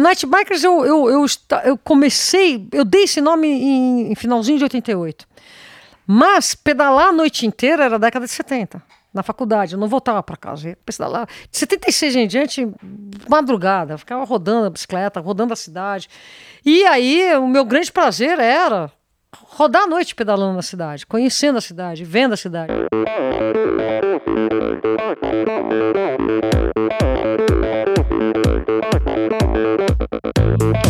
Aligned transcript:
Night 0.00 0.26
Bikers 0.26 0.64
eu, 0.64 0.84
eu, 0.84 1.10
eu, 1.10 1.26
eu, 1.64 1.78
comecei, 1.78 2.66
eu 2.72 2.84
dei 2.84 3.04
esse 3.04 3.20
nome 3.20 3.48
em, 3.48 4.12
em 4.12 4.14
finalzinho 4.14 4.58
de 4.58 4.64
88. 4.64 5.26
Mas 6.06 6.54
pedalar 6.54 7.08
a 7.08 7.12
noite 7.12 7.46
inteira 7.46 7.84
era 7.84 7.98
década 7.98 8.26
de 8.26 8.32
70 8.32 8.82
na 9.12 9.22
faculdade, 9.22 9.74
eu 9.74 9.78
não 9.78 9.88
voltava 9.88 10.22
para 10.22 10.36
casa. 10.36 10.76
Pedalar. 10.84 11.28
De 11.50 11.58
76 11.58 12.16
em 12.16 12.26
diante, 12.26 12.68
madrugada, 13.28 13.98
ficava 13.98 14.24
rodando 14.24 14.66
a 14.66 14.70
bicicleta, 14.70 15.20
rodando 15.20 15.52
a 15.52 15.56
cidade. 15.56 16.08
E 16.64 16.84
aí, 16.84 17.36
o 17.36 17.48
meu 17.48 17.64
grande 17.64 17.90
prazer 17.90 18.38
era 18.38 18.90
rodar 19.32 19.82
a 19.82 19.86
noite 19.86 20.14
pedalando 20.14 20.54
na 20.54 20.62
cidade, 20.62 21.06
conhecendo 21.06 21.58
a 21.58 21.60
cidade, 21.60 22.04
vendo 22.04 22.34
a 22.34 22.36
cidade. 22.36 22.72
Bye. 30.56 30.89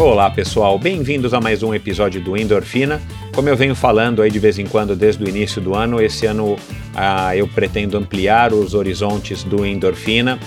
Olá, 0.00 0.30
pessoal, 0.30 0.78
bem-vindos 0.78 1.34
a 1.34 1.40
mais 1.40 1.60
um 1.64 1.74
episódio 1.74 2.20
do 2.20 2.36
Endorfina. 2.36 3.02
Como 3.34 3.48
eu 3.48 3.56
venho 3.56 3.74
falando 3.74 4.22
aí 4.22 4.30
de 4.30 4.38
vez 4.38 4.56
em 4.56 4.64
quando 4.64 4.94
desde 4.94 5.24
o 5.24 5.28
início 5.28 5.60
do 5.60 5.74
ano, 5.74 6.00
esse 6.00 6.24
ano 6.24 6.54
ah, 6.94 7.36
eu 7.36 7.48
pretendo 7.48 7.98
ampliar 7.98 8.52
os 8.52 8.74
horizontes 8.74 9.42
do 9.42 9.66
Endorfina, 9.66 10.38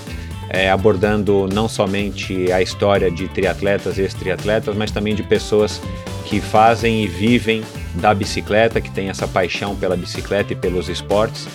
é, 0.50 0.72
abordando 0.72 1.50
não 1.54 1.68
somente 1.68 2.50
a 2.50 2.62
história 2.62 3.12
de 3.12 3.28
triatletas 3.28 3.98
e 3.98 4.04
ex-triatletas, 4.04 4.74
mas 4.74 4.90
também 4.90 5.14
de 5.14 5.24
pessoas 5.24 5.82
que 6.24 6.40
fazem 6.40 7.04
e 7.04 7.08
vivem 7.08 7.62
da 7.96 8.14
bicicleta, 8.14 8.80
que 8.80 8.90
têm 8.90 9.10
essa 9.10 9.28
paixão 9.28 9.76
pela 9.76 9.98
bicicleta 9.98 10.54
e 10.54 10.56
pelos 10.56 10.88
esportes. 10.88 11.46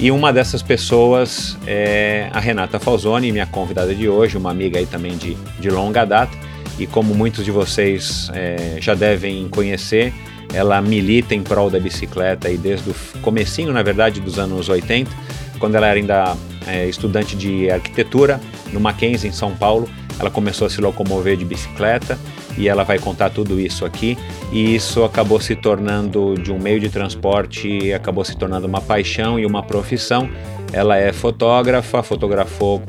E 0.00 0.10
uma 0.10 0.32
dessas 0.32 0.60
pessoas 0.60 1.56
é 1.68 2.30
a 2.32 2.40
Renata 2.40 2.80
Falzoni, 2.80 3.30
minha 3.30 3.46
convidada 3.46 3.94
de 3.94 4.08
hoje, 4.08 4.36
uma 4.36 4.50
amiga 4.50 4.80
aí 4.80 4.86
também 4.86 5.16
de, 5.16 5.36
de 5.60 5.70
longa 5.70 6.04
data. 6.04 6.47
E 6.78 6.86
como 6.86 7.14
muitos 7.14 7.44
de 7.44 7.50
vocês 7.50 8.30
é, 8.32 8.78
já 8.80 8.94
devem 8.94 9.48
conhecer, 9.48 10.12
ela 10.52 10.80
milita 10.80 11.34
em 11.34 11.42
prol 11.42 11.68
da 11.68 11.78
bicicleta 11.78 12.48
e 12.48 12.56
desde 12.56 12.90
o 12.90 12.94
comecinho, 13.20 13.72
na 13.72 13.82
verdade, 13.82 14.20
dos 14.20 14.38
anos 14.38 14.68
80, 14.68 15.10
quando 15.58 15.74
ela 15.74 15.86
era 15.88 15.98
ainda 15.98 16.36
é, 16.66 16.86
estudante 16.86 17.36
de 17.36 17.70
arquitetura 17.70 18.40
no 18.72 18.80
Mackenzie, 18.80 19.28
em 19.28 19.32
São 19.32 19.54
Paulo, 19.54 19.88
ela 20.18 20.30
começou 20.30 20.66
a 20.66 20.70
se 20.70 20.80
locomover 20.80 21.36
de 21.36 21.44
bicicleta 21.44 22.18
e 22.56 22.68
ela 22.68 22.82
vai 22.82 22.98
contar 22.98 23.30
tudo 23.30 23.60
isso 23.60 23.84
aqui. 23.84 24.18
E 24.52 24.74
isso 24.74 25.04
acabou 25.04 25.40
se 25.40 25.54
tornando 25.54 26.34
de 26.34 26.50
um 26.52 26.58
meio 26.58 26.80
de 26.80 26.88
transporte, 26.88 27.92
acabou 27.92 28.24
se 28.24 28.36
tornando 28.36 28.66
uma 28.66 28.80
paixão 28.80 29.38
e 29.38 29.46
uma 29.46 29.62
profissão. 29.62 30.28
Ela 30.72 30.96
é 30.96 31.12
fotógrafa, 31.12 32.02
fotografou 32.02 32.82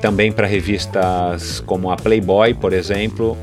também 0.00 0.32
para 0.32 0.46
revistas 0.46 1.60
como 1.60 1.90
a 1.90 1.96
Playboy, 1.96 2.54
por 2.54 2.72
exemplo, 2.72 3.36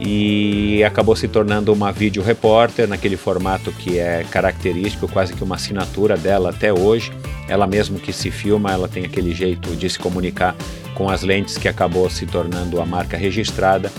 e 0.00 0.82
acabou 0.84 1.14
se 1.14 1.28
tornando 1.28 1.72
uma 1.72 1.92
vídeo 1.92 2.22
repórter 2.22 2.88
naquele 2.88 3.16
formato 3.16 3.70
que 3.72 3.98
é 3.98 4.24
característico, 4.30 5.06
quase 5.08 5.32
que 5.32 5.44
uma 5.44 5.54
assinatura 5.54 6.16
dela 6.16 6.50
até 6.50 6.72
hoje. 6.72 7.12
Ela 7.48 7.66
mesmo 7.66 7.98
que 7.98 8.12
se 8.12 8.30
filma, 8.30 8.72
ela 8.72 8.88
tem 8.88 9.04
aquele 9.04 9.32
jeito 9.34 9.76
de 9.76 9.88
se 9.88 9.98
comunicar 9.98 10.56
com 10.94 11.08
as 11.08 11.22
lentes 11.22 11.56
que 11.56 11.68
acabou 11.68 12.08
se 12.10 12.26
tornando 12.26 12.80
a 12.80 12.86
marca 12.86 13.16
registrada 13.16 13.90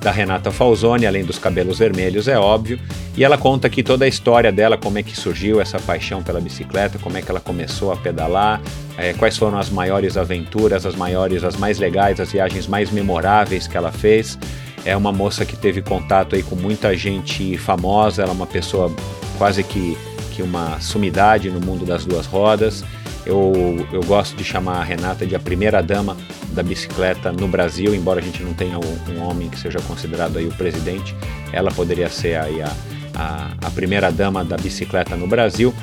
da 0.00 0.10
Renata 0.10 0.50
Falzoni, 0.50 1.06
além 1.06 1.24
dos 1.24 1.38
cabelos 1.38 1.78
vermelhos, 1.78 2.26
é 2.26 2.38
óbvio. 2.38 2.80
E 3.16 3.22
ela 3.22 3.36
conta 3.36 3.66
aqui 3.66 3.82
toda 3.82 4.04
a 4.04 4.08
história 4.08 4.50
dela, 4.50 4.78
como 4.78 4.98
é 4.98 5.02
que 5.02 5.14
surgiu 5.14 5.60
essa 5.60 5.78
paixão 5.78 6.22
pela 6.22 6.40
bicicleta, 6.40 6.98
como 6.98 7.18
é 7.18 7.22
que 7.22 7.30
ela 7.30 7.40
começou 7.40 7.92
a 7.92 7.96
pedalar, 7.96 8.62
é, 8.96 9.12
quais 9.12 9.36
foram 9.36 9.58
as 9.58 9.68
maiores 9.68 10.16
aventuras, 10.16 10.86
as 10.86 10.94
maiores, 10.94 11.44
as 11.44 11.56
mais 11.56 11.78
legais, 11.78 12.18
as 12.18 12.32
viagens 12.32 12.66
mais 12.66 12.90
memoráveis 12.90 13.66
que 13.66 13.76
ela 13.76 13.92
fez. 13.92 14.38
É 14.84 14.96
uma 14.96 15.12
moça 15.12 15.44
que 15.44 15.56
teve 15.56 15.82
contato 15.82 16.34
aí 16.34 16.42
com 16.42 16.56
muita 16.56 16.96
gente 16.96 17.58
famosa, 17.58 18.22
ela 18.22 18.32
é 18.32 18.34
uma 18.34 18.46
pessoa 18.46 18.90
quase 19.36 19.62
que, 19.62 19.98
que 20.30 20.42
uma 20.42 20.80
sumidade 20.80 21.50
no 21.50 21.60
mundo 21.60 21.84
das 21.84 22.06
duas 22.06 22.24
rodas. 22.24 22.82
Eu, 23.26 23.86
eu 23.92 24.02
gosto 24.02 24.36
de 24.36 24.42
chamar 24.42 24.80
a 24.80 24.84
Renata 24.84 25.26
de 25.26 25.34
a 25.34 25.38
primeira 25.38 25.82
dama 25.82 26.16
da 26.52 26.62
bicicleta 26.62 27.30
no 27.30 27.46
Brasil, 27.46 27.94
embora 27.94 28.20
a 28.20 28.22
gente 28.22 28.42
não 28.42 28.54
tenha 28.54 28.78
um, 28.78 29.12
um 29.12 29.22
homem 29.22 29.48
que 29.48 29.58
seja 29.58 29.78
considerado 29.80 30.38
aí 30.38 30.46
o 30.46 30.52
presidente, 30.52 31.14
ela 31.52 31.70
poderia 31.70 32.08
ser 32.08 32.38
aí 32.38 32.62
a, 32.62 32.72
a, 33.14 33.50
a 33.66 33.70
primeira 33.70 34.10
dama 34.10 34.44
da 34.44 34.56
bicicleta 34.56 35.16
no 35.16 35.26
Brasil. 35.26 35.74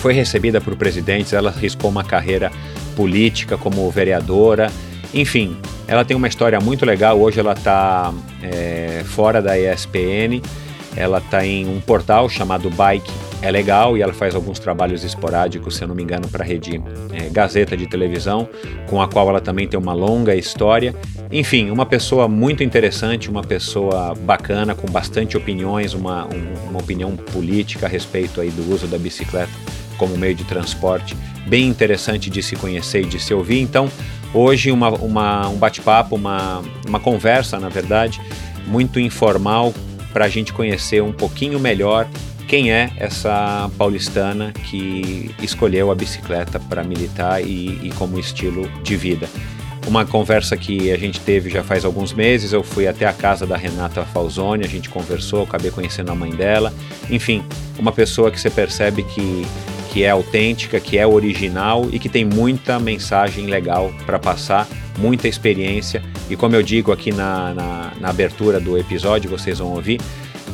Foi 0.00 0.12
recebida 0.12 0.60
por 0.60 0.76
presidentes, 0.76 1.32
ela 1.32 1.50
riscou 1.50 1.90
uma 1.90 2.04
carreira 2.04 2.50
política 2.96 3.56
como 3.56 3.88
vereadora, 3.90 4.70
enfim, 5.12 5.56
ela 5.86 6.04
tem 6.04 6.16
uma 6.16 6.28
história 6.28 6.60
muito 6.60 6.84
legal. 6.84 7.18
Hoje 7.18 7.40
ela 7.40 7.52
está 7.52 8.12
é, 8.42 9.02
fora 9.06 9.40
da 9.40 9.58
ESPN. 9.58 10.42
Ela 10.98 11.18
está 11.18 11.46
em 11.46 11.66
um 11.68 11.80
portal 11.80 12.28
chamado 12.28 12.68
Bike 12.70 13.10
é 13.40 13.50
Legal 13.50 13.96
e 13.96 14.02
ela 14.02 14.12
faz 14.12 14.34
alguns 14.34 14.58
trabalhos 14.58 15.04
esporádicos, 15.04 15.76
se 15.76 15.84
eu 15.84 15.88
não 15.88 15.94
me 15.94 16.02
engano, 16.02 16.26
para 16.26 16.42
a 16.42 16.46
rede 16.46 16.82
é, 17.12 17.28
Gazeta 17.30 17.76
de 17.76 17.86
televisão, 17.86 18.48
com 18.88 19.00
a 19.00 19.06
qual 19.06 19.28
ela 19.28 19.40
também 19.40 19.68
tem 19.68 19.78
uma 19.78 19.92
longa 19.92 20.34
história. 20.34 20.92
Enfim, 21.30 21.70
uma 21.70 21.86
pessoa 21.86 22.26
muito 22.26 22.64
interessante, 22.64 23.30
uma 23.30 23.42
pessoa 23.42 24.14
bacana, 24.14 24.74
com 24.74 24.90
bastante 24.90 25.36
opiniões, 25.36 25.94
uma, 25.94 26.26
um, 26.26 26.68
uma 26.68 26.80
opinião 26.80 27.14
política 27.16 27.86
a 27.86 27.88
respeito 27.88 28.40
aí 28.40 28.50
do 28.50 28.74
uso 28.74 28.88
da 28.88 28.98
bicicleta 28.98 29.52
como 29.96 30.16
meio 30.16 30.34
de 30.34 30.44
transporte, 30.44 31.16
bem 31.46 31.66
interessante 31.66 32.30
de 32.30 32.42
se 32.42 32.54
conhecer 32.56 33.02
e 33.02 33.06
de 33.06 33.20
se 33.20 33.32
ouvir. 33.32 33.60
Então, 33.60 33.88
Hoje, 34.32 34.70
uma, 34.70 34.90
uma 34.90 35.48
um 35.48 35.56
bate-papo, 35.56 36.14
uma, 36.14 36.62
uma 36.86 37.00
conversa, 37.00 37.58
na 37.58 37.68
verdade, 37.68 38.20
muito 38.66 39.00
informal 39.00 39.72
para 40.12 40.24
a 40.24 40.28
gente 40.28 40.52
conhecer 40.52 41.02
um 41.02 41.12
pouquinho 41.12 41.58
melhor 41.58 42.08
quem 42.48 42.72
é 42.72 42.90
essa 42.96 43.70
paulistana 43.76 44.52
que 44.52 45.30
escolheu 45.42 45.90
a 45.90 45.94
bicicleta 45.94 46.58
para 46.58 46.82
militar 46.82 47.42
e, 47.42 47.78
e, 47.82 47.92
como 47.98 48.18
estilo 48.18 48.66
de 48.82 48.96
vida. 48.96 49.28
Uma 49.86 50.06
conversa 50.06 50.56
que 50.56 50.90
a 50.90 50.96
gente 50.96 51.20
teve 51.20 51.50
já 51.50 51.62
faz 51.62 51.84
alguns 51.84 52.12
meses, 52.12 52.52
eu 52.52 52.62
fui 52.62 52.88
até 52.88 53.06
a 53.06 53.12
casa 53.12 53.46
da 53.46 53.56
Renata 53.56 54.02
Falzoni, 54.04 54.64
a 54.64 54.68
gente 54.68 54.88
conversou, 54.88 55.44
acabei 55.44 55.70
conhecendo 55.70 56.10
a 56.10 56.14
mãe 56.14 56.30
dela. 56.30 56.72
Enfim, 57.10 57.44
uma 57.78 57.92
pessoa 57.92 58.30
que 58.30 58.40
você 58.40 58.50
percebe 58.50 59.02
que 59.02 59.46
que 59.88 60.04
é 60.04 60.10
autêntica, 60.10 60.78
que 60.78 60.98
é 60.98 61.06
original 61.06 61.88
e 61.90 61.98
que 61.98 62.08
tem 62.08 62.24
muita 62.24 62.78
mensagem 62.78 63.46
legal 63.46 63.92
para 64.04 64.18
passar, 64.18 64.68
muita 64.98 65.26
experiência. 65.26 66.02
E 66.28 66.36
como 66.36 66.54
eu 66.54 66.62
digo 66.62 66.92
aqui 66.92 67.12
na, 67.12 67.54
na, 67.54 67.92
na 68.00 68.08
abertura 68.10 68.60
do 68.60 68.76
episódio, 68.76 69.30
vocês 69.30 69.58
vão 69.58 69.72
ouvir, 69.72 70.00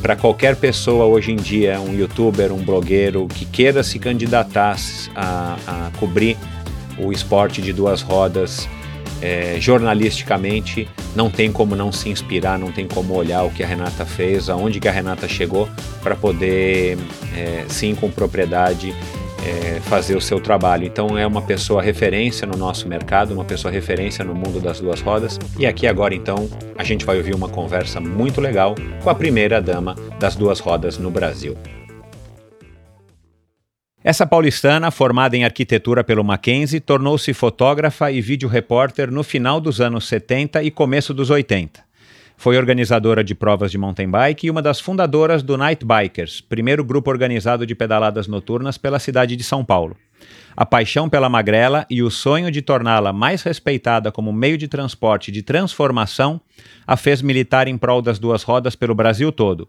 para 0.01 0.15
qualquer 0.15 0.55
pessoa 0.55 1.05
hoje 1.05 1.31
em 1.31 1.35
dia, 1.35 1.79
um 1.79 1.93
youtuber, 1.93 2.51
um 2.53 2.63
blogueiro 2.63 3.27
que 3.27 3.45
queira 3.45 3.83
se 3.83 3.97
candidatar 3.99 4.77
a, 5.15 5.57
a 5.67 5.91
cobrir 5.99 6.37
o 6.97 7.11
esporte 7.11 7.61
de 7.61 7.73
duas 7.73 8.01
rodas 8.01 8.67
é, 9.21 9.57
jornalisticamente, 9.59 10.87
não 11.15 11.29
tem 11.29 11.51
como 11.51 11.75
não 11.75 11.91
se 11.91 12.09
inspirar, 12.09 12.59
não 12.59 12.71
tem 12.71 12.87
como 12.87 13.13
olhar 13.13 13.43
o 13.43 13.49
que 13.49 13.63
a 13.63 13.67
Renata 13.67 14.05
fez, 14.05 14.49
aonde 14.49 14.79
que 14.79 14.87
a 14.87 14.91
Renata 14.91 15.27
chegou, 15.27 15.67
para 16.03 16.15
poder, 16.15 16.97
é, 17.35 17.65
sim, 17.67 17.95
com 17.95 18.11
propriedade, 18.11 18.93
é, 19.45 19.79
fazer 19.81 20.15
o 20.15 20.21
seu 20.21 20.39
trabalho. 20.39 20.85
Então 20.85 21.17
é 21.17 21.25
uma 21.25 21.41
pessoa 21.41 21.81
referência 21.81 22.47
no 22.47 22.57
nosso 22.57 22.87
mercado, 22.87 23.33
uma 23.33 23.45
pessoa 23.45 23.71
referência 23.71 24.25
no 24.25 24.33
mundo 24.33 24.59
das 24.59 24.79
duas 24.79 25.01
rodas. 25.01 25.39
E 25.59 25.65
aqui 25.65 25.87
agora 25.87 26.15
então 26.15 26.49
a 26.77 26.83
gente 26.83 27.05
vai 27.05 27.17
ouvir 27.17 27.35
uma 27.35 27.47
conversa 27.47 27.99
muito 27.99 28.41
legal 28.41 28.75
com 29.03 29.09
a 29.09 29.15
primeira 29.15 29.61
dama 29.61 29.95
das 30.19 30.35
duas 30.35 30.59
rodas 30.59 30.97
no 30.97 31.11
Brasil. 31.11 31.55
Essa 34.03 34.23
paulistana, 34.27 34.91
formada 34.91 35.35
em 35.35 35.43
arquitetura 35.43 36.03
pelo 36.03 36.23
Mackenzie, 36.23 36.79
tornou-se 36.79 37.33
fotógrafa 37.33 38.11
e 38.11 38.21
vídeo 38.21 38.47
repórter 38.47 39.09
no 39.09 39.23
final 39.23 39.59
dos 39.59 39.81
anos 39.81 40.07
70 40.07 40.61
e 40.61 40.69
começo 40.69 41.11
dos 41.11 41.31
80. 41.31 41.83
Foi 42.37 42.57
organizadora 42.57 43.23
de 43.23 43.33
provas 43.33 43.71
de 43.71 43.77
mountain 43.77 44.09
bike 44.09 44.47
e 44.47 44.51
uma 44.51 44.61
das 44.61 44.79
fundadoras 44.79 45.41
do 45.41 45.57
Night 45.57 45.85
Bikers, 45.85 46.41
primeiro 46.41 46.83
grupo 46.83 47.09
organizado 47.09 47.65
de 47.65 47.73
pedaladas 47.73 48.27
noturnas 48.27 48.77
pela 48.77 48.99
cidade 48.99 49.35
de 49.35 49.43
São 49.43 49.63
Paulo. 49.63 49.95
A 50.55 50.65
paixão 50.65 51.09
pela 51.09 51.29
magrela 51.29 51.85
e 51.89 52.01
o 52.01 52.09
sonho 52.09 52.49
de 52.49 52.61
torná-la 52.61 53.11
mais 53.11 53.43
respeitada 53.43 54.11
como 54.11 54.31
meio 54.31 54.57
de 54.57 54.67
transporte 54.67 55.31
de 55.31 55.41
transformação 55.41 56.39
a 56.85 56.95
fez 56.95 57.21
militar 57.21 57.67
em 57.67 57.77
prol 57.77 58.01
das 58.01 58.19
duas 58.19 58.43
rodas 58.43 58.75
pelo 58.75 58.95
Brasil 58.95 59.31
todo. 59.31 59.67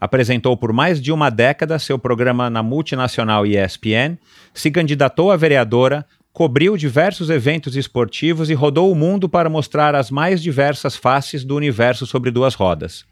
Apresentou 0.00 0.56
por 0.56 0.72
mais 0.72 1.00
de 1.00 1.12
uma 1.12 1.30
década 1.30 1.78
seu 1.78 1.98
programa 1.98 2.48
na 2.48 2.62
multinacional 2.62 3.46
ESPN, 3.46 4.16
se 4.52 4.70
candidatou 4.70 5.30
a 5.30 5.36
vereadora, 5.36 6.06
cobriu 6.32 6.76
diversos 6.76 7.28
eventos 7.28 7.76
esportivos 7.76 8.50
e 8.50 8.54
rodou 8.54 8.90
o 8.90 8.94
mundo 8.94 9.28
para 9.28 9.50
mostrar 9.50 9.94
as 9.94 10.10
mais 10.10 10.40
diversas 10.42 10.96
faces 10.96 11.44
do 11.44 11.56
universo 11.56 12.06
sobre 12.06 12.30
duas 12.30 12.54
rodas. 12.54 13.04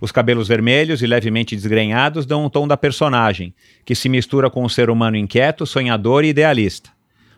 Os 0.00 0.12
cabelos 0.12 0.48
vermelhos 0.48 1.00
e 1.02 1.06
levemente 1.06 1.54
desgrenhados 1.54 2.26
dão 2.26 2.44
um 2.44 2.50
tom 2.50 2.66
da 2.66 2.76
personagem, 2.76 3.54
que 3.84 3.94
se 3.94 4.08
mistura 4.08 4.50
com 4.50 4.64
um 4.64 4.68
ser 4.68 4.90
humano 4.90 5.16
inquieto, 5.16 5.66
sonhador 5.66 6.24
e 6.24 6.28
idealista. 6.28 6.90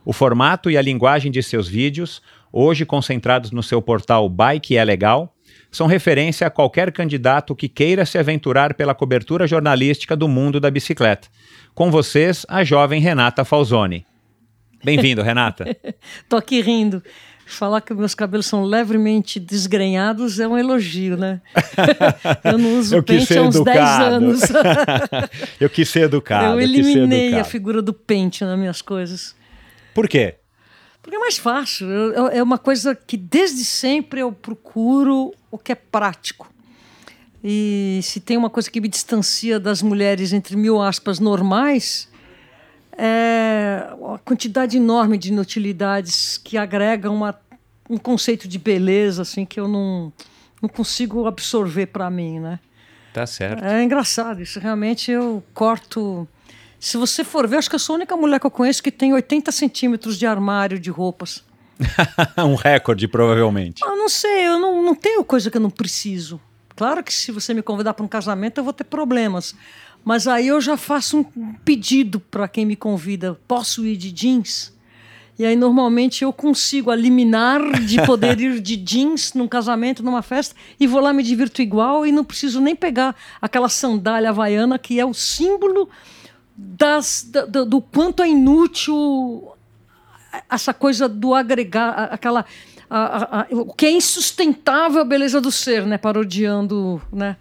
O 0.04 0.12
formato 0.12 0.70
e 0.70 0.76
a 0.76 0.82
linguagem 0.82 1.30
de 1.30 1.42
seus 1.42 1.68
vídeos, 1.68 2.22
hoje 2.52 2.84
concentrados 2.84 3.50
no 3.50 3.62
seu 3.62 3.82
portal 3.82 4.28
Bike 4.28 4.76
é 4.76 4.84
Legal, 4.84 5.34
são 5.70 5.86
referência 5.86 6.46
a 6.46 6.50
qualquer 6.50 6.90
candidato 6.90 7.54
que 7.54 7.68
queira 7.68 8.06
se 8.06 8.18
aventurar 8.18 8.74
pela 8.74 8.94
cobertura 8.94 9.46
jornalística 9.46 10.16
do 10.16 10.26
mundo 10.26 10.58
da 10.58 10.70
bicicleta. 10.70 11.28
Com 11.74 11.90
vocês, 11.90 12.46
a 12.48 12.64
jovem 12.64 13.00
Renata 13.00 13.44
Falzoni. 13.44 14.07
Bem-vindo, 14.82 15.22
Renata. 15.22 15.76
Tô 16.28 16.36
aqui 16.36 16.60
rindo. 16.60 17.02
Falar 17.46 17.80
que 17.80 17.94
meus 17.94 18.14
cabelos 18.14 18.44
são 18.44 18.62
levemente 18.62 19.40
desgrenhados 19.40 20.38
é 20.38 20.46
um 20.46 20.56
elogio, 20.56 21.16
né? 21.16 21.40
Eu 22.44 22.58
não 22.58 22.78
uso 22.78 22.96
eu 22.96 23.02
pente 23.02 23.36
há 23.38 23.42
uns 23.42 23.56
educado. 23.56 24.08
10 24.08 24.12
anos. 24.12 24.40
eu 25.58 25.70
quis 25.70 25.88
ser 25.88 26.00
educado. 26.00 26.44
Eu 26.54 26.60
eliminei 26.60 27.38
a 27.38 27.44
figura 27.44 27.80
do 27.80 27.94
pente 27.94 28.44
nas 28.44 28.58
minhas 28.58 28.82
coisas. 28.82 29.34
Por 29.94 30.06
quê? 30.06 30.34
Porque 31.00 31.16
é 31.16 31.18
mais 31.18 31.38
fácil. 31.38 31.88
Eu, 31.88 32.12
eu, 32.12 32.28
é 32.28 32.42
uma 32.42 32.58
coisa 32.58 32.94
que 32.94 33.16
desde 33.16 33.64
sempre 33.64 34.20
eu 34.20 34.30
procuro 34.30 35.32
o 35.50 35.56
que 35.56 35.72
é 35.72 35.74
prático. 35.74 36.52
E 37.42 38.00
se 38.02 38.20
tem 38.20 38.36
uma 38.36 38.50
coisa 38.50 38.70
que 38.70 38.80
me 38.80 38.88
distancia 38.88 39.58
das 39.58 39.80
mulheres 39.80 40.34
entre 40.34 40.54
mil 40.54 40.82
aspas 40.82 41.18
normais, 41.18 42.07
é 42.98 43.86
a 44.14 44.18
quantidade 44.18 44.76
enorme 44.76 45.16
de 45.16 45.28
inutilidades 45.28 46.36
que 46.36 46.58
agregam 46.58 47.14
uma, 47.14 47.38
um 47.88 47.96
conceito 47.96 48.48
de 48.48 48.58
beleza 48.58 49.22
assim 49.22 49.46
que 49.46 49.60
eu 49.60 49.68
não, 49.68 50.12
não 50.60 50.68
consigo 50.68 51.26
absorver 51.26 51.86
para 51.86 52.10
mim, 52.10 52.40
né? 52.40 52.58
Tá 53.12 53.24
certo. 53.24 53.64
É 53.64 53.82
engraçado 53.82 54.42
isso. 54.42 54.58
Realmente 54.58 55.10
eu 55.12 55.42
corto. 55.54 56.26
Se 56.78 56.96
você 56.96 57.24
for 57.24 57.46
ver, 57.46 57.56
acho 57.56 57.68
que 57.68 57.74
eu 57.76 57.80
sou 57.80 57.94
a 57.94 57.96
única 57.96 58.16
mulher 58.16 58.40
que 58.40 58.46
eu 58.46 58.50
conheço 58.50 58.82
que 58.82 58.90
tem 58.90 59.12
80 59.12 59.50
centímetros 59.52 60.18
de 60.18 60.26
armário 60.26 60.78
de 60.78 60.90
roupas. 60.90 61.44
um 62.38 62.54
recorde, 62.54 63.06
provavelmente. 63.06 63.82
Eu 63.84 63.96
não 63.96 64.08
sei, 64.08 64.48
eu 64.48 64.58
não, 64.58 64.82
não 64.82 64.94
tenho 64.94 65.24
coisa 65.24 65.50
que 65.50 65.56
eu 65.56 65.60
não 65.60 65.70
preciso. 65.70 66.40
Claro 66.76 67.02
que 67.02 67.12
se 67.12 67.32
você 67.32 67.52
me 67.52 67.62
convidar 67.62 67.94
para 67.94 68.04
um 68.04 68.08
casamento, 68.08 68.58
eu 68.58 68.64
vou 68.64 68.72
ter 68.72 68.84
problemas. 68.84 69.54
Mas 70.08 70.26
aí 70.26 70.48
eu 70.48 70.58
já 70.58 70.74
faço 70.74 71.18
um 71.18 71.52
pedido 71.66 72.18
para 72.18 72.48
quem 72.48 72.64
me 72.64 72.74
convida: 72.74 73.38
posso 73.46 73.84
ir 73.84 73.94
de 73.94 74.10
jeans? 74.10 74.72
E 75.38 75.44
aí 75.44 75.54
normalmente 75.54 76.24
eu 76.24 76.32
consigo 76.32 76.90
eliminar 76.90 77.60
de 77.80 78.00
poder 78.06 78.40
ir 78.40 78.58
de 78.58 78.74
jeans 78.74 79.34
num 79.34 79.46
casamento, 79.46 80.02
numa 80.02 80.22
festa, 80.22 80.56
e 80.80 80.86
vou 80.86 81.02
lá 81.02 81.12
me 81.12 81.22
divirto 81.22 81.60
igual 81.60 82.06
e 82.06 82.10
não 82.10 82.24
preciso 82.24 82.58
nem 82.58 82.74
pegar 82.74 83.14
aquela 83.38 83.68
sandália 83.68 84.30
havaiana 84.30 84.78
que 84.78 84.98
é 84.98 85.04
o 85.04 85.12
símbolo 85.12 85.90
das, 86.56 87.30
do, 87.46 87.66
do 87.66 87.82
quanto 87.82 88.22
é 88.22 88.30
inútil 88.30 89.52
essa 90.48 90.72
coisa 90.72 91.06
do 91.06 91.34
agregar, 91.34 92.08
aquela. 92.10 92.46
O 93.50 93.74
que 93.74 93.84
é 93.84 93.90
insustentável 93.90 95.02
a 95.02 95.04
beleza 95.04 95.38
do 95.38 95.52
ser, 95.52 95.84
né? 95.84 95.98
Parodiando, 95.98 96.98
né? 97.12 97.36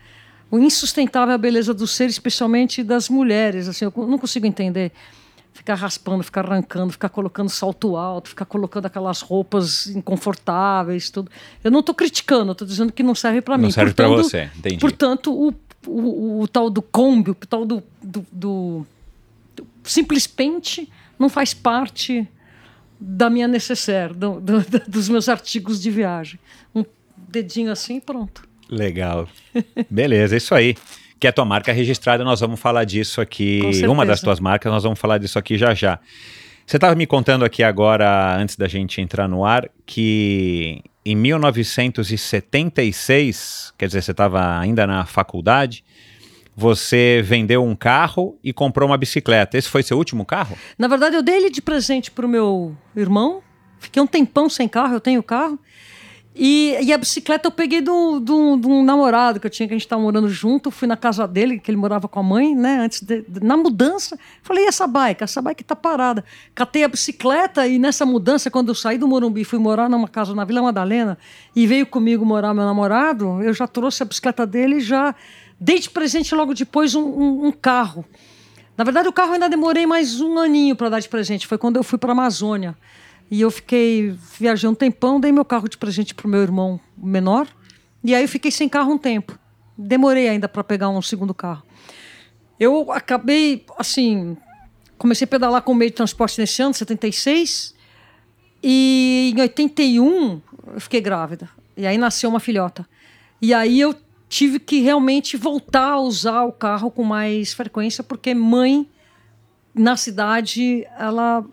O 0.49 0.59
insustentável 0.59 1.31
é 1.31 1.35
a 1.35 1.38
beleza 1.38 1.73
do 1.73 1.85
ser, 1.85 2.09
especialmente 2.09 2.83
das 2.83 3.09
mulheres. 3.09 3.67
Assim, 3.67 3.85
eu 3.85 3.94
não 3.95 4.17
consigo 4.17 4.45
entender 4.45 4.91
ficar 5.57 5.73
raspando, 5.73 6.23
ficar 6.23 6.45
arrancando, 6.45 6.91
ficar 6.91 7.09
colocando 7.09 7.49
salto 7.49 7.97
alto, 7.97 8.29
ficar 8.29 8.45
colocando 8.45 8.85
aquelas 8.85 9.21
roupas 9.21 9.88
inconfortáveis, 9.88 11.09
tudo. 11.09 11.31
Eu 11.63 11.71
não 11.71 11.79
estou 11.79 11.95
criticando, 11.95 12.51
estou 12.51 12.67
dizendo 12.67 12.94
que 12.94 13.01
não 13.01 13.15
serve 13.15 13.41
para 13.41 13.57
mim. 13.57 13.63
Não 13.63 13.71
serve 13.71 13.94
para 13.94 14.07
você, 14.07 14.49
entendi. 14.55 14.77
Portanto, 14.77 15.33
o, 15.33 15.49
o, 15.88 15.99
o, 15.99 16.41
o, 16.41 16.47
tal 16.47 16.69
do 16.69 16.81
combi, 16.81 17.31
o 17.31 17.35
tal 17.35 17.65
do, 17.65 17.83
do, 18.01 18.25
do, 18.31 18.88
do 19.55 19.67
simples 19.83 20.27
pente 20.27 20.89
não 21.17 21.27
faz 21.27 21.53
parte 21.53 22.27
da 23.00 23.29
minha 23.29 23.47
necessaire, 23.47 24.13
do, 24.13 24.39
do, 24.39 24.63
dos 24.88 25.09
meus 25.09 25.27
artigos 25.27 25.81
de 25.81 25.89
viagem. 25.89 26.39
Um 26.73 26.85
dedinho 27.17 27.71
assim, 27.71 28.00
pronto. 28.00 28.46
Legal. 28.69 29.27
Beleza, 29.89 30.35
é 30.35 30.37
isso 30.37 30.53
aí. 30.53 30.75
Que 31.19 31.25
é 31.27 31.31
a 31.31 31.33
tua 31.33 31.45
marca 31.45 31.71
registrada, 31.71 32.24
nós 32.24 32.39
vamos 32.39 32.59
falar 32.59 32.83
disso 32.83 33.19
aqui. 33.19 33.62
Uma 33.88 34.05
das 34.05 34.21
tuas 34.21 34.39
marcas, 34.39 34.71
nós 34.71 34.83
vamos 34.83 35.00
falar 35.00 35.17
disso 35.17 35.39
aqui 35.39 35.57
já 35.57 35.74
já. 35.74 36.00
Você 36.65 36.77
estava 36.77 36.93
me 36.95 37.07
contando 37.07 37.43
aqui 37.45 37.63
agora, 37.63 38.38
antes 38.38 38.57
da 38.57 38.67
gente 38.67 39.00
entrar 39.00 39.25
no 39.27 39.45
ar, 39.45 39.69
que 39.86 40.81
em 41.05 41.15
1976, 41.15 43.74
quer 43.77 43.86
dizer, 43.88 44.01
você 44.01 44.12
estava 44.12 44.59
ainda 44.59 44.86
na 44.86 45.05
faculdade, 45.05 45.86
você 46.53 47.21
vendeu 47.24 47.63
um 47.63 47.74
carro 47.74 48.38
e 48.43 48.51
comprou 48.51 48.89
uma 48.89 48.97
bicicleta. 48.97 49.57
Esse 49.57 49.69
foi 49.69 49.81
seu 49.81 49.97
último 49.97 50.25
carro? 50.25 50.57
Na 50.77 50.89
verdade, 50.89 51.15
eu 51.15 51.24
dei 51.24 51.38
ele 51.38 51.50
de 51.50 51.62
presente 51.62 52.12
para 52.12 52.25
o 52.25 52.29
meu 52.29 52.75
irmão. 52.93 53.41
Fiquei 53.79 54.03
um 54.03 54.07
tempão 54.07 54.50
sem 54.50 54.67
carro, 54.67 54.95
eu 54.95 55.00
tenho 55.00 55.24
carro. 55.24 55.57
E, 56.39 56.77
e, 56.84 56.94
a 56.94 56.98
bicicleta 57.00 57.48
eu 57.48 57.51
peguei 57.51 57.82
do, 57.82 58.22
um 58.67 58.84
namorado 58.84 59.39
que 59.39 59.48
eu 59.48 59.50
tinha, 59.50 59.67
que 59.67 59.74
a 59.74 59.77
gente 59.77 59.86
estava 59.86 60.00
morando 60.00 60.29
junto. 60.29 60.70
Fui 60.70 60.88
na 60.88 60.96
casa 60.96 61.27
dele, 61.27 61.58
que 61.58 61.72
ele 61.72 61.77
morava 61.77 62.08
com 62.08 62.20
a 62.20 62.24
mãe, 62.24 62.56
né? 62.56 62.77
Antes 62.77 63.01
de, 63.01 63.24
de, 63.27 63.44
na 63.44 63.58
mudança, 63.58 64.20
falei: 64.44 64.65
e 64.65 64.67
essa 64.67 64.86
bike? 64.86 65.24
Essa 65.24 65.41
bike 65.41 65.63
tá 65.63 65.75
parada. 65.75 66.24
Catei 66.53 66.84
a 66.84 66.88
bicicleta 66.88 67.67
e 67.67 67.79
nessa 67.79 68.06
mudança, 68.06 68.51
quando 68.51 68.70
eu 68.70 68.75
saí 68.75 69.00
do 69.00 69.08
Morumbi, 69.08 69.44
fui 69.44 69.58
morar 69.58 69.89
numa 69.89 70.08
casa 70.08 70.36
na 70.36 70.46
Vila 70.46 70.62
Madalena 70.62 71.17
e 71.56 71.65
veio 71.65 71.88
comigo 71.88 72.24
morar 72.24 72.53
meu 72.53 72.65
namorado, 72.65 73.41
eu 73.41 73.53
já 73.53 73.65
trouxe 73.65 74.03
a 74.03 74.06
bicicleta 74.06 74.46
dele 74.46 74.75
e 74.75 74.82
já 74.82 75.15
dei 75.60 75.79
de 75.79 75.89
presente 75.89 76.36
logo 76.36 76.53
depois 76.53 76.94
um, 76.94 77.03
um, 77.03 77.48
um 77.48 77.51
carro. 77.51 78.06
Na 78.77 78.84
verdade, 78.84 79.08
o 79.08 79.12
carro 79.12 79.34
ainda 79.34 79.50
demorei 79.50 79.88
mais 79.88 80.22
um 80.22 80.38
aninho 80.38 80.75
para 80.75 80.89
dar 80.89 81.00
de 81.00 81.10
presente. 81.10 81.48
Foi 81.48 81.58
quando 81.58 81.77
eu 81.77 81.84
fui 81.84 81.98
para 81.98 82.12
a 82.12 82.13
Amazônia. 82.13 82.77
E 83.29 83.41
eu 83.41 83.51
fiquei, 83.51 84.15
viajando 84.39 84.74
um 84.74 84.75
tempão, 84.75 85.19
dei 85.19 85.31
meu 85.31 85.43
carro 85.43 85.67
de 85.67 85.77
presente 85.77 86.15
pro 86.15 86.27
meu 86.27 86.41
irmão 86.41 86.79
menor. 86.98 87.48
E 88.03 88.15
aí 88.15 88.24
eu 88.24 88.27
fiquei 88.27 88.51
sem 88.51 88.69
carro 88.69 88.93
um 88.93 88.98
tempo. 88.98 89.38
Demorei 89.77 90.29
ainda 90.29 90.48
para 90.48 90.63
pegar 90.63 90.89
um 90.89 91.01
segundo 91.01 91.34
carro. 91.34 91.63
Eu 92.60 92.91
acabei, 92.91 93.65
assim, 93.77 94.36
comecei 94.98 95.25
a 95.25 95.27
pedalar 95.27 95.62
com 95.62 95.74
meio 95.74 95.91
de 95.91 95.98
transporte 95.98 96.39
nesse 96.39 96.62
ano, 96.62 96.74
76. 96.74 97.75
E 98.63 99.34
em 99.36 99.41
81 99.41 100.41
eu 100.74 100.81
fiquei 100.81 101.01
grávida. 101.01 101.50
E 101.75 101.86
aí 101.86 101.98
nasceu 101.98 102.29
uma 102.29 102.39
filhota. 102.39 102.88
E 103.41 103.53
aí 103.53 103.79
eu 103.79 103.96
tive 104.29 104.60
que 104.60 104.79
realmente 104.79 105.38
voltar 105.38 105.91
a 105.91 106.00
usar 106.00 106.43
o 106.43 106.51
carro 106.51 106.89
com 106.89 107.03
mais 107.03 107.53
frequência, 107.53 108.03
porque 108.03 108.34
mãe 108.34 108.89
na 109.74 109.96
cidade 109.96 110.88
ela 110.98 111.46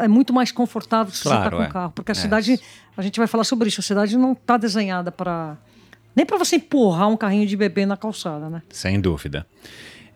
é 0.00 0.08
muito 0.08 0.32
mais 0.32 0.50
confortável 0.52 1.12
se 1.12 1.22
Claro, 1.22 1.38
você 1.40 1.46
está 1.46 1.56
com 1.56 1.62
é. 1.62 1.66
o 1.68 1.72
carro. 1.72 1.92
Porque 1.94 2.10
a 2.10 2.14
É. 2.14 2.14
cidade, 2.14 2.60
a 2.96 3.02
gente 3.02 3.18
vai 3.18 3.26
falar 3.26 3.44
sobre 3.44 3.68
isso, 3.68 3.80
a 3.80 3.84
cidade 3.84 4.16
não 4.16 4.32
está 4.32 4.56
desenhada 4.56 5.10
para. 5.12 5.56
Nem 6.14 6.24
para 6.24 6.38
você 6.38 6.56
empurrar 6.56 7.08
um 7.08 7.16
carrinho 7.16 7.46
de 7.46 7.56
bebê 7.56 7.84
na 7.84 7.96
calçada, 7.96 8.48
né? 8.48 8.62
Sem 8.70 8.98
dúvida. 9.00 9.46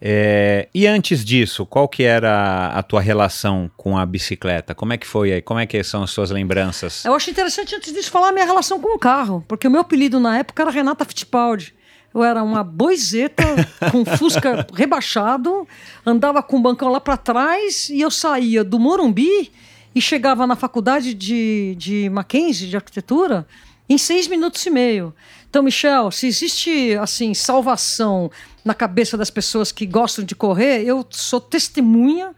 É, 0.02 0.66
e 0.74 0.86
antes 0.86 1.22
disso, 1.22 1.66
qual 1.66 1.86
que 1.86 2.02
era 2.04 2.68
a 2.68 2.82
tua 2.82 3.02
relação 3.02 3.70
com 3.76 3.98
a 3.98 4.06
bicicleta? 4.06 4.74
Como 4.74 4.94
é 4.94 4.96
que 4.96 5.06
foi 5.06 5.30
aí? 5.32 5.42
Como 5.42 5.60
é 5.60 5.66
que 5.66 5.82
são 5.84 6.02
as 6.02 6.10
suas 6.10 6.30
lembranças? 6.30 7.04
Eu 7.04 7.14
acho 7.14 7.28
interessante 7.30 7.74
antes 7.74 7.92
disso 7.92 8.10
falar 8.10 8.30
a 8.30 8.32
minha 8.32 8.46
relação 8.46 8.80
com 8.80 8.94
o 8.96 8.98
carro, 8.98 9.44
porque 9.46 9.68
o 9.68 9.70
meu 9.70 9.82
apelido 9.82 10.18
na 10.18 10.38
época 10.38 10.62
era 10.62 10.70
Renata 10.70 11.04
Fittipaldi. 11.04 11.74
Eu 12.12 12.24
era 12.24 12.42
uma 12.42 12.64
boizeta 12.64 13.44
com 13.90 14.04
fusca 14.04 14.66
rebaixado, 14.74 15.66
andava 16.04 16.42
com 16.42 16.56
o 16.56 16.60
bancão 16.60 16.88
lá 16.88 17.00
para 17.00 17.16
trás 17.16 17.88
e 17.88 18.00
eu 18.00 18.10
saía 18.10 18.64
do 18.64 18.78
Morumbi 18.78 19.52
e 19.94 20.00
chegava 20.00 20.46
na 20.46 20.56
faculdade 20.56 21.14
de, 21.14 21.74
de 21.76 22.08
Mackenzie, 22.10 22.68
de 22.68 22.76
arquitetura, 22.76 23.46
em 23.88 23.98
seis 23.98 24.28
minutos 24.28 24.64
e 24.66 24.70
meio. 24.70 25.14
Então, 25.48 25.62
Michel, 25.64 26.12
se 26.12 26.28
existe 26.28 26.96
assim 27.00 27.34
salvação 27.34 28.30
na 28.64 28.72
cabeça 28.72 29.16
das 29.16 29.30
pessoas 29.30 29.72
que 29.72 29.84
gostam 29.84 30.24
de 30.24 30.34
correr, 30.34 30.84
eu 30.84 31.04
sou 31.10 31.40
testemunha, 31.40 32.32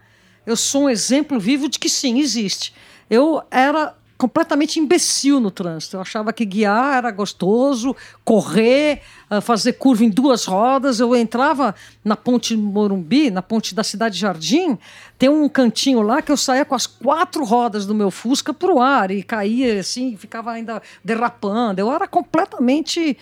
eu 0.46 0.56
sou 0.56 0.84
um 0.84 0.88
exemplo 0.88 1.38
vivo 1.38 1.68
de 1.68 1.78
que 1.78 1.90
sim, 1.90 2.20
existe. 2.20 2.72
Eu 3.10 3.42
era 3.50 3.94
completamente 4.22 4.78
imbecil 4.78 5.40
no 5.40 5.50
trânsito. 5.50 5.96
Eu 5.96 6.00
achava 6.00 6.32
que 6.32 6.44
guiar 6.44 6.98
era 6.98 7.10
gostoso, 7.10 7.96
correr, 8.24 9.02
ah, 9.28 9.40
fazer 9.40 9.72
curva 9.72 10.04
em 10.04 10.08
duas 10.08 10.44
rodas. 10.44 11.00
Eu 11.00 11.16
entrava 11.16 11.74
na 12.04 12.14
ponte 12.14 12.56
Morumbi, 12.56 13.32
na 13.32 13.42
ponte 13.42 13.74
da 13.74 13.82
Cidade 13.82 14.16
Jardim, 14.16 14.78
tem 15.18 15.28
um 15.28 15.48
cantinho 15.48 16.02
lá 16.02 16.22
que 16.22 16.30
eu 16.30 16.36
saía 16.36 16.64
com 16.64 16.76
as 16.76 16.86
quatro 16.86 17.42
rodas 17.44 17.84
do 17.84 17.96
meu 17.96 18.12
Fusca 18.12 18.54
pro 18.54 18.80
ar 18.80 19.10
e 19.10 19.24
caía 19.24 19.80
assim, 19.80 20.16
ficava 20.16 20.52
ainda 20.52 20.80
derrapando. 21.04 21.80
Eu 21.80 21.92
era 21.92 22.06
completamente 22.06 23.18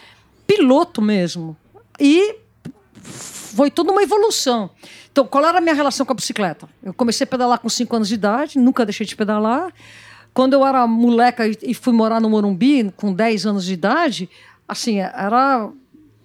piloto 0.47 1.01
mesmo. 1.01 1.57
E 1.99 2.37
foi 3.03 3.71
tudo 3.71 3.91
uma 3.91 4.03
evolução. 4.03 4.69
Então, 5.11 5.27
qual 5.27 5.47
era 5.47 5.57
a 5.57 5.61
minha 5.63 5.75
relação 5.75 6.05
com 6.05 6.13
a 6.13 6.15
bicicleta? 6.15 6.69
Eu 6.83 6.93
comecei 6.93 7.25
a 7.25 7.27
pedalar 7.27 7.59
com 7.59 7.71
5 7.71 7.97
anos 7.97 8.09
de 8.09 8.17
idade, 8.17 8.59
nunca 8.59 8.85
deixei 8.85 9.07
de 9.07 9.17
pedalar. 9.17 9.73
Quando 10.33 10.55
eu 10.55 10.65
era 10.65 10.87
moleca 10.87 11.47
e- 11.47 11.75
fui 11.75 11.93
morar 11.93 12.21
no 12.21 12.31
Morumbi, 12.31 12.91
com 12.97 13.13
10 13.13 13.47
anos 13.47 13.65
de 13.65 13.73
idade, 13.73 14.29
assim, 14.67 14.99
era 14.99 15.69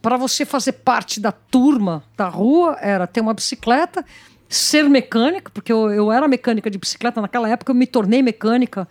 para 0.01 0.17
você 0.17 0.45
fazer 0.45 0.73
parte 0.73 1.19
da 1.19 1.31
turma 1.31 2.03
da 2.15 2.27
rua, 2.27 2.77
era 2.79 3.07
ter 3.07 3.21
uma 3.21 3.33
bicicleta, 3.33 4.05
ser 4.47 4.87
mecânica, 4.87 5.49
porque 5.51 5.73
eu, 5.73 5.89
eu 5.91 6.11
era 6.11 6.27
mecânica 6.27 6.69
de 6.69 6.77
bicicleta 6.77 7.19
naquela 7.19 7.49
época, 7.49 7.71
eu 7.71 7.75
me 7.75 7.87
tornei 7.87 8.21
mecânica 8.21 8.87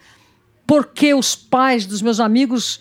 porque 0.66 1.14
os 1.14 1.36
pais 1.36 1.86
dos 1.86 2.02
meus 2.02 2.18
amigos 2.18 2.80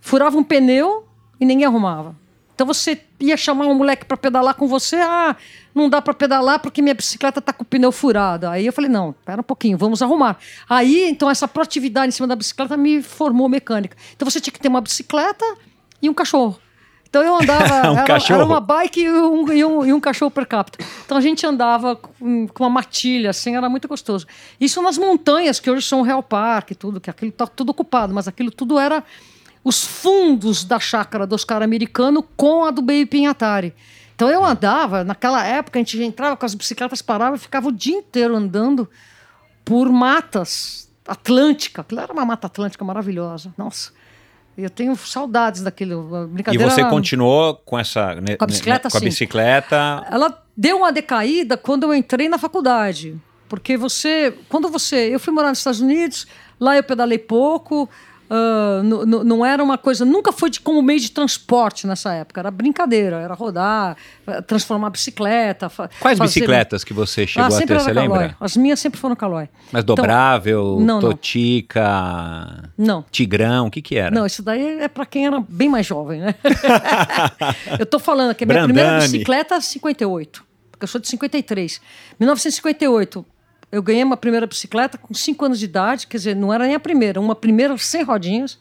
furavam 0.00 0.44
pneu 0.44 1.04
e 1.40 1.44
ninguém 1.44 1.66
arrumava. 1.66 2.14
Então 2.54 2.66
você 2.66 3.00
ia 3.18 3.36
chamar 3.36 3.66
um 3.66 3.74
moleque 3.74 4.04
para 4.04 4.16
pedalar 4.16 4.54
com 4.54 4.66
você, 4.66 4.96
ah, 4.96 5.36
não 5.74 5.88
dá 5.88 6.02
para 6.02 6.12
pedalar 6.12 6.58
porque 6.60 6.82
minha 6.82 6.94
bicicleta 6.94 7.40
tá 7.40 7.52
com 7.52 7.62
o 7.62 7.66
pneu 7.66 7.90
furado. 7.90 8.46
Aí 8.46 8.66
eu 8.66 8.72
falei, 8.72 8.90
não, 8.90 9.10
espera 9.10 9.40
um 9.40 9.44
pouquinho, 9.44 9.78
vamos 9.78 10.02
arrumar. 10.02 10.38
Aí, 10.68 11.08
então 11.08 11.30
essa 11.30 11.48
proatividade 11.48 12.08
em 12.08 12.10
cima 12.10 12.28
da 12.28 12.36
bicicleta 12.36 12.76
me 12.76 13.02
formou 13.02 13.48
mecânica. 13.48 13.96
Então 14.14 14.28
você 14.28 14.40
tinha 14.40 14.52
que 14.52 14.60
ter 14.60 14.68
uma 14.68 14.80
bicicleta 14.80 15.44
e 16.00 16.08
um 16.08 16.14
cachorro. 16.14 16.58
Então 17.12 17.22
eu 17.22 17.36
andava, 17.36 17.90
Um 17.92 17.96
era, 17.96 18.06
cachorro? 18.06 18.40
era 18.40 18.46
uma 18.46 18.58
bike 18.58 19.00
e 19.02 19.10
um, 19.10 19.52
e, 19.52 19.64
um, 19.64 19.84
e 19.84 19.92
um 19.92 20.00
cachorro 20.00 20.30
per 20.30 20.46
capita. 20.46 20.82
Então 21.04 21.18
a 21.18 21.20
gente 21.20 21.44
andava 21.46 21.94
com, 21.94 22.46
com 22.48 22.64
uma 22.64 22.70
matilha, 22.70 23.30
assim, 23.30 23.54
era 23.54 23.68
muito 23.68 23.86
gostoso. 23.86 24.26
Isso 24.58 24.80
nas 24.80 24.96
montanhas, 24.96 25.60
que 25.60 25.70
hoje 25.70 25.86
são 25.86 26.00
o 26.00 26.02
Real 26.02 26.22
Park 26.22 26.70
e 26.70 26.74
tudo, 26.74 27.00
que 27.00 27.10
aquilo 27.10 27.30
tá 27.30 27.46
tudo 27.46 27.68
ocupado, 27.70 28.14
mas 28.14 28.26
aquilo 28.26 28.50
tudo 28.50 28.78
era 28.78 29.04
os 29.64 29.84
fundos 29.84 30.64
da 30.64 30.78
chácara 30.80 31.26
do 31.26 31.34
Oscar 31.34 31.62
americano 31.62 32.22
com 32.36 32.64
a 32.64 32.70
do 32.70 32.82
Baby 32.82 33.06
Pinhatari. 33.06 33.74
Então 34.14 34.28
eu 34.28 34.44
andava, 34.44 35.02
naquela 35.04 35.44
época 35.44 35.78
a 35.78 35.80
gente 35.82 36.00
entrava 36.02 36.36
com 36.36 36.44
as 36.46 36.54
bicicletas, 36.54 37.00
parava 37.02 37.36
e 37.36 37.38
ficava 37.38 37.68
o 37.68 37.72
dia 37.72 37.96
inteiro 37.96 38.36
andando 38.36 38.88
por 39.64 39.88
matas 39.90 40.90
atlântica. 41.06 41.80
Aquilo 41.82 42.00
era 42.00 42.12
uma 42.12 42.24
mata 42.24 42.46
atlântica 42.46 42.84
maravilhosa. 42.84 43.52
Nossa, 43.56 43.90
eu 44.56 44.68
tenho 44.70 44.94
saudades 44.96 45.62
daquilo. 45.62 46.30
E 46.52 46.58
você 46.58 46.84
continuou 46.84 47.54
com 47.64 47.78
essa 47.78 48.14
ne- 48.16 48.36
Com 48.36 48.44
a 48.44 48.46
bicicleta, 48.46 48.88
ne- 48.88 48.92
com 48.92 48.96
a 48.96 49.00
sim. 49.00 49.06
bicicleta? 49.06 50.06
ela 50.10 50.42
deu 50.56 50.76
uma 50.78 50.92
decaída 50.92 51.56
quando 51.56 51.84
eu 51.84 51.94
entrei 51.94 52.28
na 52.28 52.38
faculdade. 52.38 53.16
Porque 53.48 53.76
você, 53.76 54.34
quando 54.48 54.68
você, 54.68 55.14
eu 55.14 55.20
fui 55.20 55.32
morar 55.32 55.48
nos 55.50 55.58
Estados 55.58 55.80
Unidos, 55.80 56.26
lá 56.60 56.76
eu 56.76 56.82
pedalei 56.82 57.18
pouco, 57.18 57.88
nu- 58.82 59.24
não 59.24 59.44
era 59.44 59.62
uma 59.62 59.76
coisa, 59.76 60.04
nunca 60.04 60.32
foi 60.32 60.48
de, 60.50 60.60
como 60.60 60.80
meio 60.82 60.98
de 61.00 61.10
transporte 61.10 61.86
nessa 61.86 62.12
época, 62.14 62.40
era 62.40 62.50
brincadeira, 62.50 63.16
era 63.20 63.34
rodar, 63.34 63.96
eh, 64.26 64.40
transformar 64.42 64.90
bicicleta. 64.90 65.70
Quais 66.00 66.16
fazer- 66.18 66.22
bicicletas 66.40 66.84
que 66.84 66.92
você 66.94 67.26
chegou 67.26 67.44
Ah, 67.44 67.48
a 67.58 67.60
ter, 67.66 67.78
você 67.78 67.92
Caloi. 67.92 68.02
lembra? 68.08 68.36
As 68.40 68.56
minhas 68.56 68.80
sempre 68.80 68.98
foram 69.00 69.14
Caloi. 69.16 69.48
Mas 69.70 69.82
Então, 69.82 69.94
dobrável, 69.94 70.76
não, 70.80 71.00
não. 71.00 71.00
totica, 71.00 72.70
Não. 72.78 73.04
tigrão, 73.10 73.66
o 73.66 73.70
que 73.70 73.82
que 73.82 73.96
era? 73.96 74.10
Não, 74.14 74.24
isso 74.26 74.42
daí 74.42 74.80
é 74.80 74.88
para 74.88 75.04
quem 75.06 75.26
era 75.26 75.40
bem 75.48 75.68
mais 75.68 75.86
jovem, 75.86 76.20
né? 76.20 76.34
eu 77.78 77.86
tô 77.86 77.98
falando 77.98 78.34
que 78.34 78.44
a 78.44 78.46
minha 78.46 78.64
primeira 78.64 78.88
Brandani. 78.90 79.12
bicicleta 79.12 79.54
é 79.56 79.60
58, 79.60 80.44
porque 80.70 80.84
eu 80.84 80.88
sou 80.88 81.00
de 81.00 81.08
53. 81.08 81.80
1958, 82.18 83.24
eu 83.72 83.82
ganhei 83.82 84.04
uma 84.04 84.18
primeira 84.18 84.46
bicicleta 84.46 84.98
com 84.98 85.14
5 85.14 85.42
anos 85.46 85.58
de 85.58 85.64
idade, 85.64 86.06
quer 86.06 86.18
dizer, 86.18 86.36
não 86.36 86.52
era 86.52 86.66
nem 86.66 86.74
a 86.74 86.80
primeira, 86.80 87.18
uma 87.18 87.34
primeira 87.34 87.76
sem 87.78 88.02
rodinhas. 88.02 88.58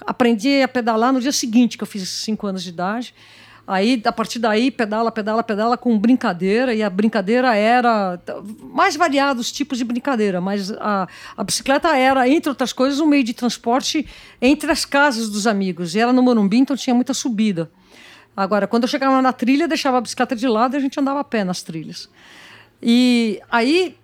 Aprendi 0.00 0.60
a 0.62 0.66
pedalar 0.66 1.12
no 1.12 1.20
dia 1.20 1.30
seguinte 1.30 1.78
que 1.78 1.84
eu 1.84 1.86
fiz 1.86 2.08
5 2.08 2.44
anos 2.44 2.64
de 2.64 2.70
idade. 2.70 3.14
Aí, 3.64 4.02
a 4.04 4.10
partir 4.10 4.40
daí, 4.40 4.70
pedala, 4.70 5.12
pedala, 5.12 5.42
pedala 5.44 5.76
com 5.76 5.96
brincadeira, 5.96 6.74
e 6.74 6.82
a 6.82 6.90
brincadeira 6.90 7.54
era 7.54 8.18
mais 8.72 8.96
variados 8.96 9.52
tipos 9.52 9.78
de 9.78 9.84
brincadeira, 9.84 10.40
mas 10.40 10.72
a, 10.72 11.06
a 11.36 11.44
bicicleta 11.44 11.94
era, 11.94 12.26
entre 12.26 12.48
outras 12.48 12.72
coisas, 12.72 12.98
um 12.98 13.06
meio 13.06 13.22
de 13.22 13.34
transporte 13.34 14.08
entre 14.40 14.72
as 14.72 14.84
casas 14.84 15.28
dos 15.28 15.46
amigos. 15.46 15.94
E 15.94 16.00
era 16.00 16.12
no 16.12 16.22
Morumbi, 16.22 16.56
então 16.56 16.74
tinha 16.76 16.94
muita 16.94 17.14
subida. 17.14 17.70
Agora, 18.34 18.66
quando 18.66 18.84
eu 18.84 18.88
chegava 18.88 19.20
na 19.20 19.32
trilha, 19.32 19.68
deixava 19.68 19.98
a 19.98 20.00
bicicleta 20.00 20.34
de 20.34 20.48
lado 20.48 20.74
e 20.74 20.78
a 20.78 20.80
gente 20.80 20.98
andava 20.98 21.20
a 21.20 21.24
pé 21.24 21.44
nas 21.44 21.62
trilhas. 21.62 22.08
E 22.82 23.40
aí 23.50 23.96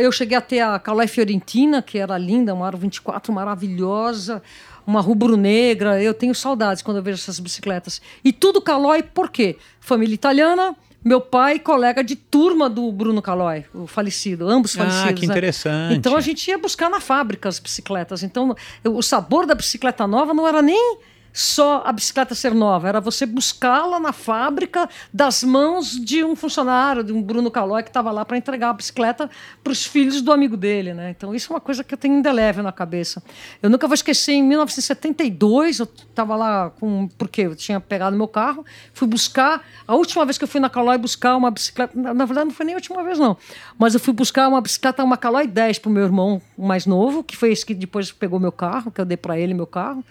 eu 0.00 0.10
cheguei 0.12 0.36
a 0.36 0.40
ter 0.40 0.60
a 0.60 0.78
Calói 0.78 1.06
Fiorentina, 1.06 1.80
que 1.82 1.98
era 1.98 2.16
linda, 2.18 2.52
uma 2.54 2.66
Aro 2.66 2.78
24 2.78 3.32
maravilhosa, 3.32 4.42
uma 4.86 5.00
rubro-negra. 5.00 6.02
Eu 6.02 6.14
tenho 6.14 6.34
saudades 6.34 6.82
quando 6.82 6.98
eu 6.98 7.02
vejo 7.02 7.16
essas 7.20 7.38
bicicletas. 7.40 8.00
E 8.24 8.32
tudo 8.32 8.60
Calói, 8.60 9.02
por 9.02 9.30
quê? 9.30 9.56
Família 9.80 10.14
italiana, 10.14 10.74
meu 11.04 11.20
pai, 11.20 11.58
colega 11.58 12.04
de 12.04 12.14
turma 12.16 12.68
do 12.68 12.90
Bruno 12.92 13.22
Calói, 13.22 13.64
o 13.74 13.86
falecido, 13.86 14.46
ambos 14.48 14.76
Ah, 14.76 14.84
falecidos. 14.84 15.20
que 15.20 15.26
né? 15.26 15.32
interessante. 15.32 15.94
Então 15.96 16.16
a 16.16 16.20
gente 16.20 16.46
ia 16.48 16.58
buscar 16.58 16.90
na 16.90 17.00
fábrica 17.00 17.48
as 17.48 17.58
bicicletas. 17.58 18.22
Então 18.22 18.54
eu- 18.84 18.94
o 18.96 19.02
sabor 19.02 19.46
da 19.46 19.54
bicicleta 19.54 20.06
nova 20.06 20.34
não 20.34 20.46
era 20.46 20.60
nem 20.60 20.98
só 21.32 21.82
a 21.84 21.92
bicicleta 21.92 22.34
ser 22.34 22.54
nova, 22.54 22.88
era 22.88 23.00
você 23.00 23.24
buscá-la 23.26 24.00
na 24.00 24.12
fábrica 24.12 24.88
das 25.12 25.42
mãos 25.44 25.92
de 25.92 26.24
um 26.24 26.34
funcionário, 26.34 27.04
de 27.04 27.12
um 27.12 27.22
Bruno 27.22 27.50
Calói 27.50 27.82
que 27.82 27.90
estava 27.90 28.10
lá 28.10 28.24
para 28.24 28.36
entregar 28.36 28.70
a 28.70 28.72
bicicleta 28.72 29.30
para 29.62 29.72
os 29.72 29.84
filhos 29.84 30.20
do 30.20 30.32
amigo 30.32 30.56
dele, 30.56 30.94
né? 30.94 31.10
Então 31.10 31.34
isso 31.34 31.52
é 31.52 31.54
uma 31.54 31.60
coisa 31.60 31.84
que 31.84 31.94
eu 31.94 31.98
tenho 31.98 32.16
indelével 32.16 32.62
na 32.62 32.72
cabeça. 32.72 33.22
Eu 33.62 33.70
nunca 33.70 33.86
vou 33.86 33.94
esquecer 33.94 34.32
em 34.32 34.42
1972, 34.42 35.78
eu 35.78 35.84
estava 35.84 36.36
lá 36.36 36.70
com 36.70 37.08
porque 37.18 37.42
eu 37.42 37.54
tinha 37.54 37.80
pegado 37.80 38.16
meu 38.16 38.28
carro, 38.28 38.64
fui 38.92 39.06
buscar 39.06 39.64
a 39.86 39.94
última 39.94 40.24
vez 40.24 40.38
que 40.38 40.44
eu 40.44 40.48
fui 40.48 40.60
na 40.60 40.68
Calói 40.68 40.98
buscar 40.98 41.36
uma 41.36 41.50
bicicleta, 41.50 41.98
na 41.98 42.24
verdade 42.24 42.46
não 42.46 42.54
foi 42.54 42.66
nem 42.66 42.74
a 42.74 42.78
última 42.78 43.02
vez 43.02 43.18
não, 43.18 43.36
mas 43.78 43.94
eu 43.94 44.00
fui 44.00 44.12
buscar 44.12 44.48
uma 44.48 44.60
bicicleta, 44.60 45.02
uma 45.02 45.16
Calói 45.16 45.46
10 45.46 45.78
para 45.78 45.88
o 45.88 45.92
meu 45.92 46.04
irmão 46.04 46.40
mais 46.58 46.86
novo, 46.86 47.22
que 47.22 47.36
foi 47.36 47.52
esse 47.52 47.64
que 47.64 47.74
depois 47.74 48.10
pegou 48.12 48.38
meu 48.40 48.52
carro, 48.52 48.90
que 48.90 49.00
eu 49.00 49.04
dei 49.04 49.16
para 49.16 49.38
ele 49.38 49.54
meu 49.54 49.66
carro. 49.66 50.04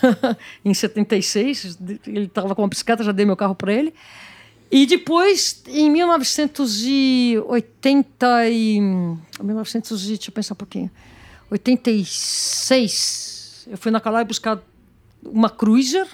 em 0.64 0.74
76, 0.74 1.78
ele 2.06 2.26
estava 2.26 2.54
com 2.54 2.62
uma 2.62 2.68
bicicleta, 2.68 3.02
já 3.04 3.12
dei 3.12 3.26
meu 3.26 3.36
carro 3.36 3.54
para 3.54 3.72
ele. 3.72 3.94
E 4.70 4.86
depois, 4.86 5.62
em 5.68 5.90
1980 5.90 8.48
e 8.48 8.80
1900 9.42 10.04
e, 10.04 10.08
deixa 10.08 10.30
eu 10.30 10.32
pensar 10.32 10.54
um 10.54 10.56
pouquinho. 10.56 10.90
86, 11.50 13.68
eu 13.70 13.76
fui 13.76 13.90
na 13.90 14.00
Calói 14.00 14.24
buscar 14.24 14.58
uma 15.22 15.50
Cruiser 15.50 16.08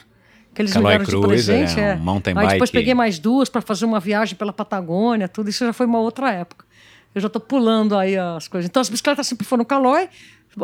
que 0.58 0.62
eles 0.62 0.72
Calói 0.72 0.98
me 0.98 0.98
deram 0.98 1.04
de 1.04 1.26
Cruiser, 1.26 1.56
presente. 1.56 1.80
é, 1.80 1.92
é. 1.92 1.94
um 1.94 1.98
mountain 1.98 2.34
Aí 2.36 2.48
depois 2.48 2.70
bike. 2.70 2.72
peguei 2.72 2.94
mais 2.94 3.20
duas 3.20 3.48
para 3.48 3.60
fazer 3.60 3.84
uma 3.84 4.00
viagem 4.00 4.34
pela 4.34 4.52
Patagônia, 4.52 5.28
tudo 5.28 5.48
isso 5.48 5.64
já 5.64 5.72
foi 5.72 5.86
uma 5.86 6.00
outra 6.00 6.32
época. 6.32 6.66
Eu 7.14 7.20
já 7.20 7.28
estou 7.28 7.40
pulando 7.40 7.96
aí 7.96 8.16
as 8.16 8.48
coisas. 8.48 8.68
Então 8.68 8.80
as 8.80 8.88
bicicletas 8.88 9.26
sempre 9.26 9.46
foram 9.46 9.64
Calói, 9.64 10.08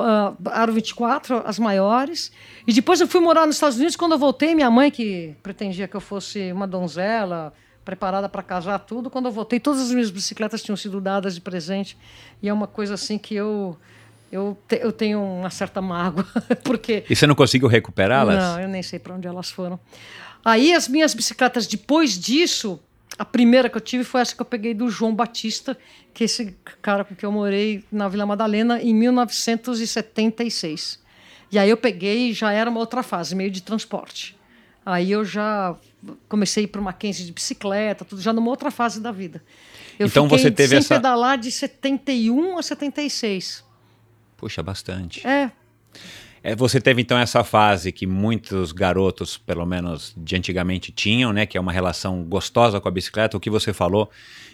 uh, 0.00 0.36
Aro 0.50 0.72
24, 0.72 1.42
as 1.44 1.58
maiores. 1.58 2.32
E 2.66 2.72
depois 2.72 3.00
eu 3.00 3.08
fui 3.08 3.20
morar 3.20 3.46
nos 3.46 3.56
Estados 3.56 3.76
Unidos. 3.76 3.96
Quando 3.96 4.12
eu 4.12 4.18
voltei, 4.18 4.54
minha 4.54 4.70
mãe, 4.70 4.90
que 4.90 5.34
pretendia 5.42 5.88
que 5.88 5.96
eu 5.96 6.00
fosse 6.00 6.52
uma 6.52 6.66
donzela, 6.66 7.52
preparada 7.84 8.28
para 8.28 8.42
casar 8.42 8.78
tudo. 8.80 9.10
Quando 9.10 9.26
eu 9.26 9.32
voltei, 9.32 9.60
todas 9.60 9.80
as 9.80 9.90
minhas 9.90 10.10
bicicletas 10.10 10.62
tinham 10.62 10.76
sido 10.76 11.00
dadas 11.00 11.34
de 11.34 11.40
presente. 11.40 11.96
E 12.42 12.48
é 12.48 12.52
uma 12.52 12.66
coisa 12.66 12.94
assim 12.94 13.18
que 13.18 13.34
eu 13.34 13.76
eu, 14.32 14.58
te, 14.66 14.80
eu 14.82 14.90
tenho 14.90 15.22
uma 15.22 15.50
certa 15.50 15.80
mágoa, 15.80 16.26
porque... 16.64 17.04
E 17.08 17.14
você 17.14 17.24
não 17.24 17.36
conseguiu 17.36 17.68
recuperá-las? 17.68 18.36
Não, 18.36 18.60
eu 18.60 18.68
nem 18.68 18.82
sei 18.82 18.98
para 18.98 19.14
onde 19.14 19.28
elas 19.28 19.48
foram. 19.48 19.78
Aí 20.44 20.74
as 20.74 20.88
minhas 20.88 21.14
bicicletas, 21.14 21.68
depois 21.68 22.18
disso, 22.18 22.80
a 23.18 23.24
primeira 23.24 23.68
que 23.68 23.76
eu 23.76 23.80
tive 23.80 24.04
foi 24.04 24.20
essa 24.20 24.34
que 24.34 24.42
eu 24.42 24.46
peguei 24.46 24.74
do 24.74 24.90
João 24.90 25.14
Batista, 25.14 25.78
que 26.12 26.24
é 26.24 26.26
esse 26.26 26.56
cara 26.82 27.04
com 27.04 27.14
quem 27.14 27.26
eu 27.26 27.32
morei 27.32 27.84
na 27.90 28.08
Vila 28.08 28.26
Madalena 28.26 28.82
em 28.82 28.94
1976. 28.94 31.02
E 31.50 31.58
aí 31.58 31.70
eu 31.70 31.76
peguei 31.76 32.30
e 32.30 32.32
já 32.32 32.52
era 32.52 32.68
uma 32.68 32.80
outra 32.80 33.02
fase, 33.02 33.34
meio 33.34 33.50
de 33.50 33.62
transporte. 33.62 34.36
Aí 34.84 35.12
eu 35.12 35.24
já 35.24 35.76
comecei 36.28 36.66
para 36.66 36.80
uma 36.80 36.90
Mackenzie 36.90 37.24
de 37.24 37.32
bicicleta, 37.32 38.04
tudo 38.04 38.20
já 38.20 38.32
numa 38.32 38.50
outra 38.50 38.70
fase 38.70 39.00
da 39.00 39.12
vida. 39.12 39.42
Eu 39.98 40.08
então 40.08 40.28
você 40.28 40.50
teve 40.50 40.70
sem 40.70 40.78
essa 40.78 40.96
pedalar 40.96 41.38
de 41.38 41.50
71 41.50 42.58
a 42.58 42.62
76. 42.62 43.64
Puxa, 44.36 44.62
bastante. 44.62 45.26
É. 45.26 45.50
é. 46.44 46.54
Você 46.54 46.80
teve 46.80 47.02
então 47.02 47.18
essa 47.18 47.42
fase 47.42 47.90
que 47.90 48.06
muitos 48.06 48.70
garotos, 48.70 49.38
pelo 49.38 49.64
menos 49.64 50.14
de 50.16 50.36
antigamente, 50.36 50.92
tinham, 50.92 51.32
né? 51.32 51.46
Que 51.46 51.56
é 51.56 51.60
uma 51.60 51.72
relação 51.72 52.22
gostosa 52.22 52.80
com 52.80 52.88
a 52.88 52.90
bicicleta. 52.90 53.36
O 53.36 53.40
que 53.40 53.50
você 53.50 53.72
falou 53.72 54.10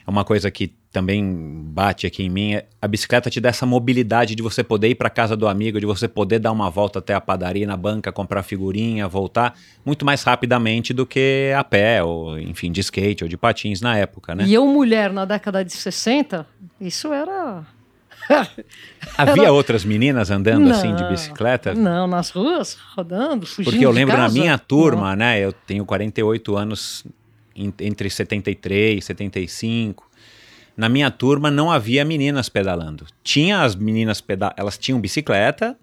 é 0.07 0.11
uma 0.11 0.25
coisa 0.25 0.51
que 0.51 0.69
também 0.93 1.23
bate 1.67 2.07
aqui 2.07 2.23
em 2.23 2.31
mim. 2.31 2.55
É 2.55 2.67
a 2.81 2.89
bicicleta 2.89 3.29
te 3.29 3.41
dá 3.41 3.49
essa 3.49 3.67
mobilidade 3.67 4.35
de 4.35 4.43
você 4.43 4.63
poder 4.63 4.89
ir 4.89 4.95
para 4.95 5.11
casa 5.11 5.37
do 5.37 5.47
amigo, 5.47 5.79
de 5.81 5.87
você 5.87 6.09
poder 6.09 6.39
dar 6.39 6.53
uma 6.53 6.71
volta 6.71 6.99
até 6.99 7.13
a 7.13 7.21
padaria, 7.21 7.67
na 7.67 7.77
banca, 7.77 8.13
comprar 8.13 8.43
figurinha, 8.43 9.07
voltar 9.07 9.55
muito 9.85 10.05
mais 10.05 10.23
rapidamente 10.23 10.95
do 10.95 11.05
que 11.05 11.53
a 11.57 11.65
pé, 11.65 12.03
ou 12.03 12.39
enfim, 12.39 12.71
de 12.71 12.81
skate 12.81 13.25
ou 13.25 13.29
de 13.29 13.37
patins 13.37 13.81
na 13.81 13.97
época, 13.97 14.35
né? 14.35 14.45
E 14.47 14.55
eu, 14.55 14.67
mulher, 14.67 15.13
na 15.13 15.25
década 15.25 15.65
de 15.65 15.73
60, 15.73 16.47
isso 16.81 17.13
era 17.13 17.65
Havia 19.17 19.45
Era... 19.45 19.53
outras 19.53 19.85
meninas 19.85 20.31
andando 20.31 20.65
não, 20.67 20.73
assim 20.73 20.95
de 20.95 21.05
bicicleta? 21.05 21.75
Não, 21.75 22.07
nas 22.07 22.31
ruas, 22.31 22.77
rodando, 22.95 23.47
fugindo. 23.47 23.73
Porque 23.73 23.85
eu 23.85 23.91
lembro 23.91 24.17
na 24.17 24.29
minha 24.29 24.59
turma, 24.59 25.11
não. 25.11 25.17
né? 25.17 25.41
Eu 25.41 25.53
tenho 25.53 25.85
48 25.85 26.57
anos, 26.57 27.05
entre 27.55 28.09
73 28.09 28.99
e 28.99 29.03
75. 29.03 30.09
Na 30.77 30.89
minha 30.89 31.11
turma 31.11 31.51
não 31.51 31.71
havia 31.71 32.05
meninas 32.05 32.49
pedalando. 32.49 33.07
Tinha 33.23 33.63
as 33.63 33.75
meninas 33.75 34.21
pedal, 34.21 34.53
elas 34.57 34.79
tinham 34.79 35.01
bicicleta, 35.01 35.77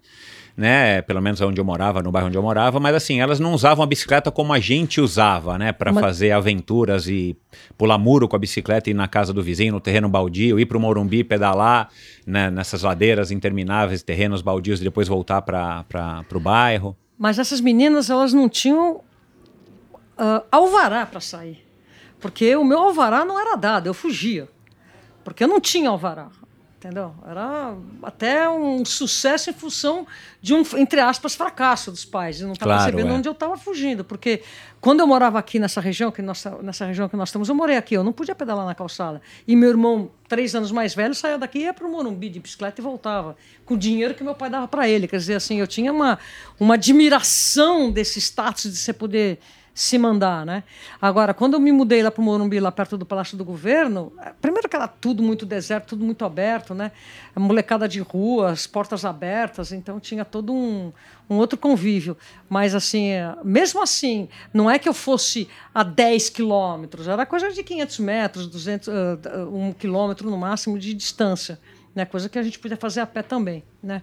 né? 0.58 1.00
Pelo 1.02 1.22
menos 1.22 1.40
onde 1.40 1.60
eu 1.60 1.64
morava, 1.64 2.02
no 2.02 2.10
bairro 2.10 2.26
onde 2.26 2.36
eu 2.36 2.42
morava, 2.42 2.80
mas 2.80 2.92
assim, 2.96 3.20
elas 3.20 3.38
não 3.38 3.54
usavam 3.54 3.84
a 3.84 3.86
bicicleta 3.86 4.28
como 4.28 4.52
a 4.52 4.58
gente 4.58 5.00
usava, 5.00 5.56
né? 5.56 5.70
Para 5.70 5.92
mas... 5.92 6.02
fazer 6.02 6.32
aventuras 6.32 7.06
e 7.06 7.36
pular 7.78 7.96
muro 7.96 8.26
com 8.26 8.34
a 8.34 8.38
bicicleta, 8.40 8.90
ir 8.90 8.94
na 8.94 9.06
casa 9.06 9.32
do 9.32 9.40
vizinho, 9.40 9.74
no 9.74 9.80
terreno 9.80 10.08
baldio, 10.08 10.58
ir 10.58 10.66
para 10.66 10.76
o 10.76 10.80
Morumbi, 10.80 11.22
pedalar 11.22 11.90
né? 12.26 12.50
nessas 12.50 12.82
ladeiras 12.82 13.30
intermináveis, 13.30 14.02
terrenos 14.02 14.42
baldios 14.42 14.80
e 14.80 14.84
depois 14.84 15.06
voltar 15.06 15.42
para 15.42 15.84
o 16.34 16.40
bairro. 16.40 16.96
Mas 17.16 17.38
essas 17.38 17.60
meninas, 17.60 18.10
elas 18.10 18.32
não 18.32 18.48
tinham 18.48 18.96
uh, 18.96 20.44
alvará 20.50 21.06
para 21.06 21.20
sair. 21.20 21.64
Porque 22.18 22.56
o 22.56 22.64
meu 22.64 22.80
alvará 22.80 23.24
não 23.24 23.38
era 23.38 23.54
dado, 23.54 23.86
eu 23.86 23.94
fugia. 23.94 24.48
Porque 25.22 25.44
eu 25.44 25.48
não 25.48 25.60
tinha 25.60 25.88
alvará. 25.88 26.30
Entendeu? 26.78 27.12
Era 27.28 27.74
até 28.04 28.48
um 28.48 28.84
sucesso 28.84 29.50
em 29.50 29.52
função 29.52 30.06
de 30.40 30.54
um, 30.54 30.62
entre 30.76 31.00
aspas, 31.00 31.34
fracasso 31.34 31.90
dos 31.90 32.04
pais. 32.04 32.40
Eu 32.40 32.46
não 32.46 32.52
estava 32.52 32.74
claro, 32.74 32.84
percebendo 32.84 33.12
é. 33.12 33.18
onde 33.18 33.28
eu 33.28 33.32
estava 33.32 33.58
fugindo. 33.58 34.04
Porque 34.04 34.42
quando 34.80 35.00
eu 35.00 35.06
morava 35.08 35.40
aqui 35.40 35.58
nessa 35.58 35.80
região, 35.80 36.12
que 36.12 36.22
nós, 36.22 36.44
nessa 36.62 36.86
região 36.86 37.08
que 37.08 37.16
nós 37.16 37.30
estamos, 37.30 37.48
eu 37.48 37.54
morei 37.56 37.76
aqui, 37.76 37.94
eu 37.94 38.04
não 38.04 38.12
podia 38.12 38.32
pedalar 38.32 38.64
na 38.64 38.76
calçada. 38.76 39.20
E 39.44 39.56
meu 39.56 39.70
irmão, 39.70 40.08
três 40.28 40.54
anos 40.54 40.70
mais 40.70 40.94
velho, 40.94 41.16
saía 41.16 41.36
daqui 41.36 41.58
e 41.58 41.62
ia 41.62 41.74
para 41.74 41.84
o 41.84 41.90
Morumbi 41.90 42.28
de 42.28 42.38
bicicleta 42.38 42.80
e 42.80 42.84
voltava. 42.84 43.36
Com 43.64 43.74
o 43.74 43.76
dinheiro 43.76 44.14
que 44.14 44.22
meu 44.22 44.36
pai 44.36 44.48
dava 44.48 44.68
para 44.68 44.88
ele. 44.88 45.08
Quer 45.08 45.16
dizer, 45.16 45.34
assim, 45.34 45.58
eu 45.58 45.66
tinha 45.66 45.92
uma, 45.92 46.16
uma 46.60 46.74
admiração 46.74 47.90
desse 47.90 48.20
status 48.20 48.70
de 48.70 48.76
você 48.76 48.92
poder 48.92 49.40
se 49.78 49.96
mandar, 49.96 50.44
né? 50.44 50.64
Agora, 51.00 51.32
quando 51.32 51.54
eu 51.54 51.60
me 51.60 51.70
mudei 51.70 52.02
lá 52.02 52.10
para 52.10 52.20
o 52.20 52.24
Morumbi, 52.24 52.58
lá 52.58 52.72
perto 52.72 52.98
do 52.98 53.06
Palácio 53.06 53.38
do 53.38 53.44
Governo, 53.44 54.12
é, 54.20 54.32
primeiro 54.42 54.68
que 54.68 54.74
era 54.74 54.88
tudo 54.88 55.22
muito 55.22 55.46
deserto, 55.46 55.90
tudo 55.90 56.04
muito 56.04 56.24
aberto, 56.24 56.74
né? 56.74 56.90
A 57.32 57.38
molecada 57.38 57.86
de 57.86 58.00
rua, 58.00 58.50
as 58.50 58.66
portas 58.66 59.04
abertas, 59.04 59.70
então 59.70 60.00
tinha 60.00 60.24
todo 60.24 60.52
um, 60.52 60.92
um 61.30 61.36
outro 61.36 61.56
convívio. 61.56 62.16
Mas, 62.48 62.74
assim, 62.74 63.10
é, 63.10 63.36
mesmo 63.44 63.80
assim, 63.80 64.28
não 64.52 64.68
é 64.68 64.80
que 64.80 64.88
eu 64.88 64.92
fosse 64.92 65.48
a 65.72 65.84
10 65.84 66.28
quilômetros, 66.30 67.06
era 67.06 67.24
coisa 67.24 67.52
de 67.52 67.62
500 67.62 67.98
metros, 68.00 68.46
200, 68.48 68.88
uh, 68.88 68.92
um 69.52 69.72
quilômetro 69.72 70.28
no 70.28 70.36
máximo 70.36 70.76
de 70.76 70.92
distância, 70.92 71.56
né? 71.94 72.04
Coisa 72.04 72.28
que 72.28 72.36
a 72.36 72.42
gente 72.42 72.58
podia 72.58 72.76
fazer 72.76 72.98
a 72.98 73.06
pé 73.06 73.22
também, 73.22 73.62
né? 73.80 74.02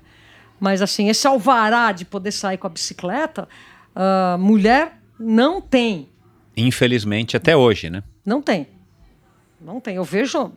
Mas, 0.57 0.81
assim, 0.81 1.09
esse 1.09 1.27
alvará 1.27 1.91
de 1.91 2.05
poder 2.05 2.31
sair 2.31 2.57
com 2.57 2.65
a 2.65 2.69
bicicleta, 2.69 3.45
uh, 3.93 4.37
mulher 4.39 5.01
não 5.19 5.61
tem. 5.61 6.09
Infelizmente, 6.55 7.35
até 7.35 7.55
hoje, 7.55 7.89
né? 7.89 8.03
Não 8.25 8.41
tem. 8.41 8.67
Não 9.59 9.79
tem. 9.79 9.95
Eu 9.95 10.03
vejo 10.03 10.51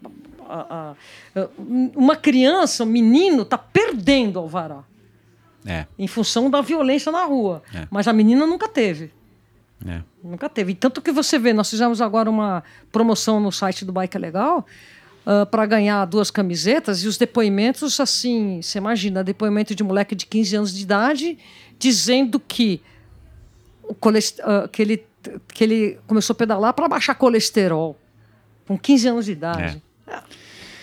a, 0.49 0.95
a, 1.35 1.49
uma 1.95 2.17
criança, 2.17 2.85
um 2.85 2.87
menino, 2.87 3.43
está 3.43 3.59
perdendo 3.59 4.39
alvará. 4.39 4.85
É. 5.67 5.87
Em 5.99 6.07
função 6.07 6.49
da 6.49 6.61
violência 6.61 7.13
na 7.13 7.25
rua. 7.25 7.63
É. 7.75 7.87
Mas 7.91 8.09
a 8.09 8.13
menina 8.13 8.47
nunca 8.47 8.69
teve. 8.69 9.11
É. 9.87 10.01
Nunca 10.23 10.49
teve. 10.49 10.73
E 10.73 10.75
tanto 10.75 11.03
que 11.03 11.13
você 11.13 11.39
vê, 11.39 11.53
nós 11.53 11.69
fizemos 11.69 12.01
agora 12.01 12.31
uma 12.31 12.63
promoção 12.91 13.39
no 13.41 13.53
site 13.53 13.85
do 13.85 13.93
Bike 13.93 14.19
Legal 14.19 14.67
uh, 15.27 15.47
para 15.47 15.67
ganhar 15.67 16.05
duas 16.07 16.31
camisetas 16.31 17.03
e 17.03 17.07
os 17.07 17.17
depoimentos, 17.17 18.01
assim, 18.01 18.61
você 18.63 18.79
imagina, 18.79 19.23
depoimento 19.23 19.75
de 19.75 19.85
moleque 19.85 20.15
de 20.15 20.27
15 20.27 20.57
anos 20.57 20.75
de 20.75 20.83
idade 20.83 21.39
dizendo 21.79 22.41
que 22.41 22.81
uh, 23.91 24.69
que, 24.69 24.83
ele, 24.83 25.07
que 25.49 25.65
ele 25.65 25.99
começou 26.07 26.35
a 26.35 26.37
pedalar 26.37 26.73
para 26.75 26.89
baixar 26.89 27.15
colesterol, 27.15 27.99
com 28.67 28.79
15 28.79 29.09
anos 29.09 29.25
de 29.27 29.33
idade. 29.33 29.83
É. 30.07 30.21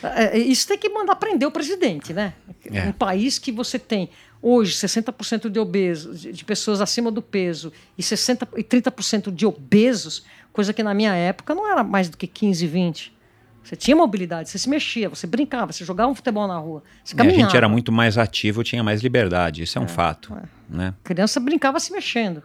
É, 0.04 0.38
é 0.38 0.38
isso 0.38 0.68
tem 0.68 0.78
que 0.78 0.90
mandar 0.90 1.16
prender 1.16 1.48
o 1.48 1.52
presidente, 1.52 2.14
né? 2.14 2.34
É. 2.72 2.84
Um 2.84 2.92
país 2.92 3.40
que 3.40 3.52
você 3.52 3.80
tem 3.80 4.10
hoje 4.42 4.74
60% 4.74 5.50
de 5.50 5.60
obesos, 5.60 6.22
de 6.22 6.46
pessoas 6.46 6.80
acima 6.82 7.12
do 7.12 7.22
peso 7.22 7.72
e 7.98 8.04
60 8.04 8.48
e 8.58 8.64
30% 8.64 9.34
de 9.34 9.46
obesos, 9.46 10.24
coisa 10.54 10.72
que 10.72 10.84
na 10.84 10.94
minha 10.94 11.16
época 11.16 11.56
não 11.56 11.70
era 11.70 11.84
mais 11.84 12.10
do 12.10 12.18
que 12.18 12.28
15, 12.28 12.68
20. 12.68 13.16
Você 13.64 13.76
tinha 13.76 13.98
mobilidade, 13.98 14.48
você 14.48 14.60
se 14.60 14.70
mexia, 14.70 15.10
você 15.10 15.26
brincava, 15.26 15.74
você 15.74 15.84
jogava 15.84 16.12
um 16.12 16.14
futebol 16.14 16.48
na 16.48 16.60
rua, 16.60 16.84
você 17.04 17.16
caminhava. 17.16 17.40
É, 17.40 17.42
a 17.42 17.48
gente 17.48 17.58
era 17.58 17.68
muito 17.68 17.92
mais 17.92 18.16
ativo, 18.16 18.64
tinha 18.64 18.84
mais 18.84 19.02
liberdade, 19.02 19.64
isso 19.64 19.80
é 19.80 19.82
um 19.82 19.86
é, 19.86 19.88
fato. 19.88 20.36
É. 20.36 20.44
Né? 20.70 20.94
A 21.04 21.08
criança 21.08 21.40
brincava 21.40 21.80
se 21.80 21.92
mexendo. 21.92 22.44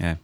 É. 0.00 0.16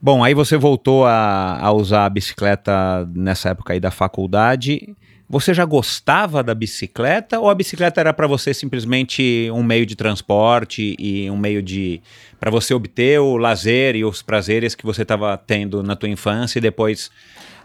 Bom, 0.00 0.22
aí 0.22 0.34
você 0.34 0.56
voltou 0.56 1.06
a, 1.06 1.58
a, 1.58 1.72
usar 1.72 2.04
a 2.04 2.10
bicicleta 2.10 3.08
nessa 3.14 3.50
época 3.50 3.72
aí 3.72 3.80
da 3.80 3.90
faculdade. 3.90 4.94
Você 5.26 5.54
já 5.54 5.64
gostava 5.64 6.42
da 6.42 6.54
bicicleta 6.54 7.40
ou 7.40 7.48
a 7.48 7.54
bicicleta 7.54 8.00
era 8.00 8.12
para 8.12 8.26
você 8.26 8.52
simplesmente 8.52 9.48
um 9.50 9.62
meio 9.62 9.86
de 9.86 9.96
transporte 9.96 10.94
e 10.98 11.30
um 11.30 11.36
meio 11.38 11.62
de 11.62 12.02
para 12.38 12.50
você 12.50 12.74
obter 12.74 13.18
o 13.18 13.38
lazer 13.38 13.96
e 13.96 14.04
os 14.04 14.20
prazeres 14.20 14.74
que 14.74 14.84
você 14.84 15.00
estava 15.00 15.36
tendo 15.38 15.82
na 15.82 15.96
tua 15.96 16.10
infância 16.10 16.58
e 16.58 16.60
depois 16.60 17.10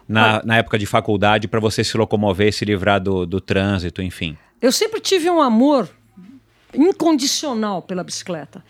na, 0.08 0.38
ah. 0.38 0.42
na 0.46 0.58
época 0.58 0.80
de 0.80 0.86
faculdade 0.86 1.48
para 1.48 1.60
você 1.60 1.84
se 1.84 1.98
locomover, 1.98 2.54
se 2.54 2.64
livrar 2.64 3.02
do, 3.02 3.26
do 3.26 3.42
trânsito, 3.42 4.02
enfim? 4.02 4.38
Eu 4.62 4.72
sempre 4.72 5.02
tive 5.02 5.30
um 5.30 5.42
amor 5.42 5.90
incondicional 6.74 7.82
pela 7.82 8.04
bicicleta. 8.04 8.64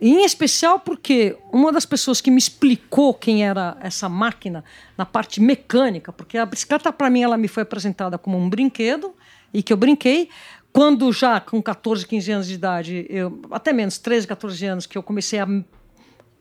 Em 0.00 0.24
especial 0.24 0.80
porque 0.80 1.36
uma 1.52 1.70
das 1.70 1.84
pessoas 1.84 2.20
que 2.22 2.30
me 2.30 2.38
explicou 2.38 3.12
quem 3.12 3.44
era 3.44 3.76
essa 3.80 4.08
máquina 4.08 4.64
na 4.96 5.04
parte 5.04 5.40
mecânica, 5.40 6.10
porque 6.10 6.38
a 6.38 6.46
bicicleta 6.46 6.90
para 6.90 7.10
mim 7.10 7.22
ela 7.22 7.36
me 7.36 7.48
foi 7.48 7.62
apresentada 7.62 8.16
como 8.16 8.38
um 8.38 8.48
brinquedo 8.48 9.14
e 9.52 9.62
que 9.62 9.72
eu 9.72 9.76
brinquei. 9.76 10.30
Quando 10.72 11.12
já 11.12 11.38
com 11.38 11.60
14, 11.60 12.06
15 12.06 12.32
anos 12.32 12.46
de 12.46 12.54
idade, 12.54 13.06
eu, 13.10 13.42
até 13.50 13.72
menos 13.72 13.98
13, 13.98 14.26
14 14.26 14.66
anos, 14.66 14.86
que 14.86 14.96
eu 14.96 15.02
comecei 15.02 15.38
a 15.38 15.46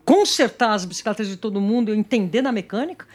consertar 0.06 0.74
as 0.74 0.86
bicicletas 0.86 1.28
de 1.28 1.36
todo 1.36 1.60
mundo, 1.60 1.90
eu 1.90 1.96
entender 1.96 2.42
da 2.42 2.52
mecânica. 2.52 3.06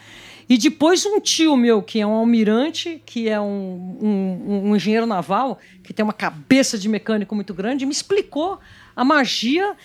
E 0.47 0.57
depois 0.59 1.05
um 1.05 1.19
tio 1.19 1.57
meu, 1.57 1.81
que 1.81 1.99
é 1.99 2.05
um 2.05 2.13
almirante, 2.13 3.01
que 3.03 3.27
é 3.27 3.39
um, 3.39 3.97
um, 3.99 4.69
um 4.69 4.75
engenheiro 4.75 5.07
naval, 5.07 5.57
que 5.81 5.91
tem 5.91 6.03
uma 6.03 6.13
cabeça 6.13 6.77
de 6.77 6.87
mecânico 6.87 7.33
muito 7.33 7.53
grande, 7.53 7.85
me 7.85 7.91
explicou 7.91 8.59
a 8.95 9.03
magia 9.03 9.75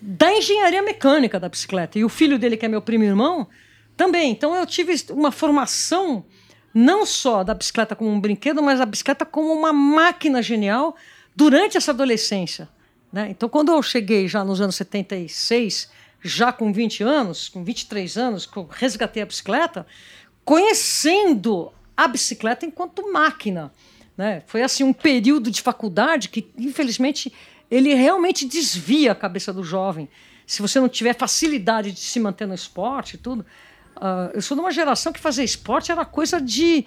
da 0.00 0.32
engenharia 0.32 0.82
mecânica 0.82 1.38
da 1.38 1.48
bicicleta. 1.48 1.98
E 1.98 2.04
o 2.04 2.08
filho 2.08 2.38
dele, 2.38 2.56
que 2.56 2.64
é 2.64 2.68
meu 2.68 2.80
primo 2.80 3.04
irmão, 3.04 3.46
também. 3.96 4.30
Então 4.30 4.54
eu 4.54 4.66
tive 4.66 4.94
uma 5.10 5.30
formação 5.30 6.24
não 6.72 7.04
só 7.04 7.42
da 7.42 7.52
bicicleta 7.52 7.96
como 7.96 8.10
um 8.10 8.20
brinquedo, 8.20 8.62
mas 8.62 8.80
a 8.80 8.86
bicicleta 8.86 9.24
como 9.24 9.52
uma 9.52 9.72
máquina 9.72 10.42
genial 10.42 10.96
durante 11.34 11.76
essa 11.76 11.90
adolescência. 11.90 12.68
Né? 13.12 13.28
Então, 13.30 13.48
quando 13.48 13.72
eu 13.72 13.82
cheguei 13.82 14.28
já 14.28 14.44
nos 14.44 14.60
anos 14.60 14.76
76, 14.76 15.90
já 16.22 16.52
com 16.52 16.72
20 16.72 17.02
anos, 17.02 17.48
com 17.48 17.64
23 17.64 18.16
anos, 18.16 18.46
que 18.46 18.56
eu 18.56 18.68
resgatei 18.70 19.22
a 19.22 19.26
bicicleta, 19.26 19.86
conhecendo 20.44 21.72
a 21.96 22.06
bicicleta 22.06 22.64
enquanto 22.64 23.12
máquina. 23.12 23.72
Né? 24.16 24.42
Foi 24.46 24.62
assim 24.62 24.84
um 24.84 24.92
período 24.92 25.50
de 25.50 25.60
faculdade 25.60 26.28
que, 26.28 26.50
infelizmente, 26.56 27.32
ele 27.70 27.94
realmente 27.94 28.44
desvia 28.46 29.12
a 29.12 29.14
cabeça 29.14 29.52
do 29.52 29.62
jovem. 29.62 30.08
Se 30.46 30.60
você 30.60 30.80
não 30.80 30.88
tiver 30.88 31.14
facilidade 31.14 31.92
de 31.92 32.00
se 32.00 32.18
manter 32.18 32.46
no 32.46 32.54
esporte 32.54 33.14
e 33.14 33.18
tudo. 33.18 33.46
Uh, 33.96 34.32
eu 34.34 34.42
sou 34.42 34.56
de 34.56 34.60
uma 34.62 34.72
geração 34.72 35.12
que 35.12 35.20
fazer 35.20 35.44
esporte 35.44 35.92
era 35.92 36.04
coisa 36.04 36.40
de 36.40 36.84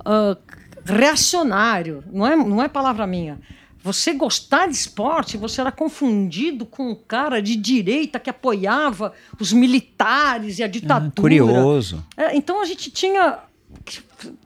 uh, 0.00 0.36
reacionário, 0.84 2.04
não 2.12 2.26
é, 2.26 2.36
não 2.36 2.62
é 2.62 2.68
palavra 2.68 3.06
minha. 3.06 3.40
Você 3.82 4.12
gostar 4.12 4.66
de 4.66 4.74
esporte, 4.74 5.38
você 5.38 5.60
era 5.60 5.72
confundido 5.72 6.66
com 6.66 6.90
um 6.90 6.94
cara 6.94 7.40
de 7.40 7.56
direita 7.56 8.20
que 8.20 8.28
apoiava 8.28 9.14
os 9.38 9.54
militares 9.54 10.58
e 10.58 10.62
a 10.62 10.66
ditadura. 10.66 11.12
Ah, 11.16 11.20
curioso. 11.20 12.06
É, 12.14 12.36
então 12.36 12.60
a 12.60 12.64
gente 12.66 12.90
tinha. 12.90 13.38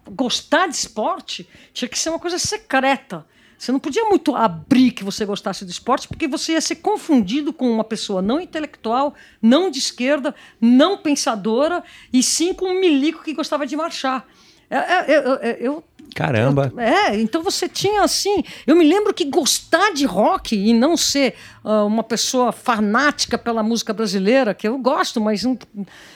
Gostar 0.08 0.68
de 0.68 0.76
esporte 0.76 1.48
tinha 1.72 1.88
que 1.88 1.98
ser 1.98 2.10
uma 2.10 2.18
coisa 2.18 2.38
secreta. 2.38 3.26
Você 3.58 3.72
não 3.72 3.78
podia 3.78 4.04
muito 4.04 4.34
abrir 4.34 4.90
que 4.90 5.04
você 5.04 5.24
gostasse 5.24 5.64
de 5.64 5.70
esporte, 5.70 6.08
porque 6.08 6.28
você 6.28 6.52
ia 6.52 6.60
ser 6.60 6.76
confundido 6.76 7.52
com 7.52 7.70
uma 7.70 7.84
pessoa 7.84 8.20
não 8.20 8.40
intelectual, 8.40 9.14
não 9.40 9.70
de 9.70 9.78
esquerda, 9.78 10.34
não 10.60 10.98
pensadora, 10.98 11.82
e 12.12 12.22
sim 12.22 12.52
com 12.52 12.66
um 12.66 12.80
milico 12.80 13.22
que 13.22 13.32
gostava 13.32 13.66
de 13.66 13.76
marchar. 13.76 14.26
É, 14.68 14.76
é, 14.76 15.12
é, 15.12 15.50
é 15.50 15.56
eu 15.60 15.84
Caramba. 16.14 16.72
É, 16.76 17.16
então 17.20 17.42
você 17.42 17.68
tinha 17.68 18.02
assim. 18.02 18.44
Eu 18.64 18.76
me 18.76 18.84
lembro 18.84 19.12
que 19.12 19.24
gostar 19.24 19.92
de 19.92 20.06
rock 20.06 20.54
e 20.56 20.72
não 20.72 20.96
ser 20.96 21.34
uh, 21.64 21.84
uma 21.84 22.04
pessoa 22.04 22.52
fanática 22.52 23.36
pela 23.36 23.64
música 23.64 23.92
brasileira, 23.92 24.54
que 24.54 24.68
eu 24.68 24.78
gosto, 24.78 25.20
mas 25.20 25.44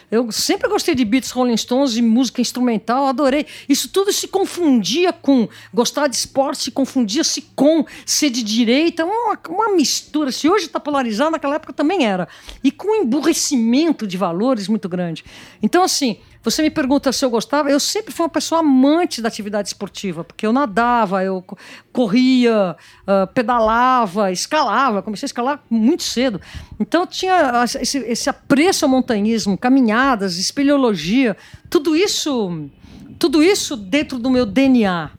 eu 0.08 0.30
sempre 0.30 0.68
gostei 0.68 0.94
de 0.94 1.04
Beats, 1.04 1.32
Rolling 1.32 1.56
Stones 1.56 1.96
e 1.96 2.02
música 2.02 2.40
instrumental, 2.40 3.06
adorei. 3.06 3.44
Isso 3.68 3.88
tudo 3.88 4.12
se 4.12 4.28
confundia 4.28 5.12
com 5.12 5.48
gostar 5.74 6.06
de 6.06 6.14
esporte, 6.14 6.70
confundia-se 6.70 7.42
com 7.56 7.84
ser 8.06 8.30
de 8.30 8.44
direita, 8.44 9.04
uma, 9.04 9.36
uma 9.48 9.74
mistura. 9.74 10.30
Se 10.30 10.48
hoje 10.48 10.66
está 10.66 10.78
polarizado, 10.78 11.32
naquela 11.32 11.56
época 11.56 11.72
também 11.72 12.06
era. 12.06 12.28
E 12.62 12.70
com 12.70 12.92
um 12.92 13.02
emburrecimento 13.02 14.06
de 14.06 14.16
valores 14.16 14.68
muito 14.68 14.88
grande. 14.88 15.24
Então, 15.60 15.82
assim. 15.82 16.18
Você 16.50 16.62
me 16.62 16.70
pergunta 16.70 17.12
se 17.12 17.22
eu 17.22 17.28
gostava. 17.28 17.70
Eu 17.70 17.78
sempre 17.78 18.10
fui 18.10 18.24
uma 18.24 18.30
pessoa 18.30 18.60
amante 18.60 19.20
da 19.20 19.28
atividade 19.28 19.68
esportiva, 19.68 20.24
porque 20.24 20.46
eu 20.46 20.52
nadava, 20.52 21.22
eu 21.22 21.44
corria, 21.92 22.74
uh, 23.02 23.26
pedalava, 23.34 24.32
escalava. 24.32 25.02
Comecei 25.02 25.26
a 25.26 25.28
escalar 25.28 25.62
muito 25.68 26.02
cedo. 26.02 26.40
Então 26.80 27.06
tinha 27.06 27.64
esse, 27.78 27.98
esse 27.98 28.30
apreço 28.30 28.86
ao 28.86 28.90
montanhismo, 28.90 29.58
caminhadas, 29.58 30.38
espeleologia, 30.38 31.36
tudo 31.68 31.94
isso, 31.94 32.70
tudo 33.18 33.42
isso 33.42 33.76
dentro 33.76 34.18
do 34.18 34.30
meu 34.30 34.46
DNA. 34.46 35.10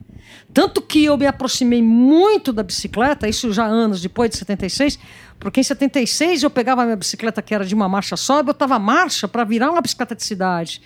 Tanto 0.51 0.81
que 0.81 1.05
eu 1.05 1.15
me 1.15 1.27
aproximei 1.27 1.81
muito 1.81 2.51
da 2.51 2.63
bicicleta, 2.63 3.27
isso 3.27 3.53
já 3.53 3.65
anos 3.65 4.01
depois 4.01 4.31
de 4.31 4.37
76, 4.37 4.97
porque 5.39 5.59
em 5.59 5.63
76 5.63 6.41
eu 6.41 6.49
pegava 6.49 6.81
a 6.81 6.85
minha 6.85 6.97
bicicleta 6.97 7.39
que 7.39 7.53
era 7.53 7.63
de 7.63 7.75
uma 7.75 7.87
marcha 7.87 8.17
só, 8.17 8.39
eu 8.39 8.43
botava 8.43 8.79
marcha 8.79 9.27
para 9.27 9.43
virar 9.43 9.69
uma 9.69 9.79
bicicleta 9.79 10.15
de 10.15 10.23
cidade. 10.23 10.81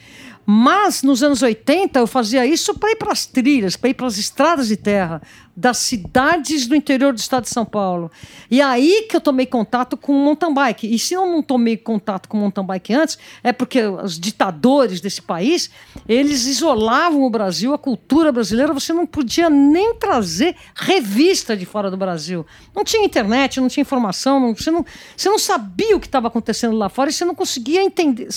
Mas 0.46 1.04
nos 1.04 1.24
anos 1.24 1.42
80 1.42 2.00
eu 2.00 2.08
fazia 2.08 2.46
isso 2.46 2.74
para 2.74 2.92
ir 2.92 2.96
para 2.98 3.12
as 3.12 3.26
trilhas, 3.26 3.76
para 3.76 3.90
ir 3.90 3.94
para 3.94 4.08
as 4.08 4.18
estradas 4.18 4.68
de 4.68 4.78
terra 4.78 5.22
das 5.56 5.78
cidades 5.78 6.66
do 6.66 6.76
interior 6.76 7.14
do 7.14 7.20
estado 7.20 7.44
de 7.44 7.50
São 7.50 7.64
Paulo. 7.64 8.12
E 8.50 8.62
aí 8.62 9.06
que 9.08 9.16
eu 9.16 9.22
tomei 9.22 9.46
contato 9.46 9.96
com 9.96 10.12
o 10.12 10.16
mountain 10.16 10.54
bike. 10.54 10.94
E 10.94 10.98
se 10.98 11.14
eu 11.14 11.26
não 11.26 11.44
tomei 11.44 11.78
contato 11.78 12.28
com 12.28 12.38
o 12.38 12.40
mountain 12.40 12.66
bike 12.66 12.94
antes, 12.94 13.18
é 13.44 13.54
porque 13.54 13.82
os 13.82 14.20
ditadores 14.20 15.00
desse 15.00 15.22
país, 15.22 15.70
eles 16.08 16.46
isolavam 16.46 17.24
o 17.24 17.30
Brasil, 17.30 17.74
a 17.74 17.78
cultura 17.78 18.32
brasileira, 18.32 18.74
você 18.74 18.94
não 18.94 19.06
podia 19.06 19.50
nem 19.50 19.96
trazer 19.96 20.56
revista 20.76 21.56
de 21.56 21.66
fora 21.66 21.92
do 21.92 21.98
Brasil. 21.98 22.46
Não 22.76 22.84
tinha 22.84 23.06
internet, 23.06 23.62
não 23.62 23.68
tinha 23.68 23.84
informação, 23.84 24.40
não, 24.40 24.56
você, 24.56 24.72
não, 24.72 24.84
você 25.16 25.30
não 25.30 25.38
sabia 25.38 25.96
o 25.96 26.00
que 26.00 26.08
estava 26.08 26.28
acontecendo 26.28 26.76
lá 26.76 26.90
fora 26.90 27.10
e 27.10 27.14
você 27.14 27.26
não 27.26 27.36
conseguia 27.36 27.84
entender. 27.84 28.28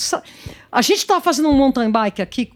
A 0.71 0.81
gente 0.81 0.99
estava 0.99 1.19
fazendo 1.21 1.49
um 1.49 1.53
mountain 1.53 1.89
bike 1.89 2.21
aqui 2.21 2.51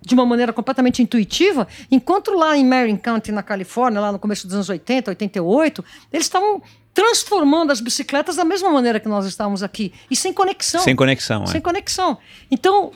de 0.00 0.14
uma 0.14 0.26
maneira 0.26 0.52
completamente 0.52 1.02
intuitiva, 1.02 1.68
enquanto 1.90 2.32
lá 2.32 2.56
em 2.56 2.64
Marin 2.64 2.96
County, 2.96 3.30
na 3.30 3.42
Califórnia, 3.42 4.00
lá 4.00 4.10
no 4.10 4.18
começo 4.18 4.46
dos 4.46 4.54
anos 4.54 4.68
80, 4.68 5.12
88, 5.12 5.84
eles 6.12 6.26
estavam 6.26 6.60
transformando 6.92 7.70
as 7.70 7.80
bicicletas 7.80 8.34
da 8.34 8.44
mesma 8.44 8.70
maneira 8.70 8.98
que 8.98 9.08
nós 9.08 9.24
estávamos 9.24 9.62
aqui, 9.62 9.92
e 10.10 10.16
sem 10.16 10.32
conexão. 10.32 10.80
Sem 10.80 10.96
conexão, 10.96 11.46
Sem 11.46 11.58
é. 11.58 11.60
conexão. 11.60 12.18
Então, 12.50 12.90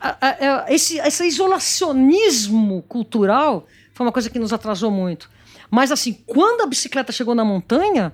a, 0.00 0.08
a, 0.20 0.64
a, 0.64 0.72
esse, 0.72 0.98
esse 0.98 1.24
isolacionismo 1.24 2.82
cultural 2.88 3.66
foi 3.94 4.06
uma 4.06 4.12
coisa 4.12 4.28
que 4.28 4.38
nos 4.38 4.52
atrasou 4.52 4.90
muito. 4.90 5.30
Mas, 5.70 5.92
assim, 5.92 6.14
quando 6.26 6.62
a 6.62 6.66
bicicleta 6.66 7.12
chegou 7.12 7.34
na 7.34 7.44
montanha, 7.44 8.12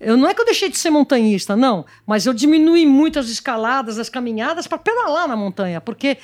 eu 0.00 0.16
não 0.16 0.28
é 0.28 0.34
que 0.34 0.40
eu 0.40 0.44
deixei 0.44 0.68
de 0.68 0.78
ser 0.78 0.90
montanhista, 0.90 1.56
não, 1.56 1.84
mas 2.06 2.26
eu 2.26 2.32
diminui 2.32 2.86
muito 2.86 3.18
as 3.18 3.28
escaladas, 3.28 3.98
as 3.98 4.08
caminhadas 4.08 4.66
para 4.66 4.78
pedalar 4.78 5.26
na 5.26 5.36
montanha, 5.36 5.80
porque 5.80 6.18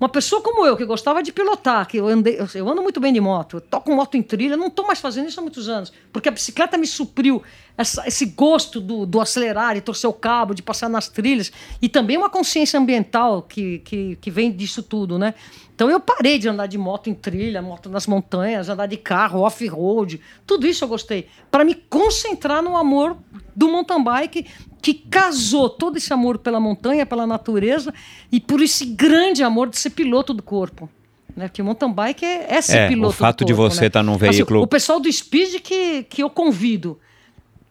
uma 0.00 0.08
pessoa 0.08 0.40
como 0.40 0.64
eu, 0.64 0.78
que 0.78 0.86
gostava 0.86 1.22
de 1.22 1.30
pilotar, 1.30 1.86
que 1.86 1.98
eu, 1.98 2.08
andei, 2.08 2.38
eu 2.54 2.66
ando 2.66 2.80
muito 2.80 2.98
bem 2.98 3.12
de 3.12 3.20
moto, 3.20 3.58
eu 3.58 3.60
toco 3.60 3.94
moto 3.94 4.16
em 4.16 4.22
trilha, 4.22 4.56
não 4.56 4.68
estou 4.68 4.86
mais 4.86 4.98
fazendo 4.98 5.28
isso 5.28 5.38
há 5.38 5.42
muitos 5.42 5.68
anos, 5.68 5.92
porque 6.10 6.30
a 6.30 6.32
bicicleta 6.32 6.78
me 6.78 6.86
supriu 6.86 7.42
essa, 7.76 8.08
esse 8.08 8.24
gosto 8.24 8.80
do, 8.80 9.04
do 9.04 9.20
acelerar 9.20 9.76
e 9.76 9.82
torcer 9.82 10.08
o 10.08 10.12
cabo, 10.14 10.54
de 10.54 10.62
passar 10.62 10.88
nas 10.88 11.06
trilhas, 11.06 11.52
e 11.82 11.88
também 11.88 12.16
uma 12.16 12.30
consciência 12.30 12.80
ambiental 12.80 13.42
que, 13.42 13.80
que, 13.80 14.16
que 14.16 14.30
vem 14.30 14.50
disso 14.50 14.82
tudo, 14.82 15.18
né? 15.18 15.34
Então 15.74 15.90
eu 15.90 16.00
parei 16.00 16.38
de 16.38 16.48
andar 16.48 16.66
de 16.66 16.76
moto 16.76 17.08
em 17.08 17.14
trilha, 17.14 17.60
moto 17.60 17.88
nas 17.88 18.06
montanhas, 18.06 18.68
andar 18.68 18.86
de 18.86 18.96
carro, 18.96 19.40
off-road, 19.40 20.20
tudo 20.46 20.66
isso 20.66 20.84
eu 20.84 20.88
gostei, 20.88 21.28
para 21.50 21.64
me 21.64 21.74
concentrar 21.74 22.62
no 22.62 22.76
amor 22.76 23.16
do 23.60 23.68
mountain 23.70 24.02
bike 24.02 24.46
que 24.80 24.94
casou 24.94 25.68
todo 25.68 25.98
esse 25.98 26.10
amor 26.10 26.38
pela 26.38 26.58
montanha, 26.58 27.04
pela 27.04 27.26
natureza 27.26 27.92
e 28.32 28.40
por 28.40 28.62
esse 28.62 28.86
grande 28.86 29.44
amor 29.44 29.68
de 29.68 29.78
ser 29.78 29.90
piloto 29.90 30.32
do 30.32 30.42
corpo. 30.42 30.88
Né? 31.36 31.46
Porque 31.46 31.62
mountain 31.62 31.92
bike 31.92 32.24
é, 32.24 32.54
é 32.54 32.62
ser 32.62 32.78
é, 32.78 32.88
piloto 32.88 33.12
O 33.14 33.16
fato 33.18 33.40
corpo, 33.40 33.44
de 33.44 33.52
você 33.52 33.86
estar 33.86 34.02
né? 34.02 34.06
tá 34.06 34.12
num 34.12 34.16
veículo. 34.16 34.60
Assim, 34.60 34.64
o 34.64 34.66
pessoal 34.66 34.98
do 34.98 35.12
Speed 35.12 35.60
que, 35.60 36.04
que 36.04 36.22
eu 36.22 36.30
convido. 36.30 36.98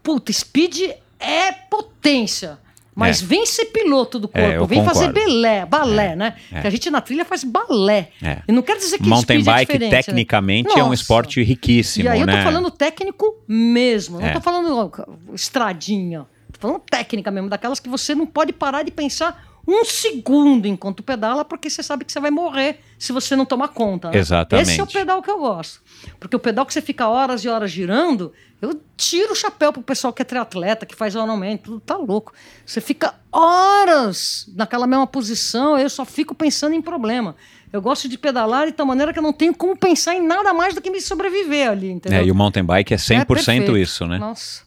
Puta, 0.03 0.31
Speed 0.31 0.91
é 1.19 1.51
potência. 1.51 2.59
Mas 2.99 3.21
é. 3.21 3.25
vem 3.25 3.45
ser 3.45 3.65
piloto 3.65 4.19
do 4.19 4.29
é, 4.33 4.41
corpo, 4.41 4.63
é, 4.63 4.67
vem 4.67 4.79
concordo. 4.79 4.99
fazer 4.99 5.13
belé, 5.13 5.65
balé, 5.65 6.11
é, 6.11 6.15
né? 6.15 6.35
Que 6.49 6.67
a 6.67 6.69
gente 6.69 6.89
na 6.89 7.01
trilha 7.01 7.23
faz 7.23 7.43
balé. 7.43 8.09
É. 8.21 8.39
E 8.47 8.51
não 8.51 8.61
quer 8.61 8.77
dizer 8.77 8.97
que 8.97 9.07
Mountain 9.07 9.39
é 9.39 9.43
bike, 9.43 9.79
né? 9.79 9.89
tecnicamente, 9.89 10.75
né? 10.75 10.81
é 10.81 10.83
um 10.83 10.93
esporte 10.93 11.41
riquíssimo. 11.41 12.05
E 12.05 12.07
aí 12.07 12.19
eu 12.19 12.27
tô 12.27 12.33
né? 12.33 12.43
falando 12.43 12.69
técnico 12.69 13.35
mesmo, 13.47 14.19
não 14.19 14.33
tô 14.33 14.41
falando 14.41 14.91
estradinha. 15.33 16.25
Tô 16.51 16.59
falando 16.59 16.79
técnica 16.79 17.31
mesmo, 17.31 17.49
daquelas 17.49 17.79
que 17.79 17.87
você 17.87 18.13
não 18.15 18.25
pode 18.25 18.51
parar 18.51 18.83
de 18.83 18.91
pensar 18.91 19.48
um 19.67 19.85
segundo 19.85 20.67
enquanto 20.67 21.03
pedala, 21.03 21.45
porque 21.45 21.69
você 21.69 21.83
sabe 21.83 22.05
que 22.05 22.11
você 22.11 22.19
vai 22.19 22.31
morrer 22.31 22.79
se 22.97 23.11
você 23.11 23.35
não 23.35 23.45
tomar 23.45 23.69
conta. 23.69 24.09
Né? 24.09 24.17
Exatamente. 24.17 24.69
Esse 24.69 24.79
é 24.79 24.83
o 24.83 24.87
pedal 24.87 25.21
que 25.21 25.29
eu 25.29 25.39
gosto. 25.39 25.81
Porque 26.19 26.35
o 26.35 26.39
pedal 26.39 26.65
que 26.65 26.73
você 26.73 26.81
fica 26.81 27.07
horas 27.07 27.43
e 27.43 27.49
horas 27.49 27.71
girando, 27.71 28.33
eu 28.61 28.79
tiro 28.97 29.33
o 29.33 29.35
chapéu 29.35 29.71
pro 29.71 29.81
pessoal 29.81 30.11
que 30.11 30.21
é 30.21 30.25
triatleta, 30.25 30.85
que 30.85 30.95
faz 30.95 31.15
aumento, 31.15 31.63
tudo 31.63 31.79
tá 31.79 31.95
louco. 31.95 32.33
Você 32.65 32.81
fica 32.81 33.13
horas 33.31 34.49
naquela 34.55 34.87
mesma 34.87 35.07
posição, 35.07 35.77
eu 35.77 35.89
só 35.89 36.03
fico 36.03 36.33
pensando 36.33 36.73
em 36.73 36.81
problema. 36.81 37.35
Eu 37.71 37.81
gosto 37.81 38.09
de 38.09 38.17
pedalar 38.17 38.65
de 38.65 38.71
tal 38.71 38.85
maneira 38.85 39.13
que 39.13 39.19
eu 39.19 39.23
não 39.23 39.31
tenho 39.33 39.53
como 39.53 39.77
pensar 39.77 40.15
em 40.15 40.25
nada 40.25 40.53
mais 40.53 40.73
do 40.73 40.81
que 40.81 40.89
me 40.89 40.99
sobreviver 40.99 41.69
ali, 41.69 41.91
entendeu? 41.91 42.19
É, 42.19 42.25
e 42.25 42.31
o 42.31 42.35
mountain 42.35 42.63
bike 42.63 42.93
é 42.93 42.97
100% 42.97 43.75
é 43.75 43.79
isso, 43.79 44.07
né? 44.07 44.17
Nossa. 44.17 44.63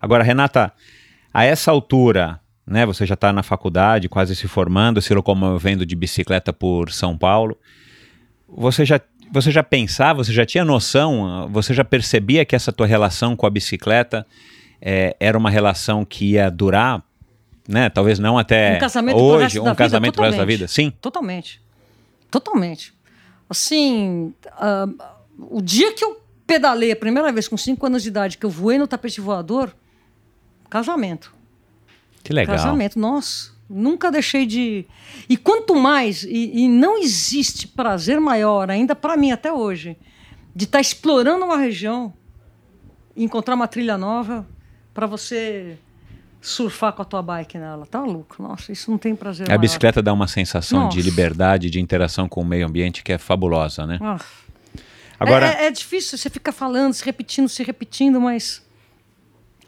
Agora, 0.00 0.22
Renata, 0.22 0.72
a 1.32 1.44
essa 1.44 1.72
altura, 1.72 2.40
né, 2.66 2.86
você 2.86 3.04
já 3.04 3.14
está 3.14 3.32
na 3.32 3.42
faculdade, 3.42 4.08
quase 4.08 4.34
se 4.34 4.48
formando, 4.48 5.00
se 5.02 5.12
locomovendo 5.12 5.84
de 5.84 5.94
bicicleta 5.94 6.52
por 6.52 6.90
São 6.90 7.16
Paulo. 7.16 7.58
Você 8.48 8.84
já, 8.84 9.00
você 9.30 9.50
já 9.50 9.62
pensava, 9.62 10.24
você 10.24 10.32
já 10.32 10.46
tinha 10.46 10.64
noção, 10.64 11.48
você 11.52 11.74
já 11.74 11.84
percebia 11.84 12.44
que 12.44 12.56
essa 12.56 12.72
tua 12.72 12.86
relação 12.86 13.36
com 13.36 13.46
a 13.46 13.50
bicicleta 13.50 14.26
é, 14.80 15.16
era 15.20 15.36
uma 15.36 15.50
relação 15.50 16.04
que 16.04 16.32
ia 16.32 16.50
durar, 16.50 17.02
né? 17.68 17.88
Talvez 17.90 18.18
não 18.18 18.38
até 18.38 18.76
um 18.76 18.78
casamento 18.78 19.18
hoje, 19.18 19.60
um 19.60 19.74
casamento 19.74 20.20
resto 20.20 20.38
da 20.38 20.44
vida. 20.44 20.68
Sim. 20.68 20.90
Totalmente. 21.00 21.62
Totalmente. 22.30 22.94
Assim, 23.48 24.34
uh, 24.46 25.04
o 25.38 25.60
dia 25.60 25.92
que 25.94 26.04
eu 26.04 26.20
pedalei 26.46 26.92
a 26.92 26.96
primeira 26.96 27.30
vez 27.32 27.48
com 27.48 27.56
5 27.56 27.86
anos 27.86 28.02
de 28.02 28.08
idade, 28.08 28.38
que 28.38 28.46
eu 28.46 28.50
voei 28.50 28.78
no 28.78 28.86
tapete 28.86 29.20
voador, 29.20 29.74
casamento. 30.68 31.33
Que 32.24 32.32
legal. 32.32 32.56
Casamento, 32.56 32.98
nossa. 32.98 33.52
Nunca 33.70 34.10
deixei 34.10 34.44
de. 34.46 34.84
E 35.28 35.36
quanto 35.36 35.74
mais, 35.74 36.24
e, 36.24 36.50
e 36.64 36.68
não 36.68 36.98
existe 36.98 37.68
prazer 37.68 38.20
maior, 38.20 38.70
ainda 38.70 38.94
para 38.96 39.16
mim 39.16 39.30
até 39.30 39.52
hoje, 39.52 39.96
de 40.54 40.64
estar 40.64 40.78
tá 40.78 40.80
explorando 40.82 41.44
uma 41.44 41.56
região, 41.56 42.12
encontrar 43.16 43.54
uma 43.54 43.68
trilha 43.68 43.96
nova, 43.96 44.46
para 44.92 45.06
você 45.06 45.78
surfar 46.40 46.92
com 46.92 47.00
a 47.02 47.04
tua 47.04 47.22
bike 47.22 47.56
nela. 47.58 47.86
Tá 47.86 48.02
louco. 48.02 48.42
Nossa, 48.42 48.70
isso 48.70 48.90
não 48.90 48.98
tem 48.98 49.14
prazer 49.16 49.46
A 49.46 49.50
maior. 49.50 49.60
bicicleta 49.60 50.02
dá 50.02 50.12
uma 50.12 50.28
sensação 50.28 50.84
Nossa. 50.84 50.96
de 50.96 51.02
liberdade, 51.02 51.70
de 51.70 51.80
interação 51.80 52.28
com 52.28 52.42
o 52.42 52.44
meio 52.44 52.66
ambiente 52.66 53.02
que 53.02 53.12
é 53.12 53.18
fabulosa, 53.18 53.86
né? 53.86 53.98
Ah. 54.00 54.18
Agora, 55.18 55.46
É, 55.46 55.64
é- 55.64 55.66
é 55.66 55.70
difícil, 55.70 56.18
você 56.18 56.28
fica 56.28 56.52
falando, 56.52 56.92
se 56.92 57.04
repetindo, 57.04 57.48
se 57.48 57.62
repetindo, 57.62 58.20
mas 58.20 58.62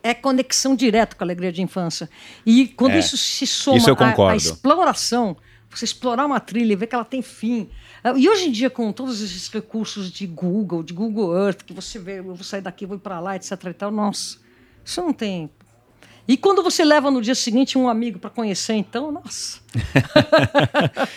é 0.07 0.15
conexão 0.15 0.75
direta 0.77 1.15
com 1.17 1.23
a 1.23 1.27
alegria 1.27 1.53
de 1.53 1.63
infância. 1.63 2.09
E 2.45 2.69
quando 2.69 2.95
É, 2.95 2.99
isso 2.99 3.17
se 3.17 3.47
soma 3.47 3.77
isso 3.79 3.91
à- 3.91 4.33
à, 4.33 4.37
exploração, 4.37 5.37
você 5.71 5.85
explorar 5.85 6.25
uma 6.25 6.41
trilha 6.41 6.73
e 6.73 6.77
ver 6.77 6.87
que 6.87 6.95
ela 6.95 7.05
tem 7.05 7.21
fim. 7.23 7.69
Ah, 8.03 8.15
E 8.17 8.29
hoje 8.29 8.49
em 8.49 8.53
dia, 8.53 8.71
com 8.71 8.91
todos 8.93 9.21
esses 9.21 9.49
recursos 9.49 10.11
de 10.11 10.27
Google, 10.27 10.83
de 10.83 10.93
Google 10.95 11.37
Earth, 11.37 11.63
que 11.65 11.73
você 11.75 11.99
vê, 11.99 12.19
eu 12.21 12.25
vou 12.25 12.37
sair 12.43 12.63
daqui, 12.63 12.87
vou 12.87 12.97
ir 12.97 13.01
para 13.01 13.21
lá, 13.21 13.37
etc. 13.37 13.51
E 13.67 13.75
tal, 13.75 13.91
nossa, 13.91 14.39
isso 14.85 15.01
não 15.03 15.13
tem. 15.13 15.51
E 16.29 16.37
quando 16.37 16.63
você 16.63 16.85
leva 16.85 17.11
no 17.11 17.21
dia 17.23 17.35
seguinte 17.35 17.77
um 17.79 17.89
amigo 17.89 18.19
para 18.19 18.31
conhecer, 18.31 18.75
então, 18.75 19.13
nossa. 19.13 19.61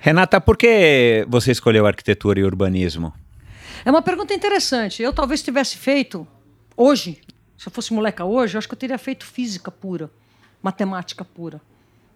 Renata, 0.00 0.40
por 0.40 0.56
que 0.56 1.24
você 1.28 1.52
escolheu 1.52 1.86
arquitetura 1.86 2.40
e 2.40 2.44
urbanismo? 2.44 3.12
É 3.84 3.90
uma 3.90 4.02
pergunta 4.02 4.34
interessante. 4.34 5.02
Eu 5.02 5.12
talvez 5.12 5.42
tivesse 5.42 5.76
feito 5.76 6.26
hoje, 6.76 7.20
se 7.60 7.68
eu 7.68 7.70
fosse 7.70 7.92
moleca 7.92 8.24
hoje, 8.24 8.56
eu 8.56 8.58
acho 8.58 8.66
que 8.66 8.72
eu 8.72 8.78
teria 8.78 8.96
feito 8.96 9.22
física 9.22 9.70
pura, 9.70 10.10
matemática 10.62 11.26
pura. 11.26 11.60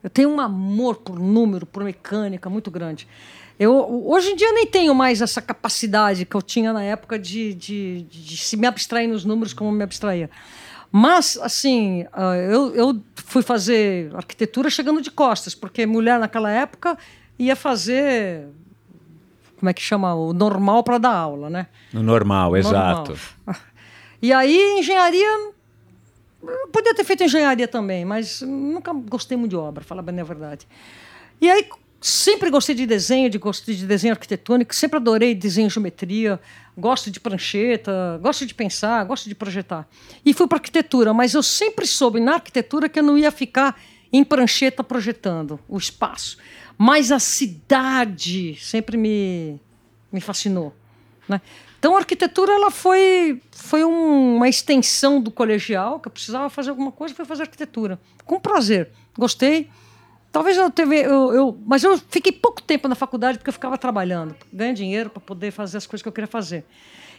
Eu 0.02 0.08
tenho 0.08 0.30
um 0.30 0.40
amor 0.40 0.96
por 0.96 1.18
número, 1.18 1.66
por 1.66 1.84
mecânica 1.84 2.48
muito 2.48 2.70
grande. 2.70 3.06
Eu, 3.58 3.76
hoje 4.06 4.30
em 4.30 4.36
dia 4.36 4.50
nem 4.54 4.66
tenho 4.66 4.94
mais 4.94 5.20
essa 5.20 5.42
capacidade 5.42 6.24
que 6.24 6.34
eu 6.34 6.40
tinha 6.40 6.72
na 6.72 6.82
época 6.82 7.18
de, 7.18 7.52
de, 7.52 8.02
de 8.04 8.38
se 8.38 8.56
me 8.56 8.66
abstrair 8.66 9.06
nos 9.06 9.26
números 9.26 9.52
como 9.52 9.70
me 9.70 9.84
abstraía. 9.84 10.30
Mas, 10.90 11.36
assim, 11.36 12.06
ah, 12.14 12.34
eu, 12.36 12.74
eu 12.74 13.02
fui 13.14 13.42
fazer 13.42 14.16
arquitetura 14.16 14.70
chegando 14.70 15.02
de 15.02 15.10
costas, 15.10 15.54
porque 15.54 15.84
mulher 15.84 16.18
naquela 16.18 16.50
época 16.50 16.96
ia 17.38 17.54
fazer 17.54 18.46
como 19.58 19.68
é 19.68 19.74
que 19.74 19.82
chama 19.82 20.14
o 20.14 20.32
normal 20.32 20.82
para 20.82 20.96
dar 20.96 21.14
aula, 21.14 21.50
né? 21.50 21.66
No 21.92 22.02
normal, 22.02 22.56
exato. 22.56 23.14
E 24.24 24.32
aí 24.32 24.78
engenharia 24.78 25.52
podia 26.72 26.94
ter 26.94 27.04
feito 27.04 27.22
engenharia 27.24 27.68
também, 27.68 28.06
mas 28.06 28.40
nunca 28.40 28.90
gostei 28.90 29.36
muito 29.36 29.50
de 29.50 29.56
obra, 29.56 29.84
falar 29.84 30.00
bem 30.00 30.18
a 30.18 30.24
verdade. 30.24 30.66
E 31.38 31.50
aí 31.50 31.68
sempre 32.00 32.48
gostei 32.48 32.74
de 32.74 32.86
desenho, 32.86 33.28
de 33.28 33.36
gostei 33.36 33.74
de 33.74 33.86
desenho 33.86 34.14
arquitetônico, 34.14 34.74
sempre 34.74 34.96
adorei 34.96 35.34
desenho 35.34 35.68
geometria, 35.68 36.40
gosto 36.74 37.10
de 37.10 37.20
prancheta, 37.20 38.18
gosto 38.22 38.46
de 38.46 38.54
pensar, 38.54 39.04
gosto 39.04 39.28
de 39.28 39.34
projetar. 39.34 39.86
E 40.24 40.32
fui 40.32 40.46
para 40.46 40.56
arquitetura, 40.56 41.12
mas 41.12 41.34
eu 41.34 41.42
sempre 41.42 41.86
soube 41.86 42.18
na 42.18 42.36
arquitetura 42.36 42.88
que 42.88 43.00
eu 43.00 43.02
não 43.02 43.18
ia 43.18 43.30
ficar 43.30 43.78
em 44.10 44.24
prancheta 44.24 44.82
projetando 44.82 45.60
o 45.68 45.76
espaço. 45.76 46.38
Mas 46.78 47.12
a 47.12 47.18
cidade 47.18 48.56
sempre 48.58 48.96
me, 48.96 49.60
me 50.10 50.22
fascinou. 50.22 50.74
Né? 51.28 51.42
Então 51.84 51.96
a 51.96 51.98
arquitetura 51.98 52.50
ela 52.50 52.70
foi, 52.70 53.42
foi 53.52 53.84
um- 53.84 54.36
uma 54.36 54.48
extensão 54.48 55.20
do 55.20 55.30
colegial, 55.30 56.00
que 56.00 56.08
eu 56.08 56.12
precisava 56.12 56.48
fazer 56.48 56.70
alguma 56.70 56.90
coisa, 56.90 57.14
foi 57.14 57.26
fazer 57.26 57.42
arquitetura. 57.42 58.00
Com 58.24 58.40
prazer. 58.40 58.88
Gostei. 59.18 59.68
Talvez 60.32 60.56
eu 60.56 60.70
teve. 60.70 60.96
Eu, 61.00 61.30
eu- 61.34 61.58
mas 61.66 61.84
eu 61.84 62.00
fiquei 62.08 62.32
pouco 62.32 62.62
tempo 62.62 62.88
na 62.88 62.94
faculdade 62.94 63.36
porque 63.36 63.50
eu 63.50 63.52
ficava 63.52 63.76
trabalhando, 63.76 64.34
ganhando 64.50 64.76
dinheiro 64.76 65.10
para 65.10 65.20
poder 65.20 65.50
fazer 65.50 65.76
as 65.76 65.86
coisas 65.86 66.02
que 66.02 66.08
eu 66.08 66.12
queria 66.12 66.26
fazer. 66.26 66.64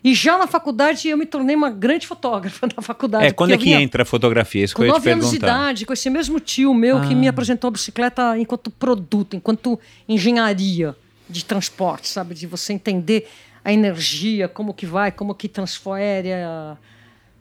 E 0.04 0.15
já 0.15 0.36
na 0.36 0.47
faculdade 0.47 1.08
eu 1.10 1.15
me 1.15 1.28
tornei 1.28 1.56
uma 1.56 1.69
grande 1.69 2.08
fotógrafa 2.08 2.65
na 2.75 2.82
faculdade. 2.82 3.28
É, 3.28 3.32
quando 3.32 3.51
é 3.51 3.58
que 3.60 3.65
vinha- 3.65 3.80
entra 3.80 4.01
a 4.01 4.06
fotografia? 4.06 4.63
Isso 4.63 4.73
que 4.73 4.78
com 4.82 4.84
eu 4.84 4.88
ia 4.88 4.93
te 4.93 4.97
nove 4.97 5.12
anos 5.12 5.30
de 5.30 5.36
idade, 5.36 5.86
com 5.86 5.93
esse 5.93 6.10
mesmo 6.10 6.39
tio 6.39 6.73
meu 6.73 7.01
que 7.01 7.13
Ah. 7.13 7.15
me 7.15 7.28
apresentou 7.28 7.67
a 7.67 7.71
bicicleta 7.71 8.36
enquanto 8.39 8.71
produto, 8.71 9.36
enquanto 9.36 9.80
engenharia 10.10 10.95
de 11.30 11.45
transporte, 11.45 12.08
sabe? 12.08 12.34
De 12.34 12.45
você 12.47 12.73
entender 12.73 13.28
a 13.65 13.73
energia, 13.73 14.47
como 14.47 14.75
que 14.75 14.86
vai, 14.86 15.12
como 15.12 15.34
que 15.34 15.49
transfere. 15.49 16.30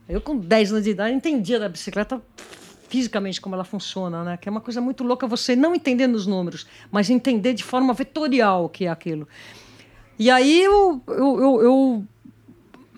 Eu, 0.09 0.19
com 0.19 0.35
10 0.35 0.71
anos 0.71 0.83
de 0.83 0.89
idade, 0.89 1.13
entendia 1.13 1.59
da 1.59 1.69
bicicleta 1.69 2.19
fisicamente 2.89 3.39
como 3.39 3.53
ela 3.53 3.63
funciona, 3.63 4.23
né? 4.23 4.37
Que 4.37 4.49
é 4.49 4.51
uma 4.51 4.59
coisa 4.59 4.81
muito 4.81 5.03
louca 5.03 5.27
você 5.27 5.55
não 5.55 5.75
entender 5.75 6.07
nos 6.07 6.25
números, 6.25 6.65
mas 6.91 7.11
entender 7.11 7.53
de 7.53 7.63
forma 7.63 7.93
vetorial 7.93 8.65
o 8.65 8.69
que 8.69 8.85
é 8.85 8.89
aquilo. 8.89 9.27
E 10.17 10.31
aí 10.31 10.63
eu, 10.63 10.99
eu, 11.07 11.39
eu, 11.39 11.61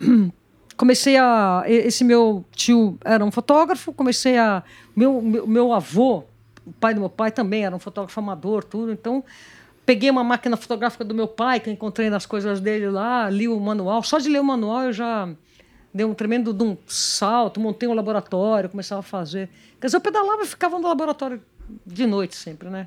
eu 0.00 0.30
comecei 0.74 1.18
a. 1.18 1.64
Esse 1.66 2.04
meu 2.04 2.46
tio 2.52 2.96
era 3.04 3.22
um 3.22 3.30
fotógrafo, 3.30 3.92
comecei 3.92 4.38
a. 4.38 4.62
Meu, 4.96 5.20
meu, 5.20 5.46
meu 5.46 5.72
avô, 5.74 6.24
o 6.64 6.72
pai 6.80 6.94
do 6.94 7.00
meu 7.00 7.10
pai, 7.10 7.30
também 7.30 7.66
era 7.66 7.76
um 7.76 7.78
fotógrafo 7.78 8.18
amador, 8.20 8.64
tudo. 8.64 8.90
Então, 8.90 9.22
peguei 9.88 10.10
uma 10.10 10.22
máquina 10.22 10.54
fotográfica 10.54 11.02
do 11.02 11.14
meu 11.14 11.26
pai, 11.26 11.60
que 11.60 11.70
eu 11.70 11.72
encontrei 11.72 12.10
nas 12.10 12.26
coisas 12.26 12.60
dele 12.60 12.90
lá, 12.90 13.30
li 13.30 13.48
o 13.48 13.58
manual. 13.58 14.02
Só 14.02 14.18
de 14.18 14.28
ler 14.28 14.38
o 14.38 14.44
manual 14.44 14.82
eu 14.82 14.92
já 14.92 15.26
dei 15.94 16.04
um 16.04 16.12
tremendo 16.12 16.52
de 16.52 16.62
um 16.62 16.76
salto, 16.86 17.58
montei 17.58 17.88
um 17.88 17.94
laboratório, 17.94 18.68
começava 18.68 19.00
a 19.00 19.02
fazer. 19.02 19.48
Quer 19.80 19.86
dizer, 19.86 19.96
eu 19.96 20.00
pedalava 20.02 20.42
e 20.42 20.46
ficava 20.46 20.78
no 20.78 20.86
laboratório 20.86 21.40
de 21.86 22.06
noite 22.06 22.36
sempre, 22.36 22.68
né? 22.68 22.86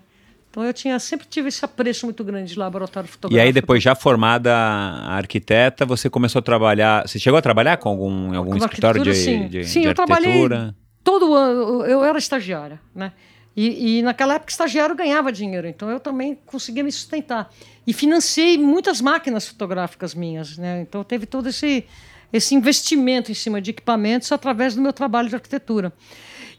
Então 0.52 0.64
eu 0.64 0.72
tinha, 0.72 1.00
sempre 1.00 1.26
tive 1.28 1.48
esse 1.48 1.66
apreço 1.66 2.06
muito 2.06 2.24
grande 2.24 2.54
de 2.54 2.60
laboratório 2.60 3.08
E 3.08 3.12
fotográfico. 3.12 3.48
aí, 3.48 3.52
depois, 3.52 3.82
já 3.82 3.96
formada 3.96 4.54
arquiteta, 4.54 5.88
você 5.88 6.08
começou 6.08 6.38
a 6.38 6.44
trabalhar. 6.44 7.08
Você 7.08 7.18
chegou 7.18 7.40
a 7.40 7.42
trabalhar 7.42 7.78
com 7.78 7.90
algum, 7.90 8.36
algum 8.36 8.52
Como 8.52 8.64
escritório 8.64 9.02
de, 9.02 9.16
sim. 9.16 9.48
de, 9.48 9.64
Sim, 9.64 9.82
de 9.82 9.88
eu 9.88 9.96
trabalhei 9.96 10.48
todo 11.04 11.34
ano. 11.34 11.84
Eu 11.84 12.04
era 12.04 12.20
estagiária, 12.20 12.80
né? 12.94 13.12
E, 13.56 14.00
e 14.00 14.02
naquela 14.02 14.36
época, 14.36 14.52
estagiário 14.52 14.96
ganhava 14.96 15.32
dinheiro, 15.32 15.68
então 15.68 15.90
eu 15.90 16.00
também 16.00 16.38
conseguia 16.46 16.84
me 16.84 16.92
sustentar. 16.92 17.52
E 17.86 17.94
financei 17.94 18.58
muitas 18.58 19.02
máquinas 19.02 19.48
fotográficas 19.48 20.16
minhas, 20.16 20.58
né? 20.58 20.82
Então 20.82 21.04
teve 21.04 21.26
todo 21.26 21.50
esse, 21.50 21.86
esse 22.32 22.56
investimento 22.56 23.32
em 23.32 23.36
cima 23.36 23.62
de 23.62 23.72
equipamentos 23.72 24.32
através 24.32 24.76
do 24.76 24.82
meu 24.82 24.94
trabalho 24.94 25.28
de 25.28 25.36
arquitetura. 25.36 25.94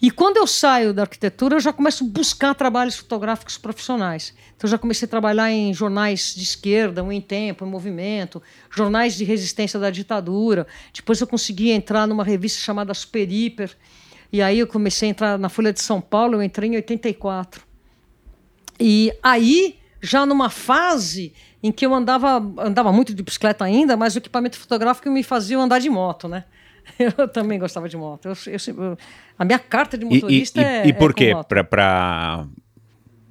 E 0.03 0.11
quando 0.11 0.37
eu 0.37 0.49
saio 0.49 0.93
da 0.93 1.03
arquitetura, 1.03 1.55
eu 1.55 1.61
já 1.61 1.73
começo 1.73 2.03
a 2.03 2.09
buscar 2.09 2.57
trabalhos 2.57 2.97
fotográficos 2.97 3.57
profissionais. 3.57 4.35
Então, 4.57 4.67
eu 4.67 4.71
já 4.73 4.77
comecei 4.77 5.07
a 5.07 5.09
trabalhar 5.09 5.53
em 5.53 5.73
jornais 5.73 6.35
de 6.35 6.43
esquerda, 6.43 7.05
um 7.05 7.13
Em 7.13 7.21
Tempo, 7.21 7.65
em 7.65 7.69
Movimento, 7.69 8.43
jornais 8.69 9.15
de 9.15 9.23
resistência 9.23 9.79
da 9.79 9.91
ditadura. 9.91 10.67
Depois, 10.93 11.21
eu 11.21 11.27
consegui 11.29 11.71
entrar 11.71 12.09
numa 12.09 12.25
revista 12.25 12.61
chamada 12.61 12.93
Super 12.95 13.31
Hiper. 13.31 13.77
E 14.33 14.41
aí, 14.41 14.59
eu 14.61 14.67
comecei 14.67 15.09
a 15.09 15.11
entrar 15.11 15.39
na 15.39 15.49
Folha 15.49 15.73
de 15.73 15.81
São 15.83 16.01
Paulo, 16.01 16.35
eu 16.37 16.43
entrei 16.43 16.71
em 16.71 16.77
84. 16.77 17.63
E 18.81 19.13
aí, 19.23 19.79
já 20.01 20.25
numa 20.27 20.49
fase 20.51 21.33
em 21.63 21.71
que 21.71 21.85
eu 21.87 21.95
andava, 21.95 22.37
andava 22.59 22.91
muito 22.93 23.15
de 23.15 23.23
bicicleta 23.23 23.65
ainda, 23.65 23.97
mas 23.97 24.15
o 24.15 24.19
equipamento 24.19 24.59
fotográfico 24.59 25.09
me 25.11 25.23
fazia 25.23 25.59
andar 25.59 25.79
de 25.79 25.89
moto, 25.91 26.27
né? 26.29 26.45
Eu 26.99 27.29
também 27.29 27.61
gostava 27.61 27.89
de 27.89 27.97
moto. 27.97 28.27
Eu, 28.27 28.35
eu 28.75 28.99
a 29.39 29.45
minha 29.45 29.59
carta 29.61 29.97
de 29.97 30.05
E, 30.05 30.09
e, 30.09 30.15
motorista 30.15 30.61
e, 30.61 30.65
é. 30.65 30.87
e 30.89 30.93
por 30.93 31.11
é 31.13 31.15
quê? 31.15 31.33
Pra, 31.47 31.63
pra- 31.63 32.45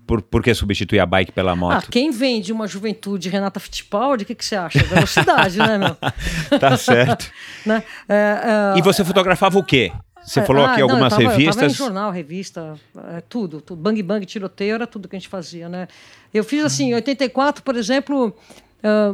por, 0.07 0.21
por 0.21 0.41
que 0.41 0.53
substituir 0.53 0.99
a 1.01 1.05
bike 1.05 1.33
pela 1.33 1.51
Ah, 1.51 1.55
moto? 1.55 1.89
quem 1.91 2.11
vem 2.11 2.39
de 2.41 2.53
uma 2.53 2.65
juventude 2.67 3.27
Renata 3.27 3.59
Fittipaldi, 3.59 4.23
o 4.23 4.27
que, 4.27 4.35
que 4.35 4.43
você 4.45 4.55
acha? 4.55 4.81
Velocidade, 4.83 5.57
né, 5.57 5.77
meu? 5.77 5.97
tá 6.59 6.77
certo. 6.77 7.29
Né? 7.65 7.83
É, 8.07 8.73
é, 8.75 8.79
E 8.79 8.81
você 8.81 9.03
fotografava 9.03 9.59
o 9.59 9.63
quê? 9.63 9.91
Você 10.23 10.39
é, 10.39 10.45
falou 10.45 10.63
ah, 10.65 10.71
aqui 10.71 10.81
não, 10.81 10.89
algumas 10.89 11.11
eu 11.13 11.17
tava, 11.19 11.21
Eu 11.23 11.29
tava 11.29 11.41
em 11.41 11.45
revistas. 11.45 11.73
jornal, 11.75 12.11
revista, 12.11 12.79
é, 13.15 13.21
tudo, 13.21 13.59
tudo. 13.61 13.81
Bang 13.81 14.01
Bang, 14.03 14.25
tiroteio, 14.25 14.75
era 14.75 14.87
tudo 14.87 15.07
que 15.07 15.15
a 15.15 15.19
gente 15.19 15.27
fazia, 15.29 15.67
né? 15.67 15.87
Eu 16.33 16.43
fiz 16.43 16.63
assim, 16.63 16.89
em 16.89 16.93
84, 16.95 17.63
por 17.63 17.75
exemplo, 17.75 18.35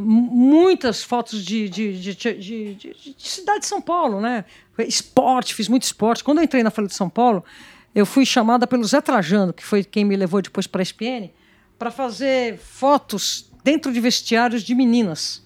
muitas 0.30 1.02
fotos 1.02 1.44
de, 1.44 1.68
de, 1.68 2.00
de, 2.00 2.14
de, 2.14 2.34
de- 2.34 2.74
de- 2.74 2.94
de 2.94 3.28
cidade 3.28 3.60
de 3.60 3.66
São 3.66 3.80
Paulo, 3.80 4.20
né? 4.20 4.44
Esporte, 4.78 5.54
fiz 5.54 5.68
muito 5.68 5.82
esporte. 5.84 6.22
Quando 6.22 6.38
eu 6.38 6.44
entrei 6.44 6.62
na 6.62 6.70
Folha 6.70 6.86
de 6.88 6.94
São 6.94 7.08
Paulo, 7.08 7.44
eu 7.94 8.06
fui 8.06 8.24
chamada 8.24 8.66
pelo 8.66 8.84
Zé 8.84 9.00
Trajano, 9.00 9.52
que 9.52 9.64
foi 9.64 9.82
quem 9.82 10.04
me 10.04 10.14
levou 10.16 10.40
depois 10.42 10.66
para 10.66 10.80
a 10.80 10.84
SPN, 10.84 11.30
para 11.78 11.90
fazer 11.90 12.58
fotos 12.58 13.50
dentro 13.64 13.92
de 13.92 13.98
vestiários 14.00 14.62
de 14.62 14.74
meninas, 14.74 15.44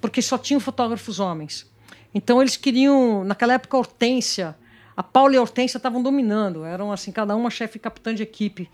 porque 0.00 0.22
só 0.22 0.38
tinham 0.38 0.60
fotógrafos 0.60 1.20
homens. 1.20 1.70
Então 2.14 2.40
eles 2.40 2.56
queriam, 2.56 3.24
naquela 3.24 3.54
época, 3.54 3.76
a 3.76 3.80
Hortência, 3.80 4.56
a 5.02 5.04
Paula 5.04 5.34
e 5.34 5.36
a 5.36 5.40
Hortência 5.40 5.78
estavam 5.78 6.00
dominando, 6.00 6.64
eram 6.64 6.92
assim, 6.92 7.10
cada 7.10 7.34
uma 7.34 7.50
chefe 7.50 7.76
e 7.76 7.80
capitã 7.80 8.14
de 8.14 8.22
equipe. 8.22 8.70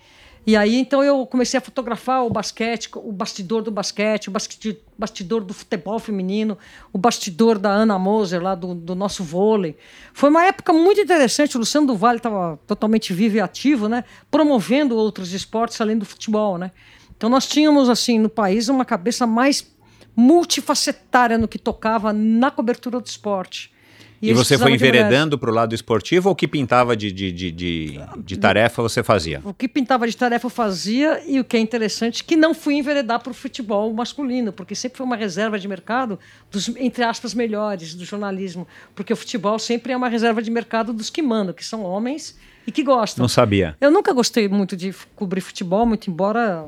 E 0.46 0.56
aí 0.56 0.76
então 0.76 1.02
eu 1.02 1.26
comecei 1.26 1.56
a 1.58 1.60
fotografar 1.60 2.24
o 2.24 2.30
basquete, 2.30 2.90
o 2.94 3.10
bastidor 3.12 3.62
do 3.62 3.70
basquete, 3.70 4.28
o 4.28 4.30
basti- 4.30 4.78
bastidor 4.96 5.42
do 5.42 5.54
futebol 5.54 5.98
feminino, 5.98 6.56
o 6.92 6.98
bastidor 6.98 7.58
da 7.58 7.70
Ana 7.70 7.98
Moser 7.98 8.42
lá 8.42 8.54
do, 8.54 8.74
do 8.74 8.94
nosso 8.94 9.24
vôlei. 9.24 9.76
Foi 10.12 10.28
uma 10.28 10.44
época 10.44 10.72
muito 10.72 11.00
interessante, 11.00 11.56
o 11.56 11.60
Luciano 11.60 11.86
do 11.86 11.96
Vale 11.96 12.18
estava 12.18 12.58
totalmente 12.66 13.12
vivo 13.12 13.36
e 13.36 13.40
ativo, 13.40 13.88
né, 13.88 14.04
promovendo 14.30 14.96
outros 14.96 15.32
esportes 15.32 15.80
além 15.80 15.98
do 15.98 16.04
futebol, 16.04 16.56
né? 16.58 16.70
Então 17.16 17.28
nós 17.28 17.46
tínhamos 17.46 17.88
assim 17.88 18.18
no 18.18 18.28
país 18.28 18.68
uma 18.68 18.84
cabeça 18.84 19.26
mais 19.26 19.66
multifacetária 20.14 21.38
no 21.38 21.48
que 21.48 21.58
tocava 21.58 22.12
na 22.12 22.50
cobertura 22.50 23.00
do 23.00 23.06
esporte. 23.06 23.72
E, 24.20 24.30
e 24.30 24.32
você 24.32 24.58
foi 24.58 24.72
enveredando 24.72 25.38
para 25.38 25.50
o 25.50 25.54
lado 25.54 25.74
esportivo 25.74 26.28
ou 26.28 26.32
o 26.32 26.36
que 26.36 26.48
pintava 26.48 26.96
de, 26.96 27.12
de, 27.12 27.30
de, 27.30 27.52
de, 27.52 28.00
de 28.18 28.36
tarefa 28.36 28.82
você 28.82 29.02
fazia? 29.02 29.40
O 29.44 29.54
que 29.54 29.68
pintava 29.68 30.08
de 30.08 30.16
tarefa 30.16 30.46
eu 30.46 30.50
fazia 30.50 31.22
e 31.26 31.38
o 31.38 31.44
que 31.44 31.56
é 31.56 31.60
interessante 31.60 32.24
que 32.24 32.36
não 32.36 32.52
fui 32.52 32.74
enveredar 32.74 33.20
para 33.22 33.30
o 33.30 33.34
futebol 33.34 33.92
masculino, 33.92 34.52
porque 34.52 34.74
sempre 34.74 34.98
foi 34.98 35.06
uma 35.06 35.16
reserva 35.16 35.58
de 35.58 35.68
mercado 35.68 36.18
dos, 36.50 36.68
entre 36.76 37.04
aspas, 37.04 37.32
melhores 37.32 37.94
do 37.94 38.04
jornalismo. 38.04 38.66
Porque 38.94 39.12
o 39.12 39.16
futebol 39.16 39.58
sempre 39.58 39.92
é 39.92 39.96
uma 39.96 40.08
reserva 40.08 40.42
de 40.42 40.50
mercado 40.50 40.92
dos 40.92 41.10
que 41.10 41.22
mandam, 41.22 41.54
que 41.54 41.64
são 41.64 41.82
homens 41.82 42.36
e 42.66 42.72
que 42.72 42.82
gostam. 42.82 43.22
Não 43.22 43.28
sabia. 43.28 43.76
Eu 43.80 43.90
nunca 43.90 44.12
gostei 44.12 44.48
muito 44.48 44.76
de 44.76 44.92
cobrir 45.14 45.40
futebol, 45.40 45.86
muito 45.86 46.10
embora 46.10 46.66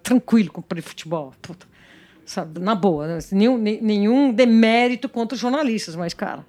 tranquilo 0.00 0.52
cobrir 0.52 0.82
futebol. 0.82 1.34
Puta, 1.42 1.66
sabe, 2.24 2.60
na 2.60 2.76
boa, 2.76 3.08
né? 3.08 3.18
nenhum, 3.32 3.58
nenhum 3.58 4.32
demérito 4.32 5.08
contra 5.08 5.34
os 5.34 5.40
jornalistas, 5.40 5.96
mas, 5.96 6.14
cara 6.14 6.46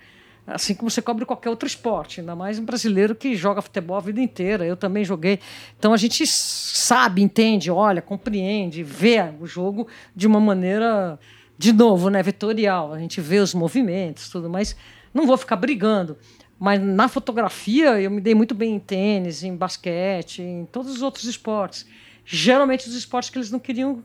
assim 0.49 0.73
como 0.73 0.89
você 0.89 1.01
cobre 1.01 1.25
qualquer 1.25 1.49
outro 1.49 1.67
esporte, 1.67 2.19
ainda 2.19 2.35
mais 2.35 2.57
um 2.59 2.65
brasileiro 2.65 3.13
que 3.13 3.35
joga 3.35 3.61
futebol 3.61 3.97
a 3.97 3.99
vida 3.99 4.19
inteira. 4.19 4.65
Eu 4.65 4.75
também 4.75 5.05
joguei. 5.05 5.39
Então 5.77 5.93
a 5.93 5.97
gente 5.97 6.25
sabe, 6.25 7.21
entende, 7.21 7.69
olha, 7.69 8.01
compreende, 8.01 8.83
vê 8.83 9.17
o 9.39 9.45
jogo 9.45 9.87
de 10.15 10.27
uma 10.27 10.39
maneira, 10.39 11.19
de 11.57 11.71
novo, 11.71 12.09
né, 12.09 12.21
vetorial. 12.23 12.93
A 12.93 12.99
gente 12.99 13.21
vê 13.21 13.37
os 13.39 13.53
movimentos, 13.53 14.29
tudo, 14.29 14.49
mas 14.49 14.75
não 15.13 15.25
vou 15.25 15.37
ficar 15.37 15.55
brigando. 15.55 16.17
Mas 16.59 16.81
na 16.81 17.07
fotografia 17.07 18.01
eu 18.01 18.11
me 18.11 18.19
dei 18.19 18.35
muito 18.35 18.53
bem 18.53 18.75
em 18.75 18.79
tênis, 18.79 19.43
em 19.43 19.55
basquete, 19.55 20.41
em 20.41 20.65
todos 20.65 20.91
os 20.91 21.01
outros 21.01 21.25
esportes. 21.25 21.85
Geralmente 22.25 22.87
os 22.87 22.95
esportes 22.95 23.29
que 23.29 23.37
eles 23.37 23.49
não 23.49 23.59
queriam 23.59 24.03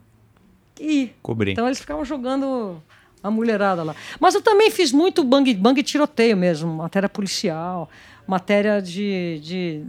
ir. 0.79 1.15
Cobrir. 1.21 1.53
Então 1.53 1.67
eles 1.67 1.81
ficavam 1.81 2.05
jogando 2.05 2.81
a 3.25 3.31
mulherada 3.31 3.83
lá. 3.83 3.97
Mas 4.21 4.35
eu 4.35 4.43
também 4.43 4.71
fiz 4.71 4.93
muito 4.93 5.25
bang, 5.25 5.55
bang 5.55 5.83
tiroteio 5.83 6.37
mesmo, 6.37 6.75
matéria 6.75 7.09
policial, 7.09 7.89
matéria 8.27 8.83
de, 8.83 9.41
de, 9.43 9.85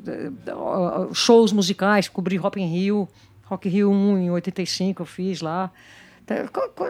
de, 0.00 0.30
de 0.30 1.14
shows 1.14 1.52
musicais, 1.52 2.08
cobri 2.08 2.36
Rock 2.36 2.62
in 2.62 2.66
Rio, 2.66 3.08
Rock 3.44 3.68
in 3.68 3.72
Rio 3.72 3.90
1 3.90 4.18
em 4.18 4.30
85 4.30 5.02
eu 5.02 5.06
fiz 5.06 5.40
lá. 5.40 5.72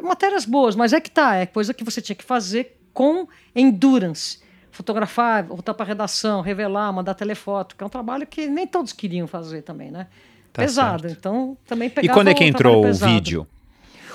Matérias 0.03 0.45
boas, 0.45 0.77
mas 0.77 0.93
é 0.93 1.01
que 1.01 1.11
tá, 1.11 1.37
é 1.37 1.47
coisa 1.47 1.73
que 1.73 1.83
você 1.83 2.03
tinha 2.03 2.17
que 2.17 2.25
fazer 2.25 2.79
com 2.93 3.27
endurance. 3.55 4.39
Fotografar, 4.71 5.45
voltar 5.45 5.73
para 5.73 5.85
a 5.85 5.89
redação, 5.89 6.43
revelar, 6.43 6.93
mandar 6.93 7.15
telefoto, 7.15 7.75
que 7.75 7.83
é 7.83 7.87
um 7.87 7.91
trabalho 7.91 8.27
que 8.27 8.47
nem 8.47 8.67
todos 8.67 8.93
queriam 8.93 9.27
fazer 9.27 9.63
também, 9.63 9.91
né? 9.91 10.07
Tá 10.53 10.63
pesado, 10.63 11.03
certo. 11.03 11.19
então 11.19 11.57
também 11.67 11.89
pegava 11.89 12.13
E 12.13 12.15
quando 12.15 12.29
é 12.29 12.35
que 12.35 12.45
entrou 12.45 12.87
o 12.87 12.93
vídeo? 12.93 13.47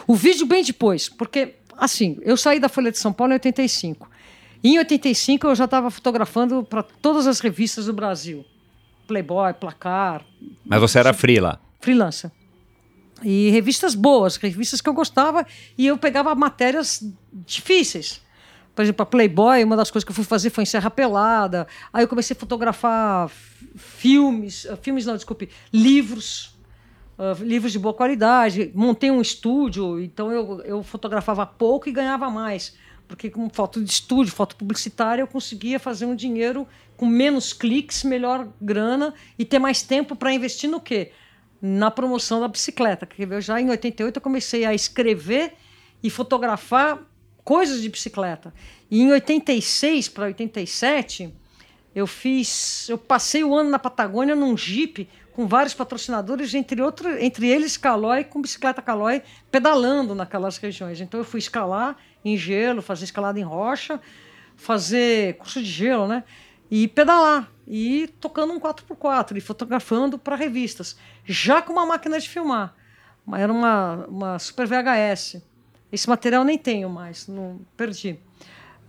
O 0.08 0.16
vídeo 0.16 0.46
bem 0.46 0.64
depois, 0.64 1.10
porque 1.10 1.56
assim, 1.82 2.18
eu 2.22 2.38
saí 2.38 2.60
da 2.60 2.70
Folha 2.70 2.92
de 2.92 3.00
São 3.00 3.12
Paulo 3.12 3.34
em 3.34 3.36
85. 3.36 4.10
Em 4.64 4.78
85 4.78 5.48
eu 5.48 5.56
já 5.56 5.66
estava 5.66 5.90
fotografando 5.90 6.64
para 6.64 6.84
todas 6.84 7.26
as 7.26 7.40
revistas 7.40 7.88
do 7.88 7.94
Brasil. 7.94 8.46
Playboy, 9.08 9.54
Placar. 9.56 10.24
Mas 10.64 10.80
você 10.80 11.00
era 11.00 11.12
freela? 11.14 11.60
Freelancer. 11.80 12.32
E 13.24 13.50
revistas 13.50 13.96
boas, 13.96 14.36
revistas 14.38 14.82
que 14.82 14.90
eu 14.90 14.94
gostava, 14.94 15.46
e 15.78 15.88
eu 15.88 15.98
pegava 15.98 16.34
matérias 16.36 17.04
difíceis. 17.46 18.22
Por 18.76 18.84
exemplo, 18.84 19.04
a 19.04 19.06
Playboy, 19.06 19.64
uma 19.64 19.76
das 19.76 19.92
coisas 19.92 20.06
que 20.06 20.12
eu 20.12 20.16
fui 20.16 20.24
fazer 20.24 20.50
foi 20.50 20.64
em 20.64 20.66
Serra 20.66 20.90
Pelada. 20.90 21.68
Aí 21.92 22.04
eu 22.04 22.08
comecei 22.08 22.36
a 22.36 22.40
fotografar 22.40 23.30
filmes, 23.76 24.68
filmes 24.82 25.06
não, 25.06 25.16
desculpe, 25.16 25.50
livros 25.74 26.56
uh, 27.22 27.44
livros 27.44 27.72
de 27.72 27.78
boa 27.78 27.94
qualidade. 27.94 28.72
Montei 28.74 29.12
um 29.12 29.22
estúdio, 29.22 30.02
então 30.02 30.32
eu, 30.32 30.62
eu 30.62 30.84
fotografava 30.84 31.46
pouco 31.46 31.88
e 31.88 31.92
ganhava 31.92 32.30
mais. 32.30 32.76
Porque 33.08 33.30
com 33.30 33.50
foto 33.50 33.84
de 33.84 33.92
estúdio, 33.92 34.34
foto 34.34 34.56
publicitária, 34.56 35.22
eu 35.22 35.28
conseguia 35.28 35.80
fazer 35.80 36.06
um 36.06 36.16
dinheiro 36.16 36.68
com 36.98 37.06
menos 37.06 37.54
cliques, 37.54 38.04
melhor 38.04 38.48
grana 38.60 39.14
e 39.38 39.46
ter 39.46 39.60
mais 39.60 39.82
tempo 39.84 40.16
para 40.16 40.34
investir 40.34 40.70
no 40.70 40.80
quê? 40.80 41.12
Na 41.62 41.92
promoção 41.92 42.40
da 42.40 42.48
bicicleta. 42.48 43.06
Porque 43.06 43.24
eu 43.24 43.42
já 43.42 43.60
em 43.62 43.70
88 43.70 44.18
eu 44.18 44.22
comecei 44.22 44.66
a 44.66 44.74
escrever 44.74 45.54
e 46.02 46.10
fotografar 46.10 47.00
coisas 47.44 47.82
de 47.82 47.90
bicicleta. 47.90 48.54
E 48.90 49.02
em 49.02 49.12
86 49.12 50.08
para 50.08 50.26
87, 50.26 51.34
eu 51.94 52.08
fiz, 52.08 52.88
eu 52.88 52.98
passei 52.98 53.44
o 53.44 53.54
ano 53.54 53.70
na 53.70 53.78
Patagônia 53.78 54.36
num 54.36 54.56
Jeep 54.56 55.08
com 55.34 55.48
vários 55.48 55.74
patrocinadores, 55.74 56.54
entre, 56.54 56.82
outro, 56.82 57.10
entre 57.18 57.48
eles 57.48 57.78
Calói, 57.78 58.24
com 58.24 58.42
bicicleta 58.42 58.82
Calói, 58.82 59.22
pedalando 59.50 60.14
naquelas 60.14 60.58
regiões. 60.58 61.00
Então 61.00 61.20
eu 61.20 61.24
fui 61.24 61.40
escalar 61.40 61.96
em 62.24 62.38
gelo, 62.38 62.82
fazer 62.82 63.06
escalada 63.06 63.40
em 63.40 63.44
rocha, 63.44 64.00
fazer 64.56 65.36
curso 65.38 65.62
de 65.62 65.70
gelo, 65.70 66.08
né? 66.08 66.24
E 66.70 66.88
pedalar, 66.88 67.52
e 67.68 68.08
tocando 68.20 68.54
um 68.54 68.60
4x4, 68.60 69.38
e 69.38 69.42
fotografando 69.42 70.18
para 70.18 70.36
revistas, 70.36 70.98
já 71.26 71.62
com 71.62 71.74
uma 71.74 71.86
máquina 71.86 72.20
de 72.20 72.30
filmar. 72.30 72.74
Era 73.34 73.52
uma, 73.52 74.06
uma 74.08 74.40
Super 74.40 74.68
VHS. 74.68 75.42
Esse 75.92 76.08
material 76.08 76.44
nem 76.44 76.58
tenho 76.58 76.90
mais, 76.90 77.28
não 77.28 77.60
perdi. 77.76 78.18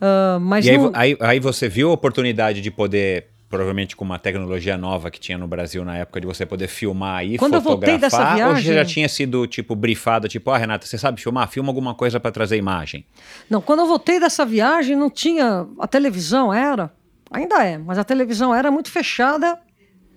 Uh, 0.01 0.41
mas 0.41 0.67
e 0.67 0.77
não... 0.77 0.91
aí, 0.95 1.17
aí, 1.21 1.29
aí 1.29 1.41
você 1.41 1.69
viu 1.69 1.91
a 1.91 1.93
oportunidade 1.93 2.61
de 2.61 2.71
poder 2.71 3.32
provavelmente 3.53 3.95
com 3.95 4.03
uma 4.03 4.19
tecnologia 4.19 4.79
nova 4.79 5.11
que 5.11 5.21
tinha 5.21 5.37
no 5.37 5.47
Brasil 5.47 5.85
na 5.85 5.99
época 5.99 6.19
de 6.19 6.27
você 6.27 6.47
poder 6.47 6.69
filmar 6.69 7.23
e 7.23 7.37
Quando 7.37 7.61
fotografar. 7.61 7.75
Eu 7.75 7.79
voltei 7.79 7.99
dessa 7.99 8.35
viagem, 8.35 8.71
ou 8.71 8.77
já 8.77 8.85
tinha 8.87 9.09
sido 9.11 9.47
tipo 9.47 9.77
brifado, 9.77 10.27
tipo, 10.27 10.51
ah, 10.51 10.57
Renata, 10.57 10.87
você 10.87 10.97
sabe 10.97 11.21
filmar? 11.21 11.47
Filma 11.51 11.69
alguma 11.69 11.95
coisa 11.95 12.19
para 12.19 12.33
trazer 12.33 12.57
imagem. 12.57 13.05
Não, 13.51 13.61
quando 13.61 13.81
eu 13.81 13.87
voltei 13.87 14.19
dessa 14.19 14.47
viagem 14.47 14.97
não 14.97 15.11
tinha 15.11 15.67
a 15.79 15.87
televisão 15.87 16.51
era, 16.51 16.91
ainda 17.31 17.63
é, 17.63 17.77
mas 17.77 17.99
a 17.99 18.05
televisão 18.05 18.55
era 18.55 18.71
muito 18.71 18.91
fechada 18.91 19.59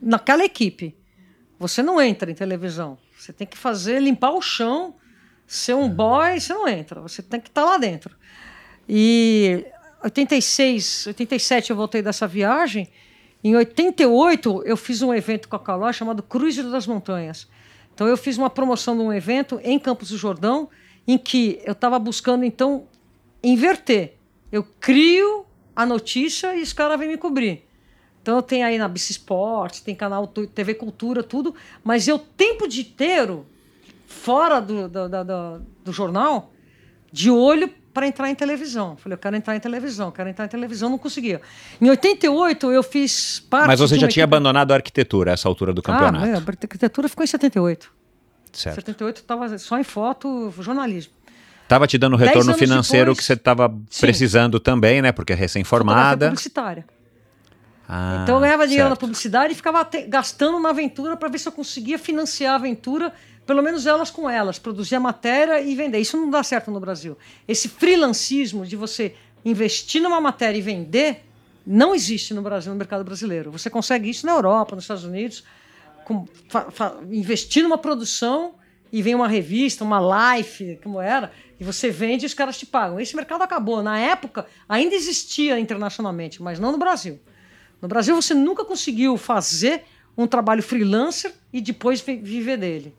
naquela 0.02 0.46
equipe. 0.46 0.96
Você 1.60 1.84
não 1.84 2.02
entra 2.02 2.32
em 2.32 2.36
televisão. 2.36 2.98
Você 3.18 3.34
tem 3.34 3.46
que 3.46 3.58
fazer 3.58 4.02
limpar 4.02 4.32
o 4.32 4.42
chão, 4.42 4.96
ser 5.46 5.74
um 5.74 5.90
boy, 5.90 6.40
você 6.40 6.54
não 6.54 6.70
entra. 6.70 7.02
Você 7.02 7.22
tem 7.22 7.42
que 7.42 7.50
estar 7.50 7.64
tá 7.64 7.70
lá 7.72 7.78
dentro. 7.78 8.16
E 8.88 9.66
86, 10.02 11.08
87 11.08 11.72
eu 11.72 11.76
voltei 11.76 12.02
dessa 12.02 12.26
viagem 12.26 12.88
em 13.48 13.56
88, 13.56 14.64
eu 14.66 14.76
fiz 14.76 15.04
um 15.04 15.14
evento 15.14 15.48
com 15.48 15.56
a 15.56 15.60
Caló 15.60 15.94
chamado 15.94 16.24
Cruzeiro 16.24 16.72
das 16.72 16.88
Montanhas. 16.88 17.48
Então, 17.94 18.08
eu 18.08 18.18
fiz 18.18 18.40
uma 18.40 18.50
promoção 18.50 18.98
de 18.98 19.04
um 19.04 19.14
evento 19.14 19.60
em 19.64 19.78
Campos 19.78 20.10
do 20.10 20.18
Jordão, 20.18 20.68
em 21.08 21.16
que 21.16 21.62
eu 21.64 21.74
estava 21.74 22.00
buscando, 22.00 22.44
então, 22.44 22.88
inverter. 23.44 24.16
Eu 24.52 24.66
crio 24.80 25.46
a 25.76 25.86
notícia 25.86 26.56
e 26.56 26.64
os 26.64 26.74
caras 26.74 26.98
vêm 26.98 27.08
me 27.08 27.18
cobrir. 27.18 27.68
Então, 28.20 28.42
tenho 28.42 28.66
aí 28.66 28.80
na 28.80 28.88
Bici 28.88 29.12
Esporte, 29.12 29.84
tem 29.84 29.94
canal 29.94 30.26
TV 30.26 30.74
Cultura, 30.74 31.22
tudo, 31.22 31.54
mas 31.84 32.08
eu, 32.08 32.18
tempo 32.18 32.68
de 32.68 32.82
inteiro, 32.82 33.46
fora 34.08 34.60
do, 34.60 34.90
do, 34.90 35.08
do, 35.08 35.62
do 35.84 35.94
jornal, 35.94 36.52
de 37.12 37.30
olho 37.30 37.70
para 37.96 38.06
entrar 38.06 38.30
em 38.30 38.36
televisão. 38.36 38.98
Falei, 38.98 39.14
eu 39.14 39.18
quero 39.18 39.38
entrar 39.38 39.56
em 39.56 39.60
televisão, 39.62 40.12
quero 40.12 40.28
entrar 40.28 40.44
em 40.44 40.50
televisão, 40.50 40.90
não 40.90 40.98
conseguia. 40.98 41.42
Em 41.82 41.90
88 41.90 42.70
eu 42.74 42.84
fiz 42.84 43.40
parte. 43.50 43.68
Mas 43.68 43.80
você 43.80 43.96
já 43.96 44.00
tinha 44.00 44.24
equipe... 44.24 44.36
abandonado 44.36 44.74
a 44.74 44.76
arquitetura 44.76 45.32
a 45.32 45.34
essa 45.34 45.48
altura 45.48 45.74
do 45.74 45.82
campeonato? 45.82 46.26
Ah, 46.26 46.34
a 46.34 46.38
arquitetura 46.38 47.08
ficou 47.08 47.24
em 47.24 47.28
78. 47.28 47.90
Certo. 48.52 48.74
Em 48.74 48.82
78 48.82 49.18
estava 49.22 49.58
só 49.58 49.80
em 49.80 49.84
foto, 49.86 50.54
jornalismo. 50.60 51.14
Estava 51.64 51.88
te 51.88 51.98
dando 51.98 52.16
o 52.16 52.18
retorno 52.18 52.54
financeiro 52.54 53.12
depois, 53.12 53.20
que 53.20 53.24
você 53.24 53.34
estava 53.34 53.74
precisando 54.02 54.60
também, 54.60 55.02
né? 55.02 55.14
Porque 55.14 55.32
é 55.32 55.36
recém-formada. 55.36 56.28
publicitária. 56.28 56.86
Ah, 57.88 58.20
então 58.24 58.36
eu 58.36 58.42
ganhava 58.42 58.68
dinheiro 58.68 58.90
certo. 58.90 59.02
na 59.02 59.08
publicidade 59.08 59.54
e 59.54 59.56
ficava 59.56 59.86
te... 59.86 60.02
gastando 60.02 60.60
na 60.60 60.70
aventura 60.70 61.16
para 61.16 61.30
ver 61.30 61.40
se 61.40 61.48
eu 61.48 61.52
conseguia 61.54 61.98
financiar 61.98 62.54
a 62.54 62.56
aventura 62.56 63.14
pelo 63.46 63.62
menos 63.62 63.86
elas 63.86 64.10
com 64.10 64.30
elas, 64.30 64.58
produzir 64.58 64.96
a 64.96 65.00
matéria 65.00 65.62
e 65.62 65.76
vender. 65.76 66.00
Isso 66.00 66.18
não 66.18 66.30
dá 66.30 66.44
certo 66.44 66.72
no 66.72 66.80
Brasil. 66.80 67.18
Esse 67.48 67.70
freelancismo 67.70 68.66
de 68.66 68.76
você 68.76 69.16
investir 69.44 70.02
numa 70.02 70.20
matéria 70.20 70.58
e 70.58 70.62
vender 70.62 71.24
não 71.66 71.96
existe 71.96 72.34
no 72.34 72.42
Brasil, 72.42 72.72
no 72.72 72.78
mercado 72.78 73.04
brasileiro. 73.04 73.52
Você 73.52 73.70
consegue 73.70 74.10
isso 74.10 74.26
na 74.26 74.34
Europa, 74.34 74.76
nos 74.76 74.84
Estados 74.84 75.04
Unidos, 75.04 75.44
com, 76.04 76.28
fa, 76.50 76.70
fa, 76.72 76.98
investir 77.12 77.64
numa 77.64 77.78
produção 77.78 78.56
e 78.92 79.02
vem 79.02 79.16
uma 79.16 79.28
revista, 79.28 79.84
uma 79.84 80.38
life, 80.38 80.80
como 80.84 81.02
era, 81.02 81.32
e 81.60 81.64
você 81.64 81.90
vende 81.90 82.26
e 82.26 82.28
os 82.28 82.34
caras 82.34 82.58
te 82.58 82.66
pagam. 82.66 83.00
Esse 83.00 83.16
mercado 83.16 83.42
acabou. 83.42 83.82
Na 83.82 84.00
época, 84.00 84.46
ainda 84.70 84.96
existia 84.96 85.60
internacionalmente, 85.60 86.42
mas 86.42 86.60
não 86.60 86.72
no 86.72 86.78
Brasil. 86.78 87.20
No 87.82 87.88
Brasil, 87.88 88.16
você 88.16 88.34
nunca 88.34 88.64
conseguiu 88.64 89.18
fazer 89.18 89.84
um 90.18 90.28
trabalho 90.28 90.64
freelancer 90.64 91.34
e 91.52 91.60
depois 91.60 92.00
viver 92.02 92.58
dele. 92.58 92.96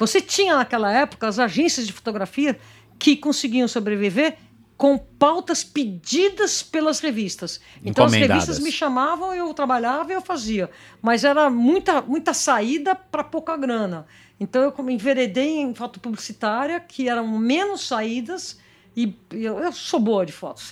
Você 0.00 0.18
tinha 0.18 0.56
naquela 0.56 0.90
época 0.90 1.28
as 1.28 1.38
agências 1.38 1.86
de 1.86 1.92
fotografia 1.92 2.58
que 2.98 3.14
conseguiam 3.16 3.68
sobreviver 3.68 4.38
com 4.74 4.96
pautas 4.96 5.62
pedidas 5.62 6.62
pelas 6.62 7.00
revistas. 7.00 7.60
Então 7.84 8.06
as 8.06 8.14
revistas 8.14 8.58
me 8.58 8.72
chamavam, 8.72 9.34
eu 9.34 9.52
trabalhava 9.52 10.10
e 10.10 10.14
eu 10.14 10.22
fazia. 10.22 10.70
Mas 11.02 11.22
era 11.22 11.50
muita, 11.50 12.00
muita 12.00 12.32
saída 12.32 12.94
para 12.94 13.22
pouca 13.22 13.54
grana. 13.58 14.06
Então 14.40 14.62
eu 14.62 14.90
enveredei 14.90 15.58
em 15.58 15.74
foto 15.74 16.00
publicitária, 16.00 16.80
que 16.80 17.06
eram 17.06 17.28
menos 17.38 17.86
saídas, 17.86 18.58
e 18.96 19.14
eu, 19.30 19.58
eu 19.58 19.70
sou 19.70 20.00
boa 20.00 20.24
de 20.24 20.32
foto. 20.32 20.62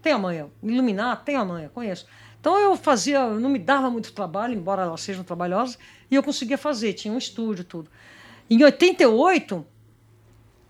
Tem 0.00 0.14
a 0.14 0.18
manha. 0.18 0.48
Iluminar, 0.62 1.22
tem 1.26 1.36
a 1.36 1.44
manha, 1.44 1.68
conheço. 1.68 2.06
Então 2.40 2.58
eu 2.58 2.74
fazia, 2.74 3.26
não 3.26 3.50
me 3.50 3.58
dava 3.58 3.90
muito 3.90 4.14
trabalho, 4.14 4.54
embora 4.54 4.80
elas 4.80 5.02
sejam 5.02 5.22
trabalhosas, 5.22 5.78
e 6.10 6.14
eu 6.14 6.22
conseguia 6.22 6.56
fazer, 6.56 6.94
tinha 6.94 7.12
um 7.12 7.18
estúdio, 7.18 7.64
tudo. 7.64 7.90
Em 8.50 8.62
88, 8.64 9.66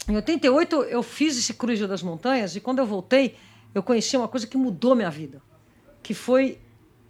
em 0.09 0.17
88 0.17 0.77
eu 0.85 1.03
fiz 1.03 1.39
esse 1.39 1.55
Cruz 1.55 1.79
das 1.81 2.03
Montanhas, 2.03 2.57
e 2.57 2.61
quando 2.61 2.81
eu 2.81 2.87
voltei, 2.87 3.37
eu 3.75 3.83
conheci 3.83 4.17
uma 4.17 4.27
coisa 4.27 4.47
que 4.47 4.57
mudou 4.57 4.97
minha 4.97 5.11
vida, 5.11 5.41
que 6.03 6.13
foi 6.13 6.59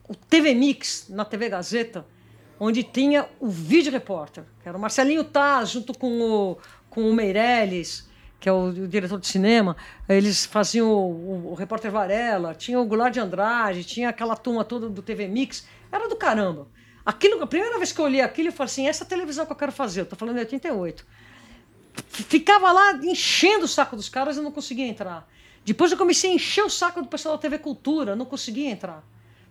o 0.07 0.15
TV 0.15 0.55
Mix 0.55 1.07
na 1.09 1.25
TV 1.25 1.49
Gazeta, 1.49 2.05
onde 2.61 2.83
tinha 2.83 3.27
o 3.41 3.49
vídeo 3.49 3.93
repórter, 3.93 4.45
que 4.63 4.69
era 4.69 4.77
o 4.77 4.81
Marcelinho 4.81 5.25
Taz, 5.25 5.71
junto 5.71 5.97
com 5.97 6.21
o, 6.21 6.59
com 6.91 7.09
o 7.09 7.15
Meirelles, 7.15 8.09
que 8.41 8.49
é 8.49 8.53
o, 8.53 8.67
o, 8.67 8.89
diretor 8.89 9.19
de 9.19 9.27
cinema, 9.27 9.77
eles 10.09 10.45
faziam 10.45 10.91
o, 10.91 11.11
o, 11.11 11.53
o, 11.53 11.55
repórter 11.55 11.91
Varela, 11.91 12.55
tinha 12.55 12.79
o 12.79 12.85
Goulart 12.85 13.15
de 13.15 13.21
Andrade, 13.21 13.85
tinha 13.85 14.09
aquela 14.09 14.37
turma 14.37 14.65
toda 14.65 14.89
do 14.89 15.03
TV 15.03 15.29
Mix, 15.29 15.67
era 15.91 16.09
do 16.09 16.17
caramba. 16.17 16.67
Aquilo, 17.09 17.43
a 17.43 17.47
primeira 17.47 17.79
vez 17.79 17.91
que 17.91 17.99
eu 17.99 18.05
olhei 18.05 18.21
aquilo, 18.21 18.49
eu 18.49 18.53
falei 18.53 18.71
assim, 18.71 18.87
essa 18.87 19.03
televisão 19.03 19.47
que 19.47 19.53
eu 19.53 19.57
quero 19.57 19.73
fazer, 19.73 20.03
eu 20.03 20.05
tô 20.05 20.15
falando 20.15 20.35
de 20.35 20.41
88. 20.41 21.07
Ficava 22.07 22.71
lá 22.71 22.97
enchendo 23.03 23.65
o 23.65 23.69
saco 23.69 23.97
dos 23.97 24.11
caras 24.11 24.37
e 24.37 24.43
não 24.43 24.53
conseguia 24.53 24.87
entrar. 24.87 25.27
Depois 25.65 25.91
eu 25.91 25.97
comecei 25.97 26.31
a 26.31 26.35
encher 26.35 26.63
o 26.63 26.69
saco 26.69 27.01
do 27.01 27.09
pessoal 27.09 27.37
da 27.37 27.41
TV 27.41 27.61
Cultura, 27.61 28.15
não 28.15 28.27
conseguia 28.27 28.69
entrar. 28.69 29.03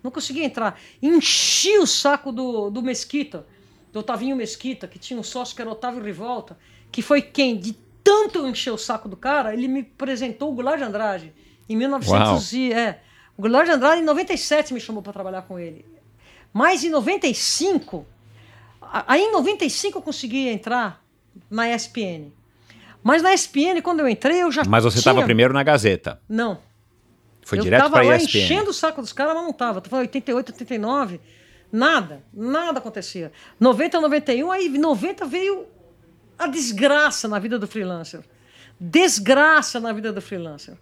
Não 0.03 0.11
conseguia 0.11 0.45
entrar. 0.45 0.79
Enchi 1.01 1.79
o 1.79 1.87
saco 1.87 2.31
do, 2.31 2.69
do 2.69 2.83
Mesquita, 2.83 3.43
do 3.91 4.01
Otavinho 4.01 4.35
Mesquita, 4.35 4.87
que 4.87 4.99
tinha 4.99 5.19
um 5.19 5.23
sócio 5.23 5.55
que 5.55 5.61
era 5.63 5.71
Otávio 5.71 6.03
Rivolta, 6.03 6.55
que 6.91 7.01
foi 7.01 7.23
quem, 7.23 7.57
de 7.57 7.73
tanto 8.03 8.45
encher 8.45 8.71
o 8.71 8.77
saco 8.77 9.09
do 9.09 9.17
cara, 9.17 9.51
ele 9.51 9.67
me 9.67 9.79
apresentou 9.79 10.51
o 10.51 10.53
Goulart 10.53 10.77
de 10.77 10.83
Andrade 10.83 11.33
em 11.67 11.75
1900 11.75 12.53
e, 12.53 12.71
é, 12.71 13.01
o 13.35 13.41
Goulart 13.41 13.65
de 13.65 13.71
Andrade 13.71 14.01
em 14.03 14.05
97 14.05 14.75
me 14.75 14.79
chamou 14.79 15.01
para 15.01 15.11
trabalhar 15.11 15.41
com 15.41 15.57
ele. 15.57 15.96
Mas 16.53 16.83
em 16.83 16.89
95, 16.89 18.05
aí 18.81 19.21
em 19.21 19.31
95 19.31 19.97
eu 19.97 20.01
consegui 20.01 20.47
entrar 20.47 21.03
na 21.49 21.69
ESPN. 21.69 22.31
Mas 23.03 23.21
na 23.21 23.33
ESPN, 23.33 23.81
quando 23.81 24.01
eu 24.01 24.07
entrei, 24.09 24.41
eu 24.41 24.51
já 24.51 24.63
Mas 24.67 24.83
você 24.83 24.97
estava 24.99 25.23
primeiro 25.23 25.53
na 25.53 25.63
Gazeta? 25.63 26.21
Não. 26.27 26.59
Foi 27.43 27.59
eu 27.59 27.63
direto 27.63 27.89
para 27.89 28.01
a 28.01 28.17
ESPN? 28.17 28.37
Eu 28.37 28.43
enchendo 28.43 28.69
o 28.71 28.73
saco 28.73 29.01
dos 29.01 29.13
caras, 29.13 29.33
mas 29.33 29.43
não 29.43 29.51
estava. 29.51 29.77
Estou 29.77 29.89
falando 29.89 30.05
88, 30.05 30.51
89, 30.51 31.21
nada, 31.71 32.23
nada 32.33 32.79
acontecia. 32.79 33.31
90, 33.59 34.01
91, 34.01 34.51
aí 34.51 34.69
90 34.69 35.25
veio 35.25 35.65
a 36.37 36.47
desgraça 36.47 37.27
na 37.27 37.39
vida 37.39 37.57
do 37.57 37.67
freelancer. 37.67 38.21
Desgraça 38.79 39.79
na 39.79 39.93
vida 39.93 40.11
do 40.11 40.21
freelancer. 40.21 40.75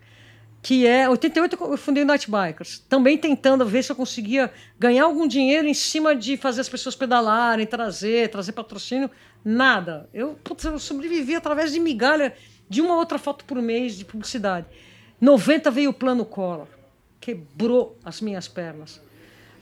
Que 0.66 0.88
é. 0.88 1.08
88 1.08 1.58
eu 1.62 1.78
fundei 1.78 2.02
o 2.02 2.08
Night 2.08 2.28
Bikers. 2.28 2.80
Também 2.90 3.20
tentando 3.20 3.64
ver 3.68 3.84
se 3.84 3.92
eu 3.92 3.96
conseguia 3.96 4.52
ganhar 4.80 5.04
algum 5.04 5.28
dinheiro 5.28 5.68
em 5.68 5.76
cima 5.76 6.16
de 6.16 6.38
fazer 6.38 6.62
as 6.62 6.68
pessoas 6.68 6.96
pedalarem, 6.96 7.68
trazer, 7.68 8.32
trazer 8.32 8.52
patrocínio. 8.52 9.08
Nada. 9.44 10.10
Eu, 10.12 10.40
putz, 10.44 10.64
eu 10.64 10.80
sobrevivi 10.80 11.36
através 11.36 11.72
de 11.72 11.80
migalha 11.80 12.36
de 12.68 12.82
uma 12.82 12.96
outra 12.96 13.20
foto 13.20 13.46
por 13.46 13.62
mês 13.62 13.96
de 13.96 14.04
publicidade. 14.04 14.66
90 15.22 15.70
veio 15.70 15.92
o 15.92 15.94
plano 15.94 16.26
Collor. 16.26 16.66
Quebrou 17.22 17.96
as 18.04 18.20
minhas 18.20 18.48
pernas. 18.48 19.00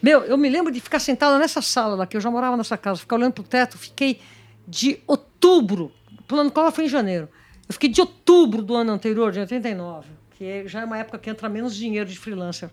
Meu, 0.01 0.22
eu 0.22 0.38
me 0.38 0.47
lembro 0.47 0.72
de 0.72 0.80
ficar 0.80 0.99
sentada 0.99 1.38
nessa 1.38 1.62
sala 1.62 1.95
lá, 1.95 2.08
que 2.08 2.16
eu 2.16 2.22
já 2.22 2.32
morava 2.32 2.56
nessa 2.56 2.78
casa, 2.78 3.01
ficar 3.01 3.18
olhando 3.18 3.34
para 3.34 3.41
o 3.41 3.45
teto, 3.45 3.78
fiquei 3.78 4.22
de 4.66 5.01
outubro, 5.06 5.91
o 6.18 6.24
plano 6.24 6.49
Collor 6.49 6.72
foi 6.72 6.86
em 6.86 6.89
janeiro. 6.89 7.28
Eu 7.68 7.74
fiquei 7.74 7.89
de 7.89 7.99
outubro 7.99 8.62
do 8.62 8.74
ano 8.74 8.93
anterior, 8.93 9.34
de 9.34 9.41
89, 9.41 10.23
que 10.38 10.68
já 10.68 10.82
é 10.82 10.86
uma 10.86 10.98
época 10.98 11.18
que 11.18 11.30
entra 11.30 11.48
menos 11.50 11.76
dinheiro 11.76 12.10
de 12.10 12.18
freelancer, 12.18 12.70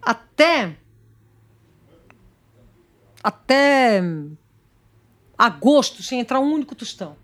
até 0.00 0.76
até 3.22 4.00
agosto 5.36 6.02
sem 6.02 6.20
entrar 6.20 6.38
um 6.40 6.52
único 6.52 6.74
tostão. 6.74 7.16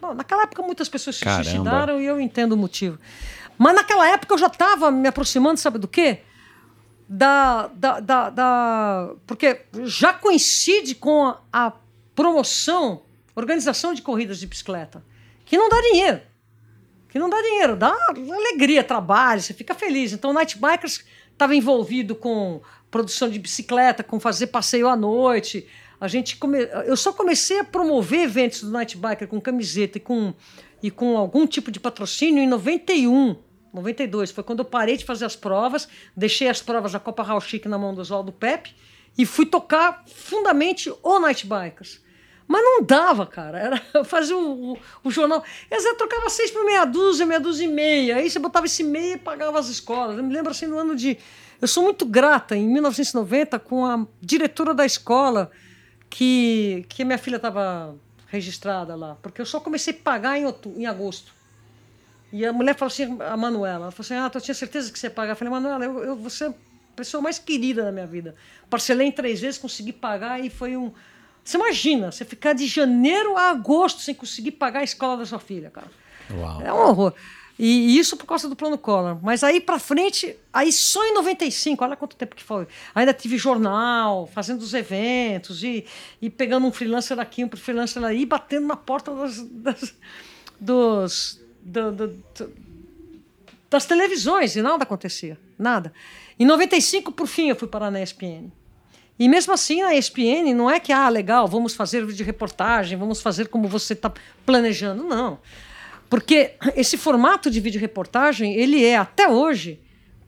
Bom, 0.00 0.14
naquela 0.14 0.44
época 0.44 0.62
muitas 0.62 0.88
pessoas 0.88 1.16
se 1.16 1.24
Caramba. 1.24 1.44
suicidaram 1.44 2.00
e 2.00 2.06
eu 2.06 2.20
entendo 2.20 2.52
o 2.52 2.56
motivo. 2.56 2.98
Mas 3.58 3.74
naquela 3.74 4.08
época 4.08 4.32
eu 4.32 4.38
já 4.38 4.46
estava 4.46 4.90
me 4.90 5.06
aproximando, 5.08 5.60
sabe 5.60 5.78
do 5.78 5.88
quê? 5.88 6.20
Da, 7.08 7.66
da, 7.74 8.00
da, 8.00 8.30
da, 8.30 9.14
Porque 9.26 9.66
já 9.82 10.14
coincide 10.14 10.94
com 10.94 11.26
a, 11.26 11.40
a 11.52 11.72
promoção, 12.14 13.02
organização 13.34 13.92
de 13.92 14.00
corridas 14.00 14.38
de 14.38 14.46
bicicleta, 14.46 15.04
que 15.44 15.58
não 15.58 15.68
dá 15.68 15.80
dinheiro. 15.82 16.22
Que 17.10 17.18
não 17.18 17.28
dá 17.28 17.40
dinheiro, 17.42 17.76
dá 17.76 17.94
alegria, 18.08 18.84
trabalho, 18.84 19.40
você 19.40 19.52
fica 19.52 19.74
feliz. 19.74 20.12
Então, 20.12 20.30
o 20.30 20.32
Night 20.32 20.56
Bikers 20.56 21.04
estava 21.32 21.54
envolvido 21.54 22.14
com 22.14 22.60
produção 22.90 23.28
de 23.28 23.38
bicicleta, 23.38 24.02
com 24.04 24.20
fazer 24.20 24.46
passeio 24.48 24.88
à 24.88 24.96
noite. 24.96 25.66
A 26.00 26.08
gente 26.08 26.36
come... 26.36 26.58
Eu 26.86 26.96
só 26.96 27.12
comecei 27.12 27.58
a 27.58 27.64
promover 27.64 28.20
eventos 28.20 28.62
do 28.62 28.70
Night 28.70 28.96
Biker 28.96 29.26
com 29.28 29.40
camiseta 29.40 29.98
e 29.98 30.00
com, 30.00 30.32
e 30.82 30.90
com 30.90 31.16
algum 31.16 31.46
tipo 31.46 31.70
de 31.70 31.80
patrocínio 31.80 32.42
em 32.42 32.46
91. 32.46 33.36
92 33.72 34.30
foi 34.30 34.42
quando 34.42 34.60
eu 34.60 34.64
parei 34.64 34.96
de 34.96 35.04
fazer 35.04 35.24
as 35.24 35.36
provas, 35.36 35.88
deixei 36.16 36.48
as 36.48 36.60
provas 36.60 36.92
da 36.92 36.98
Copa 36.98 37.22
Raul 37.22 37.40
Chic 37.40 37.66
na 37.66 37.78
mão 37.78 37.94
do 37.94 38.00
Oswaldo 38.00 38.32
Pepe 38.32 38.74
e 39.16 39.24
fui 39.24 39.46
tocar 39.46 40.04
fundamente 40.06 40.92
o 41.02 41.18
Night 41.18 41.46
Bikers. 41.46 42.00
Mas 42.50 42.64
não 42.64 42.82
dava, 42.82 43.24
cara. 43.24 43.60
Era 43.60 43.80
fazer 44.04 44.34
o, 44.34 44.72
o, 44.72 44.78
o 45.04 45.10
jornal. 45.12 45.44
Vezes 45.70 45.96
trocava 45.96 46.28
seis 46.28 46.50
por 46.50 46.64
meia 46.64 46.84
dúzia, 46.84 47.24
meia 47.24 47.38
dúzia 47.38 47.64
e 47.64 47.68
meia. 47.68 48.16
Aí 48.16 48.28
você 48.28 48.40
botava 48.40 48.66
esse 48.66 48.82
meia 48.82 49.14
e 49.14 49.18
pagava 49.18 49.56
as 49.56 49.68
escolas. 49.68 50.18
Eu 50.18 50.24
me 50.24 50.34
lembro 50.34 50.50
assim 50.50 50.66
no 50.66 50.76
ano 50.76 50.96
de. 50.96 51.16
Eu 51.62 51.68
sou 51.68 51.84
muito 51.84 52.04
grata, 52.04 52.56
em 52.56 52.66
1990, 52.66 53.56
com 53.60 53.86
a 53.86 54.04
diretora 54.20 54.74
da 54.74 54.84
escola 54.84 55.48
que, 56.08 56.84
que 56.88 57.04
minha 57.04 57.18
filha 57.18 57.36
estava 57.36 57.94
registrada 58.26 58.96
lá. 58.96 59.16
Porque 59.22 59.40
eu 59.40 59.46
só 59.46 59.60
comecei 59.60 59.94
a 59.94 60.02
pagar 60.02 60.36
em, 60.36 60.52
em 60.76 60.86
agosto. 60.86 61.32
E 62.32 62.44
a 62.44 62.52
mulher 62.52 62.74
falou 62.74 62.90
assim, 62.90 63.16
a 63.20 63.36
Manuela, 63.36 63.84
ela 63.84 63.90
falou 63.92 64.04
assim: 64.04 64.14
Ah, 64.14 64.28
eu 64.34 64.40
tinha 64.40 64.54
certeza 64.56 64.90
que 64.90 64.98
você 64.98 65.06
ia 65.06 65.10
pagar. 65.12 65.32
Eu 65.32 65.36
falei, 65.36 65.52
Manuela, 65.52 65.84
eu, 65.84 65.98
eu, 66.02 66.16
você 66.16 66.46
é 66.46 66.48
a 66.48 66.54
pessoa 66.96 67.22
mais 67.22 67.38
querida 67.38 67.84
da 67.84 67.92
minha 67.92 68.08
vida. 68.08 68.34
Parcelei 68.68 69.06
em 69.06 69.12
três 69.12 69.40
vezes, 69.40 69.56
consegui 69.56 69.92
pagar 69.92 70.44
e 70.44 70.50
foi 70.50 70.76
um 70.76 70.92
você 71.44 71.56
imagina, 71.56 72.12
você 72.12 72.24
ficar 72.24 72.52
de 72.52 72.66
janeiro 72.66 73.36
a 73.36 73.50
agosto 73.50 74.00
sem 74.00 74.14
conseguir 74.14 74.52
pagar 74.52 74.80
a 74.80 74.84
escola 74.84 75.16
da 75.16 75.26
sua 75.26 75.38
filha, 75.38 75.70
cara. 75.70 75.88
Uau. 76.30 76.62
É 76.62 76.72
um 76.72 76.76
horror. 76.76 77.14
E, 77.58 77.98
isso 77.98 78.16
por 78.16 78.24
causa 78.24 78.48
do 78.48 78.56
plano 78.56 78.78
Collor. 78.78 79.18
Mas 79.22 79.44
aí 79.44 79.60
para 79.60 79.78
frente, 79.78 80.34
aí 80.50 80.72
só 80.72 81.04
em 81.04 81.12
95, 81.12 81.84
olha 81.84 81.94
quanto 81.94 82.16
tempo 82.16 82.34
que 82.34 82.42
foi. 82.42 82.66
Ainda 82.94 83.12
tive 83.12 83.36
jornal, 83.36 84.26
fazendo 84.32 84.62
os 84.62 84.72
eventos 84.72 85.62
e, 85.62 85.84
e 86.22 86.30
pegando 86.30 86.66
um 86.66 86.72
freelancer 86.72 87.18
aqui, 87.18 87.44
um 87.44 87.50
freelancer 87.50 88.02
ali, 88.02 88.24
batendo 88.24 88.66
na 88.66 88.76
porta 88.76 89.14
das, 89.14 89.42
das 89.42 89.94
dos, 90.58 91.40
do, 91.62 91.92
do, 91.92 92.08
do, 92.08 92.52
das 93.68 93.84
televisões 93.84 94.56
e 94.56 94.62
nada 94.62 94.84
acontecia. 94.84 95.38
Nada. 95.58 95.92
Em 96.38 96.46
95, 96.46 97.12
por 97.12 97.26
fim, 97.26 97.50
eu 97.50 97.56
fui 97.56 97.68
parar 97.68 97.90
na 97.90 98.02
ESPN. 98.02 98.50
E 99.20 99.28
mesmo 99.28 99.52
assim, 99.52 99.82
a 99.82 99.94
ESPN 99.94 100.54
não 100.54 100.70
é 100.70 100.80
que, 100.80 100.94
ah, 100.94 101.06
legal, 101.10 101.46
vamos 101.46 101.74
fazer 101.74 102.06
de 102.06 102.24
reportagem, 102.24 102.96
vamos 102.96 103.20
fazer 103.20 103.48
como 103.48 103.68
você 103.68 103.92
está 103.92 104.10
planejando. 104.46 105.04
Não. 105.04 105.38
Porque 106.08 106.54
esse 106.74 106.96
formato 106.96 107.50
de 107.50 107.60
vídeo 107.60 107.78
reportagem, 107.78 108.54
ele 108.54 108.82
é, 108.82 108.96
até 108.96 109.28
hoje, 109.28 109.78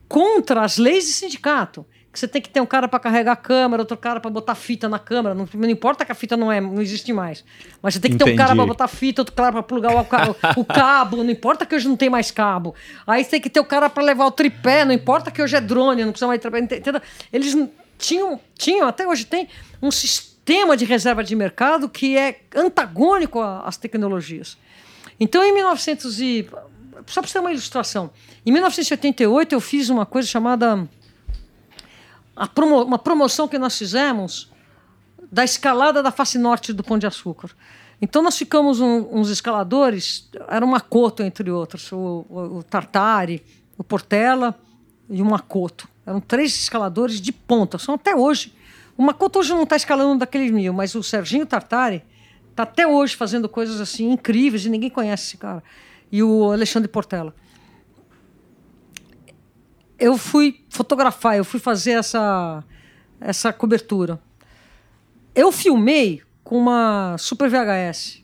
contra 0.06 0.60
as 0.60 0.76
leis 0.76 1.06
de 1.06 1.12
sindicato. 1.12 1.86
Que 2.12 2.18
você 2.18 2.28
tem 2.28 2.42
que 2.42 2.50
ter 2.50 2.60
um 2.60 2.66
cara 2.66 2.86
para 2.86 3.00
carregar 3.00 3.32
a 3.32 3.36
câmera, 3.36 3.80
outro 3.80 3.96
cara 3.96 4.20
para 4.20 4.30
botar 4.30 4.54
fita 4.54 4.86
na 4.86 4.98
câmera. 4.98 5.34
Não, 5.34 5.48
não, 5.54 5.70
importa 5.70 6.04
que 6.04 6.12
a 6.12 6.14
fita 6.14 6.36
não, 6.36 6.52
é, 6.52 6.60
não 6.60 6.82
existe 6.82 7.10
mais. 7.14 7.42
Mas 7.80 7.94
você 7.94 8.00
tem 8.00 8.10
que 8.10 8.16
Entendi. 8.16 8.32
ter 8.32 8.34
um 8.34 8.36
cara 8.36 8.54
para 8.54 8.66
botar 8.66 8.88
fita, 8.88 9.22
outro 9.22 9.34
cara 9.34 9.50
para 9.50 9.62
plugar 9.62 9.94
o, 9.94 10.60
o, 10.60 10.64
cabo. 10.66 11.24
Não 11.24 11.30
importa 11.30 11.64
que 11.64 11.74
hoje 11.74 11.88
não 11.88 11.96
tem 11.96 12.10
mais 12.10 12.30
cabo. 12.30 12.74
Aí 13.06 13.24
você 13.24 13.30
tem 13.30 13.40
que 13.40 13.48
ter 13.48 13.60
o 13.60 13.64
cara 13.64 13.88
para 13.88 14.02
levar 14.02 14.26
o 14.26 14.30
tripé. 14.30 14.84
Não 14.84 14.92
importa 14.92 15.30
que 15.30 15.40
hoje 15.40 15.56
é 15.56 15.60
drone, 15.62 16.04
não 16.04 16.12
precisa 16.12 16.26
mais 16.26 16.38
tripé. 16.38 16.58
Entendeu? 16.58 17.00
Eles 17.32 17.56
tinham, 18.02 18.40
tinham, 18.58 18.88
até 18.88 19.06
hoje 19.06 19.24
tem, 19.24 19.48
um 19.80 19.90
sistema 19.90 20.76
de 20.76 20.84
reserva 20.84 21.22
de 21.22 21.34
mercado 21.36 21.88
que 21.88 22.18
é 22.18 22.40
antagônico 22.54 23.40
às 23.40 23.76
tecnologias. 23.76 24.58
Então, 25.18 25.42
em 25.42 25.54
1900 25.54 26.20
e... 26.20 26.50
Só 27.06 27.20
para 27.20 27.30
ter 27.30 27.38
uma 27.38 27.52
ilustração. 27.52 28.10
Em 28.44 28.52
1988, 28.52 29.54
eu 29.54 29.60
fiz 29.60 29.88
uma 29.88 30.04
coisa 30.04 30.28
chamada... 30.28 30.88
Promo, 32.54 32.82
uma 32.82 32.98
promoção 32.98 33.46
que 33.46 33.58
nós 33.58 33.76
fizemos 33.76 34.50
da 35.30 35.44
escalada 35.44 36.02
da 36.02 36.10
face 36.10 36.38
norte 36.38 36.72
do 36.72 36.82
Pão 36.82 36.98
de 36.98 37.06
Açúcar. 37.06 37.50
Então, 38.00 38.22
nós 38.22 38.36
ficamos 38.36 38.80
um, 38.80 39.08
uns 39.12 39.28
escaladores, 39.30 40.28
era 40.48 40.64
uma 40.64 40.72
Makoto, 40.72 41.22
entre 41.22 41.50
outros, 41.50 41.92
o, 41.92 42.26
o, 42.28 42.58
o 42.58 42.62
Tartari, 42.62 43.44
o 43.78 43.84
Portela 43.84 44.58
e 45.08 45.22
o 45.22 45.24
Makoto. 45.24 45.91
Eram 46.04 46.20
três 46.20 46.54
escaladores 46.54 47.20
de 47.20 47.32
ponta, 47.32 47.78
são 47.78 47.94
até 47.94 48.14
hoje. 48.14 48.54
O 48.96 49.02
Makoto 49.02 49.38
hoje 49.38 49.50
não 49.50 49.62
está 49.62 49.76
escalando 49.76 50.18
daqueles 50.18 50.50
mil, 50.50 50.72
mas 50.72 50.94
o 50.94 51.02
Serginho 51.02 51.46
Tartari 51.46 52.02
está 52.50 52.64
até 52.64 52.86
hoje 52.86 53.16
fazendo 53.16 53.48
coisas 53.48 53.80
assim 53.80 54.10
incríveis 54.10 54.66
e 54.66 54.70
ninguém 54.70 54.90
conhece 54.90 55.28
esse 55.28 55.36
cara. 55.36 55.62
E 56.10 56.22
o 56.22 56.52
Alexandre 56.52 56.88
Portela. 56.88 57.34
eu 59.98 60.18
fui 60.18 60.64
fotografar, 60.68 61.36
eu 61.36 61.44
fui 61.44 61.60
fazer 61.60 61.92
essa, 61.92 62.64
essa 63.20 63.52
cobertura. 63.52 64.20
Eu 65.34 65.52
filmei 65.52 66.22
com 66.42 66.58
uma 66.58 67.16
Super 67.18 67.48
VHS. 67.48 68.21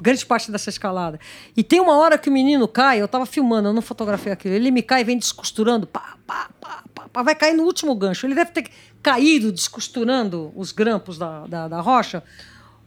Grande 0.00 0.26
parte 0.26 0.50
dessa 0.50 0.68
escalada. 0.68 1.18
E 1.56 1.62
tem 1.62 1.80
uma 1.80 1.96
hora 1.96 2.18
que 2.18 2.28
o 2.28 2.32
menino 2.32 2.68
cai, 2.68 3.00
eu 3.00 3.08
tava 3.08 3.24
filmando, 3.24 3.68
eu 3.68 3.72
não 3.72 3.82
fotografei 3.82 4.32
aquilo. 4.32 4.54
Ele 4.54 4.70
me 4.70 4.82
cai 4.82 5.00
e 5.00 5.04
vem 5.04 5.16
descosturando, 5.16 5.86
pá, 5.86 6.16
pá, 6.26 6.50
pá, 6.60 6.82
pá, 6.94 7.08
pá, 7.12 7.22
vai 7.22 7.34
cair 7.34 7.54
no 7.54 7.62
último 7.62 7.94
gancho. 7.94 8.26
Ele 8.26 8.34
deve 8.34 8.50
ter 8.50 8.68
caído 9.02 9.50
descosturando 9.50 10.52
os 10.54 10.72
grampos 10.72 11.16
da, 11.16 11.46
da, 11.46 11.68
da 11.68 11.80
rocha 11.80 12.22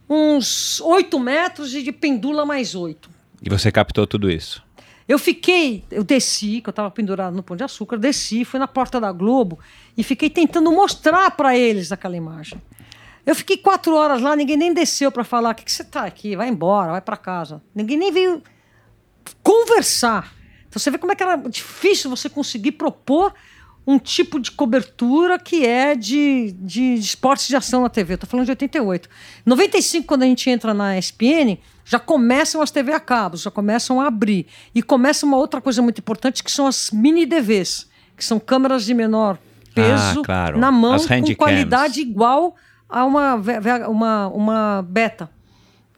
uns 0.09 0.79
8 0.81 1.19
metros 1.19 1.73
e 1.73 1.81
de 1.81 1.91
pendula 1.91 2.45
mais 2.45 2.75
8. 2.75 3.09
E 3.41 3.49
você 3.49 3.71
captou 3.71 4.05
tudo 4.07 4.29
isso? 4.29 4.63
Eu 5.07 5.19
fiquei, 5.19 5.83
eu 5.91 6.03
desci, 6.03 6.61
que 6.61 6.69
eu 6.69 6.71
estava 6.71 6.89
pendurado 6.89 7.35
no 7.35 7.43
Pão 7.43 7.55
de 7.55 7.63
Açúcar, 7.63 7.97
desci, 7.97 8.43
fui 8.43 8.59
na 8.59 8.67
porta 8.67 8.99
da 8.99 9.11
Globo 9.11 9.59
e 9.95 10.03
fiquei 10.03 10.31
tentando 10.31 10.71
mostrar 10.71 11.29
para 11.31 11.55
eles 11.55 11.91
aquela 11.91 12.17
imagem. 12.17 12.59
Eu 13.25 13.35
fiquei 13.35 13.57
quatro 13.57 13.95
horas 13.95 14.21
lá, 14.21 14.35
ninguém 14.35 14.57
nem 14.57 14.73
desceu 14.73 15.11
para 15.11 15.23
falar: 15.23 15.51
o 15.51 15.55
que, 15.55 15.65
que 15.65 15.71
você 15.71 15.81
está 15.81 16.05
aqui? 16.05 16.35
Vai 16.35 16.47
embora, 16.47 16.91
vai 16.91 17.01
para 17.01 17.17
casa. 17.17 17.61
Ninguém 17.73 17.97
nem 17.97 18.11
veio 18.11 18.41
conversar. 19.41 20.33
Então 20.67 20.79
você 20.79 20.91
vê 20.91 20.97
como 20.97 21.11
é 21.11 21.15
que 21.15 21.23
era 21.23 21.35
difícil 21.35 22.09
você 22.09 22.29
conseguir 22.29 22.73
propor 22.73 23.33
um 23.87 23.99
tipo 23.99 24.39
de 24.39 24.51
cobertura 24.51 25.37
que 25.37 25.65
é 25.65 25.95
de, 25.95 26.55
de, 26.59 26.95
de 26.95 26.99
esportes 26.99 27.47
de 27.47 27.55
ação 27.55 27.83
na 27.83 27.89
TV. 27.89 28.15
Estou 28.15 28.27
falando 28.29 28.45
de 28.45 28.51
88. 28.51 29.07
95, 29.45 30.07
quando 30.07 30.23
a 30.23 30.25
gente 30.25 30.49
entra 30.49 30.73
na 30.73 30.97
ESPN, 30.97 31.57
já 31.83 31.99
começam 31.99 32.61
as 32.61 32.71
TV 32.71 32.91
a 32.91 32.99
cabo, 32.99 33.37
já 33.37 33.51
começam 33.51 34.01
a 34.01 34.07
abrir. 34.07 34.47
E 34.73 34.81
começa 34.81 35.25
uma 35.25 35.37
outra 35.37 35.61
coisa 35.61 35.81
muito 35.81 35.99
importante, 35.99 36.43
que 36.43 36.51
são 36.51 36.65
as 36.65 36.89
mini 36.89 37.25
DVs, 37.25 37.87
que 38.17 38.25
são 38.25 38.39
câmeras 38.39 38.85
de 38.85 38.93
menor 38.93 39.37
peso 39.73 40.21
ah, 40.21 40.25
claro. 40.25 40.57
na 40.57 40.71
mão, 40.71 40.97
com 40.97 41.35
qualidade 41.35 42.01
igual 42.01 42.55
a 42.89 43.05
uma, 43.05 43.35
uma, 43.87 44.27
uma 44.27 44.81
beta. 44.87 45.29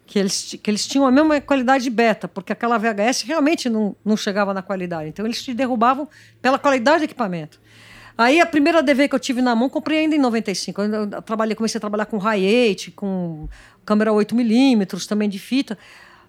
Que 0.06 0.20
eles, 0.20 0.58
que 0.64 0.72
eles 0.72 0.88
tinham 0.88 1.06
a 1.06 1.12
mesma 1.12 1.42
qualidade 1.42 1.84
de 1.84 1.90
beta, 1.90 2.30
porque 2.30 2.54
aquela 2.54 2.78
VHS 2.78 3.24
realmente 3.24 3.68
não, 3.68 3.94
não 4.06 4.16
chegava 4.16 4.54
na 4.54 4.62
qualidade. 4.62 5.10
Então 5.10 5.26
eles 5.26 5.44
te 5.44 5.54
derrubavam 5.54 6.08
pela 6.42 6.58
qualidade 6.58 7.00
do 7.00 7.04
equipamento. 7.04 7.60
Aí 8.18 8.40
a 8.40 8.46
primeira 8.46 8.82
DV 8.82 9.10
que 9.10 9.16
eu 9.16 9.20
tive 9.20 9.42
na 9.42 9.54
mão, 9.54 9.70
comprei 9.70 10.00
ainda 10.00 10.16
em 10.16 10.20
95. 10.20 10.82
Eu, 10.82 11.22
trabalhei, 11.22 11.56
comecei 11.56 11.78
a 11.78 11.82
trabalhar 11.82 12.06
com 12.06 12.18
Hi8, 12.18 12.94
com 12.96 13.50
câmera 13.86 14.12
8mm, 14.12 15.08
também 15.08 15.28
de 15.28 15.38
fita. 15.38 15.78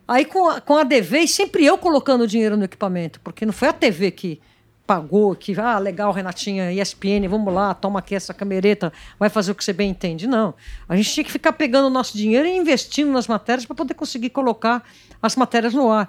Aí 0.06 0.24
com 0.24 0.48
a, 0.48 0.60
com 0.60 0.76
a 0.76 0.82
DV, 0.82 1.28
sempre 1.28 1.64
eu 1.64 1.78
colocando 1.78 2.26
dinheiro 2.26 2.56
no 2.56 2.64
equipamento, 2.64 3.20
porque 3.20 3.46
não 3.46 3.52
foi 3.52 3.68
a 3.68 3.72
TV 3.72 4.10
que 4.10 4.40
pagou, 4.88 5.36
que, 5.36 5.54
ah, 5.60 5.78
legal, 5.78 6.10
Renatinha, 6.12 6.72
ESPN, 6.72 7.28
vamos 7.28 7.52
lá, 7.52 7.74
toma 7.74 7.98
aqui 7.98 8.14
essa 8.14 8.32
camereta, 8.32 8.90
vai 9.18 9.28
fazer 9.28 9.52
o 9.52 9.54
que 9.54 9.62
você 9.62 9.74
bem 9.74 9.90
entende. 9.90 10.26
Não. 10.26 10.54
A 10.88 10.96
gente 10.96 11.12
tinha 11.12 11.24
que 11.24 11.30
ficar 11.30 11.52
pegando 11.52 11.88
o 11.88 11.90
nosso 11.90 12.16
dinheiro 12.16 12.48
e 12.48 12.56
investindo 12.56 13.12
nas 13.12 13.28
matérias 13.28 13.66
para 13.66 13.76
poder 13.76 13.92
conseguir 13.92 14.30
colocar 14.30 14.82
as 15.22 15.36
matérias 15.36 15.74
no 15.74 15.90
ar. 15.90 16.08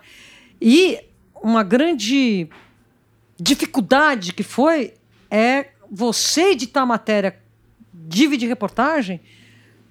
E 0.61 0.97
uma 1.43 1.61
grande 1.61 2.47
dificuldade 3.37 4.31
que 4.31 4.43
foi 4.43 4.93
é 5.29 5.71
você 5.91 6.51
editar 6.51 6.83
a 6.83 6.85
matéria 6.85 7.37
de 7.93 8.27
vídeo 8.27 8.47
reportagem 8.47 9.19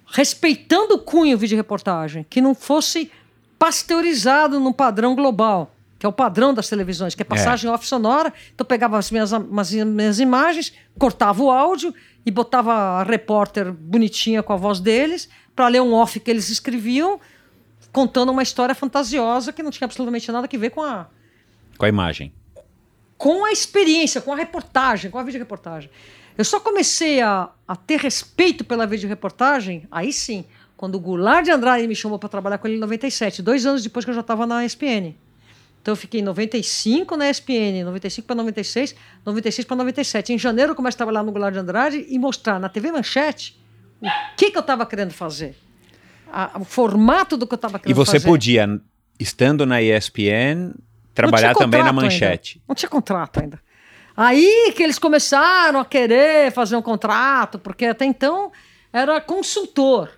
respeitando 0.07 0.95
o 0.95 0.99
cunho 0.99 1.37
vídeo 1.37 1.55
reportagem, 1.55 2.25
que 2.27 2.41
não 2.41 2.55
fosse 2.55 3.11
pasteurizado 3.59 4.59
no 4.59 4.73
padrão 4.73 5.13
global 5.13 5.75
que 5.99 6.05
é 6.05 6.09
o 6.09 6.13
padrão 6.13 6.53
das 6.53 6.69
televisões, 6.69 7.13
que 7.13 7.21
é 7.21 7.25
passagem 7.25 7.69
é. 7.69 7.73
off 7.73 7.85
sonora. 7.85 8.33
Então 8.55 8.65
pegava 8.65 8.97
as 8.97 9.11
minhas, 9.11 9.33
as 9.33 9.71
minhas 9.71 10.19
imagens, 10.19 10.73
cortava 10.97 11.43
o 11.43 11.51
áudio 11.51 11.93
e 12.25 12.31
botava 12.31 12.73
a 12.73 13.03
repórter 13.03 13.71
bonitinha 13.73 14.41
com 14.41 14.53
a 14.53 14.55
voz 14.55 14.79
deles 14.79 15.29
para 15.53 15.67
ler 15.67 15.81
um 15.81 15.93
off 15.93 16.17
que 16.19 16.31
eles 16.31 16.49
escreviam, 16.49 17.19
contando 17.91 18.31
uma 18.31 18.41
história 18.41 18.73
fantasiosa 18.73 19.51
que 19.51 19.61
não 19.61 19.71
tinha 19.71 19.85
absolutamente 19.85 20.31
nada 20.31 20.47
a 20.51 20.57
ver 20.57 20.69
com 20.69 20.81
a 20.81 21.07
com 21.77 21.85
a 21.85 21.89
imagem. 21.89 22.33
Com 23.17 23.45
a 23.45 23.51
experiência, 23.51 24.21
com 24.21 24.33
a 24.33 24.35
reportagem, 24.35 25.11
com 25.11 25.17
a 25.17 25.23
videoreportagem. 25.23 25.89
Eu 26.37 26.45
só 26.45 26.59
comecei 26.59 27.21
a, 27.21 27.49
a 27.67 27.75
ter 27.75 27.99
respeito 27.99 28.63
pela 28.63 28.85
videoreportagem, 28.87 29.85
aí 29.91 30.11
sim, 30.13 30.45
quando 30.75 30.95
o 30.95 30.99
Goulart 30.99 31.43
de 31.43 31.51
Andrade 31.51 31.87
me 31.87 31.95
chamou 31.95 32.17
para 32.17 32.29
trabalhar 32.29 32.57
com 32.57 32.67
ele 32.67 32.77
em 32.77 32.79
97, 32.79 33.41
dois 33.41 33.65
anos 33.65 33.83
depois 33.83 34.05
que 34.05 34.11
eu 34.11 34.15
já 34.15 34.21
estava 34.21 34.45
na 34.45 34.65
ESPN. 34.65 35.13
Então 35.81 35.93
eu 35.93 35.95
fiquei 35.95 36.19
em 36.19 36.23
95 36.23 37.15
na 37.15 37.29
ESPN, 37.29 37.83
95 37.85 38.27
para 38.27 38.35
96, 38.35 38.95
96 39.25 39.65
para 39.65 39.77
97. 39.77 40.33
Em 40.33 40.37
janeiro 40.37 40.71
eu 40.71 40.75
começo 40.75 40.95
a 40.95 40.99
trabalhar 40.99 41.23
no 41.23 41.31
Goulart 41.31 41.53
de 41.53 41.59
Andrade 41.59 42.05
e 42.07 42.19
mostrar 42.19 42.59
na 42.59 42.67
TV 42.67 42.91
Manchete 42.91 43.59
o 44.01 44.07
que, 44.35 44.51
que 44.51 44.57
eu 44.57 44.61
estava 44.61 44.85
querendo 44.85 45.11
fazer. 45.11 45.55
A, 46.31 46.59
o 46.59 46.65
formato 46.65 47.35
do 47.35 47.47
que 47.47 47.53
eu 47.53 47.57
estava 47.57 47.79
querendo 47.79 47.95
fazer. 47.95 48.01
E 48.01 48.05
você 48.05 48.19
fazer. 48.19 48.27
podia, 48.27 48.81
estando 49.19 49.65
na 49.65 49.81
ESPN, 49.81 50.73
trabalhar 51.13 51.55
também 51.55 51.83
na 51.83 51.91
Manchete. 51.91 52.57
Ainda. 52.57 52.65
Não 52.67 52.75
tinha 52.75 52.89
contrato 52.89 53.39
ainda. 53.39 53.59
Aí 54.15 54.73
que 54.75 54.83
eles 54.83 54.99
começaram 54.99 55.79
a 55.79 55.85
querer 55.85 56.51
fazer 56.51 56.75
um 56.75 56.81
contrato, 56.81 57.57
porque 57.57 57.85
até 57.85 58.05
então 58.05 58.51
era 58.91 59.21
consultor. 59.21 60.09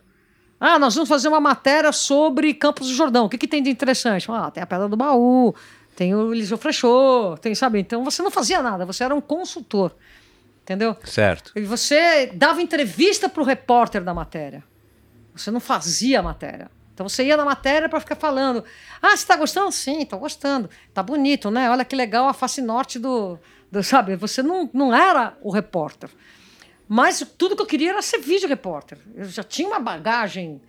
Ah, 0.63 0.77
nós 0.77 0.93
vamos 0.93 1.09
fazer 1.09 1.27
uma 1.27 1.39
matéria 1.39 1.91
sobre 1.91 2.53
Campos 2.53 2.87
do 2.87 2.93
Jordão. 2.93 3.25
O 3.25 3.29
que, 3.29 3.35
que 3.35 3.47
tem 3.47 3.63
de 3.63 3.71
interessante? 3.71 4.31
Ah, 4.31 4.51
tem 4.51 4.61
a 4.61 4.67
Pedra 4.67 4.87
do 4.87 4.95
Baú, 4.95 5.55
tem 5.95 6.13
o 6.13 6.31
Eliseu 6.31 6.55
Frechot, 6.55 7.41
tem, 7.41 7.55
sabe? 7.55 7.79
Então 7.79 8.03
você 8.03 8.21
não 8.21 8.29
fazia 8.29 8.61
nada, 8.61 8.85
você 8.85 9.03
era 9.03 9.15
um 9.15 9.19
consultor. 9.19 9.95
Entendeu? 10.61 10.95
Certo. 11.03 11.51
E 11.55 11.61
você 11.61 12.27
dava 12.27 12.61
entrevista 12.61 13.27
para 13.27 13.41
o 13.41 13.45
repórter 13.45 14.03
da 14.03 14.13
matéria. 14.13 14.63
Você 15.35 15.49
não 15.49 15.59
fazia 15.59 16.19
a 16.19 16.21
matéria. 16.21 16.69
Então 16.93 17.09
você 17.09 17.23
ia 17.23 17.35
na 17.35 17.43
matéria 17.43 17.89
para 17.89 17.99
ficar 17.99 18.15
falando. 18.15 18.63
Ah, 19.01 19.09
você 19.09 19.15
está 19.15 19.35
gostando? 19.35 19.71
Sim, 19.71 20.03
estou 20.03 20.19
gostando. 20.19 20.69
Tá 20.93 21.01
bonito, 21.01 21.49
né? 21.49 21.71
Olha 21.71 21.83
que 21.83 21.95
legal 21.95 22.27
a 22.27 22.33
face 22.33 22.61
norte 22.61 22.99
do. 22.99 23.39
do 23.71 23.81
sabe? 23.81 24.15
Você 24.15 24.43
não, 24.43 24.69
não 24.71 24.95
era 24.95 25.35
o 25.41 25.51
repórter. 25.51 26.11
Mas 26.93 27.25
tudo 27.37 27.55
que 27.55 27.61
eu 27.61 27.65
queria 27.65 27.91
era 27.91 28.01
ser 28.01 28.19
vídeo 28.19 28.49
repórter. 28.49 28.97
Eu 29.15 29.23
já 29.23 29.45
tinha 29.45 29.65
uma 29.65 29.79
bagagem. 29.79 30.61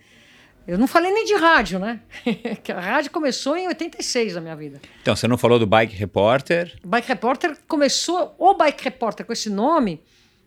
Eu 0.65 0.77
não 0.77 0.87
falei 0.87 1.11
nem 1.11 1.25
de 1.25 1.35
rádio, 1.35 1.79
né? 1.79 1.99
que 2.63 2.71
a 2.71 2.79
rádio 2.79 3.11
começou 3.11 3.57
em 3.57 3.67
86 3.67 4.35
na 4.35 4.39
minha 4.39 4.55
vida. 4.55 4.79
Então, 5.01 5.13
você 5.13 5.27
não 5.27 5.37
falou 5.37 5.59
do 5.59 5.67
Bike 5.67 5.93
Repórter? 5.93 6.79
Bike 6.81 7.09
Repórter 7.09 7.57
começou, 7.67 8.33
o 8.39 8.53
Bike 8.53 8.85
Repórter 8.85 9.25
com 9.25 9.33
esse 9.33 9.49
nome, 9.49 10.01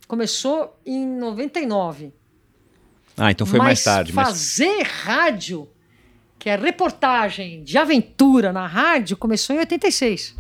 começou 0.08 0.80
em 0.86 1.06
99. 1.06 2.10
Ah, 3.14 3.30
então 3.30 3.46
foi 3.46 3.58
mas 3.58 3.66
mais 3.66 3.84
tarde. 3.84 4.14
Mas 4.14 4.28
fazer 4.28 4.82
rádio, 4.82 5.68
que 6.38 6.48
é 6.48 6.56
reportagem 6.56 7.62
de 7.62 7.76
aventura 7.76 8.50
na 8.50 8.66
rádio, 8.66 9.14
começou 9.14 9.54
em 9.54 9.58
86. 9.58 10.34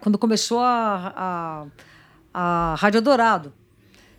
Quando 0.00 0.18
começou 0.18 0.58
a, 0.58 1.12
a, 2.34 2.72
a 2.72 2.74
Rádio 2.74 3.00
Dourado. 3.00 3.54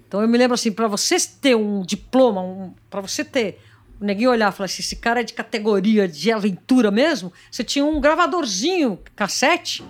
Então 0.10 0.24
eu 0.24 0.28
me 0.28 0.40
lembro 0.40 0.56
assim, 0.56 0.72
para 0.72 0.88
você 0.88 1.18
ter 1.40 1.56
um 1.56 1.84
diploma, 1.84 2.42
um, 2.42 2.74
para 2.90 3.00
você 3.00 3.24
ter 3.24 3.62
o 4.02 4.04
neguinho 4.04 4.32
olhar 4.32 4.52
e 4.52 4.56
falar 4.56 4.66
assim, 4.66 4.82
esse 4.82 4.96
cara 4.96 5.20
é 5.20 5.24
de 5.24 5.34
categoria 5.34 6.08
de 6.08 6.32
aventura 6.32 6.90
mesmo, 6.90 7.32
você 7.52 7.64
tinha 7.64 7.86
um 7.86 8.02
gravadorzinho, 8.02 8.98
cassete, 9.16 9.84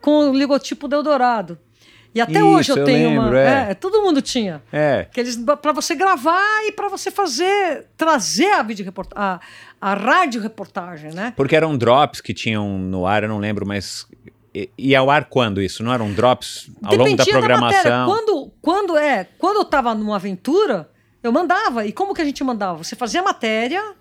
com 0.00 0.30
o 0.30 0.32
logotipo 0.32 0.88
do 0.88 0.96
Eldorado. 0.96 1.56
E 2.12 2.20
até 2.20 2.40
Isso, 2.40 2.46
hoje 2.46 2.72
eu, 2.72 2.76
eu 2.78 2.84
tenho 2.84 3.10
lembro, 3.10 3.28
uma. 3.28 3.38
é. 3.38 3.70
É, 3.70 3.74
todo 3.74 4.02
mundo 4.02 4.20
tinha. 4.20 4.60
É. 4.72 5.06
Que 5.12 5.20
eles 5.20 5.36
para 5.62 5.70
você 5.70 5.94
gravar 5.94 6.66
e 6.66 6.72
para 6.72 6.88
você 6.88 7.08
fazer 7.08 7.86
trazer 7.96 8.50
a 8.50 8.64
vídeo 8.64 8.92
a, 9.14 9.38
a 9.80 9.94
rádio 9.94 10.42
reportagem, 10.42 11.12
né? 11.12 11.32
Porque 11.36 11.54
eram 11.54 11.78
drops 11.78 12.20
que 12.20 12.34
tinham 12.34 12.76
no 12.76 13.06
ar, 13.06 13.22
eu 13.22 13.28
não 13.28 13.38
lembro, 13.38 13.64
mas 13.64 14.08
e 14.76 14.96
ao 14.96 15.10
ar 15.10 15.26
quando 15.26 15.62
isso? 15.62 15.82
Não 15.82 15.92
eram 15.92 16.12
drops 16.12 16.70
ao 16.82 16.90
Dependia 16.90 17.04
longo 17.04 17.16
da 17.16 17.24
programação? 17.26 17.82
Da 17.82 18.04
quando, 18.06 18.52
quando 18.60 18.96
é, 18.96 19.24
quando 19.38 19.56
eu 19.56 19.62
estava 19.62 19.94
numa 19.94 20.16
aventura, 20.16 20.90
eu 21.22 21.32
mandava. 21.32 21.86
E 21.86 21.92
como 21.92 22.14
que 22.14 22.22
a 22.22 22.24
gente 22.24 22.42
mandava? 22.42 22.82
Você 22.82 22.96
fazia 22.96 23.22
matéria, 23.22 23.94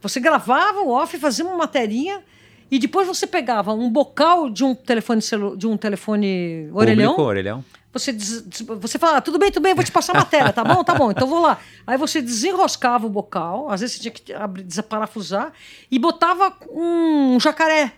você 0.00 0.20
gravava 0.20 0.80
o 0.80 0.90
off, 0.90 1.18
fazia 1.18 1.44
uma 1.44 1.56
materinha 1.56 2.22
e 2.70 2.78
depois 2.78 3.06
você 3.06 3.26
pegava 3.26 3.72
um 3.72 3.90
bocal 3.90 4.48
de 4.48 4.62
um 4.62 4.74
telefone 4.74 5.20
celu 5.20 5.56
de 5.56 5.66
um 5.66 5.76
telefone 5.76 6.70
orelhão. 6.72 7.12
Público, 7.12 7.28
orelhão. 7.28 7.64
Você, 7.90 8.12
você 8.80 8.98
fala, 8.98 9.16
ah, 9.16 9.20
tudo 9.20 9.38
bem, 9.38 9.50
tudo 9.50 9.62
bem, 9.62 9.74
vou 9.74 9.82
te 9.82 9.90
passar 9.90 10.14
a 10.14 10.18
matéria, 10.20 10.52
tá 10.52 10.62
bom? 10.62 10.84
Tá 10.84 10.94
bom, 10.94 11.10
então 11.10 11.26
vou 11.26 11.40
lá. 11.40 11.58
Aí 11.86 11.96
você 11.96 12.20
desenroscava 12.20 13.06
o 13.06 13.10
bocal, 13.10 13.70
às 13.70 13.80
vezes 13.80 13.96
você 13.96 14.02
tinha 14.02 14.12
que 14.12 14.32
abrir, 14.32 14.62
desaparafusar, 14.62 15.52
e 15.90 15.98
botava 15.98 16.54
um 16.70 17.40
jacaré 17.40 17.94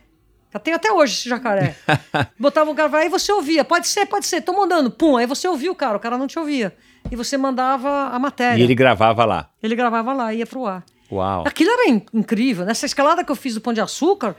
já 0.53 0.59
tenho 0.59 0.77
até 0.77 0.93
hoje 0.93 1.15
esse 1.15 1.29
jacaré. 1.29 1.77
Botava 2.39 2.71
um 2.71 2.75
cara, 2.75 2.99
aí 2.99 3.09
você 3.09 3.33
ouvia, 3.33 3.65
pode 3.65 3.87
ser, 3.89 4.07
pode 4.07 4.27
ser, 4.27 4.41
tô 4.43 4.53
mandando, 4.53 4.91
pum, 4.91 5.17
aí 5.17 5.27
você 5.27 5.47
ouvia 5.47 5.71
o 5.71 5.75
cara, 5.75 5.97
o 5.97 6.01
cara 6.01 6.19
não 6.19 6.27
te 6.27 6.39
ouvia. 6.39 6.77
E 7.11 7.17
você 7.17 7.37
mandava 7.37 8.09
a 8.09 8.19
matéria. 8.19 8.61
E 8.61 8.65
ele 8.65 8.75
gravava 8.75 9.25
lá. 9.25 9.51
Ele 9.63 9.75
gravava 9.77 10.13
lá, 10.13 10.35
ia 10.35 10.47
pro 10.47 10.67
ar. 10.67 10.85
Uau. 11.11 11.45
Aquilo 11.47 11.71
era 11.71 11.89
in 11.89 12.03
incrível. 12.13 12.65
Nessa 12.65 12.87
escalada 12.87 13.25
que 13.25 13.31
eu 13.31 13.37
fiz 13.37 13.55
do 13.55 13.61
Pão 13.61 13.73
de 13.73 13.81
Açúcar, 13.81 14.37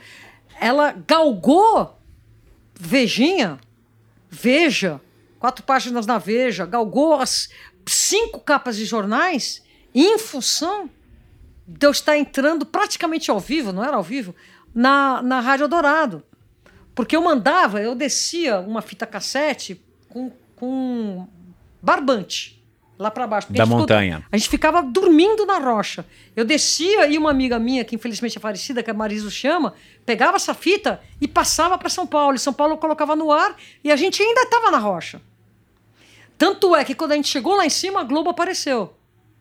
ela 0.60 0.94
galgou 1.06 1.98
Vejinha, 2.74 3.58
Veja, 4.30 5.00
quatro 5.38 5.62
páginas 5.64 6.06
na 6.06 6.18
Veja, 6.18 6.64
galgou 6.64 7.14
as 7.14 7.50
cinco 7.86 8.40
capas 8.40 8.76
de 8.76 8.84
jornais 8.84 9.62
em 9.94 10.18
função 10.18 10.88
de 11.66 11.86
eu 11.86 11.90
estar 11.90 12.16
entrando 12.16 12.64
praticamente 12.64 13.30
ao 13.30 13.38
vivo, 13.38 13.72
não 13.72 13.84
era 13.84 13.96
ao 13.96 14.02
vivo, 14.02 14.34
na, 14.74 15.22
na 15.22 15.40
Rádio 15.40 15.68
Dourado. 15.68 16.22
Porque 16.94 17.16
eu 17.16 17.22
mandava, 17.22 17.80
eu 17.80 17.94
descia 17.94 18.60
uma 18.60 18.82
fita 18.82 19.06
cassete 19.06 19.80
com, 20.08 20.30
com 20.56 21.26
barbante 21.80 22.62
lá 22.98 23.10
para 23.10 23.26
baixo. 23.26 23.52
Da 23.52 23.64
a 23.64 23.66
montanha. 23.66 24.16
Ficou, 24.16 24.28
a 24.30 24.36
gente 24.36 24.48
ficava 24.48 24.82
dormindo 24.82 25.44
na 25.44 25.58
rocha. 25.58 26.06
Eu 26.36 26.44
descia 26.44 27.06
e 27.06 27.18
uma 27.18 27.30
amiga 27.30 27.58
minha, 27.58 27.84
que 27.84 27.96
infelizmente 27.96 28.38
é 28.38 28.40
falecida, 28.40 28.82
que 28.82 28.90
é 28.90 28.92
a 28.92 28.96
Marisa 28.96 29.30
Chama, 29.30 29.74
pegava 30.06 30.36
essa 30.36 30.54
fita 30.54 31.00
e 31.20 31.26
passava 31.26 31.76
para 31.76 31.88
São 31.88 32.06
Paulo. 32.06 32.36
E 32.36 32.38
São 32.38 32.52
Paulo 32.52 32.78
colocava 32.78 33.16
no 33.16 33.32
ar 33.32 33.56
e 33.82 33.90
a 33.90 33.96
gente 33.96 34.22
ainda 34.22 34.42
estava 34.42 34.70
na 34.70 34.78
rocha. 34.78 35.20
Tanto 36.38 36.74
é 36.74 36.84
que 36.84 36.94
quando 36.94 37.12
a 37.12 37.16
gente 37.16 37.28
chegou 37.28 37.56
lá 37.56 37.66
em 37.66 37.70
cima, 37.70 38.00
a 38.00 38.04
Globo 38.04 38.30
apareceu. 38.30 38.94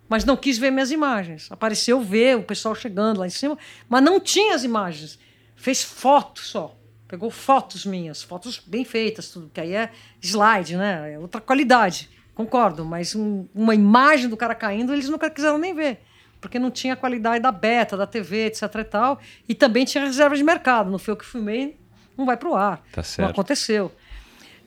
Mas 0.10 0.26
não 0.26 0.36
quis 0.36 0.58
ver 0.58 0.72
minhas 0.72 0.92
imagens. 0.92 1.48
Apareceu 1.50 2.02
ver 2.02 2.38
o 2.38 2.44
pessoal 2.44 2.76
chegando 2.76 3.20
lá 3.20 3.28
em 3.28 3.32
cima, 3.32 3.58
mas 3.88 4.04
não 4.04 4.20
tinha 4.20 4.54
as 4.54 4.64
imagens. 4.64 5.18
Fez 5.62 5.84
foto 5.84 6.41
só. 6.41 6.76
Pegou 7.07 7.30
fotos 7.30 7.86
minhas, 7.86 8.24
fotos 8.24 8.59
bem 8.66 8.84
feitas, 8.84 9.30
tudo, 9.30 9.51
que 9.53 9.62
aí 9.62 9.76
é 9.76 9.91
slide, 10.20 10.76
né? 10.76 11.14
É 11.14 11.20
outra 11.20 11.39
qualidade. 11.39 12.09
Concordo, 12.34 12.84
mas 12.84 13.14
um, 13.14 13.45
uma 13.53 13.76
imagem 13.76 14.28
do 14.28 14.36
cara 14.36 14.55
caindo, 14.55 14.91
eles 14.91 15.07
nunca 15.07 15.30
quiseram 15.30 15.59
nem 15.59 15.76
ver. 15.76 15.99
Porque 16.39 16.57
não 16.57 16.72
tinha 16.72 16.93
a 16.93 16.95
qualidade 16.95 17.43
da 17.43 17.51
beta, 17.51 17.95
da 17.95 18.07
TV, 18.07 18.47
etc 18.47 18.64
e 18.74 18.84
tal. 18.84 19.20
E 19.47 19.53
também 19.53 19.86
tinha 19.86 20.03
reserva 20.03 20.36
de 20.36 20.43
mercado. 20.43 20.89
Não 20.89 20.97
foi 20.97 21.14
o 21.14 21.18
que 21.18 21.26
filmei, 21.26 21.78
não 22.18 22.26
vai 22.26 22.38
pro 22.38 22.55
ar. 22.55 22.84
Tá 22.91 23.03
certo. 23.03 23.28
Não 23.28 23.32
aconteceu. 23.32 23.91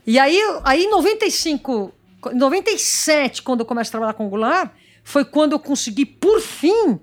E 0.07 0.16
aí, 0.16 0.38
aí 0.62 0.84
em 0.84 0.90
95, 0.90 1.92
97, 2.32 3.42
quando 3.42 3.61
eu 3.61 3.66
começo 3.66 3.88
a 3.88 3.92
trabalhar 3.92 4.12
com 4.12 4.26
Angular, 4.26 4.72
foi 5.03 5.24
quando 5.24 5.53
eu 5.53 5.59
consegui, 5.59 6.07
por 6.07 6.40
fim, 6.40 7.01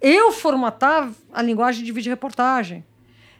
eu 0.00 0.32
formatar 0.32 1.08
a 1.32 1.40
linguagem 1.40 1.84
de 1.84 1.92
vídeo 1.92 2.10
reportagem. 2.10 2.84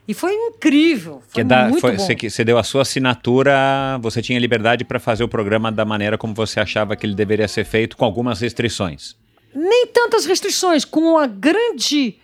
E 0.09 0.13
foi 0.15 0.33
incrível. 0.33 1.21
Foi 1.27 1.35
que 1.35 1.43
dá, 1.43 1.67
muito 1.67 1.81
foi, 1.81 1.95
bom. 1.95 2.03
você, 2.03 2.15
você 2.15 2.43
deu 2.43 2.57
a 2.57 2.63
sua 2.63 2.81
assinatura, 2.81 3.53
você 4.01 4.23
tinha 4.23 4.39
liberdade 4.39 4.83
para 4.83 4.99
fazer 4.99 5.23
o 5.23 5.27
programa 5.27 5.71
da 5.71 5.85
maneira 5.85 6.17
como 6.17 6.33
você 6.33 6.59
achava 6.59 6.95
que 6.95 7.05
ele 7.05 7.13
deveria 7.13 7.47
ser 7.47 7.63
feito, 7.63 7.95
com 7.95 8.03
algumas 8.03 8.41
restrições. 8.41 9.15
Nem 9.53 9.85
tantas 9.85 10.25
restrições, 10.25 10.83
com 10.83 11.15
a 11.15 11.27
grande 11.27 12.17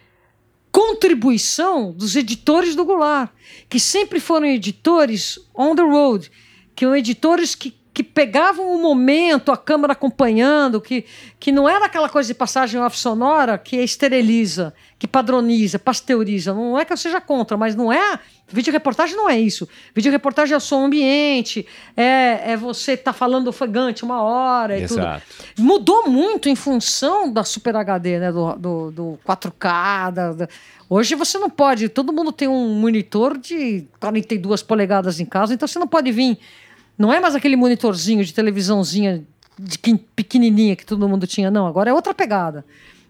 contribuição 0.71 1.91
dos 1.91 2.15
editores 2.15 2.75
do 2.75 2.83
Goulart, 2.83 3.29
que 3.69 3.79
sempre 3.79 4.19
foram 4.19 4.47
editores 4.47 5.37
on 5.53 5.75
the 5.75 5.83
road, 5.83 6.31
que 6.75 6.85
eram 6.85 6.95
editores 6.95 7.53
que 7.53 7.71
que 7.95 8.03
pegavam 8.03 8.75
o 8.75 8.81
momento, 8.81 9.53
a 9.53 9.57
câmera 9.57 9.93
acompanhando, 9.93 10.81
que, 10.81 11.05
que 11.39 11.49
não 11.49 11.67
era 11.67 11.85
aquela 11.85 12.09
coisa 12.09 12.27
de 12.27 12.33
passagem 12.33 12.77
off 12.81 12.99
sonora 12.99 13.57
que 13.57 13.77
esteriliza, 13.77 14.73
que 14.99 15.07
padroniza, 15.07 15.79
pasteuriza. 15.79 16.53
Não 16.53 16.77
é 16.77 16.83
que 16.83 16.91
eu 16.91 16.97
seja 16.97 17.21
contra, 17.21 17.55
mas 17.55 17.73
não 17.73 17.93
é. 17.93 18.19
Vídeo 18.49 18.73
reportagem 18.73 19.15
não 19.15 19.29
é 19.29 19.39
isso. 19.39 19.65
Vídeo 19.95 20.11
reportagem 20.11 20.53
é 20.53 20.57
o 20.57 20.59
som 20.59 20.87
ambiente, 20.87 21.65
é, 21.95 22.51
é 22.51 22.57
você 22.57 22.91
estar 22.91 23.13
tá 23.13 23.17
falando 23.17 23.47
ofegante 23.47 24.03
uma 24.03 24.21
hora 24.21 24.77
e 24.77 24.83
Exato. 24.83 25.23
tudo. 25.55 25.65
Mudou 25.65 26.09
muito 26.09 26.49
em 26.49 26.55
função 26.55 27.31
da 27.31 27.45
Super 27.45 27.77
HD, 27.77 28.19
né? 28.19 28.29
Do, 28.29 28.55
do, 28.55 28.91
do 28.91 29.19
4K. 29.25 30.11
Da, 30.11 30.33
da... 30.33 30.49
Hoje 30.89 31.15
você 31.15 31.37
não 31.37 31.49
pode. 31.49 31.87
Todo 31.87 32.11
mundo 32.11 32.33
tem 32.33 32.49
um 32.49 32.73
monitor 32.73 33.37
de 33.37 33.87
42 34.01 34.61
polegadas 34.63 35.21
em 35.21 35.25
casa, 35.25 35.53
então 35.53 35.65
você 35.65 35.79
não 35.79 35.87
pode 35.87 36.11
vir 36.11 36.37
não 36.97 37.11
é 37.11 37.19
mais 37.19 37.35
aquele 37.35 37.55
monitorzinho 37.55 38.23
de 38.23 38.33
televisãozinha 38.33 39.23
de 39.57 39.77
pequenininha 40.15 40.75
que 40.75 40.85
todo 40.85 41.07
mundo 41.07 41.25
tinha, 41.25 41.49
não. 41.49 41.65
Agora 41.65 41.89
é 41.89 41.93
outra 41.93 42.13
pegada. 42.13 42.65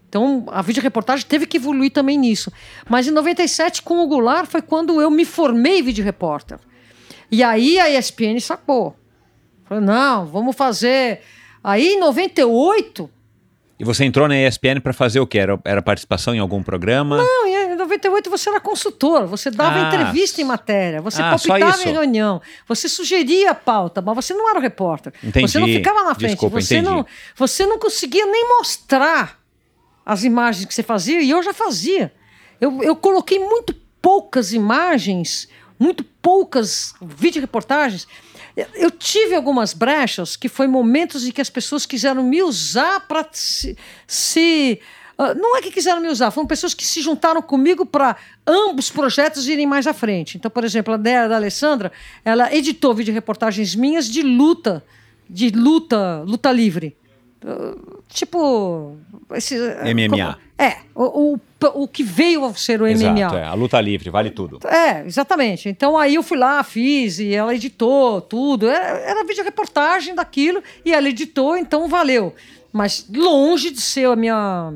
Então, 0.08 0.46
a 0.48 0.62
videoreportagem 0.62 1.26
teve 1.26 1.46
que 1.46 1.56
evoluir 1.56 1.90
também 1.90 2.16
nisso. 2.16 2.52
Mas 2.88 3.08
em 3.08 3.10
97, 3.10 3.82
com 3.82 3.98
o 3.98 4.06
Goulart, 4.06 4.48
foi 4.48 4.62
quando 4.62 5.00
eu 5.00 5.10
me 5.10 5.24
formei 5.24 5.82
vídeo 5.82 6.04
repórter. 6.04 6.58
E 7.30 7.42
aí 7.42 7.78
a 7.78 7.90
ESPN 7.90 8.38
sacou. 8.40 8.96
Falou, 9.64 9.82
não, 9.82 10.26
vamos 10.26 10.54
fazer... 10.54 11.20
Aí, 11.62 11.94
em 11.94 12.00
98... 12.00 13.10
E 13.78 13.84
você 13.84 14.04
entrou 14.04 14.26
na 14.26 14.36
ESPN 14.38 14.80
para 14.80 14.94
fazer 14.94 15.20
o 15.20 15.26
quê? 15.26 15.38
Era, 15.38 15.60
era 15.64 15.82
participação 15.82 16.34
em 16.34 16.38
algum 16.38 16.62
programa? 16.62 17.18
Não, 17.18 17.46
em 17.46 17.55
98 17.86 18.28
você 18.30 18.48
era 18.50 18.60
consultor, 18.60 19.26
você 19.26 19.50
dava 19.50 19.76
Ah, 19.78 19.88
entrevista 19.88 20.40
em 20.40 20.44
matéria, 20.44 21.00
você 21.00 21.22
ah, 21.22 21.30
palpitava 21.30 21.82
em 21.82 21.92
reunião, 21.92 22.40
você 22.68 22.88
sugeria 22.88 23.50
a 23.52 23.54
pauta, 23.54 24.02
mas 24.02 24.14
você 24.14 24.34
não 24.34 24.48
era 24.50 24.58
o 24.58 24.62
repórter. 24.62 25.12
Entendi. 25.22 25.48
Você 25.48 25.58
não 25.58 25.66
ficava 25.66 26.02
na 26.04 26.14
frente, 26.14 26.30
Desculpa, 26.32 26.60
você, 26.60 26.78
entendi. 26.78 26.90
não, 26.90 27.06
você 27.36 27.64
não 27.66 27.78
conseguia 27.78 28.26
nem 28.26 28.48
mostrar 28.58 29.38
as 30.04 30.24
imagens 30.24 30.64
que 30.66 30.74
você 30.74 30.82
fazia, 30.82 31.20
e 31.22 31.30
eu 31.30 31.42
já 31.42 31.52
fazia. 31.54 32.12
Eu, 32.60 32.82
eu 32.82 32.94
coloquei 32.96 33.38
muito 33.38 33.74
poucas 34.00 34.52
imagens, 34.52 35.48
muito 35.78 36.04
poucas 36.04 36.94
videoreportagens. 37.02 38.06
Eu- 38.56 38.66
Eu 38.74 38.90
tive 38.90 39.34
algumas 39.34 39.74
brechas 39.74 40.34
que 40.36 40.48
foi 40.48 40.66
momentos 40.66 41.26
em 41.26 41.30
que 41.32 41.40
as 41.40 41.50
pessoas 41.50 41.84
quiseram 41.84 42.22
me 42.22 42.42
usar 42.42 43.00
para 43.00 43.26
se, 43.32 43.76
se 44.06 44.80
não 45.34 45.56
é 45.56 45.62
que 45.62 45.70
quiseram 45.70 46.00
me 46.00 46.08
usar, 46.08 46.30
foram 46.30 46.46
pessoas 46.46 46.74
que 46.74 46.86
se 46.86 47.00
juntaram 47.00 47.40
comigo 47.40 47.86
para 47.86 48.16
ambos 48.46 48.90
projetos 48.90 49.48
irem 49.48 49.66
mais 49.66 49.86
à 49.86 49.94
frente. 49.94 50.36
Então, 50.36 50.50
por 50.50 50.64
exemplo, 50.64 50.92
a 50.92 50.96
Dea 50.96 51.28
da 51.28 51.36
Alessandra, 51.36 51.90
ela 52.24 52.54
editou 52.54 52.94
videoreportagens 52.94 53.74
minhas 53.74 54.08
de 54.10 54.22
luta, 54.22 54.84
de 55.28 55.50
luta, 55.50 56.22
luta 56.26 56.52
livre. 56.52 56.96
Ah, 57.44 57.74
tipo. 58.08 58.96
Esse, 59.32 59.56
MMA. 59.56 60.38
É, 60.58 60.78
o, 60.94 61.34
o, 61.34 61.40
o 61.74 61.88
que 61.88 62.02
veio 62.02 62.44
a 62.44 62.54
ser 62.54 62.80
o 62.80 62.84
MMA. 62.84 62.92
Exato, 62.92 63.36
é, 63.36 63.44
a 63.44 63.54
luta 63.54 63.80
livre, 63.80 64.10
vale 64.10 64.30
tudo. 64.30 64.58
É, 64.66 65.04
exatamente. 65.06 65.68
Então 65.68 65.96
aí 65.96 66.14
eu 66.14 66.22
fui 66.22 66.38
lá, 66.38 66.62
fiz, 66.64 67.18
e 67.18 67.34
ela 67.34 67.54
editou 67.54 68.20
tudo. 68.20 68.68
Era, 68.68 68.98
era 68.98 69.24
vídeo 69.24 69.44
reportagem 69.44 70.14
daquilo, 70.14 70.62
e 70.84 70.92
ela 70.92 71.08
editou, 71.08 71.56
então 71.56 71.88
valeu. 71.88 72.34
Mas 72.72 73.06
longe 73.14 73.70
de 73.70 73.80
ser 73.80 74.06
a 74.06 74.16
minha, 74.16 74.72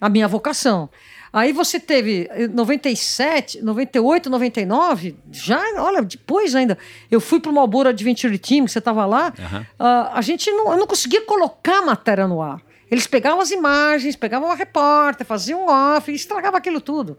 a 0.00 0.08
minha 0.08 0.28
vocação. 0.28 0.88
Aí 1.32 1.52
você 1.52 1.78
teve 1.78 2.26
eh, 2.30 2.48
97, 2.48 3.60
98, 3.62 4.30
99, 4.30 5.14
já, 5.30 5.60
olha, 5.76 6.02
depois 6.02 6.54
ainda. 6.54 6.78
Eu 7.10 7.20
fui 7.20 7.38
para 7.38 7.50
o 7.50 7.54
Malboro 7.54 7.88
Adventure 7.90 8.38
Team, 8.38 8.64
que 8.64 8.72
você 8.72 8.78
estava 8.78 9.04
lá. 9.04 9.32
Aham. 9.38 9.66
ah, 9.78 10.10
a 10.14 10.22
gente 10.22 10.50
não, 10.50 10.72
eu 10.72 10.78
não 10.78 10.86
conseguia 10.86 11.20
colocar 11.26 11.82
matéria 11.82 12.26
no 12.26 12.40
ar. 12.40 12.62
Eles 12.90 13.06
pegavam 13.06 13.40
as 13.40 13.50
imagens, 13.50 14.16
pegavam 14.16 14.50
a 14.50 14.54
repórter, 14.54 15.26
faziam 15.26 15.66
um 15.66 15.68
off, 15.68 16.10
e 16.10 16.14
estragava 16.14 16.56
aquilo 16.56 16.80
tudo. 16.80 17.18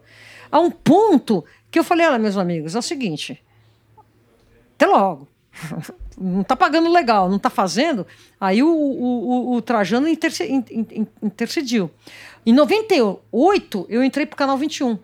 A 0.50 0.58
um 0.58 0.70
ponto 0.72 1.44
que 1.70 1.78
eu 1.78 1.84
falei, 1.84 2.04
olha, 2.06 2.18
meus 2.18 2.36
amigos, 2.36 2.74
é 2.74 2.78
o 2.80 2.82
seguinte, 2.82 3.40
até 4.74 4.86
logo. 4.86 5.28
Não 6.22 6.42
está 6.42 6.54
pagando 6.54 6.92
legal, 6.92 7.30
não 7.30 7.36
está 7.38 7.48
fazendo. 7.48 8.06
Aí 8.38 8.62
o, 8.62 8.68
o, 8.68 9.52
o- 9.52 9.54
o 9.54 9.62
Trajano 9.62 10.06
interce- 10.06 10.44
in- 10.44 10.64
in- 10.70 11.06
intercediu. 11.22 11.90
Em 12.44 12.52
98, 12.52 13.86
eu 13.88 14.02
entrei 14.02 14.24
para 14.24 14.34
o 14.34 14.38
Canal 14.38 14.56
21. 14.56 14.98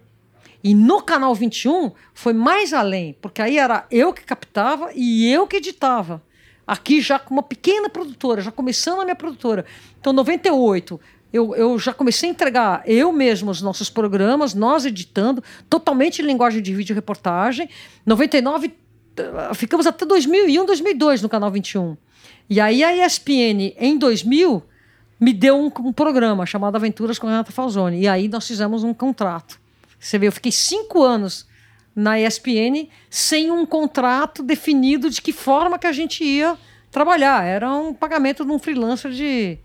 E 0.65 0.75
no 0.75 1.03
Canal 1.03 1.35
21 1.35 1.93
foi 2.15 2.33
mais 2.33 2.73
além, 2.73 3.17
porque 3.21 3.43
aí 3.43 3.59
era 3.59 3.87
eu 3.91 4.13
que 4.13 4.25
captava 4.25 4.91
e 4.95 5.31
eu 5.31 5.47
que 5.47 5.57
editava. 5.57 6.23
Aqui 6.67 7.01
já 7.01 7.19
com 7.19 7.35
uma 7.35 7.43
pequena 7.43 7.89
produtora, 7.89 8.41
já 8.41 8.51
começando 8.51 9.01
a 9.01 9.05
minha 9.05 9.15
produtora. 9.15 9.65
Então, 10.01 10.13
98, 10.13 10.99
eu, 11.33 11.55
eu 11.55 11.79
já 11.79 11.93
comecei 11.93 12.29
a 12.29 12.33
entregar 12.33 12.83
eu 12.87 13.13
mesmo 13.13 13.51
os 13.51 13.61
nossos 13.61 13.91
programas, 13.91 14.55
nós 14.55 14.85
editando, 14.85 15.45
totalmente 15.69 16.23
em 16.23 16.25
linguagem 16.25 16.63
de 16.63 16.75
vídeo 16.75 16.95
reportagem. 16.95 17.69
99, 18.05 18.75
eh, 19.17 19.55
ficamos 19.55 19.87
até 19.87 20.05
2001, 20.07 20.65
2002 20.65 21.23
no 21.23 21.29
Canal 21.29 21.51
21. 21.51 21.97
E 22.49 22.61
aí 22.61 22.83
a 22.83 23.07
ESPN, 23.07 23.75
em 23.79 23.99
2000, 23.99 24.63
me 25.19 25.33
deu 25.33 25.59
um, 25.59 25.71
um 25.87 25.93
programa 25.93 26.45
chamado 26.45 26.77
Aventuras 26.77 27.19
com 27.19 27.27
Renata 27.27 27.53
Falzoni. 27.53 28.01
E 28.01 28.09
aí 28.09 28.29
nós 28.29 28.47
fizemos 28.47 28.85
um 28.85 28.93
contrato. 28.93 29.59
Você 29.99 30.19
vê, 30.19 30.29
eu 30.29 30.33
fiquei 30.33 30.53
cinco 30.53 31.03
anos 31.03 31.47
na 31.95 32.21
ESPN 32.21 32.89
sem 33.09 33.51
um 33.51 33.65
contrato 33.65 34.43
definido 34.43 35.09
de 35.09 35.23
que 35.23 35.33
forma 35.33 35.79
que 35.79 35.87
a 35.87 35.93
gente 35.93 36.23
ia 36.23 36.57
trabalhar. 36.91 37.45
Era 37.45 37.73
um 37.75 37.95
pagamento 37.95 38.45
de 38.45 38.53
um 38.53 38.59
freelancer 38.59 39.11
de. 39.11 39.59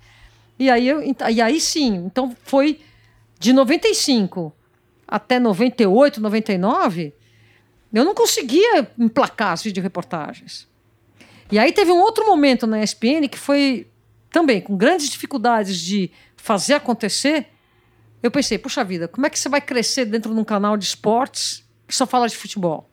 E 0.58 0.70
aí, 0.70 0.88
eu, 0.88 1.02
e 1.30 1.42
aí 1.42 1.60
sim, 1.60 1.96
então 2.06 2.36
foi 2.44 2.80
de 3.40 3.52
95 3.52 4.54
até 5.08 5.40
98, 5.40 6.22
99, 6.22 7.14
eu 7.94 8.06
não 8.06 8.14
conseguia 8.14 8.88
emplacar 8.98 9.52
as 9.52 9.64
videoreportagens. 9.64 10.68
E 11.52 11.60
aí 11.60 11.74
teve 11.74 11.92
um 11.92 12.00
outro 12.00 12.26
momento 12.26 12.66
na 12.66 12.82
ESPN 12.82 13.28
que 13.30 13.38
foi 13.38 13.88
também 14.32 14.62
com 14.62 14.76
grandes 14.76 15.10
dificuldades 15.10 15.80
de 15.80 16.10
fazer 16.38 16.74
acontecer. 16.74 17.48
Eu 18.24 18.32
pensei, 18.32 18.58
puxa 18.58 18.84
vida, 18.84 19.08
como 19.08 19.28
é 19.28 19.30
que 19.30 19.38
você 19.38 19.50
vai 19.50 19.62
crescer 19.62 20.06
dentro 20.06 20.34
de 20.34 20.40
um 20.40 20.44
canal 20.44 20.78
de 20.78 20.86
esportes 20.86 21.64
que 21.88 21.94
só 21.94 22.08
fala 22.08 22.28
de 22.28 22.36
futebol? 22.36 22.90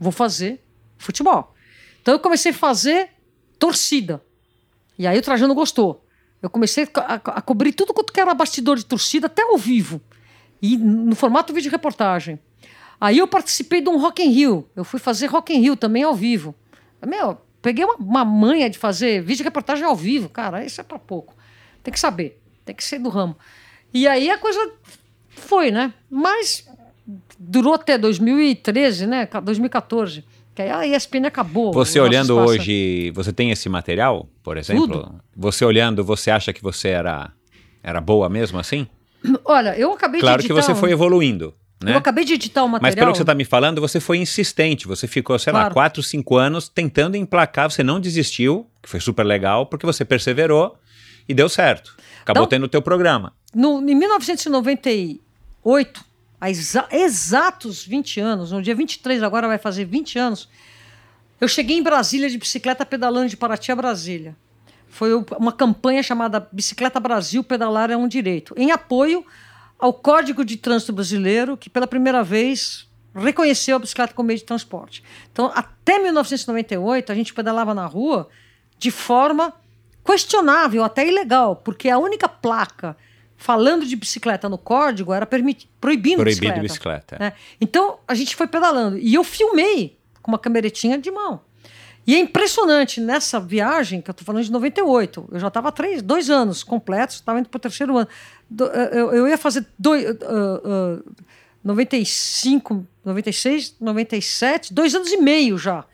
Vou 0.00 0.10
fazer 0.10 0.64
futebol. 0.96 1.54
Então 2.00 2.14
eu 2.14 2.20
comecei 2.20 2.52
a 2.52 2.54
fazer 2.54 3.10
torcida. 3.58 4.22
E 4.98 5.06
aí 5.06 5.18
o 5.18 5.22
Trajano 5.22 5.54
gostou. 5.54 6.04
Eu 6.40 6.48
comecei 6.48 6.88
a, 6.94 7.14
a, 7.14 7.14
a 7.14 7.42
cobrir 7.42 7.72
tudo 7.72 7.92
quanto 7.92 8.12
que 8.12 8.20
era 8.20 8.32
bastidor 8.32 8.76
de 8.76 8.84
torcida, 8.84 9.26
até 9.26 9.42
ao 9.42 9.58
vivo. 9.58 10.00
E 10.62 10.76
no 10.76 11.14
formato 11.14 11.52
vídeo 11.52 11.70
reportagem. 11.70 12.40
Aí 13.00 13.18
eu 13.18 13.28
participei 13.28 13.80
de 13.80 13.88
um 13.88 13.98
Rock 13.98 14.22
in 14.22 14.30
Rio. 14.30 14.68
Eu 14.74 14.84
fui 14.84 14.98
fazer 14.98 15.26
Rock 15.26 15.52
in 15.52 15.60
Rio 15.60 15.76
também 15.76 16.02
ao 16.02 16.14
vivo. 16.14 16.54
Meu, 17.06 17.38
peguei 17.68 17.84
uma, 17.84 17.96
uma 17.96 18.24
manha 18.24 18.70
de 18.70 18.78
fazer 18.78 19.20
vídeo 19.20 19.44
reportagem 19.44 19.84
ao 19.84 19.94
vivo. 19.94 20.30
Cara, 20.30 20.64
isso 20.64 20.80
é 20.80 20.84
para 20.84 20.98
pouco. 20.98 21.34
Tem 21.82 21.92
que 21.92 22.00
saber. 22.00 22.40
Tem 22.64 22.74
que 22.74 22.82
ser 22.82 22.98
do 22.98 23.10
ramo. 23.10 23.36
E 23.92 24.08
aí 24.08 24.30
a 24.30 24.38
coisa 24.38 24.58
foi, 25.28 25.70
né? 25.70 25.92
Mas 26.10 26.66
durou 27.38 27.74
até 27.74 27.98
2013, 27.98 29.06
né? 29.06 29.28
2014. 29.42 30.24
Que 30.54 30.62
aí 30.62 30.70
a 30.70 30.96
ESPN 30.96 31.26
acabou. 31.26 31.72
Você 31.74 32.00
olhando 32.00 32.38
hoje, 32.38 33.10
você 33.10 33.34
tem 33.34 33.50
esse 33.50 33.68
material, 33.68 34.26
por 34.42 34.56
exemplo? 34.56 34.88
Tudo. 34.88 35.20
Você 35.36 35.62
olhando, 35.64 36.02
você 36.02 36.30
acha 36.30 36.52
que 36.54 36.62
você 36.62 36.88
era, 36.88 37.30
era 37.82 38.00
boa 38.00 38.30
mesmo 38.30 38.58
assim? 38.58 38.86
Olha, 39.44 39.78
eu 39.78 39.92
acabei 39.92 40.20
claro 40.20 40.40
de. 40.40 40.48
Claro 40.48 40.62
que 40.62 40.66
você 40.66 40.74
foi 40.74 40.90
evoluindo. 40.90 41.54
Né? 41.82 41.92
Eu 41.92 41.98
acabei 41.98 42.24
de 42.24 42.34
editar 42.34 42.62
o 42.64 42.68
material. 42.68 42.90
Mas 42.90 42.94
pelo 42.94 43.10
que 43.12 43.18
você 43.18 43.22
está 43.22 43.34
me 43.34 43.44
falando, 43.44 43.78
você 43.80 44.00
foi 44.00 44.18
insistente. 44.18 44.88
Você 44.88 45.06
ficou, 45.06 45.38
sei 45.38 45.52
claro. 45.52 45.68
lá, 45.68 45.72
4, 45.72 46.02
5 46.02 46.36
anos 46.36 46.68
tentando 46.68 47.16
emplacar. 47.16 47.70
Você 47.70 47.84
não 47.84 48.00
desistiu, 48.00 48.66
que 48.82 48.88
foi 48.88 49.00
super 49.00 49.24
legal, 49.24 49.66
porque 49.66 49.86
você 49.86 50.04
perseverou 50.04 50.76
e 51.28 51.34
deu 51.34 51.48
certo. 51.48 51.96
Acabou 52.22 52.42
então, 52.42 52.58
tendo 52.58 52.64
o 52.64 52.68
teu 52.68 52.82
programa. 52.82 53.32
No, 53.54 53.80
em 53.80 53.94
1998, 53.94 56.04
há 56.40 56.50
exa 56.50 56.88
exatos 56.90 57.84
20 57.84 58.20
anos, 58.20 58.50
no 58.52 58.62
dia 58.62 58.74
23 58.74 59.22
agora 59.22 59.46
vai 59.46 59.58
fazer 59.58 59.84
20 59.84 60.18
anos, 60.18 60.48
eu 61.40 61.46
cheguei 61.46 61.78
em 61.78 61.82
Brasília 61.82 62.28
de 62.28 62.36
bicicleta 62.36 62.84
pedalando 62.84 63.28
de 63.28 63.36
Paraty 63.36 63.70
a 63.70 63.76
Brasília. 63.76 64.36
Foi 64.88 65.14
uma 65.38 65.52
campanha 65.52 66.02
chamada 66.02 66.48
Bicicleta 66.50 66.98
Brasil 66.98 67.44
Pedalar 67.44 67.90
é 67.90 67.96
um 67.96 68.08
Direito, 68.08 68.54
em 68.56 68.72
apoio 68.72 69.24
ao 69.78 69.92
Código 69.92 70.44
de 70.44 70.56
Trânsito 70.56 70.92
Brasileiro, 70.92 71.56
que 71.56 71.70
pela 71.70 71.86
primeira 71.86 72.22
vez 72.22 72.88
reconheceu 73.14 73.76
a 73.76 73.78
bicicleta 73.78 74.12
como 74.12 74.26
meio 74.26 74.38
de 74.38 74.44
transporte. 74.44 75.02
Então, 75.32 75.50
até 75.54 75.98
1998, 75.98 77.12
a 77.12 77.14
gente 77.14 77.32
pedalava 77.32 77.74
na 77.74 77.86
rua 77.86 78.28
de 78.78 78.90
forma 78.90 79.52
questionável, 80.04 80.84
até 80.84 81.06
ilegal, 81.06 81.56
porque 81.56 81.88
a 81.88 81.98
única 81.98 82.28
placa 82.28 82.96
falando 83.36 83.86
de 83.86 83.94
bicicleta 83.94 84.48
no 84.48 84.58
código 84.58 85.12
era 85.12 85.24
proibindo, 85.24 85.64
proibindo 85.80 86.24
bicicleta. 86.24 86.60
bicicleta. 86.60 87.16
Né? 87.20 87.32
Então, 87.60 87.98
a 88.06 88.14
gente 88.14 88.34
foi 88.34 88.46
pedalando. 88.46 88.98
E 88.98 89.14
eu 89.14 89.22
filmei 89.22 89.96
com 90.20 90.32
uma 90.32 90.38
cameretinha 90.38 90.98
de 90.98 91.10
mão. 91.10 91.40
E 92.08 92.14
é 92.14 92.18
impressionante, 92.18 93.02
nessa 93.02 93.38
viagem, 93.38 94.00
que 94.00 94.08
eu 94.08 94.12
estou 94.12 94.24
falando 94.24 94.42
de 94.42 94.50
98, 94.50 95.28
eu 95.30 95.38
já 95.38 95.48
estava 95.48 95.70
dois 96.02 96.30
anos 96.30 96.64
completos, 96.64 97.16
estava 97.16 97.38
indo 97.38 97.50
para 97.50 97.58
o 97.58 97.60
terceiro 97.60 97.98
ano. 97.98 98.08
Eh, 98.58 98.90
eu, 98.98 99.12
eu 99.12 99.28
ia 99.28 99.36
fazer 99.36 99.66
dois, 99.78 100.02
uh, 100.06 101.02
uh, 101.02 101.14
95, 101.62 102.86
96, 103.04 103.76
97, 103.78 104.72
dois 104.72 104.94
anos 104.94 105.12
e 105.12 105.18
meio 105.18 105.58
já 105.58 105.84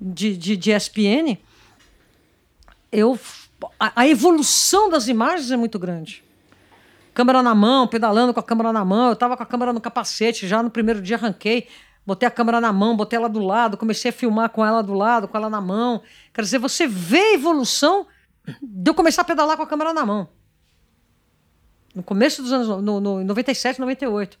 de, 0.00 0.36
de, 0.36 0.56
de 0.56 0.70
ESPN. 0.70 1.36
Eu, 2.92 3.18
a, 3.80 4.02
a 4.02 4.06
evolução 4.06 4.88
das 4.88 5.08
imagens 5.08 5.50
é 5.50 5.56
muito 5.56 5.80
grande 5.80 6.22
câmera 7.12 7.42
na 7.42 7.56
mão, 7.56 7.88
pedalando 7.88 8.32
com 8.32 8.38
a 8.38 8.42
câmera 8.42 8.72
na 8.72 8.84
mão. 8.84 9.08
Eu 9.08 9.14
estava 9.14 9.36
com 9.36 9.42
a 9.42 9.46
câmera 9.46 9.72
no 9.72 9.80
capacete, 9.80 10.46
já 10.46 10.62
no 10.62 10.70
primeiro 10.70 11.02
dia 11.02 11.16
arranquei. 11.16 11.66
Botei 12.06 12.26
a 12.26 12.30
câmera 12.30 12.60
na 12.60 12.72
mão, 12.72 12.96
botei 12.96 13.18
ela 13.18 13.28
do 13.28 13.40
lado, 13.40 13.76
comecei 13.76 14.10
a 14.10 14.12
filmar 14.12 14.50
com 14.50 14.64
ela 14.64 14.80
do 14.80 14.94
lado, 14.94 15.26
com 15.26 15.36
ela 15.36 15.50
na 15.50 15.60
mão. 15.60 16.02
Quer 16.32 16.42
dizer, 16.42 16.58
você 16.58 16.86
vê 16.86 17.18
a 17.18 17.34
evolução 17.34 18.06
de 18.62 18.90
eu 18.90 18.94
começar 18.94 19.22
a 19.22 19.24
pedalar 19.24 19.56
com 19.56 19.64
a 19.64 19.66
câmera 19.66 19.92
na 19.92 20.06
mão. 20.06 20.28
No 21.92 22.04
começo 22.04 22.42
dos 22.42 22.52
anos, 22.52 22.68
no, 22.82 23.00
no 23.00 23.24
97, 23.24 23.80
98. 23.80 24.38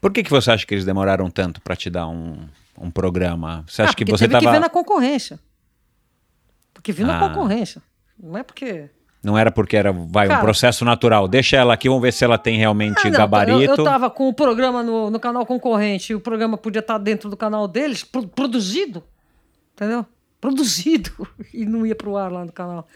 Por 0.00 0.12
que, 0.12 0.22
que 0.22 0.30
você 0.30 0.52
acha 0.52 0.64
que 0.64 0.72
eles 0.72 0.84
demoraram 0.84 1.28
tanto 1.30 1.60
para 1.60 1.74
te 1.74 1.90
dar 1.90 2.06
um, 2.06 2.46
um 2.78 2.90
programa? 2.90 3.64
Você 3.66 3.82
acha 3.82 3.90
ah, 3.90 3.94
que 3.94 4.04
você 4.04 4.24
teve 4.24 4.32
tava... 4.32 4.46
que 4.46 4.52
ver 4.52 4.60
na 4.60 4.68
concorrência. 4.68 5.40
Porque 6.72 6.92
viu 6.92 7.10
ah. 7.10 7.18
na 7.18 7.28
concorrência. 7.28 7.82
Não 8.16 8.38
é 8.38 8.44
porque 8.44 8.88
não 9.22 9.36
era 9.36 9.50
porque 9.50 9.76
era 9.76 9.92
vai, 9.92 10.26
Cara, 10.26 10.40
um 10.40 10.42
processo 10.42 10.84
natural. 10.84 11.28
Deixa 11.28 11.56
ela 11.56 11.74
aqui, 11.74 11.88
vamos 11.88 12.02
ver 12.02 12.12
se 12.12 12.24
ela 12.24 12.38
tem 12.38 12.56
realmente 12.56 13.00
ah, 13.06 13.10
não, 13.10 13.18
gabarito. 13.18 13.72
Eu, 13.72 13.76
eu 13.76 13.84
tava 13.84 14.08
com 14.08 14.28
o 14.28 14.34
programa 14.34 14.82
no, 14.82 15.10
no 15.10 15.20
canal 15.20 15.44
concorrente 15.44 16.12
e 16.12 16.14
o 16.16 16.20
programa 16.20 16.56
podia 16.56 16.80
estar 16.80 16.98
dentro 16.98 17.28
do 17.28 17.36
canal 17.36 17.68
deles, 17.68 18.02
pro, 18.02 18.26
produzido. 18.26 19.02
Entendeu? 19.74 20.06
Produzido. 20.40 21.10
E 21.52 21.66
não 21.66 21.84
ia 21.84 21.96
pro 21.96 22.16
ar 22.16 22.30
lá 22.30 22.44
no 22.44 22.52
canal. 22.52 22.86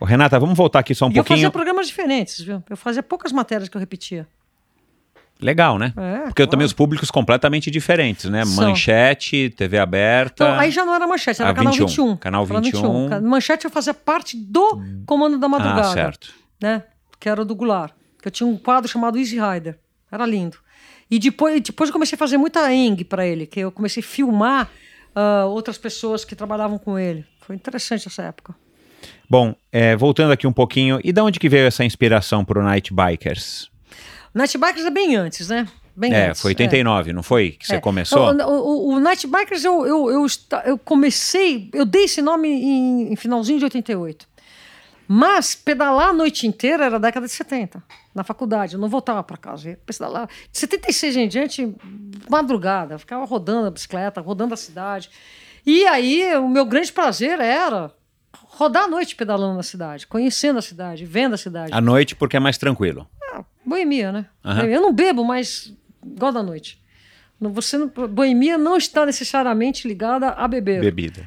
Ô, 0.00 0.04
Renata, 0.04 0.38
vamos 0.38 0.56
voltar 0.56 0.80
aqui 0.80 0.94
só 0.94 1.06
um 1.06 1.10
e 1.10 1.14
pouquinho. 1.14 1.36
Eu 1.36 1.38
fazia 1.38 1.50
programas 1.50 1.86
diferentes, 1.86 2.40
viu? 2.40 2.62
Eu 2.68 2.76
fazia 2.76 3.02
poucas 3.02 3.30
matérias 3.30 3.68
que 3.68 3.76
eu 3.76 3.80
repetia. 3.80 4.26
Legal, 5.42 5.78
né? 5.78 5.92
É, 5.96 6.18
Porque 6.20 6.34
claro. 6.34 6.50
também 6.52 6.64
os 6.64 6.72
públicos 6.72 7.10
completamente 7.10 7.70
diferentes, 7.70 8.30
né? 8.30 8.44
São. 8.44 8.68
Manchete, 8.68 9.50
TV 9.50 9.76
aberta. 9.78 10.44
Então, 10.44 10.58
aí 10.58 10.70
já 10.70 10.84
não 10.84 10.94
era 10.94 11.06
manchete, 11.06 11.42
era 11.42 11.50
ah, 11.50 11.54
canal 11.54 11.72
21. 11.72 11.86
21. 11.86 12.16
Canal 12.16 12.46
21. 12.46 13.08
21. 13.08 13.28
Manchete 13.28 13.64
eu 13.64 13.70
fazia 13.70 13.92
parte 13.92 14.36
do 14.36 14.80
Comando 15.04 15.38
da 15.38 15.48
Madrugada. 15.48 15.88
Ah, 15.88 15.92
certo. 15.92 16.32
Né? 16.60 16.84
Que 17.18 17.28
era 17.28 17.44
do 17.44 17.54
Goulart. 17.54 17.92
Eu 18.24 18.30
tinha 18.30 18.46
um 18.46 18.56
quadro 18.56 18.88
chamado 18.88 19.18
Easy 19.18 19.36
Rider. 19.36 19.76
Era 20.10 20.24
lindo. 20.24 20.56
E 21.10 21.18
depois, 21.18 21.60
depois 21.60 21.90
eu 21.90 21.92
comecei 21.92 22.14
a 22.14 22.18
fazer 22.18 22.38
muita 22.38 22.72
eng 22.72 23.04
para 23.04 23.26
ele, 23.26 23.46
que 23.46 23.60
eu 23.60 23.72
comecei 23.72 24.00
a 24.00 24.06
filmar 24.06 24.70
uh, 25.14 25.46
outras 25.48 25.76
pessoas 25.76 26.24
que 26.24 26.36
trabalhavam 26.36 26.78
com 26.78 26.98
ele. 26.98 27.24
Foi 27.40 27.56
interessante 27.56 28.06
essa 28.06 28.22
época. 28.22 28.54
Bom, 29.28 29.54
é, 29.72 29.96
voltando 29.96 30.32
aqui 30.32 30.46
um 30.46 30.52
pouquinho, 30.52 31.00
e 31.02 31.12
de 31.12 31.20
onde 31.20 31.40
que 31.40 31.48
veio 31.48 31.66
essa 31.66 31.84
inspiração 31.84 32.44
para 32.44 32.60
o 32.60 32.62
Night 32.62 32.94
Bikers? 32.94 33.71
Night 34.34 34.56
Bikers 34.56 34.86
é 34.86 34.90
bem 34.90 35.16
antes, 35.16 35.48
né? 35.48 35.68
Bem 35.94 36.12
é, 36.14 36.30
antes, 36.30 36.40
foi 36.40 36.52
89, 36.52 37.10
é. 37.10 37.12
não 37.12 37.22
foi? 37.22 37.50
Que 37.50 37.66
você 37.66 37.76
é. 37.76 37.80
começou? 37.80 38.32
O, 38.32 38.42
o, 38.42 38.94
o, 38.94 39.00
Night 39.00 39.26
Bikers 39.26 39.62
eu, 39.62 39.86
eu, 39.86 40.10
eu, 40.10 40.26
eu, 40.64 40.78
comecei, 40.78 41.68
eu 41.72 41.84
dei 41.84 42.04
esse 42.04 42.22
nome 42.22 42.48
em, 42.48 43.12
em 43.12 43.16
finalzinho 43.16 43.58
de 43.58 43.64
88. 43.64 44.26
Mas 45.06 45.54
pedalar 45.54 46.08
a 46.08 46.12
noite 46.12 46.46
inteira 46.46 46.86
era 46.86 46.98
década 46.98 47.26
de 47.26 47.32
70, 47.32 47.82
na 48.14 48.24
faculdade. 48.24 48.74
Eu 48.74 48.80
não 48.80 48.88
voltava 48.88 49.22
para 49.22 49.36
casa. 49.36 49.68
Eu 49.68 49.76
pedalar. 49.84 50.26
De 50.50 50.58
76 50.58 51.16
em 51.16 51.28
diante, 51.28 51.74
madrugada, 52.30 52.98
ficava 52.98 53.26
rodando 53.26 53.66
a 53.66 53.70
bicicleta, 53.70 54.22
rodando 54.22 54.54
a 54.54 54.56
cidade. 54.56 55.10
E 55.66 55.84
aí, 55.86 56.34
o 56.36 56.48
meu 56.48 56.64
grande 56.64 56.90
prazer 56.90 57.40
era 57.40 57.92
rodar 58.32 58.84
a 58.84 58.88
noite 58.88 59.14
pedalando 59.14 59.56
na 59.56 59.62
cidade, 59.62 60.06
conhecendo 60.06 60.58
a 60.58 60.62
cidade, 60.62 61.04
vendo 61.04 61.34
a 61.34 61.38
cidade. 61.38 61.72
À 61.72 61.80
noite, 61.80 62.14
porque 62.14 62.36
é 62.36 62.40
mais 62.40 62.56
tranquilo. 62.56 63.06
Ah, 63.34 63.44
boemia, 63.64 64.12
né? 64.12 64.26
Uhum. 64.44 64.64
Eu 64.64 64.80
não 64.80 64.92
bebo, 64.92 65.24
mas 65.24 65.74
gosto 66.04 66.34
da 66.34 66.42
noite. 66.42 66.82
Você 67.50 67.76
não, 67.76 67.88
boemia 67.88 68.56
não 68.56 68.76
está 68.76 69.04
necessariamente 69.04 69.88
ligada 69.88 70.28
a 70.30 70.46
beber. 70.46 70.80
Bebida. 70.80 71.26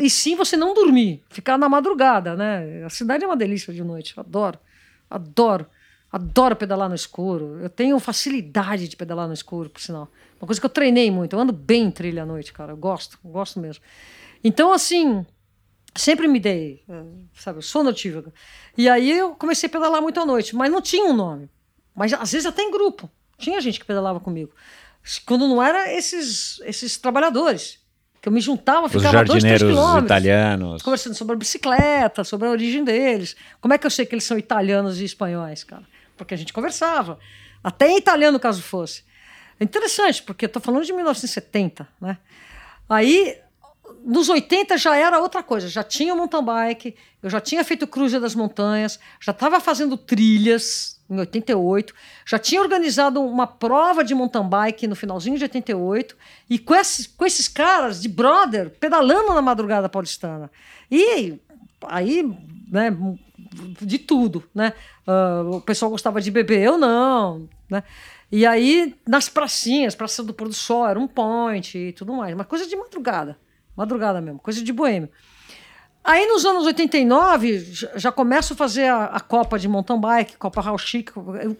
E 0.00 0.10
sim 0.10 0.36
você 0.36 0.56
não 0.56 0.74
dormir, 0.74 1.22
ficar 1.30 1.56
na 1.56 1.68
madrugada, 1.68 2.36
né? 2.36 2.84
A 2.84 2.90
cidade 2.90 3.24
é 3.24 3.26
uma 3.26 3.36
delícia 3.36 3.72
de 3.72 3.82
noite, 3.82 4.12
adoro, 4.18 4.58
adoro, 5.08 5.66
adoro 6.12 6.56
pedalar 6.56 6.88
no 6.88 6.94
escuro. 6.94 7.58
Eu 7.60 7.70
tenho 7.70 7.98
facilidade 7.98 8.86
de 8.86 8.96
pedalar 8.96 9.26
no 9.26 9.32
escuro, 9.32 9.70
por 9.70 9.80
sinal. 9.80 10.10
Uma 10.38 10.46
coisa 10.46 10.60
que 10.60 10.66
eu 10.66 10.70
treinei 10.70 11.10
muito, 11.10 11.34
eu 11.34 11.40
ando 11.40 11.52
bem 11.52 11.84
em 11.84 11.90
trilha 11.90 12.24
à 12.24 12.26
noite, 12.26 12.52
cara, 12.52 12.72
eu 12.72 12.76
gosto, 12.76 13.18
eu 13.24 13.30
gosto 13.30 13.58
mesmo. 13.58 13.82
Então, 14.44 14.72
assim, 14.72 15.24
sempre 15.94 16.28
me 16.28 16.38
dei, 16.38 16.82
eh, 16.86 17.04
sabe, 17.34 17.58
eu 17.58 17.62
sou 17.62 17.82
notívaga. 17.82 18.32
E 18.76 18.88
aí 18.88 19.10
eu 19.10 19.34
comecei 19.34 19.68
a 19.68 19.72
pedalar 19.72 20.02
muito 20.02 20.20
à 20.20 20.26
noite, 20.26 20.54
mas 20.54 20.70
não 20.70 20.82
tinha 20.82 21.06
um 21.06 21.14
nome. 21.14 21.48
Mas 21.96 22.12
às 22.12 22.30
vezes 22.30 22.46
até 22.46 22.62
em 22.62 22.70
grupo. 22.70 23.10
Tinha 23.38 23.60
gente 23.60 23.80
que 23.80 23.86
pedalava 23.86 24.20
comigo. 24.20 24.52
Quando 25.24 25.48
não 25.48 25.62
era 25.62 25.92
esses, 25.92 26.60
esses 26.64 26.96
trabalhadores. 26.98 27.78
Que 28.20 28.28
eu 28.28 28.32
me 28.32 28.40
juntava, 28.40 28.88
ficava 28.88 29.06
Os 29.06 29.12
jardineiros 29.12 30.02
italianos. 30.04 30.82
Conversando 30.82 31.14
sobre 31.14 31.34
a 31.34 31.38
bicicleta, 31.38 32.24
sobre 32.24 32.48
a 32.48 32.50
origem 32.50 32.84
deles. 32.84 33.36
Como 33.60 33.72
é 33.72 33.78
que 33.78 33.86
eu 33.86 33.90
sei 33.90 34.04
que 34.04 34.14
eles 34.14 34.24
são 34.24 34.36
italianos 34.36 35.00
e 35.00 35.04
espanhóis, 35.04 35.64
cara? 35.64 35.84
Porque 36.16 36.34
a 36.34 36.36
gente 36.36 36.52
conversava. 36.52 37.18
Até 37.62 37.88
em 37.88 37.96
italiano, 37.96 38.38
caso 38.38 38.62
fosse. 38.62 39.04
É 39.58 39.64
interessante, 39.64 40.22
porque 40.22 40.44
eu 40.44 40.48
tô 40.48 40.60
falando 40.60 40.84
de 40.84 40.92
1970, 40.92 41.88
né? 42.00 42.18
Aí 42.88 43.38
nos 44.06 44.28
80 44.28 44.78
já 44.78 44.96
era 44.96 45.18
outra 45.18 45.42
coisa, 45.42 45.68
já 45.68 45.82
tinha 45.82 46.14
mountain 46.14 46.44
bike, 46.44 46.94
eu 47.20 47.28
já 47.28 47.40
tinha 47.40 47.64
feito 47.64 47.88
cruze 47.88 48.20
das 48.20 48.36
montanhas, 48.36 49.00
já 49.20 49.32
estava 49.32 49.58
fazendo 49.58 49.96
trilhas 49.96 51.00
em 51.10 51.18
88, 51.18 51.92
já 52.24 52.38
tinha 52.38 52.60
organizado 52.60 53.20
uma 53.20 53.48
prova 53.48 54.04
de 54.04 54.14
mountain 54.14 54.48
bike 54.48 54.86
no 54.86 54.94
finalzinho 54.94 55.36
de 55.36 55.42
88, 55.42 56.16
e 56.48 56.56
com 56.56 56.72
esses, 56.72 57.08
com 57.08 57.26
esses 57.26 57.48
caras 57.48 58.00
de 58.00 58.08
brother 58.08 58.70
pedalando 58.70 59.34
na 59.34 59.42
madrugada 59.42 59.88
paulistana. 59.88 60.52
E 60.88 61.40
aí, 61.88 62.32
né, 62.70 62.96
de 63.80 63.98
tudo, 63.98 64.44
né? 64.54 64.72
Uh, 65.04 65.56
o 65.56 65.60
pessoal 65.60 65.90
gostava 65.90 66.20
de 66.20 66.30
beber, 66.30 66.62
eu 66.62 66.78
não, 66.78 67.48
né? 67.68 67.82
E 68.30 68.46
aí, 68.46 68.94
nas 69.06 69.28
pracinhas, 69.28 69.96
Praça 69.96 70.22
do 70.22 70.32
Pôr 70.32 70.46
do 70.46 70.54
Sol, 70.54 70.86
era 70.86 70.98
um 70.98 71.08
point 71.08 71.76
e 71.76 71.92
tudo 71.92 72.12
mais, 72.12 72.34
uma 72.34 72.44
coisa 72.44 72.66
de 72.68 72.76
madrugada 72.76 73.36
madrugada 73.76 74.20
mesmo, 74.20 74.38
coisa 74.40 74.62
de 74.62 74.72
boêmio. 74.72 75.10
Aí 76.06 76.24
nos 76.26 76.46
anos 76.46 76.64
89, 76.66 77.66
já 77.96 78.12
começo 78.12 78.52
a 78.52 78.56
fazer 78.56 78.84
a, 78.84 79.06
a 79.06 79.18
Copa 79.18 79.58
de 79.58 79.66
mountain 79.66 80.00
bike, 80.00 80.36
Copa 80.36 80.60
Raul 80.60 80.78
Chic. 80.78 81.10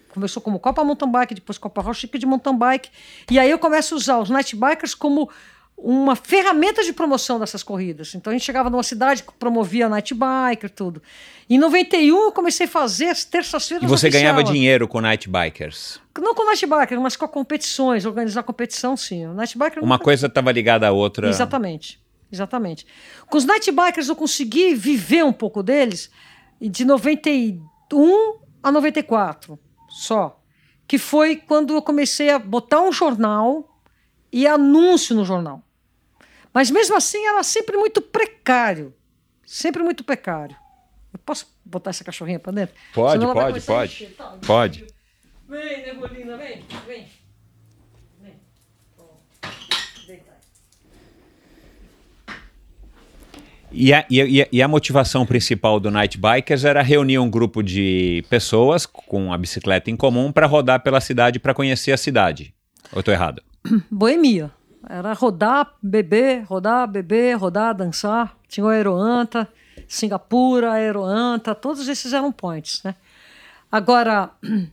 Começou 0.07 0.41
como 0.41 0.57
Copa 0.57 0.85
Mountain 0.85 1.11
Bike, 1.11 1.35
depois 1.35 1.57
Copa 1.57 1.81
Raul 1.81 1.93
Chic 1.93 2.17
de 2.17 2.25
mountain 2.25 2.57
bike. 2.57 2.89
E 3.29 3.37
aí 3.37 3.51
eu 3.51 3.59
começo 3.59 3.93
a 3.93 3.97
usar 3.97 4.19
os 4.19 4.29
night 4.29 4.55
bikers 4.55 4.95
como 4.95 5.29
uma 5.77 6.15
ferramenta 6.15 6.81
de 6.81 6.93
promoção 6.93 7.37
dessas 7.39 7.61
corridas. 7.61 8.15
Então 8.15 8.31
a 8.31 8.33
gente 8.33 8.45
chegava 8.45 8.69
numa 8.69 8.83
cidade 8.83 9.21
que 9.21 9.33
promovia 9.33 9.89
night 9.89 10.13
biker, 10.13 10.69
tudo. 10.69 11.03
Em 11.49 11.57
91 11.57 12.17
eu 12.17 12.31
comecei 12.31 12.67
a 12.67 12.69
fazer 12.69 13.07
as 13.07 13.25
terças-feiras. 13.25 13.83
E 13.83 13.87
você 13.87 14.09
ganhava 14.09 14.41
dinheiro 14.45 14.87
com 14.87 15.01
night 15.01 15.29
bikers? 15.29 15.99
Não 16.17 16.33
com 16.33 16.45
night 16.45 16.65
biker, 16.65 17.01
mas 17.01 17.17
com 17.17 17.27
competições, 17.27 18.05
organizar 18.05 18.43
competição, 18.43 18.95
sim. 18.95 19.27
O 19.27 19.33
night 19.33 19.57
biker 19.57 19.83
Uma 19.83 19.95
nunca... 19.95 20.05
coisa 20.05 20.27
estava 20.27 20.53
ligada 20.53 20.87
à 20.87 20.91
outra. 20.91 21.27
Exatamente. 21.27 21.99
Exatamente. 22.31 22.85
Com 23.29 23.37
os 23.37 23.45
night 23.45 23.71
bikers 23.71 24.09
eu 24.09 24.15
consegui 24.15 24.75
viver 24.75 25.23
um 25.23 25.33
pouco 25.33 25.63
deles 25.63 26.09
de 26.59 26.83
91 26.83 28.39
a 28.61 28.71
94 28.71 29.59
só. 29.89 30.41
Que 30.87 30.97
foi 30.97 31.35
quando 31.35 31.73
eu 31.73 31.81
comecei 31.81 32.29
a 32.29 32.39
botar 32.39 32.81
um 32.81 32.91
jornal 32.91 33.77
e 34.31 34.47
anúncio 34.47 35.15
no 35.15 35.25
jornal. 35.25 35.61
Mas 36.53 36.71
mesmo 36.71 36.95
assim 36.95 37.25
era 37.25 37.43
sempre 37.43 37.77
muito 37.77 38.01
precário. 38.01 38.93
Sempre 39.45 39.83
muito 39.83 40.03
precário. 40.03 40.55
Eu 41.13 41.19
posso 41.19 41.47
botar 41.63 41.91
essa 41.91 42.03
cachorrinha 42.03 42.39
para 42.39 42.51
dentro? 42.51 42.75
Pode, 42.93 43.25
pode, 43.25 43.61
pode. 43.61 44.05
Tá, 44.07 44.37
pode. 44.45 44.87
Vem, 45.47 45.85
Negolina, 45.85 46.37
vem, 46.37 46.63
vem. 46.85 47.07
E 53.71 53.93
a, 53.93 54.05
e, 54.09 54.41
a, 54.41 54.47
e 54.51 54.61
a, 54.61 54.67
motivação 54.67 55.25
principal 55.25 55.79
do 55.79 55.91
Night 55.91 56.17
Bikers 56.17 56.63
era 56.63 56.81
reunir 56.81 57.19
um 57.19 57.29
grupo 57.29 57.61
de 57.61 58.23
pessoas 58.29 58.85
com 58.85 59.33
a 59.33 59.37
bicicleta 59.37 59.91
em 59.91 59.95
comum 59.95 60.31
para 60.31 60.47
rodar 60.47 60.81
pela 60.81 61.01
cidade, 61.01 61.39
para 61.39 61.53
conhecer 61.53 61.91
a 61.91 61.97
cidade. 61.97 62.53
Ou 62.93 62.99
estou 62.99 63.13
errado? 63.13 63.41
Boemia. 63.91 64.51
Era 64.89 65.11
rodar, 65.11 65.73
beber, 65.83 66.43
rodar, 66.43 66.87
beber, 66.87 67.35
rodar, 67.35 67.75
dançar. 67.75 68.37
Tinha 68.47 68.65
o 68.65 68.69
Aeroanta, 68.69 69.47
Singapura, 69.85 70.71
Aeroanta, 70.71 71.53
todos 71.53 71.89
esses 71.89 72.13
eram 72.13 72.31
points. 72.31 72.81
Né? 72.83 72.95
Agora, 73.69 74.31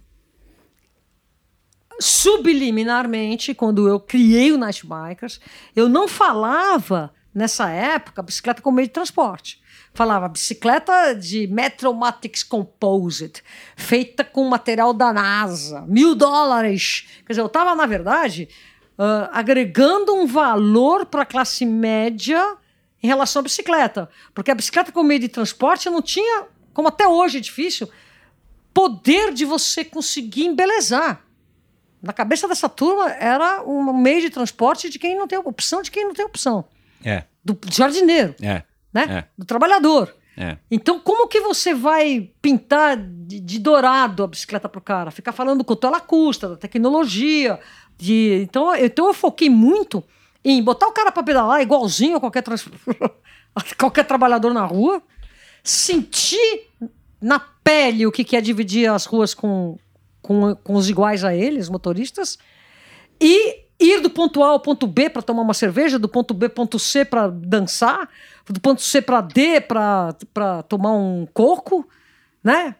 subliminarmente, 1.98 3.54
quando 3.54 3.88
eu 3.88 3.98
criei 3.98 4.52
o 4.52 4.58
Night 4.58 4.86
Bikers, 4.86 5.40
eu 5.74 5.88
não 5.88 6.06
falava 6.06 7.12
nessa 7.34 7.68
época, 7.68 8.22
bicicleta 8.22 8.62
como 8.62 8.76
meio 8.76 8.88
de 8.88 8.94
transporte. 8.94 9.60
Falava 9.92 10.28
bicicleta 10.28 11.14
de 11.14 11.46
Metromatics 11.46 12.42
Composite, 12.42 13.42
feita 13.76 14.24
com 14.24 14.44
material 14.48 14.92
da 14.92 15.12
NASA, 15.12 15.82
mil 15.82 16.14
dólares. 16.14 17.06
Quer 17.26 17.32
dizer, 17.32 17.40
eu 17.40 17.46
estava, 17.46 17.74
na 17.74 17.86
verdade, 17.86 18.48
uh, 18.98 19.28
agregando 19.32 20.14
um 20.14 20.26
valor 20.26 21.06
para 21.06 21.22
a 21.22 21.26
classe 21.26 21.64
média 21.64 22.56
em 23.02 23.06
relação 23.06 23.40
à 23.40 23.42
bicicleta. 23.42 24.08
Porque 24.34 24.50
a 24.50 24.54
bicicleta 24.54 24.90
como 24.90 25.08
meio 25.08 25.20
de 25.20 25.28
transporte 25.28 25.90
não 25.90 26.02
tinha, 26.02 26.46
como 26.72 26.88
até 26.88 27.06
hoje 27.06 27.38
é 27.38 27.40
difícil, 27.40 27.88
poder 28.72 29.32
de 29.32 29.44
você 29.44 29.84
conseguir 29.84 30.46
embelezar. 30.46 31.22
Na 32.02 32.12
cabeça 32.12 32.48
dessa 32.48 32.68
turma 32.68 33.10
era 33.12 33.62
um 33.62 33.92
meio 33.92 34.20
de 34.20 34.30
transporte 34.30 34.90
de 34.90 34.98
quem 34.98 35.16
não 35.16 35.26
tem 35.26 35.38
opção, 35.38 35.80
de 35.80 35.90
quem 35.90 36.04
não 36.04 36.12
tem 36.12 36.24
opção. 36.24 36.64
É. 37.04 37.24
Do 37.44 37.58
jardineiro. 37.70 38.34
É. 38.40 38.62
Né? 38.92 39.06
É. 39.08 39.24
Do 39.36 39.44
trabalhador. 39.44 40.14
É. 40.36 40.56
Então, 40.70 40.98
como 40.98 41.28
que 41.28 41.40
você 41.40 41.74
vai 41.74 42.30
pintar 42.42 42.96
de, 42.96 43.38
de 43.38 43.58
dourado 43.58 44.24
a 44.24 44.26
bicicleta 44.26 44.68
pro 44.68 44.80
cara? 44.80 45.10
Ficar 45.10 45.32
falando 45.32 45.64
quanto 45.64 45.86
ela 45.86 46.00
custa, 46.00 46.48
da 46.48 46.56
tecnologia. 46.56 47.60
De... 47.96 48.40
Então, 48.42 48.74
então, 48.74 49.06
eu 49.06 49.14
foquei 49.14 49.48
muito 49.48 50.02
em 50.44 50.62
botar 50.62 50.88
o 50.88 50.92
cara 50.92 51.12
para 51.12 51.22
pedalar 51.22 51.62
igualzinho 51.62 52.16
a 52.16 52.20
qualquer, 52.20 52.42
trans... 52.42 52.68
qualquer 53.78 54.04
trabalhador 54.04 54.52
na 54.52 54.64
rua, 54.64 55.02
sentir 55.62 56.68
na 57.20 57.38
pele 57.38 58.06
o 58.06 58.12
que, 58.12 58.24
que 58.24 58.36
é 58.36 58.40
dividir 58.40 58.90
as 58.90 59.06
ruas 59.06 59.32
com, 59.32 59.78
com, 60.20 60.54
com 60.56 60.74
os 60.74 60.90
iguais 60.90 61.24
a 61.24 61.34
eles, 61.34 61.68
motoristas, 61.68 62.38
e 63.20 63.63
ir 63.78 64.00
do 64.00 64.10
ponto 64.10 64.42
A 64.42 64.48
ao 64.48 64.60
ponto 64.60 64.86
B 64.86 65.10
para 65.10 65.22
tomar 65.22 65.42
uma 65.42 65.54
cerveja, 65.54 65.98
do 65.98 66.08
ponto 66.08 66.32
B 66.32 66.48
ponto 66.48 66.78
C 66.78 67.04
para 67.04 67.28
dançar, 67.28 68.08
do 68.48 68.60
ponto 68.60 68.82
C 68.82 69.02
para 69.02 69.20
D 69.20 69.60
para 69.60 70.62
tomar 70.68 70.92
um 70.92 71.26
coco, 71.32 71.88
né? 72.42 72.76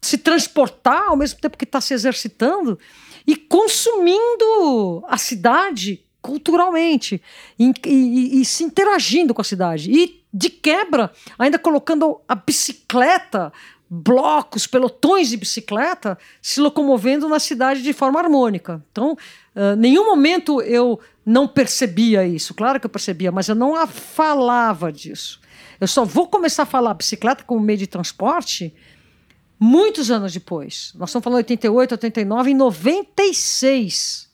Se 0.00 0.18
transportar 0.18 1.08
ao 1.08 1.16
mesmo 1.16 1.40
tempo 1.40 1.56
que 1.56 1.64
está 1.64 1.80
se 1.80 1.94
exercitando 1.94 2.78
e 3.26 3.36
consumindo 3.36 5.04
a 5.06 5.16
cidade 5.16 6.04
culturalmente 6.20 7.20
e, 7.58 7.72
e, 7.86 8.40
e, 8.40 8.44
se 8.44 8.62
interagindo 8.62 9.34
com 9.34 9.40
a 9.40 9.44
cidade. 9.44 9.90
E, 9.90 10.22
de 10.32 10.48
quebra, 10.48 11.12
ainda 11.38 11.58
colocando 11.58 12.20
a 12.26 12.34
bicicleta 12.34 13.52
blocos, 13.94 14.66
pelotões 14.66 15.28
de 15.28 15.36
bicicleta 15.36 16.16
se 16.40 16.58
locomovendo 16.60 17.28
na 17.28 17.38
cidade 17.38 17.82
de 17.82 17.92
forma 17.92 18.18
harmônica. 18.18 18.82
Então, 18.90 19.14
uh, 19.54 19.76
nenhum 19.76 20.04
momento 20.04 20.60
eu 20.62 21.00
não 21.24 21.46
percebia 21.46 22.26
isso. 22.26 22.54
Claro 22.54 22.80
que 22.80 22.86
eu 22.86 22.90
percebia, 22.90 23.30
mas 23.32 23.48
eu 23.48 23.54
não 23.54 23.86
falava 23.86 24.92
disso. 24.92 25.40
Eu 25.80 25.88
só 25.88 26.04
vou 26.04 26.28
começar 26.28 26.64
a 26.64 26.66
falar 26.66 26.94
bicicleta 26.94 27.44
como 27.44 27.60
meio 27.60 27.78
de 27.78 27.86
transporte 27.86 28.74
muitos 29.62 30.10
anos 30.10 30.32
depois. 30.32 30.92
Nós 30.96 31.10
estamos 31.10 31.22
falando 31.22 31.36
88, 31.38 31.92
89, 31.92 32.50
em 32.50 32.54
96, 32.54 34.28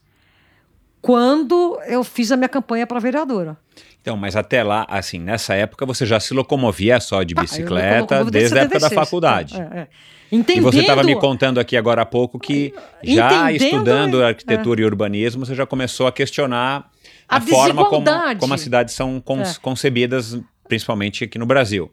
quando 1.02 1.78
eu 1.86 2.02
fiz 2.02 2.32
a 2.32 2.36
minha 2.36 2.48
campanha 2.48 2.86
para 2.86 2.98
vereadora. 2.98 3.58
Então, 4.00 4.16
mas 4.16 4.36
até 4.36 4.62
lá, 4.62 4.86
assim, 4.88 5.18
nessa 5.18 5.54
época 5.54 5.84
você 5.84 6.06
já 6.06 6.18
se 6.18 6.32
locomovia 6.32 7.00
só 7.00 7.22
de 7.22 7.34
ah, 7.36 7.40
bicicleta 7.42 8.20
ah, 8.20 8.24
desde 8.24 8.58
a 8.58 8.62
época 8.62 8.80
da 8.80 8.90
faculdade. 8.90 9.54
É, 9.60 9.80
é. 9.80 9.88
Entendendo, 10.30 10.68
e 10.68 10.72
você 10.72 10.80
estava 10.80 11.02
me 11.02 11.16
contando 11.16 11.58
aqui 11.58 11.76
agora 11.76 12.02
há 12.02 12.06
pouco 12.06 12.38
que 12.38 12.74
já 13.02 13.50
estudando 13.50 14.22
arquitetura 14.22 14.80
é. 14.80 14.82
e 14.82 14.86
urbanismo, 14.86 15.44
você 15.44 15.54
já 15.54 15.66
começou 15.66 16.06
a 16.06 16.12
questionar 16.12 16.90
a, 17.26 17.36
a 17.36 17.40
forma 17.40 17.84
como, 17.86 18.06
como 18.38 18.54
as 18.54 18.60
cidades 18.60 18.94
são 18.94 19.22
é. 19.26 19.54
concebidas, 19.60 20.38
principalmente 20.66 21.24
aqui 21.24 21.38
no 21.38 21.46
Brasil. 21.46 21.90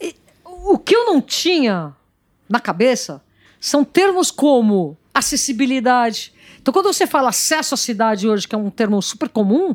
E, 0.00 0.14
o 0.44 0.78
que 0.78 0.94
eu 0.94 1.06
não 1.06 1.20
tinha 1.20 1.92
na 2.48 2.60
cabeça 2.60 3.20
são 3.60 3.84
termos 3.84 4.30
como 4.30 4.96
acessibilidade. 5.12 6.32
Então, 6.60 6.72
quando 6.72 6.86
você 6.86 7.06
fala 7.06 7.30
acesso 7.30 7.74
à 7.74 7.76
cidade 7.76 8.28
hoje, 8.28 8.46
que 8.46 8.54
é 8.54 8.58
um 8.58 8.70
termo 8.70 9.02
super 9.02 9.28
comum, 9.28 9.74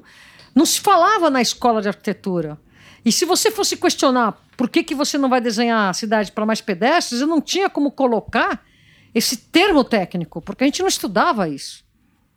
não 0.57 0.65
se 0.65 0.81
falava 0.81 1.29
na 1.29 1.39
escola 1.39 1.83
de 1.83 1.87
arquitetura. 1.87 2.59
E 3.05 3.11
se 3.11 3.25
você 3.25 3.51
fosse 3.51 3.77
questionar 3.77 4.43
por 4.57 4.67
que, 4.67 4.83
que 4.83 4.95
você 4.95 5.15
não 5.15 5.29
vai 5.29 5.39
desenhar 5.39 5.87
a 5.87 5.93
cidade 5.93 6.31
para 6.31 6.47
mais 6.47 6.61
pedestres, 6.61 7.21
eu 7.21 7.27
não 7.27 7.39
tinha 7.39 7.69
como 7.69 7.91
colocar 7.91 8.65
esse 9.13 9.37
termo 9.37 9.83
técnico, 9.83 10.41
porque 10.41 10.63
a 10.63 10.67
gente 10.67 10.81
não 10.81 10.87
estudava 10.87 11.47
isso. 11.47 11.85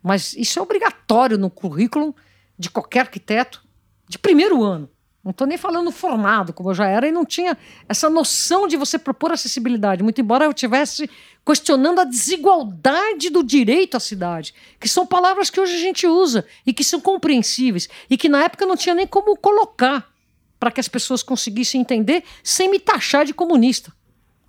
Mas 0.03 0.35
isso 0.35 0.59
é 0.59 0.63
obrigatório 0.63 1.39
no 1.39 1.49
currículo 1.49 2.15
de 2.59 2.69
qualquer 2.69 3.01
arquiteto 3.01 3.67
de 4.07 4.19
primeiro 4.19 4.63
ano. 4.63 4.91
Não 5.23 5.33
estou 5.33 5.47
nem 5.47 5.59
falando 5.59 5.93
formado, 5.93 6.53
como 6.53 6.71
eu 6.71 6.75
já 6.75 6.87
era, 6.87 7.07
e 7.07 7.13
não 7.13 7.27
tinha 7.27 7.57
essa 7.87 8.09
noção 8.09 8.67
de 8.67 8.77
você 8.77 8.99
propor 8.99 9.33
acessibilidade, 9.33 10.03
muito 10.03 10.21
embora 10.21 10.47
eu 10.47 10.55
tivesse 10.55 11.11
questionando 11.45 12.01
a 12.01 12.05
desigualdade 12.05 13.29
do 13.29 13.43
direito 13.43 13.97
à 13.97 14.01
cidade, 14.01 14.55
que 14.79 14.89
são 14.89 15.07
palavras 15.07 15.51
que 15.51 15.61
hoje 15.61 15.75
a 15.75 15.81
gente 15.81 16.07
usa 16.07 16.47
e 16.65 16.73
que 16.73 16.83
são 16.83 17.01
compreensíveis, 17.01 17.89
e 18.09 18.17
que 18.17 18.31
na 18.31 18.45
época 18.45 18.65
não 18.65 18.77
tinha 18.77 18.95
nem 18.95 19.07
como 19.07 19.37
colocar 19.37 20.11
para 20.59 20.71
que 20.71 20.81
as 20.81 20.89
pessoas 20.89 21.23
conseguissem 21.23 21.81
entender 21.81 22.25
sem 22.43 22.71
me 22.71 22.79
taxar 22.79 23.25
de 23.27 23.35
comunista, 23.35 23.93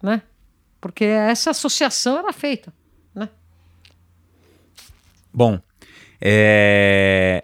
né? 0.01 0.21
Porque 0.79 1.03
essa 1.03 1.51
associação 1.51 2.17
era 2.17 2.31
feita, 2.31 2.73
né? 3.13 3.29
Bom, 5.33 5.59
é... 6.19 7.41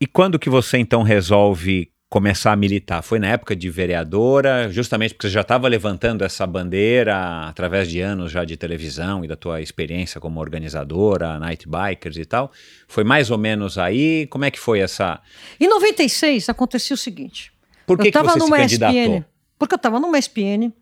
e 0.00 0.06
quando 0.06 0.38
que 0.38 0.50
você 0.50 0.78
então 0.78 1.02
resolve 1.02 1.89
começar 2.10 2.50
a 2.50 2.56
militar? 2.56 3.02
Foi 3.02 3.20
na 3.20 3.28
época 3.28 3.54
de 3.54 3.70
vereadora, 3.70 4.68
justamente 4.70 5.14
porque 5.14 5.28
você 5.28 5.32
já 5.32 5.42
estava 5.42 5.68
levantando 5.68 6.24
essa 6.24 6.44
bandeira 6.44 7.46
através 7.46 7.88
de 7.88 8.00
anos 8.00 8.32
já 8.32 8.44
de 8.44 8.56
televisão 8.56 9.24
e 9.24 9.28
da 9.28 9.36
tua 9.36 9.62
experiência 9.62 10.20
como 10.20 10.40
organizadora, 10.40 11.38
night 11.38 11.68
bikers 11.68 12.16
e 12.16 12.24
tal. 12.24 12.50
Foi 12.88 13.04
mais 13.04 13.30
ou 13.30 13.38
menos 13.38 13.78
aí? 13.78 14.26
Como 14.26 14.44
é 14.44 14.50
que 14.50 14.58
foi 14.58 14.80
essa? 14.80 15.22
Em 15.60 15.68
96 15.68 16.48
acontecia 16.48 16.94
o 16.94 16.98
seguinte. 16.98 17.52
Por 17.86 17.96
que, 17.96 18.08
eu 18.08 18.12
que 18.12 18.18
você 18.18 18.38
numa 18.40 18.56
se 18.56 18.62
candidatou? 18.62 19.00
SPN, 19.00 19.24
porque 19.56 19.74
eu 19.74 19.76
estava 19.76 20.00
numa 20.00 20.18
SPN 20.18 20.72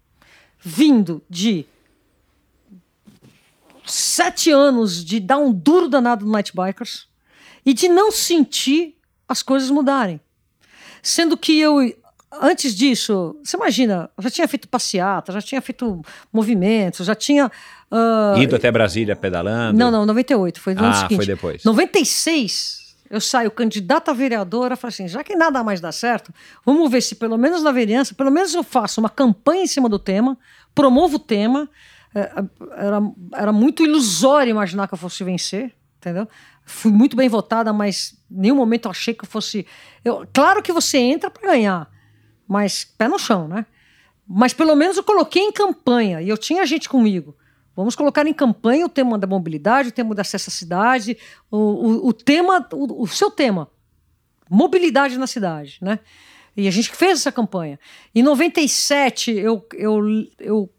vindo 0.59 1.23
de 1.29 1.67
sete 3.85 4.51
anos 4.51 5.05
de 5.05 5.21
dar 5.21 5.37
um 5.37 5.53
duro 5.53 5.89
danado 5.89 6.25
no 6.25 6.33
Night 6.33 6.53
Bikers 6.55 7.07
e 7.67 7.75
de 7.75 7.87
não 7.87 8.11
sentir 8.11 8.97
as 9.29 9.43
coisas 9.43 9.69
mudarem. 9.71 10.21
Sendo 11.03 11.37
que 11.37 11.59
eu, 11.59 11.95
antes 12.33 12.75
disso, 12.75 13.37
você 13.43 13.57
imagina, 13.57 14.11
eu 14.17 14.23
já 14.23 14.31
tinha 14.31 14.49
feito 14.49 14.69
passeata, 14.69 15.33
já 15.33 15.41
tinha 15.41 15.61
feito 15.61 16.03
movimentos, 16.33 17.07
já 17.07 17.15
tinha. 17.15 17.51
Uh, 17.91 18.39
Ido 18.39 18.57
até 18.57 18.71
Brasília 18.71 19.17
pedalando? 19.17 19.79
Não, 19.79 19.91
não, 19.91 20.05
98, 20.07 20.61
foi 20.61 20.75
no 20.75 20.83
ah, 20.83 20.87
ano 20.87 20.95
seguinte. 20.95 21.17
foi 21.17 21.27
depois. 21.27 21.65
96, 21.65 22.97
eu 23.11 23.21
saio 23.21 23.51
candidata 23.51 24.11
a 24.11 24.15
vereadora, 24.15 24.77
falei 24.77 24.95
assim, 24.95 25.09
já 25.09 25.25
que 25.25 25.35
nada 25.35 25.63
mais 25.65 25.81
dá 25.81 25.91
certo, 25.91 26.33
vamos 26.65 26.91
ver 26.91 27.01
se 27.01 27.15
pelo 27.15 27.39
menos 27.39 27.63
na 27.63 27.73
vereança, 27.73 28.15
pelo 28.15 28.31
menos 28.31 28.55
eu 28.55 28.63
faço 28.63 29.01
uma 29.01 29.09
campanha 29.09 29.63
em 29.63 29.67
cima 29.67 29.89
do 29.89 29.99
tema, 29.99 30.37
promovo 30.75 31.17
o 31.17 31.19
tema. 31.19 31.69
É, 32.15 32.31
era, 32.77 33.01
era 33.35 33.53
muito 33.53 33.85
ilusório 33.85 34.51
imaginar 34.51 34.89
que 34.89 34.95
eu 34.95 34.99
fosse 34.99 35.23
vencer, 35.25 35.75
entendeu? 35.99 36.27
Fui 36.69 36.93
muito 36.93 37.17
bem 37.17 37.29
votada, 37.29 37.73
mas 37.73 38.15
em 38.31 38.43
nenhum 38.43 38.57
momento 38.57 38.85
eu 38.85 38.91
achei 38.91 39.15
que 39.15 39.25
eu 39.25 39.29
fosse. 39.29 39.67
Eu, 40.05 40.27
claro 40.33 40.63
que 40.63 40.73
você 40.73 40.99
entra 40.99 41.31
para 41.31 41.51
ganhar, 41.51 41.91
mas 42.47 42.85
pé 42.85 43.09
no 43.09 43.19
chão, 43.19 43.49
né? 43.49 43.65
Mas 44.29 44.53
pelo 44.53 44.77
menos 44.77 44.99
eu 44.99 45.03
coloquei 45.03 45.43
em 45.43 45.51
campanha 45.51 46.21
e 46.21 46.29
eu 46.29 46.37
tinha 46.37 46.67
gente 46.67 46.89
comigo. 46.89 47.35
Vamos 47.75 47.97
colocar 47.97 48.27
em 48.27 48.35
campanha 48.35 48.85
o 48.85 48.89
tema 48.89 49.17
da 49.17 49.27
mobilidade, 49.27 49.89
o 49.89 49.93
tema 49.93 50.15
da 50.15 50.25
cidade, 50.25 51.17
o, 51.51 51.57
o, 51.57 52.09
o 52.09 52.13
tema, 52.13 52.69
o, 52.73 53.05
o, 53.05 53.07
seu 53.07 53.31
tema, 53.31 53.71
mobilidade 54.51 55.17
na 55.17 55.27
cidade, 55.27 55.79
né? 55.81 56.01
E 56.57 56.69
a 56.69 56.71
gente 56.71 56.91
fez 56.91 57.21
essa 57.21 57.33
campanha. 57.33 57.79
Em 58.15 58.23
97, 58.23 59.31
eu, 59.31 59.65
eu, 59.75 60.01
eu 60.41 60.71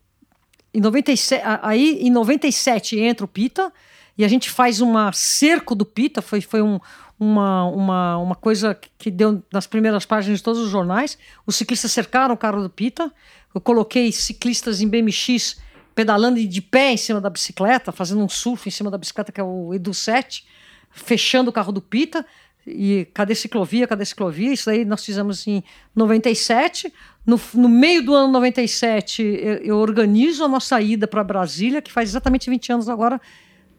em 0.74 0.82
97, 0.82 1.42
aí 1.64 2.00
em 2.02 2.12
97 2.12 3.00
entra 3.00 3.26
o 3.26 3.30
Pita 3.30 3.74
e 4.20 4.26
a 4.26 4.28
gente 4.28 4.49
faz 4.49 4.82
uma 4.82 5.13
cerco 5.13 5.74
do 5.74 5.86
Pita, 5.86 6.22
foi, 6.22 6.41
foi 6.41 6.61
um, 6.61 6.78
uma, 7.17 7.63
uma, 7.67 8.17
uma 8.17 8.36
coisa 8.36 8.78
que 8.97 9.09
deu 9.09 9.41
nas 9.49 9.65
primeiras 9.65 10.05
páginas 10.05 10.39
de 10.39 10.43
todos 10.43 10.59
os 10.59 10.70
jornais. 10.70 11.17
Os 11.47 11.55
ciclistas 11.55 11.89
cercaram 11.93 12.36
o 12.36 12.38
carro 12.38 12.61
do 12.61 12.70
Pita. 12.70 13.09
Eu 13.55 13.61
coloquei 13.61 14.11
ciclistas 14.11 14.82
em 14.82 14.89
BMX 14.89 15.61
pedalando 15.95 16.45
de 16.45 16.61
pé 16.61 16.91
em 16.91 16.97
cima 16.97 17.22
da 17.22 17.30
bicicleta, 17.30 17.93
fazendo 17.93 18.22
um 18.22 18.28
surf 18.28 18.67
em 18.67 18.72
cima 18.72 18.91
da 18.91 18.97
bicicleta, 18.97 19.32
que 19.32 19.39
é 19.39 19.43
o 19.43 19.74
Edu 19.74 19.93
7, 19.93 20.45
fechando 20.91 21.49
o 21.49 21.53
carro 21.53 21.72
do 21.72 21.82
Pita. 21.82 22.26
E 22.67 23.07
cadê 23.13 23.34
ciclovia? 23.34 23.88
Cadê 23.88 24.03
ciclovia? 24.03 24.51
Isso 24.51 24.70
aí 24.70 24.84
nós 24.84 25.05
fizemos 25.05 25.47
em 25.47 25.63
97. 25.95 26.93
No, 27.26 27.39
no 27.53 27.70
meio 27.70 28.03
do 28.03 28.13
ano 28.13 28.34
97, 28.34 29.24
eu, 29.24 29.53
eu 29.59 29.78
organizo 29.78 30.43
a 30.43 30.47
nossa 30.49 30.82
ida 30.82 31.07
para 31.07 31.24
Brasília, 31.24 31.82
que 31.82 31.89
faz 31.89 32.09
exatamente 32.09 32.49
20 32.49 32.74
anos 32.74 32.89
agora, 32.89 33.22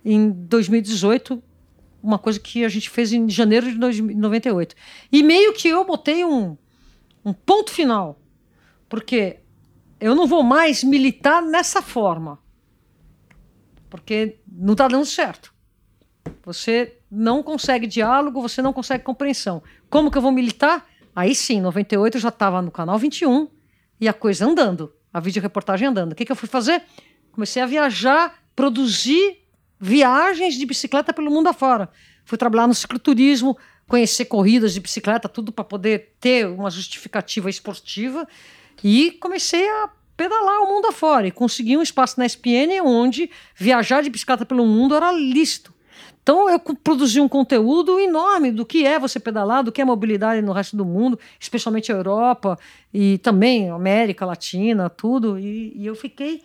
em 0.05 0.31
2018, 0.31 1.43
uma 2.03 2.19
coisa 2.19 2.39
que 2.41 2.65
a 2.65 2.69
gente 2.69 2.89
fez 2.89 3.13
em 3.13 3.29
janeiro 3.29 3.71
de 3.71 4.03
98. 4.03 4.75
E 5.13 5.23
meio 5.23 5.53
que 5.53 5.69
eu 5.69 5.85
botei 5.85 6.25
um, 6.25 6.57
um 7.25 7.33
ponto 7.33 7.71
final, 7.71 8.21
porque 8.89 9.41
eu 10.01 10.15
não 10.15 10.27
vou 10.27 10.43
mais 10.43 10.83
militar 10.83 11.43
nessa 11.43 11.83
forma. 11.83 12.39
Porque 13.89 14.39
não 14.51 14.73
está 14.73 14.89
dando 14.89 15.05
certo. 15.05 15.53
Você 16.45 16.99
não 17.11 17.43
consegue 17.43 17.87
diálogo, 17.87 18.41
você 18.41 18.63
não 18.63 18.73
consegue 18.73 19.05
compreensão. 19.05 19.63
Como 19.91 20.11
que 20.11 20.17
eu 20.17 20.23
vou 20.23 20.33
militar? 20.33 20.87
Aí 21.15 21.35
sim, 21.35 21.59
em 21.59 21.61
98 21.61 22.17
eu 22.17 22.21
já 22.21 22.29
estava 22.29 22.63
no 22.63 22.71
canal 22.71 22.99
21 22.99 23.49
e 24.01 24.09
a 24.09 24.13
coisa 24.13 24.47
andando, 24.47 24.93
a 25.13 25.21
videoreportagem 25.21 25.89
andando. 25.89 26.13
O 26.13 26.15
que, 26.15 26.25
que 26.25 26.33
eu 26.33 26.37
fui 26.37 26.49
fazer? 26.49 26.83
Comecei 27.33 27.61
a 27.61 27.67
viajar, 27.67 28.43
produzir 28.55 29.39
viagens 29.81 30.55
de 30.55 30.66
bicicleta 30.66 31.12
pelo 31.12 31.31
mundo 31.31 31.49
afora. 31.49 31.89
Fui 32.24 32.37
trabalhar 32.37 32.66
no 32.66 32.74
cicloturismo, 32.74 33.57
conhecer 33.89 34.26
corridas 34.26 34.74
de 34.74 34.81
bicicleta, 34.81 35.28
tudo 35.28 35.51
para 35.51 35.64
poder 35.64 36.14
ter 36.20 36.47
uma 36.47 36.70
justificativa 36.70 37.49
esportiva 37.49 38.28
e 38.85 39.12
comecei 39.12 39.68
a 39.68 39.91
pedalar 40.16 40.61
o 40.61 40.66
mundo 40.66 40.87
afora 40.87 41.26
e 41.26 41.31
consegui 41.31 41.76
um 41.76 41.83
espaço 41.83 42.20
na 42.20 42.26
SPN 42.26 42.83
onde 42.83 43.31
viajar 43.57 44.03
de 44.03 44.11
bicicleta 44.11 44.45
pelo 44.45 44.66
mundo 44.66 44.95
era 44.95 45.11
lícito. 45.11 45.72
Então 46.22 46.49
eu 46.51 46.61
produzi 46.61 47.18
um 47.18 47.28
conteúdo 47.28 47.99
enorme 47.99 48.53
do 48.53 48.66
que 48.66 48.87
é 48.87 48.99
você 48.99 49.18
pedalar, 49.18 49.64
do 49.64 49.72
que 49.72 49.81
é 49.81 49.85
mobilidade 49.85 50.43
no 50.43 50.53
resto 50.53 50.76
do 50.76 50.85
mundo, 50.85 51.18
especialmente 51.41 51.91
a 51.91 51.97
Europa 51.97 52.59
e 52.93 53.18
também 53.18 53.70
América 53.70 54.26
Latina, 54.26 54.91
tudo. 54.91 55.39
E, 55.39 55.72
e 55.74 55.87
eu 55.87 55.95
fiquei 55.95 56.43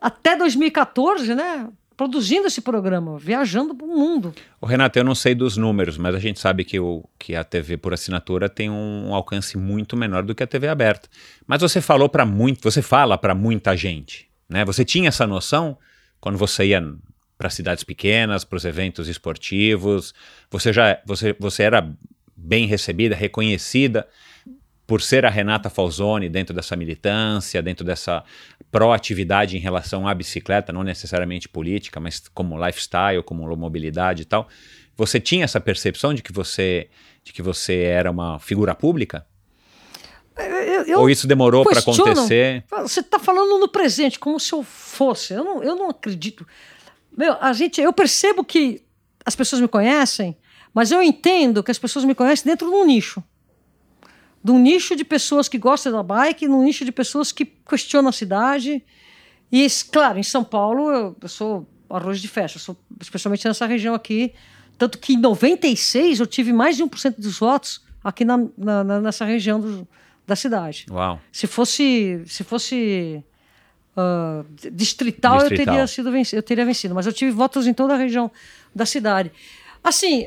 até 0.00 0.36
2014, 0.36 1.34
né? 1.34 1.68
Produzindo 1.96 2.46
esse 2.46 2.60
programa, 2.60 3.18
viajando 3.18 3.74
para 3.74 3.86
o 3.86 3.88
mundo. 3.88 4.34
O 4.60 4.66
Renato, 4.66 4.98
eu 4.98 5.04
não 5.04 5.14
sei 5.14 5.34
dos 5.34 5.56
números, 5.56 5.96
mas 5.96 6.14
a 6.14 6.18
gente 6.18 6.40
sabe 6.40 6.64
que, 6.64 6.78
o, 6.78 7.04
que 7.18 7.36
a 7.36 7.44
TV 7.44 7.76
por 7.76 7.94
assinatura 7.94 8.48
tem 8.48 8.70
um 8.70 9.14
alcance 9.14 9.56
muito 9.56 9.96
menor 9.96 10.22
do 10.22 10.34
que 10.34 10.42
a 10.42 10.46
TV 10.46 10.68
aberta. 10.68 11.08
Mas 11.46 11.60
você 11.60 11.80
falou 11.80 12.08
para 12.08 12.26
muito, 12.26 12.62
você 12.62 12.82
fala 12.82 13.16
para 13.16 13.34
muita 13.34 13.76
gente, 13.76 14.28
né? 14.48 14.64
Você 14.64 14.84
tinha 14.84 15.08
essa 15.08 15.26
noção 15.26 15.78
quando 16.20 16.38
você 16.38 16.66
ia 16.66 16.82
para 17.36 17.50
cidades 17.50 17.84
pequenas, 17.84 18.44
para 18.44 18.56
os 18.56 18.64
eventos 18.64 19.08
esportivos, 19.08 20.14
você 20.50 20.72
já 20.72 21.00
você, 21.04 21.36
você 21.38 21.64
era 21.64 21.92
bem 22.36 22.66
recebida, 22.66 23.14
reconhecida 23.14 24.06
por 24.86 25.00
ser 25.00 25.24
a 25.24 25.30
Renata 25.30 25.70
Falzoni 25.70 26.28
dentro 26.28 26.54
dessa 26.54 26.76
militância, 26.76 27.62
dentro 27.62 27.84
dessa 27.84 28.22
proatividade 28.70 29.56
em 29.56 29.60
relação 29.60 30.06
à 30.06 30.14
bicicleta, 30.14 30.72
não 30.72 30.82
necessariamente 30.82 31.48
política, 31.48 31.98
mas 32.00 32.22
como 32.34 32.62
lifestyle, 32.64 33.22
como 33.22 33.56
mobilidade 33.56 34.22
e 34.22 34.24
tal. 34.24 34.48
Você 34.96 35.18
tinha 35.18 35.44
essa 35.44 35.60
percepção 35.60 36.12
de 36.12 36.22
que 36.22 36.32
você, 36.32 36.88
de 37.22 37.32
que 37.32 37.42
você 37.42 37.82
era 37.82 38.10
uma 38.10 38.38
figura 38.38 38.74
pública? 38.74 39.26
Eu, 40.36 40.82
eu 40.84 41.00
Ou 41.00 41.08
isso 41.08 41.26
demorou 41.26 41.64
para 41.64 41.78
acontecer? 41.78 42.64
Você 42.82 43.00
está 43.00 43.18
falando 43.18 43.58
no 43.58 43.68
presente, 43.68 44.18
como 44.18 44.38
se 44.38 44.52
eu 44.52 44.62
fosse. 44.62 45.32
Eu 45.32 45.44
não, 45.44 45.62
eu 45.62 45.76
não 45.76 45.90
acredito. 45.90 46.46
Meu, 47.16 47.36
a 47.40 47.52
gente, 47.52 47.80
eu 47.80 47.92
percebo 47.92 48.44
que 48.44 48.82
as 49.24 49.34
pessoas 49.34 49.62
me 49.62 49.68
conhecem, 49.68 50.36
mas 50.74 50.90
eu 50.90 51.02
entendo 51.02 51.62
que 51.62 51.70
as 51.70 51.78
pessoas 51.78 52.04
me 52.04 52.14
conhecem 52.14 52.44
dentro 52.44 52.68
de 52.68 52.74
um 52.74 52.84
nicho 52.84 53.22
de 54.44 54.52
um 54.52 54.58
nicho 54.58 54.94
de 54.94 55.04
pessoas 55.04 55.48
que 55.48 55.56
gostam 55.56 55.90
da 55.90 56.02
bike, 56.02 56.46
num 56.46 56.62
nicho 56.62 56.84
de 56.84 56.92
pessoas 56.92 57.32
que 57.32 57.46
questionam 57.46 58.10
a 58.10 58.12
cidade. 58.12 58.84
E, 59.50 59.66
claro, 59.90 60.18
em 60.18 60.22
São 60.22 60.44
Paulo 60.44 60.90
eu, 60.90 61.16
eu 61.18 61.28
sou 61.28 61.66
arroz 61.88 62.20
de 62.20 62.28
festa, 62.28 62.58
sou, 62.58 62.76
especialmente 63.00 63.46
nessa 63.48 63.64
região 63.64 63.94
aqui. 63.94 64.34
Tanto 64.76 64.98
que 64.98 65.14
em 65.14 65.16
96 65.16 66.20
eu 66.20 66.26
tive 66.26 66.52
mais 66.52 66.76
de 66.76 66.84
1% 66.84 67.14
dos 67.16 67.38
votos 67.38 67.82
aqui 68.02 68.22
na, 68.22 68.38
na, 68.58 69.00
nessa 69.00 69.24
região 69.24 69.58
do, 69.58 69.88
da 70.26 70.36
cidade. 70.36 70.84
Uau. 70.90 71.18
Se 71.32 71.46
fosse, 71.46 72.22
se 72.26 72.44
fosse 72.44 73.24
uh, 73.96 74.44
distrital, 74.72 75.38
distrital, 75.38 75.40
Eu, 75.40 75.56
teria 75.56 75.86
sido 75.86 76.12
vencido, 76.12 76.38
eu 76.38 76.42
teria 76.42 76.66
vencido. 76.66 76.94
Mas 76.94 77.06
eu 77.06 77.14
tive 77.14 77.30
votos 77.30 77.66
em 77.66 77.72
toda 77.72 77.94
a 77.94 77.96
região 77.96 78.30
da 78.74 78.84
cidade. 78.84 79.32
Assim, 79.82 80.26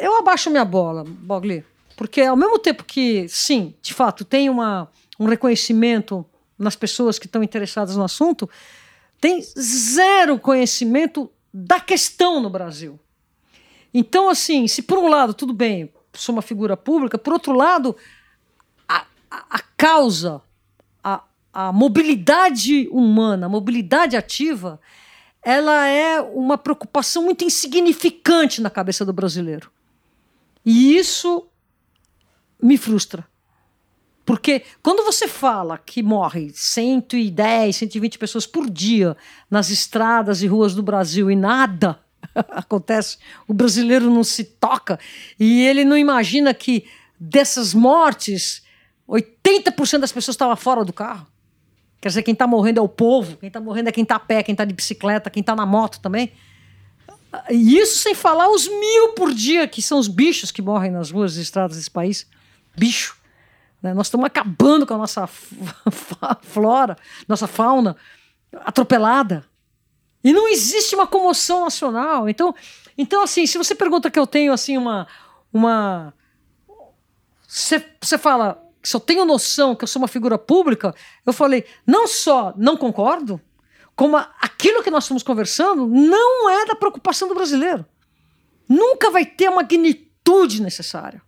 eu 0.00 0.18
abaixo 0.18 0.50
minha 0.50 0.64
bola, 0.66 1.02
Bogli. 1.06 1.64
Porque 1.96 2.20
ao 2.20 2.36
mesmo 2.36 2.58
tempo 2.58 2.84
que, 2.84 3.26
sim, 3.28 3.74
de 3.80 3.94
fato, 3.94 4.24
tem 4.24 4.50
uma, 4.50 4.88
um 5.18 5.24
reconhecimento 5.24 6.24
nas 6.58 6.76
pessoas 6.76 7.18
que 7.18 7.26
estão 7.26 7.42
interessadas 7.42 7.96
no 7.96 8.04
assunto, 8.04 8.48
tem 9.20 9.42
zero 9.42 10.38
conhecimento 10.38 11.30
da 11.52 11.80
questão 11.80 12.40
no 12.40 12.50
Brasil. 12.50 13.00
Então, 13.92 14.28
assim, 14.28 14.68
se 14.68 14.82
por 14.82 14.98
um 14.98 15.08
lado, 15.08 15.32
tudo 15.32 15.54
bem, 15.54 15.90
sou 16.12 16.34
uma 16.34 16.42
figura 16.42 16.76
pública, 16.76 17.16
por 17.16 17.32
outro 17.32 17.52
lado, 17.54 17.96
a, 18.86 19.06
a, 19.30 19.56
a 19.56 19.58
causa, 19.76 20.42
a, 21.02 21.22
a 21.52 21.72
mobilidade 21.72 22.88
humana, 22.92 23.46
a 23.46 23.48
mobilidade 23.48 24.16
ativa, 24.16 24.78
ela 25.42 25.86
é 25.86 26.20
uma 26.20 26.58
preocupação 26.58 27.22
muito 27.22 27.44
insignificante 27.44 28.60
na 28.60 28.68
cabeça 28.68 29.04
do 29.04 29.12
brasileiro. 29.12 29.70
E 30.64 30.96
isso 30.96 31.46
me 32.62 32.76
frustra. 32.76 33.26
Porque 34.26 34.64
quando 34.82 35.04
você 35.04 35.28
fala 35.28 35.78
que 35.78 36.02
morre 36.02 36.50
110, 36.52 37.76
120 37.76 38.18
pessoas 38.18 38.44
por 38.44 38.68
dia 38.68 39.16
nas 39.48 39.70
estradas 39.70 40.42
e 40.42 40.48
ruas 40.48 40.74
do 40.74 40.82
Brasil 40.82 41.30
e 41.30 41.36
nada 41.36 42.00
acontece, 42.34 43.18
o 43.46 43.54
brasileiro 43.54 44.10
não 44.10 44.24
se 44.24 44.42
toca 44.42 44.98
e 45.38 45.64
ele 45.64 45.84
não 45.84 45.96
imagina 45.96 46.52
que 46.52 46.84
dessas 47.20 47.72
mortes, 47.72 48.64
80% 49.08 50.00
das 50.00 50.10
pessoas 50.10 50.34
estavam 50.34 50.56
fora 50.56 50.84
do 50.84 50.92
carro. 50.92 51.24
Quer 52.00 52.08
dizer, 52.08 52.22
quem 52.24 52.32
está 52.32 52.48
morrendo 52.48 52.80
é 52.80 52.82
o 52.82 52.88
povo, 52.88 53.36
quem 53.36 53.46
está 53.46 53.60
morrendo 53.60 53.88
é 53.88 53.92
quem 53.92 54.02
está 54.02 54.16
a 54.16 54.20
pé, 54.20 54.42
quem 54.42 54.54
está 54.54 54.64
de 54.64 54.74
bicicleta, 54.74 55.30
quem 55.30 55.40
está 55.40 55.54
na 55.54 55.64
moto 55.64 56.00
também. 56.00 56.32
E 57.48 57.78
isso 57.78 57.98
sem 57.98 58.14
falar 58.14 58.50
os 58.50 58.66
mil 58.66 59.12
por 59.14 59.32
dia, 59.32 59.68
que 59.68 59.80
são 59.80 60.00
os 60.00 60.08
bichos 60.08 60.50
que 60.50 60.60
morrem 60.60 60.90
nas 60.90 61.12
ruas 61.12 61.36
e 61.36 61.42
estradas 61.42 61.76
desse 61.76 61.90
país 61.90 62.26
bicho. 62.76 63.16
Né? 63.82 63.94
Nós 63.94 64.06
estamos 64.06 64.26
acabando 64.26 64.86
com 64.86 64.94
a 64.94 64.98
nossa 64.98 65.26
flora, 66.42 66.96
nossa 67.28 67.46
fauna 67.46 67.96
atropelada. 68.64 69.44
E 70.22 70.32
não 70.32 70.48
existe 70.48 70.94
uma 70.94 71.06
comoção 71.06 71.64
nacional. 71.64 72.28
Então, 72.28 72.54
então 72.96 73.22
assim, 73.22 73.46
se 73.46 73.58
você 73.58 73.74
pergunta 73.74 74.10
que 74.10 74.18
eu 74.18 74.26
tenho 74.26 74.52
assim 74.52 74.76
uma 74.76 75.06
uma 75.52 76.12
você 77.48 78.18
fala, 78.18 78.62
se 78.82 78.94
eu 78.94 79.00
tenho 79.00 79.24
noção 79.24 79.74
que 79.74 79.84
eu 79.84 79.88
sou 79.88 80.02
uma 80.02 80.08
figura 80.08 80.36
pública, 80.36 80.94
eu 81.24 81.32
falei, 81.32 81.64
não 81.86 82.06
só 82.06 82.52
não 82.56 82.76
concordo, 82.76 83.40
como 83.94 84.16
aquilo 84.16 84.82
que 84.82 84.90
nós 84.90 85.04
estamos 85.04 85.22
conversando 85.22 85.86
não 85.86 86.50
é 86.50 86.66
da 86.66 86.74
preocupação 86.74 87.28
do 87.28 87.34
brasileiro. 87.34 87.86
Nunca 88.68 89.10
vai 89.10 89.24
ter 89.24 89.46
a 89.46 89.54
magnitude 89.54 90.60
necessária. 90.60 91.22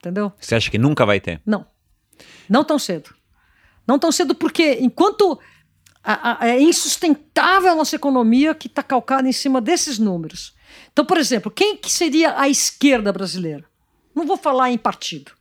Entendeu? 0.00 0.32
Você 0.40 0.54
acha 0.54 0.70
que 0.70 0.78
nunca 0.78 1.04
vai 1.04 1.20
ter? 1.20 1.40
Não. 1.44 1.66
Não 2.48 2.64
tão 2.64 2.78
cedo. 2.78 3.14
Não 3.86 3.98
tão 3.98 4.10
cedo 4.10 4.34
porque 4.34 4.78
enquanto 4.80 5.38
a, 6.02 6.44
a, 6.44 6.48
é 6.48 6.60
insustentável 6.60 7.70
a 7.70 7.74
nossa 7.74 7.96
economia 7.96 8.54
que 8.54 8.66
está 8.66 8.82
calcada 8.82 9.28
em 9.28 9.32
cima 9.32 9.60
desses 9.60 9.98
números. 9.98 10.54
Então, 10.92 11.04
por 11.04 11.18
exemplo, 11.18 11.50
quem 11.50 11.76
que 11.76 11.90
seria 11.90 12.38
a 12.38 12.48
esquerda 12.48 13.12
brasileira? 13.12 13.64
Não 14.14 14.26
vou 14.26 14.36
falar 14.36 14.70
em 14.70 14.78
partido. 14.78 15.32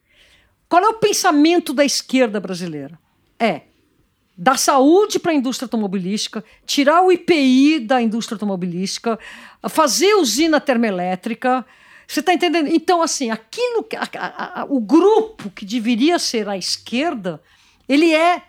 Qual 0.67 0.83
é 0.83 0.89
o 0.89 0.95
pensamento 0.95 1.73
da 1.73 1.85
esquerda 1.85 2.39
brasileira? 2.39 2.99
É 3.39 3.61
dar 4.37 4.57
saúde 4.57 5.19
para 5.19 5.31
a 5.31 5.35
indústria 5.35 5.65
automobilística, 5.65 6.43
tirar 6.65 7.01
o 7.01 7.11
IPI 7.11 7.79
da 7.81 8.01
indústria 8.01 8.35
automobilística, 8.35 9.19
fazer 9.67 10.13
usina 10.15 10.61
termoelétrica. 10.61 11.65
Você 12.09 12.21
está 12.21 12.33
entendendo? 12.33 12.67
Então, 12.69 13.03
assim, 13.03 13.29
aquilo, 13.29 13.87
a, 14.17 14.61
a, 14.61 14.65
o 14.65 14.79
grupo 14.79 15.51
que 15.51 15.63
deveria 15.63 16.17
ser 16.17 16.49
a 16.49 16.57
esquerda, 16.57 17.39
ele 17.87 18.15
é 18.15 18.41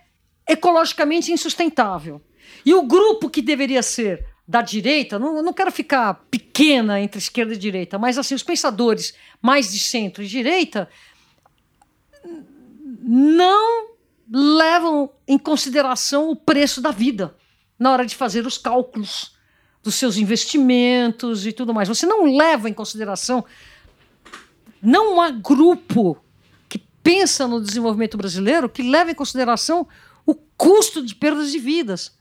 ecologicamente 0.48 1.30
insustentável. 1.30 2.22
E 2.64 2.72
o 2.72 2.82
grupo 2.82 3.28
que 3.28 3.42
deveria 3.42 3.82
ser 3.82 4.26
da 4.48 4.62
direita, 4.62 5.18
não, 5.18 5.42
não 5.42 5.52
quero 5.52 5.70
ficar 5.70 6.14
pequena 6.30 7.02
entre 7.02 7.18
esquerda 7.18 7.52
e 7.52 7.58
direita, 7.58 7.98
mas 7.98 8.16
assim, 8.16 8.34
os 8.34 8.42
pensadores 8.42 9.14
mais 9.42 9.70
de 9.70 9.78
centro 9.78 10.22
e 10.22 10.26
direita 10.26 10.88
não 13.02 13.90
levam 14.32 15.10
em 15.28 15.36
consideração 15.36 16.30
o 16.30 16.36
preço 16.36 16.80
da 16.80 16.90
vida 16.90 17.36
na 17.78 17.92
hora 17.92 18.06
de 18.06 18.16
fazer 18.16 18.46
os 18.46 18.56
cálculos 18.56 19.38
dos 19.82 19.94
seus 19.94 20.16
investimentos 20.16 21.46
e 21.46 21.52
tudo 21.52 21.72
mais. 21.72 21.88
Você 21.88 22.06
não 22.06 22.24
leva 22.36 22.68
em 22.68 22.74
consideração. 22.74 23.44
Não 24.82 25.20
há 25.20 25.30
grupo 25.30 26.18
que 26.68 26.78
pensa 27.02 27.46
no 27.46 27.60
desenvolvimento 27.60 28.16
brasileiro 28.16 28.68
que 28.68 28.82
leva 28.82 29.10
em 29.10 29.14
consideração 29.14 29.86
o 30.26 30.34
custo 30.34 31.04
de 31.04 31.14
perdas 31.14 31.50
de 31.50 31.58
vidas. 31.58 32.18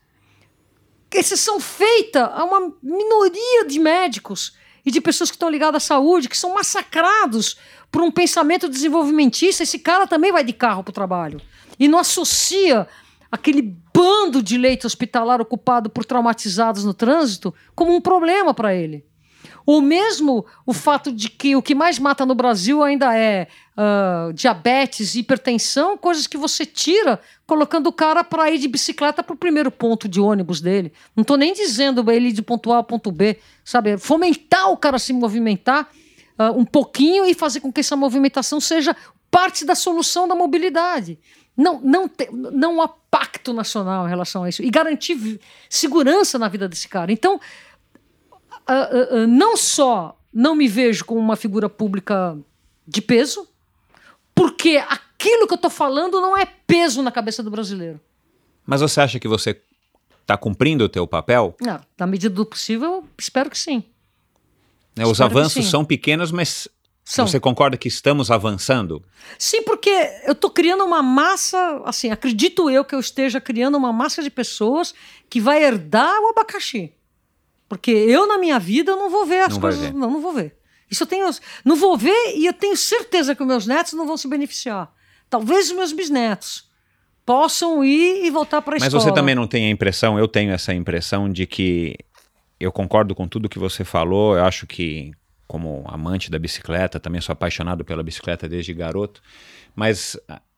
Exceção 1.12 1.60
feita 1.60 2.28
a 2.28 2.44
uma 2.44 2.74
minoria 2.82 3.66
de 3.66 3.80
médicos 3.80 4.54
e 4.86 4.92
de 4.92 5.02
pessoas 5.02 5.30
que 5.30 5.36
estão 5.36 5.50
ligadas 5.50 5.84
à 5.84 5.88
saúde, 5.88 6.30
que 6.30 6.38
são 6.38 6.54
massacrados 6.54 7.58
por 7.92 8.02
um 8.02 8.12
pensamento 8.12 8.70
desenvolvimentista. 8.70 9.64
Esse 9.64 9.80
cara 9.80 10.08
também 10.08 10.32
vai 10.32 10.44
de 10.44 10.54
carro 10.54 10.84
para 10.84 10.92
o 10.92 10.94
trabalho. 10.94 11.42
E 11.78 11.88
não 11.88 12.00
associa 12.00 12.88
aquele 13.32 13.62
bando 13.94 14.42
de 14.42 14.58
leito 14.58 14.88
hospitalar 14.88 15.42
ocupado 15.42 15.90
por 15.90 16.06
traumatizados 16.06 16.84
no 16.84 16.94
trânsito 16.94 17.54
como 17.76 17.96
um 17.96 18.02
problema 18.02 18.54
para 18.54 18.74
ele. 18.74 19.06
Ou 19.66 19.82
mesmo 19.82 20.46
o 20.66 20.74
fato 20.74 21.12
de 21.12 21.30
que 21.30 21.56
o 21.56 21.62
que 21.62 21.76
mais 21.76 22.00
mata 22.00 22.26
no 22.26 22.34
Brasil 22.34 22.82
ainda 22.84 23.16
é 23.16 23.48
uh, 23.78 24.34
diabetes, 24.34 25.14
hipertensão, 25.14 25.98
coisas 25.98 26.26
que 26.26 26.38
você 26.38 26.66
tira 26.66 27.20
colocando 27.46 27.88
o 27.88 27.94
cara 27.94 28.24
para 28.24 28.50
ir 28.50 28.58
de 28.58 28.68
bicicleta 28.68 29.22
para 29.22 29.34
o 29.34 29.38
primeiro 29.38 29.70
ponto 29.70 30.08
de 30.08 30.20
ônibus 30.20 30.60
dele. 30.60 30.92
Não 31.16 31.22
estou 31.22 31.38
nem 31.38 31.54
dizendo 31.54 32.10
ele 32.12 32.30
ir 32.30 32.32
de 32.32 32.42
ponto 32.42 32.72
A 32.72 32.78
ao 32.78 32.84
ponto 32.84 33.12
B, 33.12 33.38
sabe? 33.64 33.98
Fomentar 33.98 34.72
o 34.72 34.78
cara 34.78 34.96
a 34.96 35.00
se 35.00 35.14
movimentar 35.14 35.88
uh, 36.40 36.58
um 36.58 36.66
pouquinho 36.66 37.26
e 37.26 37.34
fazer 37.34 37.60
com 37.60 37.72
que 37.72 37.82
essa 37.82 37.96
movimentação 37.96 38.60
seja 38.60 38.96
parte 39.30 39.66
da 39.66 39.76
solução 39.76 40.28
da 40.28 40.36
mobilidade. 40.36 41.20
Não, 41.60 41.82
não, 41.82 42.08
te, 42.08 42.30
não 42.32 42.82
há 42.82 42.88
pacto 42.88 43.52
nacional 43.52 44.06
em 44.06 44.10
relação 44.10 44.46
a 44.46 44.50
isso. 44.50 44.64
E 44.64 44.70
garantir 44.70 45.42
segurança 45.70 46.40
na 46.40 46.48
vida 46.48 46.70
desse 46.70 46.88
cara. 46.88 47.12
Então, 47.12 47.36
uh, 47.36 49.16
uh, 49.16 49.28
não 49.28 49.58
só 49.58 50.18
não 50.34 50.56
me 50.56 50.70
vejo 50.70 51.04
como 51.04 51.20
uma 51.20 51.36
figura 51.36 51.68
pública 51.68 52.38
de 52.88 53.02
peso, 53.02 53.46
porque 54.34 54.78
aquilo 54.88 55.48
que 55.48 55.54
eu 55.54 55.58
estou 55.58 55.70
falando 55.70 56.22
não 56.22 56.38
é 56.38 56.46
peso 56.46 57.02
na 57.02 57.12
cabeça 57.12 57.44
do 57.44 57.52
brasileiro. 57.52 58.00
Mas 58.66 58.80
você 58.80 59.02
acha 59.02 59.20
que 59.20 59.28
você 59.28 59.60
está 60.22 60.38
cumprindo 60.38 60.86
o 60.86 60.90
teu 60.90 61.06
papel? 61.06 61.58
Não, 61.60 61.82
na 61.98 62.08
medida 62.08 62.34
do 62.34 62.46
possível, 62.46 63.04
espero 63.18 63.50
que 63.50 63.58
sim. 63.58 63.84
Né, 64.96 65.06
os 65.06 65.20
avanços 65.20 65.70
são 65.70 65.84
pequenos, 65.84 66.32
mas 66.32 66.70
são. 67.10 67.26
Você 67.26 67.40
concorda 67.40 67.76
que 67.76 67.88
estamos 67.88 68.30
avançando? 68.30 69.04
Sim, 69.38 69.64
porque 69.64 69.90
eu 70.26 70.34
estou 70.34 70.52
criando 70.52 70.86
uma 70.86 71.02
massa, 71.02 71.82
assim, 71.84 72.12
acredito 72.12 72.70
eu 72.70 72.86
que 72.86 72.94
eu 72.94 73.00
esteja 73.00 73.42
criando 73.42 73.76
uma 73.78 73.92
massa 73.92 74.22
de 74.22 74.30
pessoas 74.30 74.94
que 75.28 75.42
vai 75.42 75.64
herdar 75.64 76.22
o 76.22 76.28
abacaxi. 76.28 76.94
Porque 77.68 77.90
eu, 77.90 78.28
na 78.28 78.38
minha 78.38 78.60
vida, 78.60 78.96
não 78.96 79.10
vou 79.10 79.26
ver 79.26 79.40
as 79.40 79.54
não 79.54 79.60
coisas. 79.60 79.82
Ver. 79.82 79.94
Não, 79.94 80.12
não 80.12 80.22
vou 80.22 80.34
ver. 80.34 80.56
Isso 80.90 81.02
eu 81.02 81.08
tenho. 81.08 81.28
Não 81.66 81.76
vou 81.76 81.98
ver 81.98 82.36
e 82.36 82.46
eu 82.46 82.54
tenho 82.54 82.78
certeza 82.78 83.34
que 83.34 83.42
os 83.42 83.48
meus 83.48 83.66
netos 83.66 83.94
não 83.94 84.06
vão 84.06 84.16
se 84.16 84.28
beneficiar. 84.28 84.94
Talvez 85.30 85.72
os 85.72 85.76
meus 85.76 85.92
bisnetos 85.92 86.70
possam 87.26 87.84
ir 87.84 88.24
e 88.24 88.30
voltar 88.30 88.62
para 88.62 88.76
a 88.76 88.78
escola. 88.78 88.94
Mas 88.94 89.04
você 89.04 89.12
também 89.14 89.34
não 89.34 89.48
tem 89.48 89.66
a 89.66 89.70
impressão, 89.70 90.18
eu 90.20 90.28
tenho 90.28 90.52
essa 90.52 90.74
impressão 90.74 91.28
de 91.28 91.48
que 91.48 91.96
eu 92.60 92.72
concordo 92.72 93.16
com 93.16 93.28
tudo 93.28 93.50
que 93.50 93.58
você 93.58 93.84
falou. 93.84 94.36
Eu 94.38 94.44
acho 94.44 94.68
que, 94.68 95.12
como 95.50 95.84
amante 95.88 96.30
da 96.30 96.38
bicicleta, 96.38 97.00
também 97.00 97.20
sou 97.20 97.34
apaixonado 97.34 97.84
pela 97.84 98.04
bicicleta 98.04 98.48
desde 98.48 98.72
garoto. 98.72 99.20
Mas 99.76 100.16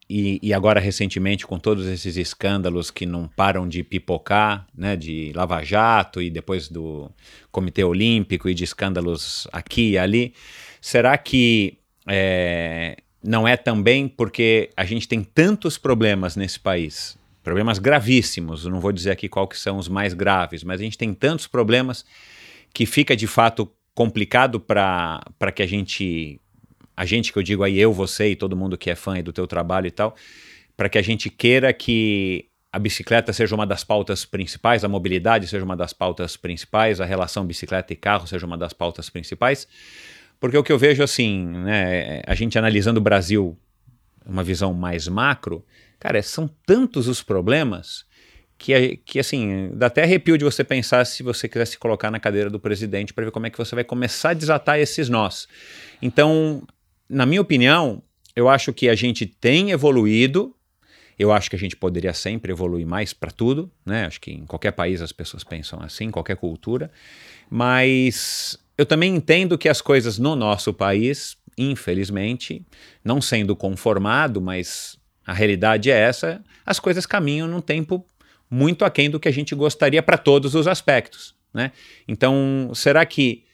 e, 0.09 0.37
e, 0.43 0.53
agora 0.53 0.81
recentemente 0.81 1.47
com 1.47 1.57
todos 1.57 1.87
esses 1.87 2.17
escândalos 2.17 2.91
que 2.91 3.05
não 3.05 3.25
param 3.29 3.69
de 3.69 3.85
pipocar, 3.85 4.67
né, 4.77 4.97
de 4.97 5.31
Lava 5.33 5.63
Jato 5.63 6.21
e 6.21 6.29
depois 6.29 6.67
do 6.67 7.09
Comitê 7.49 7.85
Olímpico 7.85 8.49
e 8.49 8.53
de 8.53 8.65
escândalos 8.65 9.47
aqui 9.53 9.91
e 9.91 9.97
ali, 9.97 10.33
será 10.81 11.17
que 11.17 11.77
é, 12.05 12.97
não 13.23 13.47
é 13.47 13.55
também 13.55 14.09
porque 14.09 14.71
a 14.75 14.83
gente 14.83 15.07
tem 15.07 15.23
tantos 15.23 15.77
problemas 15.77 16.35
nesse 16.35 16.59
país, 16.59 17.17
problemas 17.41 17.79
gravíssimos, 17.79 18.65
não 18.65 18.81
vou 18.81 18.91
dizer 18.91 19.11
aqui 19.11 19.29
qual 19.29 19.47
que 19.47 19.57
são 19.57 19.77
os 19.77 19.87
mais 19.87 20.13
graves, 20.13 20.65
mas 20.65 20.81
a 20.81 20.83
gente 20.83 20.97
tem 20.97 21.13
tantos 21.13 21.47
problemas 21.47 22.03
que 22.73 22.85
fica 22.85 23.15
de 23.15 23.27
fato 23.27 23.71
complicado 23.93 24.59
para 24.59 25.51
que 25.53 25.61
a 25.61 25.67
gente 25.67 26.39
a 26.95 27.05
gente 27.05 27.33
que 27.33 27.39
eu 27.39 27.43
digo 27.43 27.63
aí, 27.63 27.79
eu, 27.79 27.91
você 27.91 28.29
e 28.29 28.35
todo 28.35 28.55
mundo 28.55 28.77
que 28.77 28.89
é 28.89 28.95
fã 28.95 29.21
do 29.23 29.33
teu 29.33 29.47
trabalho 29.47 29.87
e 29.87 29.91
tal, 29.91 30.15
para 30.77 30.87
que 30.87 30.97
a 30.97 31.01
gente 31.01 31.29
queira 31.29 31.73
que 31.73 32.45
a 32.71 32.77
bicicleta 32.77 33.33
seja 33.33 33.55
uma 33.55 33.65
das 33.65 33.83
pautas 33.83 34.23
principais, 34.23 34.83
a 34.83 34.87
mobilidade 34.87 35.47
seja 35.47 35.65
uma 35.65 35.75
das 35.75 35.93
pautas 35.93 36.37
principais, 36.37 37.01
a 37.01 37.05
relação 37.05 37.45
bicicleta 37.45 37.91
e 37.91 37.95
carro 37.95 38.27
seja 38.27 38.45
uma 38.45 38.57
das 38.57 38.71
pautas 38.71 39.09
principais, 39.09 39.67
porque 40.39 40.57
o 40.57 40.63
que 40.63 40.71
eu 40.71 40.77
vejo 40.77 41.03
assim, 41.03 41.45
né, 41.47 42.21
a 42.25 42.35
gente 42.35 42.57
analisando 42.57 42.99
o 42.99 43.03
Brasil, 43.03 43.57
uma 44.25 44.43
visão 44.43 44.73
mais 44.73 45.07
macro, 45.07 45.65
cara, 45.99 46.21
são 46.21 46.49
tantos 46.65 47.07
os 47.07 47.21
problemas 47.21 48.05
que, 48.61 48.97
que 48.97 49.19
assim, 49.19 49.71
dá 49.73 49.87
até 49.87 50.03
arrepio 50.03 50.37
de 50.37 50.45
você 50.45 50.63
pensar 50.63 51.03
se 51.05 51.23
você 51.23 51.49
quiser 51.49 51.65
se 51.65 51.79
colocar 51.79 52.11
na 52.11 52.19
cadeira 52.19 52.47
do 52.47 52.59
presidente 52.59 53.11
para 53.11 53.25
ver 53.25 53.31
como 53.31 53.47
é 53.47 53.49
que 53.49 53.57
você 53.57 53.73
vai 53.73 53.83
começar 53.83 54.29
a 54.29 54.33
desatar 54.35 54.77
esses 54.77 55.09
nós. 55.09 55.47
Então, 55.99 56.61
na 57.09 57.25
minha 57.25 57.41
opinião, 57.41 58.03
eu 58.35 58.47
acho 58.47 58.71
que 58.71 58.87
a 58.87 58.93
gente 58.93 59.25
tem 59.25 59.71
evoluído. 59.71 60.55
Eu 61.17 61.31
acho 61.31 61.49
que 61.49 61.55
a 61.55 61.59
gente 61.59 61.75
poderia 61.75 62.13
sempre 62.13 62.51
evoluir 62.51 62.85
mais 62.85 63.13
para 63.13 63.31
tudo, 63.31 63.71
né? 63.83 64.05
Acho 64.05 64.21
que 64.21 64.31
em 64.31 64.45
qualquer 64.45 64.73
país 64.73 65.01
as 65.01 65.11
pessoas 65.11 65.43
pensam 65.43 65.81
assim, 65.81 66.11
qualquer 66.11 66.37
cultura. 66.37 66.91
Mas 67.49 68.59
eu 68.77 68.85
também 68.85 69.15
entendo 69.15 69.57
que 69.57 69.69
as 69.69 69.81
coisas 69.81 70.19
no 70.19 70.35
nosso 70.35 70.71
país, 70.71 71.35
infelizmente, 71.57 72.63
não 73.03 73.19
sendo 73.19 73.55
conformado, 73.55 74.39
mas 74.39 74.99
a 75.25 75.33
realidade 75.33 75.89
é 75.89 75.97
essa, 75.97 76.43
as 76.63 76.79
coisas 76.79 77.07
caminham 77.07 77.47
num 77.47 77.61
tempo 77.61 78.05
muito 78.51 78.85
aquém 78.85 79.09
do 79.09 79.19
que 79.19 79.29
a 79.29 79.33
gente 79.33 79.55
gostaria 79.55 80.03
para 80.03 80.17
todos 80.17 80.53
os 80.53 80.67
aspectos, 80.67 81.33
né? 81.53 81.71
Então, 82.07 82.71
será 82.73 83.05
que 83.05 83.45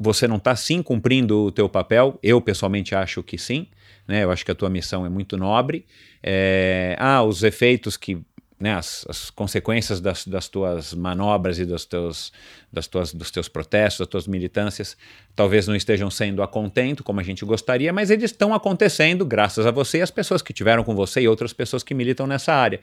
você 0.00 0.26
não 0.26 0.36
está 0.36 0.56
sim 0.56 0.82
cumprindo 0.82 1.44
o 1.44 1.52
teu 1.52 1.68
papel. 1.68 2.18
Eu 2.22 2.40
pessoalmente 2.40 2.94
acho 2.94 3.22
que 3.22 3.36
sim. 3.36 3.66
Né? 4.08 4.24
Eu 4.24 4.30
acho 4.30 4.42
que 4.42 4.50
a 4.50 4.54
tua 4.54 4.70
missão 4.70 5.04
é 5.04 5.10
muito 5.10 5.36
nobre. 5.36 5.84
É, 6.22 6.96
ah, 6.98 7.22
os 7.22 7.42
efeitos 7.42 7.98
que 7.98 8.18
né, 8.58 8.74
as, 8.74 9.06
as, 9.08 9.30
consequências 9.30 10.00
das, 10.00 10.26
das, 10.26 10.48
tuas 10.48 10.94
manobras 10.94 11.58
e 11.58 11.66
dos 11.66 11.84
teus, 11.84 12.32
das 12.72 12.86
tuas, 12.86 13.12
dos 13.12 13.30
teus 13.30 13.48
protestos, 13.48 14.00
das 14.00 14.08
tuas 14.08 14.26
militâncias, 14.26 14.96
talvez 15.34 15.66
não 15.66 15.76
estejam 15.76 16.10
sendo 16.10 16.42
a 16.42 16.48
contento 16.48 17.04
como 17.04 17.20
a 17.20 17.22
gente 17.22 17.44
gostaria, 17.44 17.92
mas 17.92 18.10
eles 18.10 18.30
estão 18.30 18.54
acontecendo 18.54 19.24
graças 19.24 19.66
a 19.66 19.70
você 19.70 19.98
e 19.98 20.02
as 20.02 20.10
pessoas 20.10 20.40
que 20.42 20.52
tiveram 20.52 20.82
com 20.82 20.94
você 20.94 21.22
e 21.22 21.28
outras 21.28 21.52
pessoas 21.52 21.82
que 21.82 21.94
militam 21.94 22.26
nessa 22.26 22.52
área. 22.54 22.80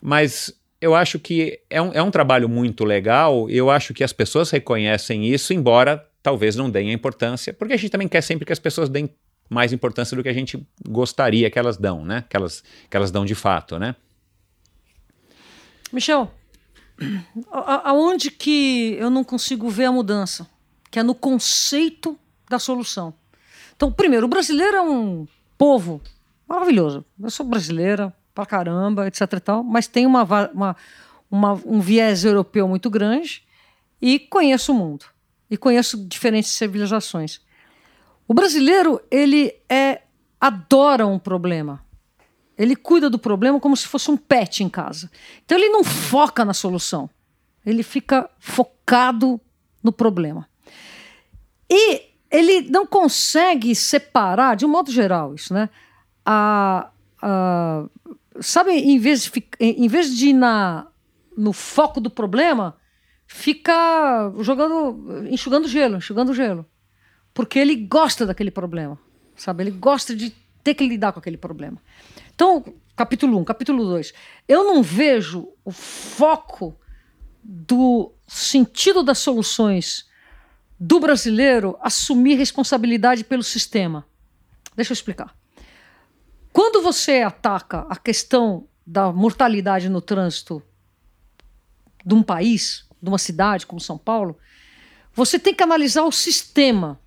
Mas 0.00 0.52
eu 0.80 0.94
acho 0.94 1.18
que 1.18 1.60
é 1.68 1.82
um, 1.82 1.92
é 1.92 2.02
um 2.02 2.10
trabalho 2.10 2.48
muito 2.48 2.84
legal, 2.84 3.50
eu 3.50 3.70
acho 3.70 3.92
que 3.92 4.04
as 4.04 4.12
pessoas 4.12 4.50
reconhecem 4.50 5.26
isso, 5.26 5.52
embora 5.52 6.06
talvez 6.22 6.56
não 6.56 6.70
deem 6.70 6.90
a 6.90 6.92
importância, 6.92 7.52
porque 7.52 7.74
a 7.74 7.76
gente 7.76 7.90
também 7.90 8.08
quer 8.08 8.20
sempre 8.20 8.44
que 8.44 8.52
as 8.52 8.58
pessoas 8.58 8.88
deem 8.88 9.10
mais 9.48 9.72
importância 9.72 10.16
do 10.16 10.22
que 10.22 10.28
a 10.28 10.32
gente 10.32 10.66
gostaria 10.86 11.50
que 11.50 11.58
elas 11.58 11.76
dão, 11.76 12.04
né? 12.04 12.24
Que 12.28 12.36
elas, 12.36 12.62
que 12.88 12.96
elas 12.96 13.10
dão 13.10 13.24
de 13.24 13.34
fato, 13.34 13.78
né? 13.78 13.96
Michel, 15.90 16.30
aonde 17.50 18.30
que 18.30 18.94
eu 18.98 19.08
não 19.08 19.24
consigo 19.24 19.70
ver 19.70 19.86
a 19.86 19.92
mudança? 19.92 20.46
Que 20.90 20.98
é 20.98 21.02
no 21.02 21.14
conceito 21.14 22.18
da 22.48 22.58
solução. 22.58 23.14
Então, 23.74 23.90
primeiro, 23.90 24.26
o 24.26 24.28
brasileiro 24.28 24.76
é 24.76 24.82
um 24.82 25.26
povo 25.56 26.00
maravilhoso. 26.46 27.04
Eu 27.20 27.30
sou 27.30 27.46
brasileira 27.46 28.12
pra 28.38 28.46
caramba, 28.46 29.08
etc 29.08 29.32
e 29.32 29.40
tal, 29.40 29.64
mas 29.64 29.88
tem 29.88 30.06
uma, 30.06 30.22
uma, 30.54 30.76
uma, 31.28 31.52
um 31.66 31.80
viés 31.80 32.24
europeu 32.24 32.68
muito 32.68 32.88
grande 32.88 33.42
e 34.00 34.16
conheço 34.20 34.70
o 34.70 34.76
mundo. 34.76 35.06
E 35.50 35.56
conheço 35.56 35.96
diferentes 36.06 36.52
civilizações. 36.52 37.40
O 38.28 38.34
brasileiro, 38.34 39.00
ele 39.10 39.52
é 39.68 40.02
adora 40.40 41.04
um 41.04 41.18
problema. 41.18 41.84
Ele 42.56 42.76
cuida 42.76 43.10
do 43.10 43.18
problema 43.18 43.58
como 43.58 43.76
se 43.76 43.88
fosse 43.88 44.08
um 44.08 44.16
pet 44.16 44.62
em 44.62 44.68
casa. 44.68 45.10
Então 45.44 45.58
ele 45.58 45.70
não 45.70 45.82
foca 45.82 46.44
na 46.44 46.54
solução. 46.54 47.10
Ele 47.66 47.82
fica 47.82 48.30
focado 48.38 49.40
no 49.82 49.90
problema. 49.90 50.48
E 51.68 52.02
ele 52.30 52.70
não 52.70 52.86
consegue 52.86 53.74
separar, 53.74 54.54
de 54.54 54.64
um 54.64 54.68
modo 54.68 54.92
geral, 54.92 55.34
isso, 55.34 55.52
né? 55.52 55.68
A, 56.24 56.90
a, 57.20 57.84
sabe, 58.40 58.72
em 58.72 58.98
vez 58.98 59.24
de, 59.24 59.48
em 59.60 59.88
vez 59.88 60.16
de 60.16 60.28
ir 60.28 60.32
na, 60.32 60.86
no 61.36 61.52
foco 61.52 62.00
do 62.00 62.10
problema, 62.10 62.76
fica 63.26 64.32
jogando, 64.40 65.26
enxugando 65.30 65.68
gelo, 65.68 65.96
enxugando 65.96 66.34
gelo. 66.34 66.66
Porque 67.32 67.58
ele 67.58 67.76
gosta 67.76 68.26
daquele 68.26 68.50
problema, 68.50 68.98
sabe? 69.36 69.62
Ele 69.62 69.70
gosta 69.70 70.14
de 70.16 70.34
ter 70.64 70.74
que 70.74 70.86
lidar 70.86 71.12
com 71.12 71.20
aquele 71.20 71.36
problema. 71.36 71.80
Então, 72.34 72.64
capítulo 72.96 73.36
1, 73.38 73.40
um, 73.40 73.44
capítulo 73.44 73.84
2. 73.84 74.12
Eu 74.48 74.64
não 74.64 74.82
vejo 74.82 75.48
o 75.64 75.70
foco 75.70 76.78
do 77.42 78.12
sentido 78.26 79.02
das 79.02 79.18
soluções 79.18 80.08
do 80.78 81.00
brasileiro 81.00 81.76
assumir 81.80 82.34
responsabilidade 82.34 83.24
pelo 83.24 83.42
sistema. 83.42 84.06
Deixa 84.76 84.92
eu 84.92 84.94
explicar. 84.94 85.37
Quando 86.58 86.82
você 86.82 87.22
ataca 87.22 87.86
a 87.88 87.94
questão 87.94 88.66
da 88.84 89.12
mortalidade 89.12 89.88
no 89.88 90.00
trânsito 90.00 90.60
de 92.04 92.12
um 92.12 92.20
país, 92.20 92.84
de 93.00 93.08
uma 93.08 93.16
cidade 93.16 93.64
como 93.64 93.80
São 93.80 93.96
Paulo, 93.96 94.36
você 95.14 95.38
tem 95.38 95.54
que 95.54 95.62
analisar 95.62 96.02
o 96.02 96.10
sistema 96.10 96.98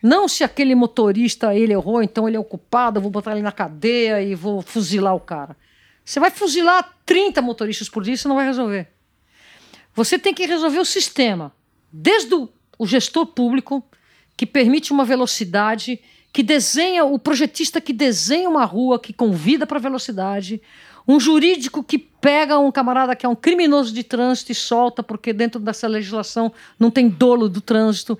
não 0.00 0.28
se 0.28 0.44
aquele 0.44 0.72
motorista 0.76 1.52
ele 1.52 1.72
errou, 1.72 2.00
então 2.00 2.28
ele 2.28 2.36
é 2.36 2.38
o 2.38 2.44
culpado, 2.44 2.98
eu 2.98 3.02
vou 3.02 3.10
botar 3.10 3.32
ele 3.32 3.42
na 3.42 3.50
cadeia 3.50 4.22
e 4.22 4.36
vou 4.36 4.62
fuzilar 4.62 5.16
o 5.16 5.20
cara. 5.20 5.56
Você 6.04 6.20
vai 6.20 6.30
fuzilar 6.30 6.96
30 7.04 7.42
motoristas 7.42 7.88
por 7.88 8.04
dia, 8.04 8.14
isso 8.14 8.28
não 8.28 8.36
vai 8.36 8.46
resolver. 8.46 8.86
Você 9.96 10.16
tem 10.16 10.32
que 10.32 10.46
resolver 10.46 10.78
o 10.78 10.84
sistema, 10.84 11.52
desde 11.92 12.32
o 12.78 12.86
gestor 12.86 13.26
público, 13.26 13.84
que 14.36 14.46
permite 14.46 14.92
uma 14.92 15.04
velocidade, 15.04 16.00
que 16.36 16.42
desenha, 16.42 17.02
o 17.02 17.18
projetista 17.18 17.80
que 17.80 17.94
desenha 17.94 18.46
uma 18.46 18.66
rua, 18.66 19.00
que 19.00 19.10
convida 19.10 19.66
para 19.66 19.78
velocidade, 19.78 20.60
um 21.08 21.18
jurídico 21.18 21.82
que 21.82 21.96
pega 21.96 22.58
um 22.58 22.70
camarada 22.70 23.16
que 23.16 23.24
é 23.24 23.28
um 23.28 23.34
criminoso 23.34 23.90
de 23.90 24.04
trânsito 24.04 24.52
e 24.52 24.54
solta, 24.54 25.02
porque 25.02 25.32
dentro 25.32 25.58
dessa 25.58 25.88
legislação 25.88 26.52
não 26.78 26.90
tem 26.90 27.08
dolo 27.08 27.48
do 27.48 27.62
trânsito 27.62 28.18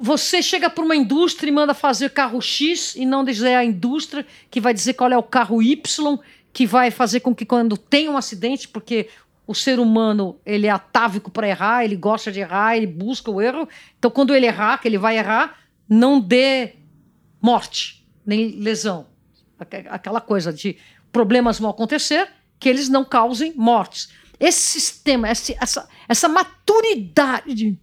você 0.00 0.42
chega 0.42 0.68
para 0.68 0.84
uma 0.84 0.96
indústria 0.96 1.48
e 1.48 1.52
manda 1.52 1.72
fazer 1.72 2.10
carro 2.10 2.42
X 2.42 2.96
e 2.96 3.06
não 3.06 3.24
dizer 3.24 3.54
a 3.54 3.64
indústria 3.64 4.26
que 4.50 4.60
vai 4.60 4.74
dizer 4.74 4.94
qual 4.94 5.12
é 5.12 5.16
o 5.16 5.22
carro 5.22 5.62
Y 5.62 6.18
que 6.52 6.66
vai 6.66 6.90
fazer 6.90 7.20
com 7.20 7.32
que 7.32 7.46
quando 7.46 7.78
tem 7.78 8.08
um 8.08 8.16
acidente, 8.16 8.66
porque 8.66 9.08
o 9.46 9.54
ser 9.54 9.78
humano 9.78 10.36
ele 10.44 10.66
é 10.66 10.70
atávico 10.70 11.30
para 11.30 11.48
errar, 11.48 11.84
ele 11.84 11.94
gosta 11.94 12.32
de 12.32 12.40
errar, 12.40 12.76
ele 12.76 12.88
busca 12.88 13.30
o 13.30 13.40
erro. 13.40 13.68
Então, 13.96 14.10
quando 14.10 14.34
ele 14.34 14.46
errar, 14.46 14.78
que 14.78 14.88
ele 14.88 14.98
vai 14.98 15.16
errar, 15.16 15.63
não 15.88 16.20
dê 16.20 16.76
morte 17.40 18.06
nem 18.24 18.58
lesão. 18.58 19.06
Aquela 19.90 20.20
coisa 20.20 20.52
de 20.52 20.76
problemas 21.12 21.58
vão 21.58 21.70
acontecer, 21.70 22.28
que 22.58 22.68
eles 22.68 22.88
não 22.88 23.04
causem 23.04 23.52
mortes. 23.54 24.08
Esse 24.40 24.80
sistema, 24.80 25.28
essa, 25.28 25.88
essa 26.08 26.28
maturidade 26.28 27.78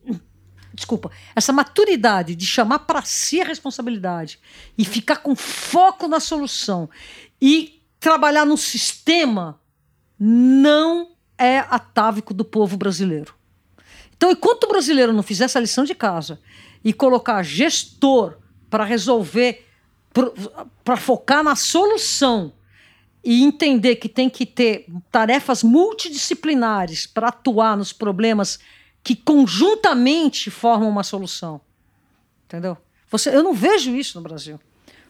desculpa, 0.74 1.12
essa 1.36 1.52
maturidade 1.52 2.36
de 2.36 2.46
chamar 2.46 2.80
para 2.80 3.02
si 3.02 3.42
a 3.42 3.46
responsabilidade 3.46 4.40
e 4.78 4.86
ficar 4.86 5.18
com 5.18 5.36
foco 5.36 6.08
na 6.08 6.20
solução 6.20 6.90
e 7.42 7.82
trabalhar 8.00 8.46
no 8.46 8.58
sistema 8.58 9.60
não 10.18 11.12
é 11.38 11.60
atávico 11.60 12.34
do 12.34 12.46
povo 12.46 12.78
brasileiro. 12.78 13.36
Então, 14.16 14.32
enquanto 14.32 14.66
o 14.66 14.70
brasileiro 14.70 15.14
não 15.14 15.24
fizer 15.24 15.46
essa 15.46 15.60
lição 15.60 15.84
de 15.84 15.96
casa 15.96 16.40
e 16.84 16.94
colocar 16.94 17.44
gestor 17.44 18.38
para 18.70 18.84
resolver, 18.84 19.68
para 20.84 20.98
focar 20.98 21.44
na 21.44 21.56
solução 21.56 22.54
e 23.24 23.44
entender 23.44 23.98
que 23.98 24.10
tem 24.10 24.30
que 24.30 24.46
ter 24.46 24.86
tarefas 25.12 25.64
multidisciplinares 25.64 27.06
para 27.06 27.28
atuar 27.28 27.78
nos 27.78 27.94
problemas 27.94 28.60
que 29.04 29.16
conjuntamente 29.16 30.50
formam 30.50 30.90
uma 30.90 31.04
solução. 31.04 31.62
Entendeu? 32.46 32.78
Você, 33.10 33.30
eu 33.36 33.44
não 33.44 33.54
vejo 33.54 33.96
isso 33.96 34.18
no 34.18 34.24
Brasil. 34.24 34.60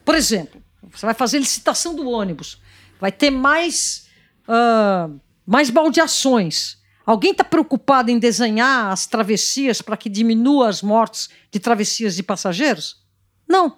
Por 0.04 0.16
exemplo, 0.16 0.62
você 0.92 1.06
vai 1.06 1.16
fazer 1.16 1.40
licitação 1.40 1.96
do 1.96 2.10
ônibus, 2.10 2.60
vai 3.00 3.12
ter 3.12 3.30
mais, 3.30 4.08
uh, 4.48 5.20
mais 5.46 5.70
baldeações. 5.70 6.78
Alguém 7.06 7.32
está 7.32 7.44
preocupado 7.44 8.12
em 8.12 8.20
desenhar 8.20 8.92
as 8.92 9.06
travessias 9.06 9.82
para 9.82 9.98
que 9.98 10.10
diminua 10.10 10.70
as 10.70 10.82
mortes 10.82 11.30
de 11.52 11.60
travessias 11.60 12.16
de 12.16 12.24
passageiros? 12.24 13.02
Não, 13.48 13.78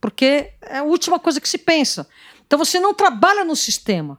porque 0.00 0.52
é 0.62 0.78
a 0.78 0.82
última 0.82 1.18
coisa 1.18 1.40
que 1.40 1.48
se 1.48 1.58
pensa. 1.58 2.08
Então 2.46 2.58
você 2.58 2.80
não 2.80 2.94
trabalha 2.94 3.44
no 3.44 3.54
sistema. 3.54 4.18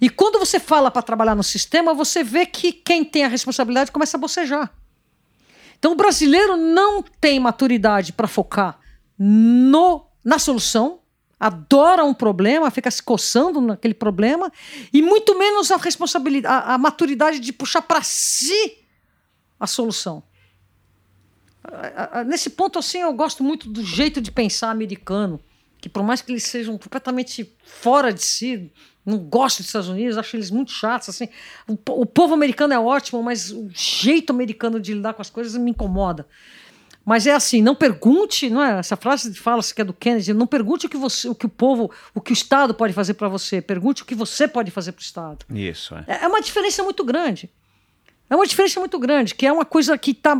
E 0.00 0.08
quando 0.08 0.38
você 0.38 0.60
fala 0.60 0.90
para 0.90 1.02
trabalhar 1.02 1.34
no 1.34 1.42
sistema, 1.42 1.92
você 1.92 2.22
vê 2.22 2.46
que 2.46 2.72
quem 2.72 3.04
tem 3.04 3.24
a 3.24 3.28
responsabilidade 3.28 3.90
começa 3.90 4.16
a 4.16 4.20
bocejar. 4.20 4.72
Então 5.78 5.92
o 5.92 5.96
brasileiro 5.96 6.56
não 6.56 7.02
tem 7.02 7.38
maturidade 7.38 8.12
para 8.12 8.28
focar 8.28 8.78
no, 9.18 10.06
na 10.24 10.38
solução, 10.38 10.97
adora 11.38 12.04
um 12.04 12.14
problema, 12.14 12.70
fica 12.70 12.90
se 12.90 13.02
coçando 13.02 13.60
naquele 13.60 13.94
problema, 13.94 14.52
e 14.92 15.00
muito 15.00 15.38
menos 15.38 15.70
a 15.70 15.76
responsabilidade, 15.76 16.54
a, 16.54 16.74
a 16.74 16.78
maturidade 16.78 17.38
de 17.38 17.52
puxar 17.52 17.82
para 17.82 18.02
si 18.02 18.78
a 19.58 19.66
solução. 19.66 20.22
Nesse 22.26 22.50
ponto, 22.50 22.78
assim, 22.78 22.98
eu 22.98 23.12
gosto 23.12 23.44
muito 23.44 23.68
do 23.68 23.84
jeito 23.84 24.20
de 24.20 24.30
pensar 24.30 24.70
americano, 24.70 25.40
que 25.80 25.88
por 25.88 26.02
mais 26.02 26.22
que 26.22 26.32
eles 26.32 26.44
sejam 26.44 26.78
completamente 26.78 27.54
fora 27.62 28.12
de 28.12 28.22
si, 28.22 28.72
não 29.04 29.18
gosto 29.18 29.58
dos 29.58 29.66
Estados 29.66 29.88
Unidos, 29.88 30.18
acho 30.18 30.36
eles 30.36 30.50
muito 30.50 30.70
chatos. 30.70 31.08
Assim. 31.08 31.28
O, 31.66 32.04
povo 32.04 32.34
americano 32.34 32.74
é 32.74 32.78
ótimo, 32.78 33.22
mas 33.22 33.50
o 33.50 33.68
jeito 33.70 34.30
americano 34.32 34.78
de 34.78 34.94
lidar 34.94 35.14
com 35.14 35.22
as 35.22 35.30
coisas 35.30 35.56
me 35.60 35.70
incomoda. 35.70 36.26
Mas 37.08 37.26
é 37.26 37.32
assim, 37.32 37.62
não 37.62 37.74
pergunte, 37.74 38.50
não 38.50 38.62
é? 38.62 38.80
Essa 38.80 38.94
frase 38.94 39.34
fala-se 39.34 39.74
que 39.74 39.80
é 39.80 39.84
do 39.84 39.94
Kennedy, 39.94 40.34
não 40.34 40.46
pergunte 40.46 40.84
o 40.84 40.90
que 40.90 40.96
você, 40.98 41.26
o 41.26 41.34
que 41.34 41.46
o 41.46 41.48
povo, 41.48 41.90
o 42.14 42.20
que 42.20 42.32
o 42.32 42.34
Estado 42.34 42.74
pode 42.74 42.92
fazer 42.92 43.14
para 43.14 43.28
você, 43.28 43.62
pergunte 43.62 44.02
o 44.02 44.04
que 44.04 44.14
você 44.14 44.46
pode 44.46 44.70
fazer 44.70 44.92
para 44.92 45.00
o 45.00 45.02
Estado. 45.02 45.46
Isso. 45.48 45.94
É. 45.94 46.04
é. 46.06 46.24
é 46.24 46.28
uma 46.28 46.42
diferença 46.42 46.82
muito 46.82 47.02
grande. 47.02 47.48
É 48.28 48.36
uma 48.36 48.46
diferença 48.46 48.78
muito 48.78 48.98
grande, 48.98 49.34
que 49.34 49.46
é 49.46 49.50
uma 49.50 49.64
coisa 49.64 49.96
que 49.96 50.10
está 50.10 50.38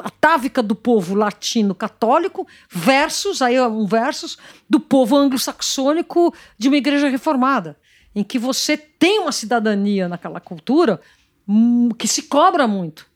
atávica 0.00 0.62
do 0.62 0.74
povo 0.74 1.14
latino 1.14 1.74
católico 1.74 2.46
versus, 2.68 3.40
aí 3.40 3.54
é 3.54 3.66
um 3.66 3.86
versus, 3.86 4.36
do 4.68 4.78
povo 4.78 5.16
anglo-saxônico 5.16 6.34
de 6.58 6.68
uma 6.68 6.76
igreja 6.76 7.08
reformada 7.08 7.78
em 8.14 8.22
que 8.22 8.38
você 8.38 8.76
tem 8.76 9.20
uma 9.20 9.32
cidadania 9.32 10.10
naquela 10.10 10.40
cultura 10.40 11.00
hum, 11.48 11.88
que 11.96 12.06
se 12.06 12.24
cobra 12.24 12.68
muito. 12.68 13.06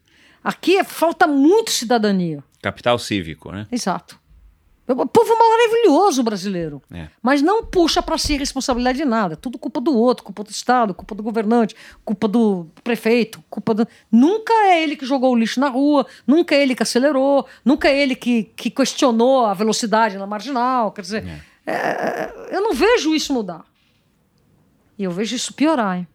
Aqui 0.43 0.83
falta 0.83 1.27
muito 1.27 1.71
cidadania. 1.71 2.43
Capital 2.67 2.99
cívico, 2.99 3.53
né? 3.53 3.67
Exato. 3.71 4.19
O 4.89 5.07
povo 5.07 5.37
maravilhoso 5.37 6.23
brasileiro, 6.23 6.81
é. 6.93 7.09
mas 7.21 7.43
não 7.43 7.65
puxa 7.65 8.01
para 8.01 8.17
si 8.17 8.37
responsabilidade 8.37 8.99
de 8.99 9.05
nada. 9.05 9.37
Tudo 9.37 9.59
culpa 9.59 9.81
do 9.81 9.97
outro, 9.97 10.25
culpa 10.25 10.45
do 10.45 10.51
Estado, 10.51 10.95
culpa 10.95 11.13
do 11.13 11.25
governante, 11.25 11.75
culpa 12.05 12.29
do 12.29 12.69
prefeito, 12.85 13.43
culpa 13.51 13.75
do... 13.75 13.89
Nunca 14.13 14.53
é 14.53 14.83
ele 14.85 14.95
que 14.95 15.05
jogou 15.05 15.33
o 15.33 15.37
lixo 15.37 15.59
na 15.59 15.69
rua, 15.69 16.07
nunca 16.25 16.55
é 16.55 16.63
ele 16.63 16.77
que 16.77 16.85
acelerou, 16.85 17.47
nunca 17.65 17.89
é 17.89 18.01
ele 18.01 18.15
que, 18.15 18.45
que 18.55 18.71
questionou 18.71 19.47
a 19.47 19.55
velocidade 19.55 20.19
na 20.19 20.27
marginal. 20.27 20.93
Quer 20.93 21.01
dizer, 21.03 21.27
é. 21.27 21.41
É, 21.67 22.55
eu 22.55 22.63
não 22.63 22.73
vejo 22.73 23.13
isso 23.13 23.35
mudar. 23.35 23.65
E 24.97 25.03
eu 25.03 25.11
vejo 25.11 25.35
isso 25.35 25.53
piorar. 25.53 25.99
Hein? 25.99 26.07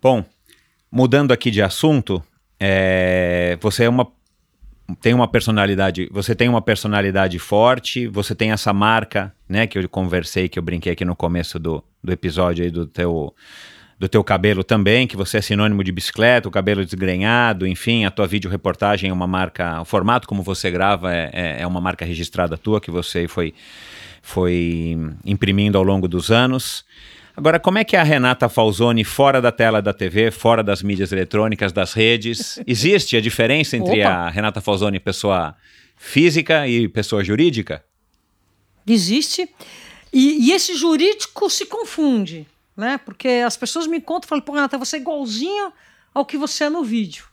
Bom, 0.00 0.24
mudando 0.90 1.32
aqui 1.32 1.50
de 1.50 1.60
assunto, 1.60 2.22
é, 2.60 3.58
você 3.60 3.84
é 3.84 3.88
uma 3.88 4.15
tem 5.00 5.14
uma 5.14 5.26
personalidade, 5.26 6.08
você 6.12 6.34
tem 6.34 6.48
uma 6.48 6.62
personalidade 6.62 7.38
forte, 7.38 8.06
você 8.06 8.34
tem 8.34 8.52
essa 8.52 8.72
marca, 8.72 9.32
né, 9.48 9.66
que 9.66 9.78
eu 9.78 9.88
conversei, 9.88 10.48
que 10.48 10.58
eu 10.58 10.62
brinquei 10.62 10.92
aqui 10.92 11.04
no 11.04 11.16
começo 11.16 11.58
do, 11.58 11.82
do 12.02 12.12
episódio 12.12 12.64
aí 12.64 12.70
do 12.70 12.86
teu 12.86 13.34
do 13.98 14.10
teu 14.10 14.22
cabelo 14.22 14.62
também, 14.62 15.06
que 15.06 15.16
você 15.16 15.38
é 15.38 15.40
sinônimo 15.40 15.82
de 15.82 15.90
bicicleta, 15.90 16.46
o 16.46 16.50
cabelo 16.50 16.84
desgrenhado, 16.84 17.66
enfim, 17.66 18.04
a 18.04 18.10
tua 18.10 18.26
vídeo 18.26 18.50
reportagem 18.50 19.08
é 19.08 19.12
uma 19.12 19.26
marca, 19.26 19.80
o 19.80 19.86
formato 19.86 20.28
como 20.28 20.42
você 20.42 20.70
grava 20.70 21.14
é, 21.14 21.30
é, 21.32 21.62
é 21.62 21.66
uma 21.66 21.80
marca 21.80 22.04
registrada 22.04 22.58
tua 22.58 22.78
que 22.78 22.90
você 22.90 23.26
foi 23.26 23.54
foi 24.20 24.98
imprimindo 25.24 25.78
ao 25.78 25.84
longo 25.84 26.08
dos 26.08 26.30
anos. 26.30 26.84
Agora, 27.36 27.60
como 27.60 27.76
é 27.76 27.84
que 27.84 27.94
é 27.94 28.00
a 28.00 28.02
Renata 28.02 28.48
Falzoni 28.48 29.04
fora 29.04 29.42
da 29.42 29.52
tela 29.52 29.82
da 29.82 29.92
TV, 29.92 30.30
fora 30.30 30.62
das 30.62 30.82
mídias 30.82 31.12
eletrônicas, 31.12 31.70
das 31.70 31.92
redes? 31.92 32.58
Existe 32.66 33.14
a 33.14 33.20
diferença 33.20 33.76
entre 33.76 34.00
Opa. 34.00 34.08
a 34.08 34.30
Renata 34.30 34.62
Falzoni 34.62 34.98
pessoa 34.98 35.54
física 35.98 36.66
e 36.66 36.88
pessoa 36.88 37.22
jurídica? 37.22 37.84
Existe. 38.86 39.46
E, 40.10 40.48
e, 40.48 40.52
esse 40.52 40.74
jurídico 40.74 41.50
se 41.50 41.66
confunde, 41.66 42.46
né? 42.74 42.98
Porque 43.04 43.28
as 43.28 43.54
pessoas 43.54 43.86
me 43.86 44.00
contam 44.00 44.26
e 44.26 44.28
falam, 44.30 44.42
pô, 44.42 44.52
Renata, 44.52 44.78
você 44.78 44.96
é 44.96 45.00
igualzinha 45.00 45.72
ao 46.14 46.24
que 46.24 46.38
você 46.38 46.64
é 46.64 46.70
no 46.70 46.82
vídeo. 46.82 47.26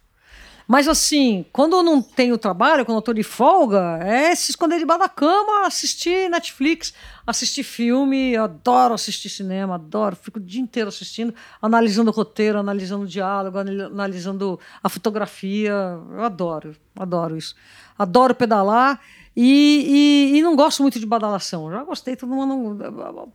Mas 0.73 0.87
assim, 0.87 1.45
quando 1.53 1.75
eu 1.75 1.83
não 1.83 2.01
tenho 2.01 2.35
trabalho, 2.35 2.83
quando 2.83 2.97
eu 2.97 3.01
tô 3.03 3.13
de 3.13 3.21
folga, 3.21 3.99
é 4.01 4.33
se 4.33 4.49
esconder 4.49 4.79
debaixo 4.79 5.03
da 5.03 5.07
cama, 5.07 5.67
assistir 5.67 6.27
Netflix, 6.31 6.95
assistir 7.27 7.61
filme, 7.61 8.35
adoro 8.35 8.95
assistir 8.95 9.29
cinema, 9.29 9.75
adoro, 9.75 10.15
fico 10.15 10.39
o 10.39 10.41
dia 10.41 10.59
inteiro 10.59 10.89
assistindo, 10.89 11.31
analisando 11.61 12.09
o 12.09 12.13
roteiro, 12.13 12.57
analisando 12.57 13.03
o 13.03 13.07
diálogo, 13.07 13.59
analisando 13.59 14.59
a 14.83 14.89
fotografia, 14.89 15.73
eu 16.11 16.23
adoro, 16.23 16.75
adoro 16.97 17.37
isso. 17.37 17.53
Adoro 17.95 18.33
pedalar 18.33 18.99
e, 19.35 20.31
e, 20.33 20.37
e, 20.37 20.41
não 20.43 20.55
gosto 20.55 20.83
muito 20.83 20.99
de 20.99 21.05
badalação. 21.05 21.71
Já 21.71 21.83
gostei, 21.83 22.15
todo 22.15 22.29
mundo. 22.29 22.77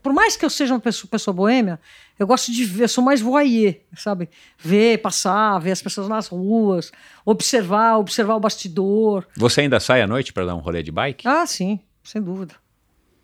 Por 0.01 0.12
mais 0.12 0.37
que 0.37 0.45
eu 0.45 0.51
seja 0.51 0.73
uma 0.73 0.81
pessoa, 0.81 1.11
pessoa 1.11 1.35
boêmia, 1.35 1.81
eu 2.16 2.27
gosto 2.27 2.53
de 2.53 2.65
ver, 2.65 2.85
eu 2.85 2.89
sou 2.89 3.03
mais 3.03 3.20
voyeur, 3.20 3.75
sabe? 3.97 4.29
Ver, 4.57 4.99
passar, 4.99 5.59
ver 5.59 5.73
as 5.73 5.83
pessoas 5.83 6.09
nas 6.09 6.29
ruas, 6.29 6.93
observar, 7.25 7.99
observar 7.99 8.37
o 8.37 8.41
bastidor. 8.41 9.27
Você 9.37 9.62
ainda 9.62 9.81
sai 9.81 10.01
à 10.01 10.07
noite 10.07 10.33
para 10.33 10.47
dar 10.47 10.55
um 10.55 10.61
rolê 10.61 10.85
de 10.85 10.93
bike? 10.93 11.27
Ah, 11.27 11.45
sim, 11.47 11.81
sem 12.05 12.23
dúvida. 12.23 12.55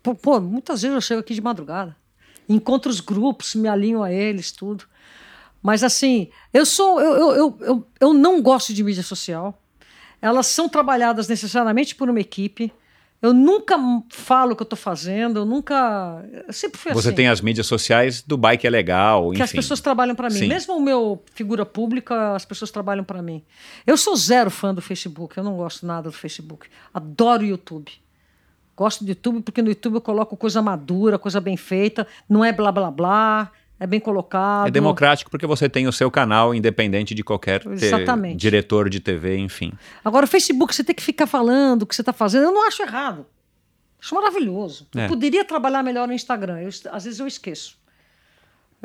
Pô, 0.03 0.13
pô, 0.13 0.41
muitas 0.41 0.81
vezes 0.81 0.95
eu 0.95 1.01
chego 1.01 1.21
aqui 1.21 1.33
de 1.33 1.41
madrugada. 1.41 1.95
Encontro 2.47 2.91
os 2.91 2.99
grupos, 2.99 3.55
me 3.55 3.69
alinho 3.69 4.03
a 4.03 4.11
eles, 4.11 4.51
tudo. 4.51 4.83
Mas 5.63 5.81
assim, 5.81 6.29
eu 6.53 6.65
sou. 6.65 7.01
Eu, 7.01 7.13
eu, 7.13 7.31
eu, 7.35 7.57
eu, 7.61 7.87
eu 8.01 8.13
não 8.13 8.41
gosto 8.41 8.73
de 8.73 8.83
mídia 8.83 9.01
social 9.01 9.59
elas 10.25 10.47
são 10.47 10.67
trabalhadas 10.67 11.27
necessariamente 11.27 11.93
por 11.93 12.09
uma 12.09 12.19
equipe. 12.19 12.73
Eu 13.21 13.31
nunca 13.31 13.77
falo 14.09 14.53
o 14.53 14.55
que 14.55 14.63
eu 14.63 14.65
estou 14.65 14.77
fazendo, 14.77 15.39
eu 15.39 15.45
nunca. 15.45 16.25
Eu 16.47 16.51
sempre 16.51 16.79
fui 16.79 16.91
Você 16.93 17.09
assim. 17.09 17.15
tem 17.15 17.27
as 17.27 17.41
mídias 17.41 17.67
sociais 17.67 18.23
do 18.23 18.35
bike 18.35 18.65
é 18.65 18.69
legal, 18.71 19.29
que 19.29 19.35
enfim. 19.35 19.43
as 19.43 19.51
pessoas 19.51 19.81
trabalham 19.81 20.15
para 20.15 20.29
mim. 20.29 20.39
Sim. 20.39 20.47
Mesmo 20.47 20.75
o 20.75 20.81
meu 20.81 21.23
figura 21.35 21.63
pública, 21.63 22.35
as 22.35 22.43
pessoas 22.43 22.71
trabalham 22.71 23.03
para 23.03 23.21
mim. 23.21 23.43
Eu 23.85 23.97
sou 23.97 24.15
zero 24.15 24.49
fã 24.49 24.73
do 24.73 24.81
Facebook, 24.81 25.37
eu 25.37 25.43
não 25.43 25.55
gosto 25.57 25.85
nada 25.85 26.09
do 26.09 26.15
Facebook. 26.15 26.67
Adoro 26.91 27.43
o 27.43 27.45
YouTube. 27.45 27.91
Gosto 28.75 29.03
do 29.05 29.09
YouTube 29.09 29.43
porque 29.43 29.61
no 29.61 29.69
YouTube 29.69 29.95
eu 29.95 30.01
coloco 30.01 30.35
coisa 30.35 30.59
madura, 30.59 31.19
coisa 31.19 31.39
bem 31.39 31.55
feita, 31.55 32.07
não 32.27 32.43
é 32.43 32.51
blá 32.51 32.71
blá 32.71 32.89
blá. 32.89 33.51
É 33.85 33.87
bem 33.87 33.99
colocado. 33.99 34.67
É 34.67 34.71
democrático 34.71 35.29
porque 35.29 35.45
você 35.45 35.69
tem 35.69 35.87
o 35.87 35.93
seu 35.93 36.09
canal 36.09 36.55
independente 36.55 37.13
de 37.13 37.23
qualquer 37.23 37.61
diretor 38.35 38.89
de 38.89 38.99
TV, 38.99 39.37
enfim. 39.37 39.71
Agora, 40.03 40.25
o 40.25 40.27
Facebook, 40.27 40.75
você 40.75 40.83
tem 40.83 40.95
que 40.95 41.03
ficar 41.03 41.27
falando 41.27 41.83
o 41.83 41.85
que 41.85 41.95
você 41.95 42.01
está 42.01 42.11
fazendo. 42.11 42.45
Eu 42.45 42.51
não 42.51 42.67
acho 42.67 42.81
errado. 42.81 43.27
Acho 44.01 44.15
maravilhoso. 44.15 44.87
É. 44.95 45.05
Eu 45.05 45.07
poderia 45.07 45.45
trabalhar 45.45 45.83
melhor 45.83 46.07
no 46.07 46.13
Instagram. 46.13 46.59
Eu, 46.61 46.69
às 46.91 47.05
vezes 47.05 47.19
eu 47.19 47.27
esqueço. 47.27 47.77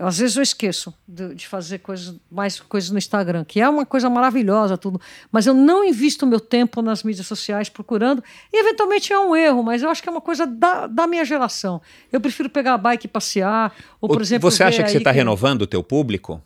Às 0.01 0.18
vezes 0.18 0.36
eu 0.36 0.43
esqueço 0.43 0.94
de, 1.06 1.35
de, 1.35 1.47
fazer 1.47 1.78
coisas, 1.78 2.16
mais 2.31 2.59
coisas 2.59 2.90
no 2.90 2.97
Instagram, 2.97 3.44
que 3.44 3.60
é 3.60 3.68
uma 3.68 3.85
coisa 3.85 4.09
maravilhosa, 4.09 4.78
tudo. 4.78 4.98
Mas 5.31 5.47
eu 5.47 5.52
não 5.52 5.85
invisto 5.85 6.27
meu 6.27 6.40
tempo 6.40 6.81
nas 6.81 7.02
mídias 7.02 7.27
sociais 7.27 7.68
procurando. 7.68 8.24
E 8.51 8.60
eventualmente 8.60 9.12
é 9.12 9.18
um 9.18 9.36
erro, 9.36 9.62
mas 9.62 9.82
eu 9.82 9.90
acho 9.90 10.02
que 10.02 10.09
é 10.09 10.12
uma 10.12 10.20
coisa 10.20 10.47
da, 10.47 10.86
da 10.86 11.06
minha 11.06 11.24
geração. 11.24 11.82
Eu 12.10 12.18
prefiro 12.18 12.48
pegar 12.48 12.74
a 12.74 12.78
bike 12.78 13.06
e 13.06 13.09
passear. 13.09 13.74
Ou, 14.01 14.09
por 14.09 14.18
o, 14.18 14.22
exemplo. 14.22 14.51
Você 14.51 14.64
acha 14.64 14.82
que 14.82 14.90
você 14.90 14.98
está 14.98 15.10
que... 15.10 15.18
renovando 15.18 15.62
o 15.62 15.66
teu 15.66 15.82
público? 15.82 16.43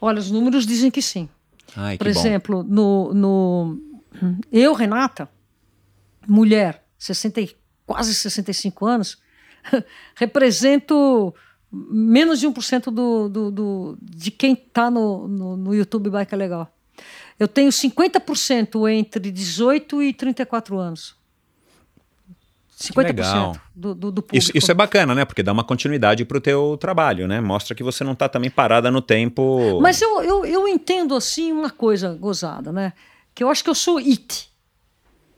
Olha, 0.00 0.20
os 0.20 0.30
números 0.30 0.64
dizem 0.64 0.90
que 0.90 1.02
sim. 1.02 1.28
Ai, 1.76 1.98
por 1.98 2.06
exemplo, 2.06 2.62
no, 2.62 3.12
no. 3.12 3.78
Eu, 4.52 4.74
Renata, 4.74 5.28
mulher, 6.26 6.84
60, 6.98 7.48
quase 7.84 8.14
65 8.14 8.86
anos, 8.86 9.18
represento 10.14 11.34
menos 11.72 12.40
de 12.40 12.48
1% 12.48 12.90
do, 12.90 13.28
do, 13.28 13.50
do, 13.50 13.98
de 14.02 14.30
quem 14.30 14.54
está 14.54 14.90
no, 14.90 15.28
no, 15.28 15.56
no, 15.56 15.74
YouTube 15.74 16.10
Bike 16.10 16.34
é 16.34 16.36
Legal. 16.36 16.74
Eu 17.38 17.46
tenho 17.46 17.70
50% 17.70 18.90
entre 18.90 19.30
18 19.30 20.02
e 20.02 20.12
34 20.12 20.78
anos. 20.78 21.16
50% 22.78 23.04
legal. 23.04 23.56
Do, 23.74 23.94
do, 23.94 24.10
do, 24.10 24.22
público. 24.22 24.36
Isso, 24.36 24.50
isso, 24.54 24.70
é 24.70 24.74
bacana, 24.74 25.14
né? 25.14 25.24
Porque 25.24 25.42
dá 25.42 25.52
uma 25.52 25.64
continuidade 25.64 26.24
para 26.24 26.38
o 26.38 26.40
teu 26.40 26.76
trabalho, 26.78 27.28
né? 27.28 27.40
Mostra 27.40 27.74
que 27.74 27.82
você 27.82 28.02
não 28.02 28.12
está 28.12 28.28
também 28.28 28.50
parada 28.50 28.90
no 28.90 29.02
tempo. 29.02 29.78
Mas 29.80 30.00
eu, 30.00 30.22
eu, 30.22 30.44
eu 30.44 30.68
entendo, 30.68 31.14
assim, 31.14 31.52
uma 31.52 31.70
coisa 31.70 32.14
gozada, 32.14 32.72
né? 32.72 32.94
Que 33.34 33.44
eu 33.44 33.50
acho 33.50 33.62
que 33.62 33.70
eu 33.70 33.74
sou 33.74 33.98
it. 33.98 34.50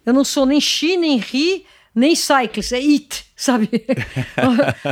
Eu 0.07 0.13
não 0.13 0.25
sou 0.25 0.47
nem 0.47 0.61
chi, 0.61 0.97
nem 0.97 1.19
ri, 1.19 1.65
nem 1.95 2.15
cyclist, 2.15 2.73
é 2.73 2.77
it, 2.77 3.27
sabe? 3.37 3.69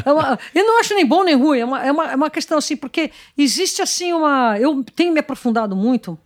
é 0.05 0.13
uma, 0.13 0.39
eu 0.55 0.65
não 0.65 0.81
acho 0.81 0.95
nem 0.95 1.07
bom 1.07 1.25
nem 1.25 1.35
ruim, 1.35 1.61
é 1.61 1.65
uma, 1.65 1.85
é, 1.85 1.93
uma, 1.93 2.13
é 2.13 2.17
uma 2.17 2.31
questão 2.31 2.59
assim, 2.59 2.77
porque 2.77 3.11
existe 3.37 3.81
assim 3.81 4.13
uma. 4.13 4.59
Eu 4.59 4.85
tenho 4.85 5.13
me 5.13 5.21
aprofundado 5.21 5.75
muito, 5.75 6.19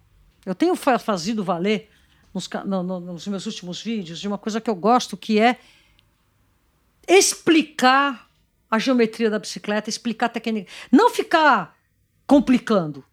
eu 0.44 0.54
tenho 0.54 0.74
fazido 0.74 1.44
valer 1.44 1.90
nos, 2.32 2.48
no, 2.66 2.82
no, 2.82 3.00
nos 3.00 3.26
meus 3.26 3.46
últimos 3.46 3.80
vídeos 3.80 4.18
de 4.18 4.26
uma 4.26 4.38
coisa 4.38 4.60
que 4.60 4.68
eu 4.68 4.74
gosto, 4.74 5.16
que 5.16 5.38
é 5.38 5.58
explicar 7.06 8.28
a 8.70 8.78
geometria 8.78 9.30
da 9.30 9.38
bicicleta, 9.38 9.88
explicar 9.88 10.26
a 10.26 10.30
técnica. 10.30 10.70
Não 10.90 11.10
ficar 11.10 11.78
complicando. 12.26 13.04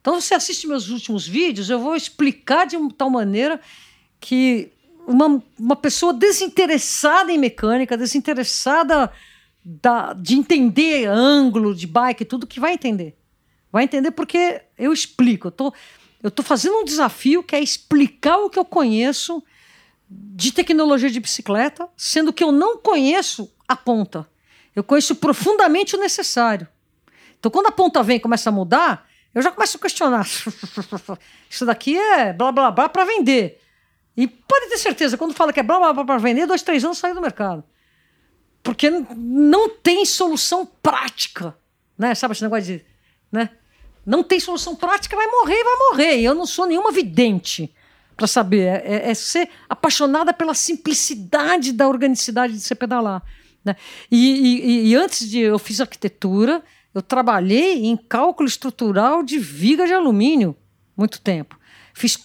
Então, 0.00 0.20
você 0.20 0.34
assiste 0.34 0.66
meus 0.66 0.88
últimos 0.88 1.26
vídeos, 1.26 1.70
eu 1.70 1.78
vou 1.78 1.94
explicar 1.94 2.66
de 2.66 2.76
tal 2.94 3.10
maneira 3.10 3.60
que 4.18 4.72
uma, 5.08 5.42
uma 5.58 5.76
pessoa 5.76 6.12
desinteressada 6.12 7.32
em 7.32 7.38
mecânica, 7.38 7.96
desinteressada 7.96 9.10
da, 9.64 10.12
de 10.12 10.34
entender 10.34 11.06
ângulo 11.06 11.74
de 11.74 11.86
bike, 11.86 12.24
tudo 12.24 12.46
que 12.46 12.60
vai 12.60 12.74
entender. 12.74 13.16
Vai 13.72 13.84
entender 13.84 14.10
porque 14.10 14.60
eu 14.78 14.92
explico. 14.92 15.48
Eu 15.48 15.52
tô, 15.52 15.74
eu 16.22 16.30
tô 16.30 16.42
fazendo 16.42 16.76
um 16.76 16.84
desafio 16.84 17.42
que 17.42 17.56
é 17.56 17.60
explicar 17.60 18.36
o 18.38 18.50
que 18.50 18.58
eu 18.58 18.64
conheço 18.64 19.42
de 20.10 20.52
tecnologia 20.52 21.10
de 21.10 21.20
bicicleta, 21.20 21.88
sendo 21.96 22.32
que 22.32 22.44
eu 22.44 22.52
não 22.52 22.78
conheço 22.78 23.50
a 23.66 23.74
ponta. 23.74 24.28
Eu 24.76 24.84
conheço 24.84 25.16
profundamente 25.16 25.96
o 25.96 26.00
necessário. 26.00 26.68
Então, 27.38 27.50
quando 27.50 27.66
a 27.66 27.72
ponta 27.72 28.02
vem 28.02 28.16
e 28.16 28.20
começa 28.20 28.50
a 28.50 28.52
mudar, 28.52 29.06
eu 29.34 29.40
já 29.42 29.50
começo 29.50 29.76
a 29.76 29.80
questionar. 29.80 30.26
Isso 31.48 31.64
daqui 31.64 31.96
é 31.96 32.32
blá 32.32 32.52
blá 32.52 32.70
blá 32.70 32.88
para 32.88 33.04
vender. 33.04 33.60
E 34.18 34.26
pode 34.26 34.68
ter 34.68 34.78
certeza, 34.78 35.16
quando 35.16 35.32
fala 35.32 35.52
que 35.52 35.60
é 35.60 35.62
blá 35.62 35.78
blá 35.78 35.92
blá 35.92 36.04
para 36.04 36.18
vender, 36.18 36.44
dois, 36.44 36.60
três 36.60 36.84
anos 36.84 36.98
sai 36.98 37.14
do 37.14 37.20
mercado. 37.20 37.62
Porque 38.64 38.90
não 38.90 39.68
tem 39.68 40.04
solução 40.04 40.66
prática. 40.66 41.56
Né? 41.96 42.16
Sabe 42.16 42.32
esse 42.32 42.42
negócio 42.42 42.64
de. 42.64 42.84
Né? 43.30 43.48
Não 44.04 44.24
tem 44.24 44.40
solução 44.40 44.74
prática, 44.74 45.14
vai 45.14 45.28
morrer, 45.28 45.62
vai 45.62 45.76
morrer. 45.90 46.16
E 46.18 46.24
eu 46.24 46.34
não 46.34 46.46
sou 46.46 46.66
nenhuma 46.66 46.90
vidente 46.90 47.72
para 48.16 48.26
saber. 48.26 48.66
É, 48.66 48.82
é, 48.84 49.10
é, 49.10 49.14
ser 49.14 49.48
apaixonada 49.68 50.32
pela 50.32 50.52
simplicidade 50.52 51.72
da 51.72 51.86
organicidade 51.86 52.54
de 52.54 52.60
você 52.60 52.74
pedalar. 52.74 53.22
Né? 53.64 53.76
E, 54.10 54.18
e, 54.18 54.88
e 54.88 54.96
antes 54.96 55.30
de. 55.30 55.38
Eu 55.38 55.60
fiz 55.60 55.80
arquitetura, 55.80 56.60
eu 56.92 57.02
trabalhei 57.02 57.86
em 57.86 57.96
cálculo 57.96 58.48
estrutural 58.48 59.22
de 59.22 59.38
viga 59.38 59.86
de 59.86 59.94
alumínio 59.94 60.56
muito 60.96 61.20
tempo. 61.20 61.56
Fiz 61.94 62.16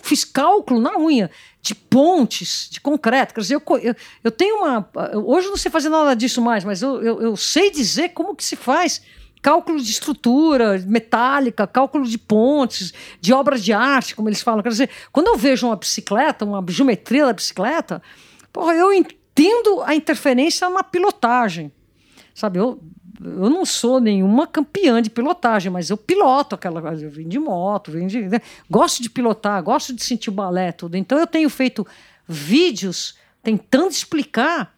fiz 0.00 0.24
cálculo 0.24 0.80
na 0.80 0.96
unha 0.96 1.30
de 1.60 1.74
pontes, 1.74 2.68
de 2.70 2.80
concreto. 2.80 3.34
Quer 3.34 3.40
dizer, 3.40 3.54
eu, 3.54 3.62
eu, 3.82 3.94
eu 4.24 4.30
tenho 4.30 4.56
uma. 4.56 4.88
Hoje 5.24 5.46
eu 5.46 5.50
não 5.50 5.56
sei 5.56 5.70
fazer 5.70 5.88
nada 5.88 6.14
disso 6.14 6.40
mais, 6.40 6.64
mas 6.64 6.82
eu, 6.82 7.02
eu, 7.02 7.20
eu 7.20 7.36
sei 7.36 7.70
dizer 7.70 8.10
como 8.10 8.34
que 8.34 8.44
se 8.44 8.56
faz 8.56 9.02
cálculo 9.42 9.80
de 9.80 9.90
estrutura 9.90 10.78
metálica, 10.86 11.66
cálculo 11.66 12.04
de 12.04 12.18
pontes, 12.18 12.92
de 13.20 13.32
obras 13.32 13.62
de 13.62 13.72
arte, 13.72 14.14
como 14.14 14.28
eles 14.28 14.42
falam. 14.42 14.62
Quer 14.62 14.70
dizer, 14.70 14.90
quando 15.12 15.28
eu 15.28 15.36
vejo 15.36 15.66
uma 15.66 15.76
bicicleta, 15.76 16.44
uma 16.44 16.64
geometria 16.68 17.26
da 17.26 17.32
bicicleta, 17.32 18.02
porra, 18.52 18.74
eu 18.74 18.92
entendo 18.92 19.82
a 19.84 19.94
interferência 19.94 20.68
na 20.68 20.82
pilotagem. 20.82 21.72
Sabe, 22.34 22.58
eu, 22.58 22.80
eu 23.20 23.50
não 23.50 23.64
sou 23.64 24.00
nenhuma 24.00 24.46
campeã 24.46 25.02
de 25.02 25.10
pilotagem, 25.10 25.70
mas 25.70 25.90
eu 25.90 25.96
piloto 25.96 26.54
aquela 26.54 26.80
coisa. 26.80 27.04
Eu 27.04 27.10
vim 27.10 27.28
de 27.28 27.38
moto, 27.38 27.90
vim 27.90 28.06
de, 28.06 28.22
né? 28.22 28.40
gosto 28.70 29.02
de 29.02 29.10
pilotar, 29.10 29.62
gosto 29.62 29.92
de 29.92 30.02
sentir 30.04 30.30
o 30.30 30.32
balé, 30.32 30.70
tudo. 30.72 30.96
Então 30.96 31.18
eu 31.18 31.26
tenho 31.26 31.50
feito 31.50 31.86
vídeos 32.26 33.16
tentando 33.42 33.90
explicar 33.90 34.76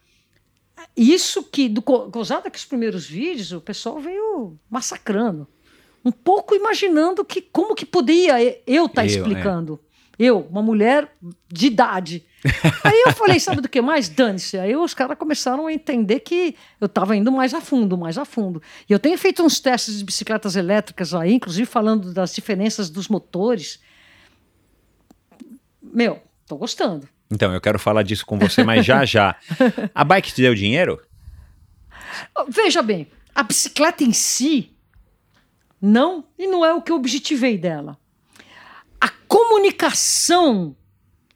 isso 0.97 1.43
que, 1.43 1.69
do, 1.69 1.81
gozada 1.81 2.49
que 2.49 2.57
os 2.57 2.65
primeiros 2.65 3.05
vídeos, 3.05 3.51
o 3.51 3.61
pessoal 3.61 3.99
veio 3.99 4.57
massacrando. 4.69 5.47
Um 6.03 6.11
pouco 6.11 6.55
imaginando 6.55 7.23
que 7.23 7.41
como 7.41 7.75
que 7.75 7.85
podia 7.85 8.41
eu 8.65 8.85
estar 8.85 9.01
tá 9.01 9.05
explicando. 9.05 9.79
É. 10.17 10.23
Eu, 10.23 10.47
uma 10.49 10.61
mulher 10.61 11.15
de 11.47 11.67
idade. 11.67 12.25
Aí 12.83 13.03
eu 13.05 13.13
falei, 13.13 13.39
sabe 13.39 13.61
do 13.61 13.69
que 13.69 13.81
mais? 13.81 14.09
Dane-se. 14.09 14.57
Aí 14.57 14.75
os 14.75 14.93
caras 14.93 15.17
começaram 15.17 15.67
a 15.67 15.73
entender 15.73 16.21
que 16.21 16.55
eu 16.79 16.87
estava 16.87 17.15
indo 17.15 17.31
mais 17.31 17.53
a 17.53 17.61
fundo, 17.61 17.97
mais 17.97 18.17
a 18.17 18.25
fundo. 18.25 18.61
E 18.89 18.93
eu 18.93 18.99
tenho 18.99 19.17
feito 19.17 19.43
uns 19.43 19.59
testes 19.59 19.99
de 19.99 20.03
bicicletas 20.03 20.55
elétricas 20.55 21.13
aí, 21.13 21.33
inclusive 21.33 21.65
falando 21.65 22.13
das 22.13 22.33
diferenças 22.33 22.89
dos 22.89 23.07
motores. 23.07 23.79
Meu, 25.81 26.21
tô 26.47 26.57
gostando. 26.57 27.07
Então, 27.29 27.53
eu 27.53 27.61
quero 27.61 27.79
falar 27.79 28.03
disso 28.03 28.25
com 28.25 28.37
você, 28.37 28.63
mas 28.63 28.85
já 28.85 29.05
já. 29.05 29.35
A 29.93 30.03
bike 30.03 30.33
te 30.33 30.41
deu 30.41 30.53
dinheiro? 30.53 31.01
Veja 32.49 32.81
bem, 32.81 33.07
a 33.33 33.41
bicicleta 33.41 34.03
em 34.03 34.11
si, 34.11 34.75
não, 35.81 36.25
e 36.37 36.45
não 36.47 36.65
é 36.65 36.73
o 36.73 36.81
que 36.81 36.91
eu 36.91 36.97
objetivei 36.97 37.57
dela. 37.57 37.97
A 38.99 39.09
comunicação 39.27 40.75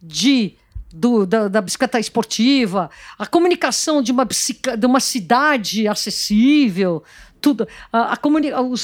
de 0.02 0.58
do, 0.96 1.26
da, 1.26 1.48
da, 1.50 1.62
bicicleta 1.62 2.00
esportiva, 2.00 2.90
a 3.20 3.28
comunicação 3.28 4.02
de 4.02 4.12
uma, 4.14 4.26
de 4.26 4.86
uma 4.86 5.02
cidade 5.02 5.88
acessível, 5.88 7.04
tudo, 7.42 7.68
a, 7.92 8.14
a 8.14 8.20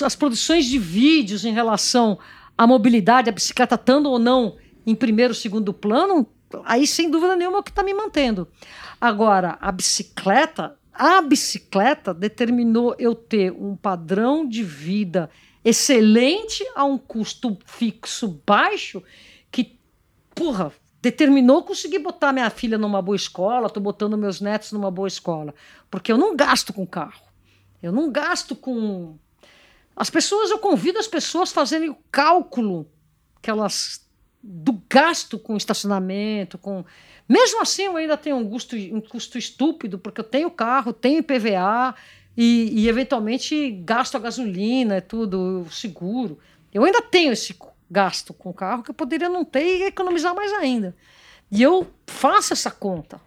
as 0.06 0.16
produções 0.16 0.66
de 0.66 0.78
vídeos 0.78 1.46
em 1.46 1.54
relação 1.54 2.20
à 2.58 2.68
mobilidade, 2.68 3.30
a 3.30 3.34
bicicleta 3.34 3.76
estando 3.76 4.10
ou 4.10 4.20
não 4.20 4.58
em 4.86 4.94
primeiro, 4.94 5.34
segundo 5.34 5.74
plano, 5.74 6.28
aí 6.66 6.86
sem 6.86 7.10
dúvida 7.10 7.36
nenhuma 7.36 7.58
é 7.58 7.60
o 7.62 7.64
que 7.64 7.70
está 7.70 7.84
me 7.84 7.94
mantendo. 7.94 8.48
Agora, 9.00 9.58
a 9.62 9.72
bicicleta, 9.72 10.76
a 10.94 11.22
bicicleta 11.22 12.14
determinou 12.14 12.96
eu 13.00 13.16
ter 13.16 13.52
um 13.54 13.76
padrão 13.76 14.46
de 14.48 14.64
vida 14.64 15.30
excelente 15.64 16.64
a 16.76 16.84
um 16.84 16.98
custo 16.98 17.58
fixo 17.66 18.42
baixo 18.46 19.02
que, 19.52 19.80
porra, 20.34 20.74
determinou 21.02 21.64
conseguir 21.64 22.00
botar 22.00 22.32
minha 22.32 22.50
filha 22.50 22.78
numa 22.78 23.02
boa 23.02 23.16
escola, 23.16 23.68
estou 23.68 23.82
botando 23.82 24.18
meus 24.18 24.40
netos 24.40 24.72
numa 24.72 24.92
boa 24.92 25.08
escola, 25.08 25.54
porque 25.90 26.12
eu 26.12 26.18
não 26.18 26.36
gasto 26.36 26.72
com 26.72 26.86
carro, 26.86 27.24
eu 27.82 27.92
não 27.92 28.12
gasto 28.12 28.56
com 28.56 29.16
as 29.96 30.10
pessoas, 30.10 30.52
eu 30.52 30.60
convido 30.60 31.00
as 31.00 31.08
pessoas 31.08 31.52
a 31.52 31.56
fazerem 31.56 31.90
o 31.90 31.98
cálculo 32.12 32.88
que 33.42 33.50
elas 33.50 34.06
do 34.44 34.82
gasto 34.90 35.38
com 35.38 35.56
estacionamento, 35.56 36.58
com 36.58 36.84
mesmo 37.28 37.62
assim 37.62 37.84
eu 37.84 37.98
ainda 37.98 38.18
tenho 38.18 38.38
um 38.38 38.50
custo, 38.50 38.76
um 38.76 39.00
custo 39.00 39.38
estúpido 39.38 39.98
porque 39.98 40.22
eu 40.22 40.26
tenho 40.26 40.50
carro, 40.50 40.94
tenho 40.94 41.24
PVA 41.24 41.96
e, 42.36 42.82
e 42.82 42.90
eventualmente 42.90 43.72
gasto 43.84 44.16
a 44.16 44.20
gasolina, 44.20 45.02
tudo 45.02 45.66
seguro. 45.72 46.40
Eu 46.74 46.84
ainda 46.84 47.02
tenho 47.02 47.32
esse 47.32 47.54
gasto 47.92 48.34
com 48.34 48.50
o 48.50 48.54
carro 48.54 48.82
que 48.82 48.90
eu 48.90 48.96
poderia 48.96 49.28
não 49.28 49.44
ter 49.44 49.80
e 49.80 49.84
economizar 49.84 50.34
mais 50.34 50.54
ainda. 50.54 50.96
E 51.52 51.62
eu 51.62 51.92
faço 52.08 52.54
essa 52.54 52.72
conta. 52.72 53.20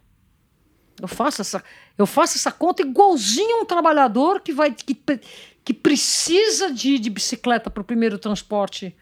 Eu 1.00 1.06
faço 1.06 1.42
essa, 1.42 1.62
eu 1.98 2.06
faço 2.06 2.38
essa 2.38 2.50
conta 2.50 2.82
igualzinho 2.82 3.60
um 3.60 3.66
trabalhador 3.66 4.40
que 4.40 4.52
vai 4.52 4.72
que, 4.72 4.96
que 5.62 5.74
precisa 5.74 6.72
de, 6.72 6.98
de 6.98 7.10
bicicleta 7.10 7.68
para 7.68 7.82
o 7.82 7.84
primeiro 7.84 8.16
transporte 8.16 8.96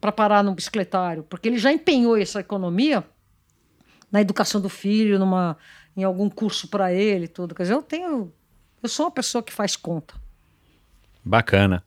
para 0.00 0.12
parar 0.12 0.42
no 0.42 0.54
bicicletário, 0.54 1.22
porque 1.24 1.48
ele 1.48 1.58
já 1.58 1.72
empenhou 1.72 2.16
essa 2.16 2.40
economia 2.40 3.04
na 4.10 4.20
educação 4.20 4.60
do 4.60 4.68
filho, 4.68 5.18
numa 5.18 5.56
em 5.96 6.02
algum 6.02 6.30
curso 6.30 6.68
para 6.68 6.92
ele, 6.92 7.28
tudo. 7.28 7.54
Quer 7.54 7.64
dizer, 7.64 7.74
eu 7.74 7.82
tenho 7.82 8.32
eu 8.82 8.88
sou 8.88 9.06
uma 9.06 9.12
pessoa 9.12 9.42
que 9.42 9.52
faz 9.52 9.76
conta. 9.76 10.14
Bacana. 11.24 11.82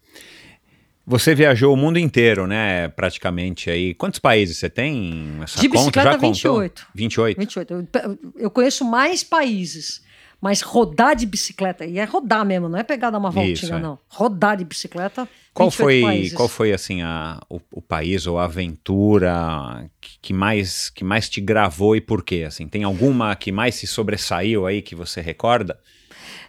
Você 1.09 1.33
viajou 1.33 1.73
o 1.73 1.77
mundo 1.77 1.97
inteiro, 1.97 2.45
né? 2.45 2.89
Praticamente 2.89 3.69
aí. 3.69 3.93
Quantos 3.93 4.19
países 4.19 4.57
você 4.57 4.69
tem? 4.69 5.39
Essa 5.41 5.61
de 5.61 5.69
bicicleta, 5.69 6.11
Já 6.11 6.17
28. 6.17 6.81
Contou? 6.81 6.91
28. 6.93 7.39
28. 7.39 7.73
Eu, 7.73 8.19
eu 8.35 8.51
conheço 8.51 8.83
mais 8.83 9.23
países. 9.23 10.05
Mas 10.41 10.61
rodar 10.61 11.15
de 11.15 11.25
bicicleta, 11.25 11.83
e 11.83 11.97
é 11.97 12.03
rodar 12.03 12.45
mesmo, 12.45 12.69
não 12.69 12.77
é 12.77 12.83
pegar 12.83 13.09
dar 13.09 13.17
uma 13.17 13.31
voltinha, 13.31 13.53
Isso, 13.53 13.73
é. 13.73 13.79
não. 13.79 13.97
Rodar 14.07 14.55
de 14.55 14.65
bicicleta. 14.65 15.27
Qual 15.51 15.71
foi, 15.71 16.01
países. 16.01 16.33
qual 16.33 16.47
foi 16.47 16.73
assim 16.73 17.01
a, 17.01 17.39
o, 17.49 17.59
o, 17.71 17.81
país 17.81 18.27
ou 18.27 18.37
a 18.37 18.45
aventura 18.45 19.89
que, 19.99 20.19
que, 20.21 20.33
mais 20.33 20.91
que 20.91 21.03
mais 21.03 21.27
te 21.27 21.41
gravou 21.41 21.95
e 21.95 22.01
por 22.01 22.23
quê? 22.23 22.43
Assim, 22.45 22.67
tem 22.67 22.83
alguma 22.83 23.35
que 23.35 23.51
mais 23.51 23.73
se 23.73 23.87
sobressaiu 23.87 24.67
aí 24.67 24.83
que 24.83 24.93
você 24.93 25.21
recorda? 25.21 25.79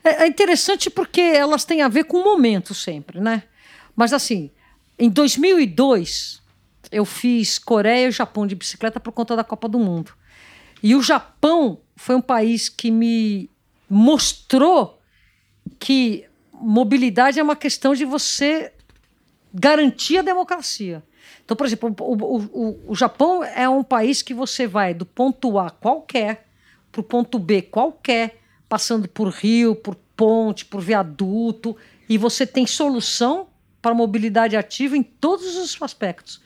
É, 0.05 0.25
é 0.25 0.27
interessante 0.27 0.91
porque 0.91 1.23
elas 1.23 1.65
têm 1.65 1.81
a 1.81 1.89
ver 1.89 2.05
com 2.05 2.19
o 2.19 2.25
momento 2.25 2.75
sempre, 2.75 3.19
né? 3.19 3.45
Mas 3.99 4.13
assim, 4.13 4.53
em 4.97 5.11
2002, 5.11 6.41
eu 6.93 7.05
fiz 7.05 7.59
Coreia 7.59 8.07
e 8.07 8.13
Japão 8.13 8.47
de 8.47 8.55
bicicleta 8.55 9.01
por 9.01 9.11
conta 9.11 9.35
da 9.35 9.43
Copa 9.43 9.69
do 9.69 9.77
Mundo. 9.77 10.13
E 10.81 10.95
o 10.95 11.03
Japão 11.03 11.81
foi 11.97 12.15
um 12.15 12.21
país 12.21 12.69
que 12.69 12.93
me 12.93 13.51
mostrou 13.91 15.01
que 15.81 16.25
mobilidade 16.53 17.41
é 17.41 17.43
uma 17.43 17.57
questão 17.57 17.93
de 17.93 18.05
você 18.05 18.73
garantir 19.53 20.19
a 20.19 20.23
democracia. 20.23 21.03
Então, 21.45 21.57
por 21.57 21.67
exemplo, 21.67 21.93
o, 21.99 22.15
o, 22.15 22.91
o, 22.93 22.95
Japão 22.95 23.43
é 23.43 23.69
um 23.69 23.83
país 23.83 24.23
que 24.23 24.33
você 24.33 24.65
vai 24.65 24.95
do 24.95 25.05
ponto 25.05 25.59
A 25.59 25.71
qualquer 25.71 26.47
para 26.93 27.01
o 27.01 27.05
ponto 27.05 27.37
B 27.37 27.63
qualquer, 27.63 28.41
passando 28.69 29.09
por 29.09 29.29
rio, 29.31 29.75
por 29.75 29.97
ponte, 30.17 30.65
por 30.65 30.81
viaduto, 30.81 31.77
e 32.09 32.17
você 32.17 32.47
tem 32.47 32.65
solução 32.65 33.48
para 33.81 33.95
mobilidade 33.95 34.57
ativa 34.57 34.97
em 34.97 35.03
todos 35.03 35.57
os 35.57 35.81
aspectos. 35.83 36.41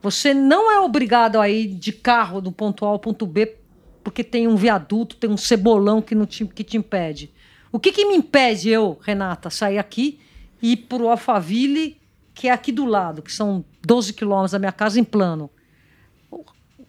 Você 0.00 0.34
não 0.34 0.70
é 0.70 0.80
obrigado 0.80 1.40
a 1.40 1.48
ir 1.48 1.68
de 1.68 1.92
carro 1.92 2.40
do 2.40 2.50
ponto 2.50 2.84
A 2.84 2.88
ao 2.88 2.98
ponto 2.98 3.26
B 3.26 3.58
porque 4.02 4.24
tem 4.24 4.48
um 4.48 4.56
viaduto, 4.56 5.16
tem 5.16 5.30
um 5.30 5.36
cebolão 5.36 6.02
que, 6.02 6.14
não 6.14 6.26
te, 6.26 6.44
que 6.44 6.64
te 6.64 6.76
impede. 6.76 7.32
O 7.70 7.78
que, 7.78 7.92
que 7.92 8.04
me 8.04 8.16
impede 8.16 8.68
eu, 8.68 8.98
Renata, 9.00 9.48
sair 9.48 9.78
aqui 9.78 10.20
e 10.60 10.72
ir 10.72 10.76
para 10.76 11.02
o 11.02 11.08
Alphaville, 11.08 12.00
que 12.34 12.48
é 12.48 12.50
aqui 12.50 12.72
do 12.72 12.84
lado, 12.84 13.22
que 13.22 13.32
são 13.32 13.64
12 13.82 14.12
quilômetros 14.12 14.52
da 14.52 14.58
minha 14.58 14.72
casa 14.72 14.98
em 14.98 15.04
plano? 15.04 15.50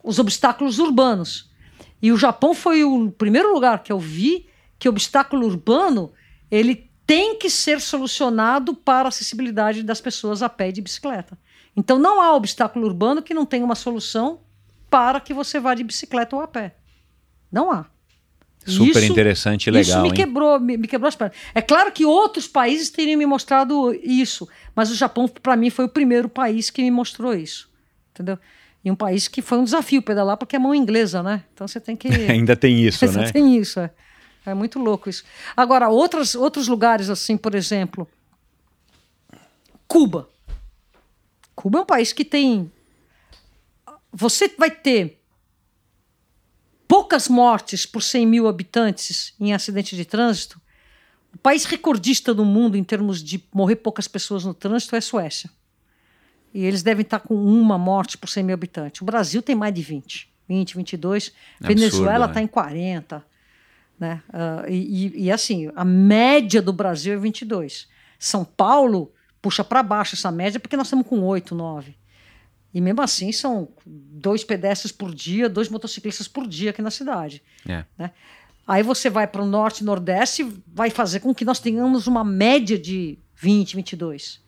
Os 0.04 0.20
obstáculos 0.20 0.80
urbanos. 0.80 1.50
E 2.02 2.12
o 2.12 2.18
Japão 2.18 2.54
foi 2.54 2.84
o 2.84 3.12
primeiro 3.12 3.54
lugar 3.54 3.84
que 3.84 3.92
eu 3.92 4.00
vi 4.00 4.48
que 4.78 4.90
obstáculo 4.90 5.46
urbano 5.46 6.12
ele 6.52 6.92
tem 7.06 7.38
que 7.38 7.50
ser 7.50 7.82
solucionado 7.82 8.74
para 8.74 9.08
a 9.08 9.10
acessibilidade 9.10 9.84
das 9.84 10.00
pessoas 10.00 10.42
a 10.42 10.50
pé 10.50 10.70
e 10.70 10.72
de 10.72 10.82
bicicleta. 10.82 11.38
Então 11.76 11.98
não 11.98 12.22
há 12.22 12.36
obstáculo 12.36 12.86
urbano 12.86 13.22
que 13.22 13.34
não 13.34 13.46
tenha 13.46 13.66
uma 13.66 13.76
solução 13.76 14.40
para 14.90 15.20
que 15.20 15.34
você 15.34 15.60
vá 15.60 15.74
de 15.74 15.84
bicicleta 15.84 16.36
ou 16.36 16.42
a 16.42 16.48
pé. 16.48 16.76
Não 17.52 17.72
há. 17.72 17.86
Super 18.66 19.04
isso, 19.04 19.12
interessante 19.12 19.68
e 19.68 19.72
legal. 19.72 20.06
Isso 20.06 20.12
me 20.12 20.16
quebrou, 20.16 20.60
me, 20.60 20.78
me, 20.78 20.88
quebrou 20.88 21.08
as 21.08 21.16
pernas. 21.16 21.36
É 21.54 21.62
claro 21.62 21.92
que 21.92 22.06
outros 22.06 22.48
países 22.48 22.90
teriam 22.90 23.18
me 23.18 23.26
mostrado 23.26 23.94
isso, 24.02 24.48
mas 24.74 24.90
o 24.90 24.96
Japão, 24.96 25.28
para 25.28 25.56
mim, 25.58 25.70
foi 25.70 25.86
o 25.86 25.90
primeiro 25.90 26.30
país 26.30 26.70
que 26.70 26.82
me 26.82 26.90
mostrou 26.90 27.34
isso. 27.34 27.70
Entendeu? 28.12 28.38
E 28.86 28.92
um 28.92 28.96
país 28.96 29.28
que 29.28 29.42
foi 29.42 29.58
um 29.58 29.64
desafio 29.64 30.02
pedalar, 30.02 30.38
porque 30.38 30.56
é 30.56 30.60
mão 30.60 30.74
inglesa, 30.74 31.22
né? 31.22 31.44
Então 31.54 31.68
você 31.68 31.80
tem 31.80 31.96
que. 31.96 32.08
Ainda 32.30 32.56
tem 32.56 32.86
isso, 32.86 33.06
né? 33.12 33.32
tem 33.32 33.58
isso, 33.58 33.80
é. 33.80 33.92
É 34.46 34.54
muito 34.54 34.80
louco 34.80 35.10
isso. 35.10 35.24
Agora, 35.56 35.90
outros, 35.90 36.36
outros 36.36 36.68
lugares, 36.68 37.10
assim, 37.10 37.38
por 37.38 37.56
exemplo, 37.56 38.08
Cuba. 39.88 40.30
Cuba 41.56 41.80
é 41.80 41.82
um 41.82 41.86
país 41.86 42.12
que 42.12 42.26
tem. 42.26 42.72
Você 44.12 44.48
vai 44.58 44.72
ter 44.72 45.22
poucas 46.88 47.28
mortes 47.28 47.86
por 47.86 48.02
100 48.02 48.26
mil 48.26 48.48
habitantes 48.48 49.34
em 49.40 49.54
acidente 49.54 49.96
de 49.96 50.04
trânsito. 50.04 50.60
O 51.34 51.38
país 51.38 51.66
recordista 51.66 52.34
do 52.34 52.46
mundo 52.46 52.78
em 52.78 52.84
termos 52.84 53.24
de 53.24 53.44
morrer 53.54 53.78
poucas 53.78 54.08
pessoas 54.08 54.46
no 54.46 54.54
trânsito 54.54 54.96
é 54.96 55.00
a 55.00 55.02
Suécia. 55.02 55.50
E 56.54 56.64
eles 56.64 56.84
devem 56.84 57.02
estar 57.02 57.20
com 57.20 57.34
uma 57.36 57.78
morte 57.78 58.18
por 58.18 58.30
100 58.30 58.44
mil 58.44 58.54
habitantes. 58.54 59.02
O 59.02 59.06
Brasil 59.06 59.42
tem 59.42 59.56
mais 59.56 59.74
de 59.74 59.82
20, 59.82 60.32
20, 60.48 60.76
22. 60.76 61.32
É 61.62 61.68
Venezuela 61.68 62.26
está 62.26 62.40
né? 62.40 62.44
em 62.44 62.48
40. 62.48 63.26
Né? 64.00 64.22
Uh, 64.30 64.70
e, 64.70 65.26
e, 65.26 65.32
assim, 65.32 65.72
a 65.76 65.86
média 65.86 66.62
do 66.62 66.74
Brasil 66.74 67.14
é 67.14 67.18
22. 67.18 67.88
São 68.20 68.44
Paulo 68.44 69.14
puxa 69.42 69.64
para 69.64 69.84
baixo 69.84 70.16
essa 70.16 70.32
média 70.32 70.60
porque 70.60 70.78
nós 70.78 70.88
estamos 70.88 71.06
com 71.06 71.22
8, 71.22 71.54
9. 71.54 71.96
E 72.74 72.82
mesmo 72.82 73.02
assim 73.02 73.32
são 73.32 73.68
dois 73.86 74.44
pedestres 74.44 74.92
por 74.92 75.14
dia, 75.14 75.48
dois 75.48 75.70
motociclistas 75.70 76.28
por 76.28 76.48
dia 76.48 76.72
aqui 76.72 76.82
na 76.82 76.90
cidade. 76.90 77.44
É. 77.68 77.86
Né? 77.98 78.12
Aí 78.66 78.82
você 78.82 79.10
vai 79.10 79.28
para 79.28 79.44
o 79.44 79.46
norte 79.46 79.82
e 79.82 79.84
nordeste, 79.84 80.50
vai 80.66 80.90
fazer 80.90 81.20
com 81.20 81.36
que 81.36 81.46
nós 81.46 81.60
tenhamos 81.60 82.08
uma 82.08 82.24
média 82.24 82.80
de 82.80 83.20
20, 83.36 83.76
22. 83.76 84.42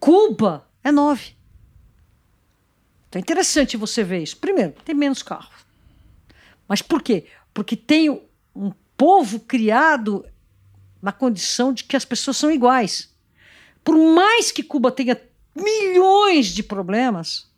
Cuba 0.00 0.66
é 0.82 0.90
9. 0.90 1.36
Então 3.08 3.20
é 3.20 3.22
interessante 3.22 3.76
você 3.76 4.02
ver 4.02 4.22
isso. 4.22 4.38
Primeiro, 4.38 4.72
tem 4.84 4.94
menos 4.94 5.22
carros. 5.22 5.66
Mas 6.66 6.82
por 6.82 7.02
quê? 7.02 7.26
Porque 7.54 7.76
tem 7.76 8.22
povo 8.96 9.40
criado 9.40 10.24
na 11.00 11.12
condição 11.12 11.72
de 11.72 11.84
que 11.84 11.96
as 11.96 12.04
pessoas 12.04 12.36
são 12.36 12.50
iguais. 12.50 13.14
Por 13.84 13.96
mais 13.96 14.50
que 14.50 14.62
Cuba 14.62 14.90
tenha 14.90 15.20
milhões 15.54 16.46
de 16.46 16.62
problemas, 16.62 17.48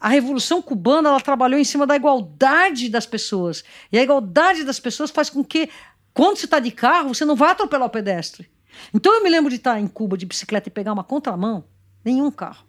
a 0.00 0.08
Revolução 0.08 0.62
Cubana 0.62 1.08
ela 1.08 1.20
trabalhou 1.20 1.58
em 1.58 1.64
cima 1.64 1.86
da 1.86 1.96
igualdade 1.96 2.88
das 2.88 3.06
pessoas. 3.06 3.64
E 3.90 3.98
a 3.98 4.02
igualdade 4.02 4.64
das 4.64 4.80
pessoas 4.80 5.10
faz 5.10 5.30
com 5.30 5.44
que, 5.44 5.68
quando 6.12 6.38
você 6.38 6.44
está 6.44 6.58
de 6.58 6.70
carro, 6.70 7.14
você 7.14 7.24
não 7.24 7.36
vá 7.36 7.50
atropelar 7.50 7.86
o 7.86 7.90
pedestre. 7.90 8.50
Então 8.92 9.14
eu 9.14 9.22
me 9.22 9.30
lembro 9.30 9.50
de 9.50 9.56
estar 9.56 9.78
em 9.78 9.86
Cuba 9.86 10.16
de 10.16 10.26
bicicleta 10.26 10.68
e 10.68 10.72
pegar 10.72 10.92
uma 10.92 11.04
contramão, 11.04 11.64
nenhum 12.04 12.30
carro. 12.30 12.64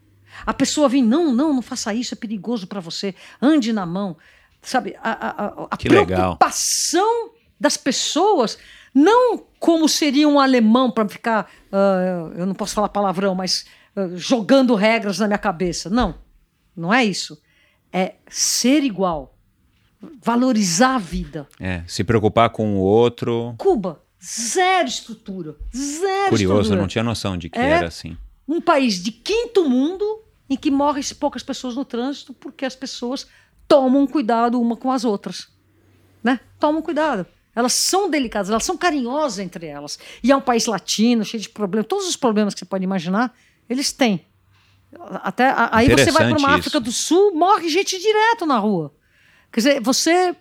A 0.46 0.54
pessoa 0.54 0.90
vem, 0.90 1.04
não, 1.04 1.34
não, 1.34 1.54
não 1.54 1.62
faça 1.62 1.94
isso, 1.94 2.14
é 2.14 2.18
perigoso 2.18 2.68
para 2.68 2.80
você, 2.80 3.16
ande 3.42 3.72
na 3.72 3.86
mão. 3.86 4.18
Sabe, 4.62 4.96
a, 5.02 5.12
a, 5.12 5.46
a, 5.46 5.68
a 5.72 5.78
preocupação 5.78 7.04
legal. 7.04 7.33
Das 7.64 7.78
pessoas, 7.78 8.58
não 8.94 9.38
como 9.58 9.88
seria 9.88 10.28
um 10.28 10.38
alemão 10.38 10.92
para 10.92 11.08
ficar, 11.08 11.50
uh, 11.72 12.38
eu 12.38 12.46
não 12.46 12.54
posso 12.54 12.76
falar 12.76 12.90
palavrão, 12.90 13.34
mas 13.34 13.66
uh, 13.96 14.18
jogando 14.18 14.76
regras 14.76 15.18
na 15.20 15.28
minha 15.28 15.38
cabeça. 15.38 15.90
Não, 15.90 16.16
não 16.76 16.94
é 16.94 17.06
isso. 17.06 17.42
É 17.92 18.16
ser 18.30 18.84
igual, 18.84 19.38
valorizar 20.22 20.96
a 20.96 21.00
vida. 21.00 21.48
É, 21.58 21.84
se 21.88 22.04
preocupar 22.04 22.50
com 22.50 22.76
o 22.76 22.80
outro. 22.80 23.56
Cuba, 23.58 24.04
zero 24.22 24.90
estrutura, 24.90 25.56
zero 25.74 26.30
Curioso, 26.30 26.54
estrutura. 26.54 26.76
eu 26.76 26.82
não 26.82 26.88
tinha 26.88 27.04
noção 27.04 27.38
de 27.38 27.50
que 27.50 27.58
é 27.58 27.70
era 27.70 27.88
assim. 27.88 28.18
Um 28.46 28.60
país 28.60 29.02
de 29.02 29.14
quinto 29.14 29.70
mundo 29.70 30.22
em 30.50 30.58
que 30.58 30.70
morrem 30.70 31.02
poucas 31.18 31.44
pessoas 31.44 31.76
no 31.76 31.86
trânsito 31.86 32.34
porque 32.34 32.66
as 32.66 32.76
pessoas 32.76 33.26
tomam 33.70 34.06
cuidado 34.06 34.60
uma 34.60 34.76
com 34.76 34.92
as 34.92 35.06
outras. 35.06 35.48
Né? 36.22 36.42
Tomam 36.60 36.82
cuidado. 36.82 37.26
Elas 37.56 37.74
são 37.74 38.10
delicadas, 38.10 38.50
elas 38.50 38.64
são 38.64 38.76
carinhosas 38.76 39.40
entre 39.40 39.68
elas. 39.68 40.00
E 40.24 40.32
é 40.32 40.36
um 40.36 40.42
país 40.42 40.66
latino, 40.66 41.24
cheio 41.24 41.42
de 41.42 41.50
problemas. 41.50 41.88
Todos 41.88 42.08
os 42.08 42.16
problemas 42.16 42.54
que 42.54 42.60
você 42.60 42.66
pode 42.66 42.84
imaginar, 42.84 43.36
eles 43.70 43.92
têm. 43.92 44.26
Até, 45.24 45.54
aí 45.72 45.90
você 45.90 46.12
vai 46.12 46.30
para 46.30 46.38
uma 46.38 46.56
África 46.56 46.80
do 46.80 46.92
Sul, 46.92 47.34
morre 47.34 47.70
gente 47.70 48.00
direto 48.00 48.46
na 48.46 48.58
rua. 48.58 48.94
Quer 49.52 49.60
dizer, 49.60 49.82
você. 49.82 50.36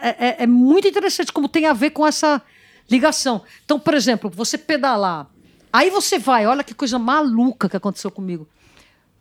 É, 0.00 0.28
é, 0.28 0.36
é 0.42 0.46
muito 0.46 0.88
interessante 0.88 1.32
como 1.32 1.48
tem 1.48 1.66
a 1.66 1.72
ver 1.72 1.90
com 1.90 2.06
essa 2.06 2.42
ligação. 2.90 3.42
Então, 3.64 3.78
por 3.78 3.94
exemplo, 3.94 4.30
você 4.30 4.58
pedalar. 4.58 5.30
Aí 5.72 5.90
você 5.90 6.18
vai, 6.18 6.46
olha 6.46 6.64
que 6.64 6.74
coisa 6.74 6.98
maluca 6.98 7.68
que 7.68 7.76
aconteceu 7.76 8.10
comigo. 8.10 8.48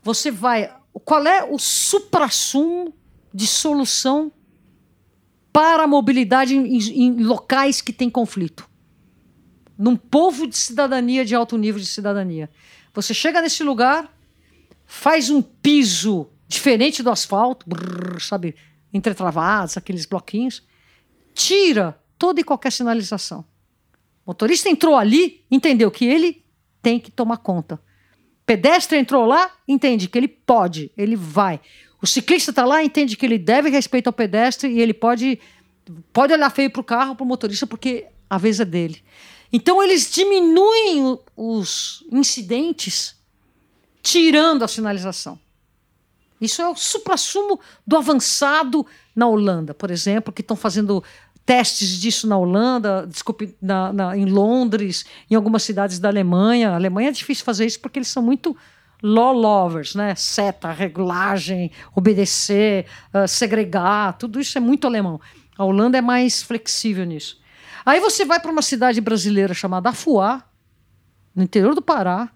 Você 0.01 0.31
vai. 0.31 0.73
Qual 1.05 1.25
é 1.25 1.43
o 1.43 1.57
suprassumo 1.59 2.93
de 3.33 3.47
solução 3.47 4.31
para 5.51 5.83
a 5.83 5.87
mobilidade 5.87 6.55
em, 6.55 6.77
em 6.77 7.23
locais 7.23 7.81
que 7.81 7.93
tem 7.93 8.09
conflito? 8.09 8.69
Num 9.77 9.95
povo 9.95 10.47
de 10.47 10.57
cidadania 10.57 11.25
de 11.25 11.35
alto 11.35 11.57
nível 11.57 11.79
de 11.79 11.87
cidadania. 11.87 12.49
Você 12.93 13.13
chega 13.13 13.41
nesse 13.41 13.63
lugar, 13.63 14.15
faz 14.85 15.29
um 15.29 15.41
piso 15.41 16.27
diferente 16.47 17.01
do 17.01 17.09
asfalto, 17.09 17.67
brrr, 17.67 18.19
sabe, 18.19 18.55
entretravados, 18.93 19.77
aqueles 19.77 20.05
bloquinhos, 20.05 20.63
tira 21.33 21.97
toda 22.17 22.41
e 22.41 22.43
qualquer 22.43 22.71
sinalização. 22.71 23.45
O 24.25 24.31
motorista 24.31 24.69
entrou 24.69 24.95
ali, 24.95 25.43
entendeu 25.49 25.89
que 25.89 26.05
ele 26.05 26.43
tem 26.81 26.99
que 26.99 27.09
tomar 27.09 27.37
conta. 27.37 27.81
Pedestre 28.45 28.97
entrou 28.97 29.25
lá, 29.25 29.51
entende 29.67 30.07
que 30.07 30.17
ele 30.17 30.27
pode, 30.27 30.91
ele 30.97 31.15
vai. 31.15 31.61
O 32.01 32.07
ciclista 32.07 32.51
está 32.51 32.65
lá, 32.65 32.83
entende 32.83 33.15
que 33.15 33.25
ele 33.25 33.37
deve 33.37 33.69
respeito 33.69 34.07
ao 34.07 34.13
pedestre 34.13 34.69
e 34.69 34.81
ele 34.81 34.93
pode, 34.93 35.39
pode 36.11 36.33
olhar 36.33 36.49
feio 36.49 36.71
para 36.71 36.81
o 36.81 36.83
carro, 36.83 37.15
para 37.15 37.23
o 37.23 37.27
motorista, 37.27 37.67
porque 37.67 38.07
a 38.29 38.37
vez 38.37 38.59
é 38.59 38.65
dele. 38.65 39.03
Então 39.53 39.83
eles 39.83 40.09
diminuem 40.09 41.19
os 41.35 42.03
incidentes 42.11 43.15
tirando 44.01 44.63
a 44.63 44.67
sinalização. 44.67 45.39
Isso 46.39 46.61
é 46.61 46.67
o 46.67 46.75
suprassumo 46.75 47.59
do 47.85 47.97
avançado 47.97 48.85
na 49.15 49.27
Holanda, 49.27 49.73
por 49.75 49.91
exemplo, 49.91 50.33
que 50.33 50.41
estão 50.41 50.55
fazendo 50.55 51.03
testes 51.45 51.99
disso 51.99 52.27
na 52.27 52.37
Holanda, 52.37 53.05
desculpe, 53.07 53.55
na, 53.61 53.93
na, 53.93 54.17
em 54.17 54.25
Londres, 54.25 55.05
em 55.29 55.35
algumas 55.35 55.61
cidades 55.61 55.99
da 55.99 56.09
Alemanha. 56.09 56.71
A 56.71 56.75
Alemanha 56.75 57.09
é 57.09 57.11
difícil 57.11 57.45
fazer 57.45 57.65
isso 57.65 57.79
porque 57.79 57.99
eles 57.99 58.07
são 58.07 58.23
muito 58.23 58.57
law 59.01 59.33
lovers, 59.33 59.95
né? 59.95 60.15
Seta, 60.15 60.71
regulagem, 60.71 61.71
obedecer, 61.95 62.85
uh, 63.13 63.27
segregar, 63.27 64.17
tudo 64.17 64.39
isso 64.39 64.57
é 64.57 64.61
muito 64.61 64.85
alemão. 64.85 65.19
A 65.57 65.63
Holanda 65.63 65.97
é 65.97 66.01
mais 66.01 66.41
flexível 66.41 67.05
nisso. 67.05 67.39
Aí 67.85 67.99
você 67.99 68.25
vai 68.25 68.39
para 68.39 68.51
uma 68.51 68.61
cidade 68.61 69.01
brasileira 69.01 69.53
chamada 69.53 69.89
Afuá, 69.89 70.43
no 71.35 71.43
interior 71.43 71.73
do 71.73 71.81
Pará, 71.81 72.29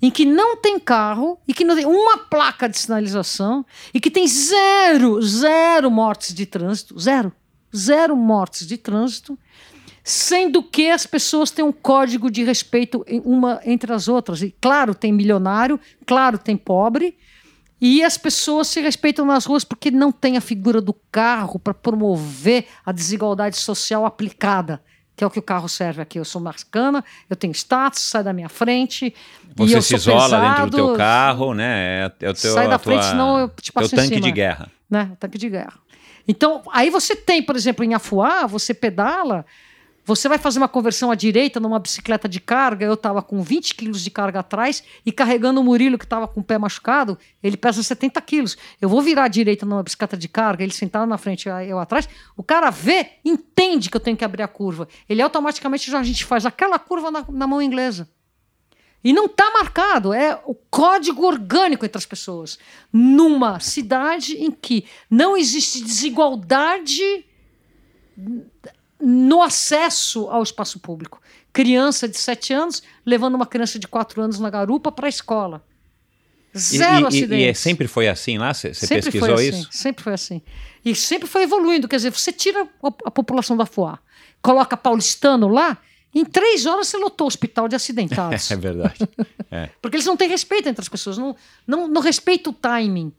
em 0.00 0.10
que 0.10 0.24
não 0.24 0.56
tem 0.56 0.78
carro 0.78 1.40
e 1.46 1.52
que 1.52 1.64
não 1.64 1.74
tem 1.74 1.84
uma 1.84 2.18
placa 2.18 2.68
de 2.68 2.78
sinalização 2.78 3.64
e 3.92 4.00
que 4.00 4.10
tem 4.10 4.26
zero, 4.26 5.20
zero 5.20 5.90
mortes 5.90 6.32
de 6.32 6.46
trânsito, 6.46 6.98
zero, 6.98 7.32
zero 7.74 8.16
mortes 8.16 8.66
de 8.66 8.76
trânsito, 8.76 9.38
sendo 10.08 10.62
que 10.62 10.88
as 10.88 11.04
pessoas 11.04 11.50
têm 11.50 11.62
um 11.62 11.70
código 11.70 12.30
de 12.30 12.42
respeito 12.42 13.04
uma 13.24 13.60
entre 13.64 13.92
as 13.92 14.08
outras. 14.08 14.40
E 14.40 14.54
claro, 14.58 14.94
tem 14.94 15.12
milionário, 15.12 15.78
claro, 16.06 16.38
tem 16.38 16.56
pobre, 16.56 17.14
e 17.78 18.02
as 18.02 18.16
pessoas 18.16 18.68
se 18.68 18.80
respeitam 18.80 19.26
nas 19.26 19.44
ruas 19.44 19.64
porque 19.64 19.90
não 19.90 20.10
tem 20.10 20.38
a 20.38 20.40
figura 20.40 20.80
do 20.80 20.94
carro 21.12 21.58
para 21.58 21.74
promover 21.74 22.66
a 22.86 22.90
desigualdade 22.90 23.58
social 23.58 24.06
aplicada 24.06 24.82
que 25.14 25.24
é 25.24 25.26
o 25.26 25.30
que 25.30 25.38
o 25.40 25.42
carro 25.42 25.68
serve 25.68 26.00
aqui. 26.00 26.16
Eu 26.16 26.24
sou 26.24 26.40
marcana, 26.40 27.04
eu 27.28 27.34
tenho 27.34 27.52
status, 27.52 28.02
sai 28.02 28.22
da 28.22 28.32
minha 28.32 28.48
frente. 28.48 29.12
Você 29.56 29.72
e 29.72 29.76
eu 29.76 29.82
se 29.82 29.96
isola 29.96 30.22
pesado, 30.22 30.46
dentro 30.46 30.70
do 30.70 30.76
teu 30.76 30.96
carro, 30.96 31.54
né? 31.54 32.04
É, 32.20 32.26
é 32.26 32.30
o 32.30 32.34
teu, 32.34 32.54
sai 32.54 32.68
da 32.68 32.78
tua, 32.78 32.92
frente, 32.92 33.04
senão 33.04 33.36
eu 33.36 33.48
te 33.48 33.72
passo 33.72 33.88
teu 33.88 33.96
tanque 33.96 34.14
cima, 34.14 34.20
de 34.20 34.30
guerra. 34.30 34.70
Né? 34.88 35.10
Tanque 35.18 35.36
de 35.36 35.48
guerra. 35.48 35.74
Então, 36.28 36.62
aí 36.70 36.88
você 36.88 37.16
tem, 37.16 37.42
por 37.42 37.56
exemplo, 37.56 37.84
em 37.84 37.94
Afuá, 37.94 38.46
você 38.46 38.72
pedala, 38.72 39.44
você 40.08 40.26
vai 40.26 40.38
fazer 40.38 40.58
uma 40.58 40.68
conversão 40.68 41.10
à 41.10 41.14
direita 41.14 41.60
numa 41.60 41.78
bicicleta 41.78 42.26
de 42.26 42.40
carga. 42.40 42.86
Eu 42.86 42.94
estava 42.94 43.20
com 43.20 43.42
20 43.42 43.74
quilos 43.74 44.02
de 44.02 44.10
carga 44.10 44.40
atrás 44.40 44.82
e 45.04 45.12
carregando 45.12 45.60
o 45.60 45.62
Murilo, 45.64 45.98
que 45.98 46.06
estava 46.06 46.26
com 46.26 46.40
o 46.40 46.42
pé 46.42 46.56
machucado, 46.56 47.18
ele 47.42 47.58
pesa 47.58 47.82
70 47.82 48.18
quilos. 48.22 48.56
Eu 48.80 48.88
vou 48.88 49.02
virar 49.02 49.24
à 49.24 49.28
direita 49.28 49.66
numa 49.66 49.82
bicicleta 49.82 50.16
de 50.16 50.26
carga, 50.26 50.64
ele 50.64 50.72
sentado 50.72 51.06
na 51.06 51.18
frente 51.18 51.46
eu 51.46 51.78
atrás. 51.78 52.08
O 52.34 52.42
cara 52.42 52.70
vê, 52.70 53.18
entende 53.22 53.90
que 53.90 53.98
eu 53.98 54.00
tenho 54.00 54.16
que 54.16 54.24
abrir 54.24 54.42
a 54.42 54.48
curva. 54.48 54.88
Ele 55.06 55.20
automaticamente 55.20 55.90
já 55.90 56.00
a 56.00 56.02
gente 56.02 56.24
faz 56.24 56.46
aquela 56.46 56.78
curva 56.78 57.10
na, 57.10 57.26
na 57.28 57.46
mão 57.46 57.60
inglesa. 57.60 58.08
E 59.04 59.12
não 59.12 59.26
está 59.26 59.50
marcado, 59.50 60.14
é 60.14 60.40
o 60.46 60.54
código 60.54 61.26
orgânico 61.26 61.84
entre 61.84 61.98
as 61.98 62.06
pessoas. 62.06 62.58
Numa 62.90 63.60
cidade 63.60 64.38
em 64.38 64.50
que 64.50 64.86
não 65.10 65.36
existe 65.36 65.84
desigualdade 65.84 67.26
no 69.00 69.42
acesso 69.42 70.28
ao 70.28 70.42
espaço 70.42 70.78
público. 70.78 71.20
Criança 71.52 72.08
de 72.08 72.18
7 72.18 72.52
anos 72.52 72.82
levando 73.04 73.34
uma 73.34 73.46
criança 73.46 73.78
de 73.78 73.88
4 73.88 74.20
anos 74.20 74.38
na 74.38 74.50
garupa 74.50 74.92
para 74.92 75.06
a 75.06 75.08
escola. 75.08 75.64
Zero 76.56 77.04
e, 77.04 77.06
acidentes. 77.06 77.46
E, 77.46 77.50
e, 77.50 77.54
sempre 77.54 77.86
foi 77.86 78.08
assim 78.08 78.38
lá? 78.38 78.52
Você 78.54 78.70
pesquisou 78.70 79.34
assim, 79.34 79.48
isso? 79.48 79.68
Sempre 79.70 80.02
foi 80.02 80.12
assim. 80.14 80.42
E 80.84 80.94
sempre 80.94 81.28
foi 81.28 81.42
evoluindo. 81.42 81.86
Quer 81.86 81.96
dizer, 81.96 82.10
você 82.10 82.32
tira 82.32 82.62
a, 82.62 82.88
a 83.04 83.10
população 83.10 83.56
da 83.56 83.66
FUA, 83.66 83.98
coloca 84.42 84.76
paulistano 84.76 85.48
lá, 85.48 85.78
em 86.14 86.24
três 86.24 86.66
horas 86.66 86.88
você 86.88 86.96
lotou 86.96 87.26
o 87.26 87.28
hospital 87.28 87.68
de 87.68 87.76
acidentados. 87.76 88.50
é 88.50 88.56
verdade. 88.56 89.08
É. 89.50 89.68
Porque 89.80 89.96
eles 89.96 90.06
não 90.06 90.16
têm 90.16 90.28
respeito 90.28 90.68
entre 90.68 90.80
as 90.80 90.88
pessoas, 90.88 91.18
não, 91.18 91.36
não, 91.66 91.86
não 91.86 92.00
respeitam 92.00 92.52
o 92.52 92.56
timing. 92.56 93.12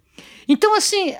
Então, 0.47 0.75
assim, 0.75 1.13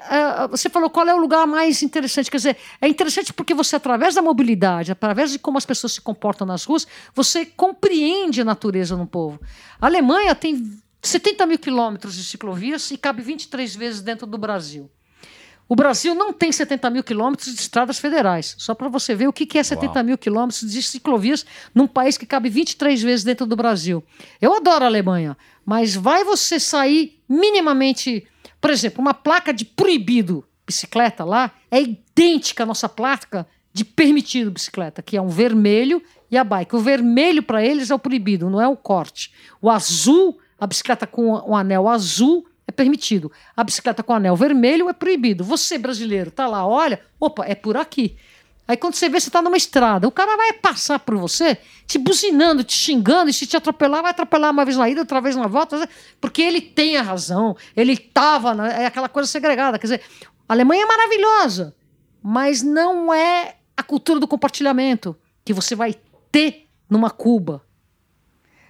você 0.49 0.69
falou 0.69 0.89
qual 0.89 1.07
é 1.07 1.13
o 1.13 1.17
lugar 1.17 1.45
mais 1.45 1.83
interessante. 1.83 2.31
Quer 2.31 2.37
dizer, 2.37 2.57
é 2.81 2.87
interessante 2.87 3.31
porque 3.31 3.53
você, 3.53 3.75
através 3.75 4.15
da 4.15 4.21
mobilidade, 4.21 4.91
através 4.91 5.31
de 5.31 5.39
como 5.39 5.57
as 5.57 5.65
pessoas 5.65 5.93
se 5.93 6.01
comportam 6.01 6.47
nas 6.47 6.63
ruas, 6.65 6.87
você 7.13 7.45
compreende 7.45 8.41
a 8.41 8.45
natureza 8.45 8.97
no 8.97 9.05
povo. 9.05 9.39
A 9.79 9.85
Alemanha 9.85 10.33
tem 10.33 10.79
70 11.01 11.45
mil 11.45 11.59
quilômetros 11.59 12.15
de 12.15 12.23
ciclovias 12.23 12.91
e 12.91 12.97
cabe 12.97 13.21
23 13.21 13.75
vezes 13.75 14.01
dentro 14.01 14.27
do 14.27 14.37
Brasil. 14.37 14.89
O 15.71 15.75
Brasil 15.75 16.15
não 16.15 16.33
tem 16.33 16.51
70 16.51 16.89
mil 16.89 17.03
quilômetros 17.03 17.53
de 17.53 17.61
estradas 17.61 17.99
federais. 17.99 18.55
Só 18.57 18.73
para 18.73 18.89
você 18.89 19.13
ver 19.13 19.27
o 19.27 19.31
que 19.31 19.55
é 19.55 19.61
70 19.61 19.93
Uau. 19.93 20.03
mil 20.03 20.17
quilômetros 20.17 20.61
de 20.71 20.81
ciclovias 20.81 21.45
num 21.75 21.85
país 21.85 22.17
que 22.17 22.25
cabe 22.25 22.49
23 22.49 22.99
vezes 23.03 23.23
dentro 23.23 23.45
do 23.45 23.55
Brasil. 23.55 24.03
Eu 24.41 24.55
adoro 24.55 24.83
a 24.83 24.87
Alemanha, 24.87 25.37
mas 25.63 25.95
vai 25.95 26.23
você 26.23 26.59
sair 26.59 27.21
minimamente 27.29 28.25
por 28.61 28.69
exemplo, 28.69 29.01
uma 29.01 29.13
placa 29.13 29.53
de 29.53 29.65
proibido 29.65 30.45
bicicleta 30.65 31.23
lá 31.23 31.51
é 31.71 31.81
idêntica 31.81 32.63
à 32.63 32.65
nossa 32.65 32.87
placa 32.87 33.47
de 33.73 33.85
permitido 33.85 34.51
bicicleta, 34.51 35.01
que 35.01 35.15
é 35.17 35.21
um 35.21 35.27
vermelho 35.27 36.01
e 36.29 36.37
a 36.37 36.43
bike. 36.43 36.75
O 36.75 36.79
vermelho 36.79 37.41
para 37.41 37.63
eles 37.63 37.89
é 37.89 37.95
o 37.95 37.99
proibido, 37.99 38.49
não 38.49 38.61
é 38.61 38.67
o 38.67 38.75
corte. 38.75 39.33
O 39.61 39.69
azul, 39.69 40.37
a 40.59 40.67
bicicleta 40.67 41.07
com 41.07 41.31
o 41.31 41.55
anel 41.55 41.87
azul 41.87 42.45
é 42.67 42.71
permitido. 42.71 43.31
A 43.55 43.63
bicicleta 43.63 44.03
com 44.03 44.13
anel 44.13 44.35
vermelho 44.35 44.89
é 44.89 44.93
proibido. 44.93 45.43
Você, 45.43 45.77
brasileiro, 45.77 46.29
tá 46.29 46.47
lá, 46.47 46.67
olha, 46.67 47.01
opa, 47.19 47.45
é 47.45 47.55
por 47.55 47.77
aqui. 47.77 48.17
Aí 48.69 48.77
quando 48.77 48.93
você 48.93 49.09
vê, 49.09 49.19
você 49.19 49.31
tá 49.31 49.41
numa 49.41 49.57
estrada, 49.57 50.07
o 50.07 50.11
cara 50.11 50.37
vai 50.37 50.53
passar 50.53 50.99
por 50.99 51.17
você, 51.17 51.57
te 51.87 51.97
buzinando, 51.97 52.63
te 52.63 52.73
xingando, 52.73 53.27
e 53.27 53.33
se 53.33 53.47
te 53.47 53.57
atropelar, 53.57 54.03
vai 54.03 54.11
atropelar 54.11 54.51
uma 54.51 54.63
vez 54.63 54.77
na 54.77 54.87
ida, 54.87 55.01
outra 55.01 55.19
vez 55.19 55.35
na 55.35 55.47
volta, 55.47 55.89
porque 56.21 56.39
ele 56.43 56.61
tem 56.61 56.95
a 56.95 57.01
razão, 57.01 57.57
ele 57.75 57.97
tava, 57.97 58.53
na, 58.53 58.67
é 58.67 58.85
aquela 58.85 59.09
coisa 59.09 59.27
segregada. 59.27 59.79
Quer 59.79 59.87
dizer, 59.87 60.01
a 60.47 60.53
Alemanha 60.53 60.83
é 60.83 60.85
maravilhosa, 60.85 61.75
mas 62.21 62.61
não 62.61 63.11
é 63.11 63.55
a 63.75 63.81
cultura 63.81 64.19
do 64.19 64.27
compartilhamento 64.27 65.17
que 65.43 65.51
você 65.51 65.73
vai 65.73 65.95
ter 66.31 66.67
numa 66.87 67.09
Cuba, 67.09 67.65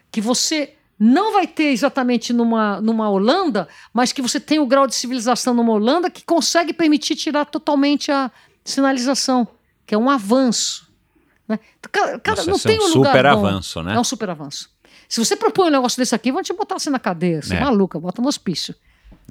que 0.10 0.22
você 0.22 0.78
não 0.98 1.34
vai 1.34 1.46
ter 1.46 1.74
exatamente 1.74 2.32
numa, 2.32 2.80
numa 2.80 3.10
Holanda, 3.10 3.68
mas 3.94 4.14
que 4.14 4.22
você 4.22 4.40
tem 4.40 4.60
o 4.60 4.66
grau 4.66 4.88
de 4.88 4.96
civilização 4.96 5.54
numa 5.54 5.74
Holanda 5.74 6.10
que 6.10 6.24
consegue 6.24 6.72
permitir 6.72 7.18
tirar 7.18 7.44
totalmente 7.44 8.14
a 8.14 8.32
sinalização, 8.64 9.46
que 9.90 9.96
é 9.96 9.98
um 9.98 10.08
avanço. 10.08 10.88
Né? 11.48 11.60
Cada, 11.92 12.20
cada, 12.20 12.46
Nossa, 12.46 12.52
não 12.52 12.60
tem 12.60 12.76
é 12.76 12.80
um, 12.80 12.86
um 12.86 12.90
super 12.90 13.26
avanço, 13.26 13.82
né? 13.82 13.96
É 13.96 14.00
um 14.00 14.04
super 14.04 14.30
avanço. 14.30 14.70
Se 15.08 15.20
você 15.20 15.36
propõe 15.36 15.70
um 15.70 15.72
negócio 15.72 15.98
desse 15.98 16.14
aqui, 16.14 16.32
vão 16.32 16.44
te 16.44 16.54
botar 16.54 16.76
assim 16.76 16.92
na 16.92 17.00
cadeia, 17.00 17.42
você 17.42 17.56
é. 17.56 17.60
maluca, 17.60 18.00
bota 18.00 18.22
no 18.22 18.28
hospício. 18.28 18.76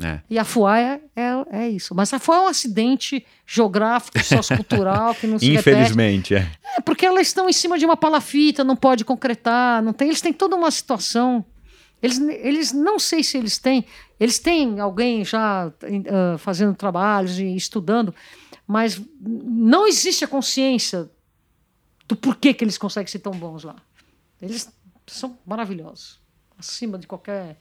É. 0.03 0.19
E 0.29 0.37
a 0.37 0.45
FUA 0.45 0.81
é, 0.81 1.01
é, 1.15 1.31
é, 1.53 1.69
isso. 1.69 1.95
Mas 1.95 2.13
a 2.13 2.19
FUA 2.19 2.35
é 2.35 2.41
um 2.41 2.47
acidente 2.49 3.25
geográfico, 3.47 4.19
sociocultural, 4.19 5.15
que 5.15 5.29
não 5.29 5.39
se 5.39 5.55
Infelizmente, 5.55 6.35
repete. 6.35 6.59
é. 6.65 6.79
É, 6.79 6.81
porque 6.81 7.07
elas 7.07 7.29
estão 7.29 7.49
em 7.49 7.53
cima 7.53 7.79
de 7.79 7.85
uma 7.85 7.97
palafita, 7.97 8.65
não 8.65 8.75
pode 8.75 9.05
concretar, 9.05 9.81
não 9.81 9.93
tem, 9.93 10.09
eles 10.09 10.21
têm 10.21 10.33
toda 10.33 10.57
uma 10.57 10.73
situação 10.73 11.45
eles, 12.03 12.19
eles 12.21 12.73
não 12.73 12.99
sei 12.99 13.23
se 13.23 13.37
eles 13.37 13.59
têm, 13.59 13.85
eles 14.19 14.39
têm 14.39 14.81
alguém 14.81 15.25
já 15.25 15.69
uh, 15.69 16.39
fazendo 16.39 16.75
trabalhos 16.75 17.39
e 17.39 17.55
estudando, 17.55 18.15
mas 18.67 19.01
não 19.21 19.87
existe 19.87 20.25
a 20.25 20.29
consciência 20.29 21.09
do 22.07 22.17
porquê 22.17 22.53
que 22.53 22.65
eles 22.65 22.79
conseguem 22.79 23.07
ser 23.07 23.21
tão 23.21 23.33
bons 23.33 23.63
lá. 23.65 23.77
Eles 24.41 24.73
são 25.07 25.39
maravilhosos, 25.47 26.21
acima 26.59 26.99
de 26.99 27.07
qualquer. 27.07 27.57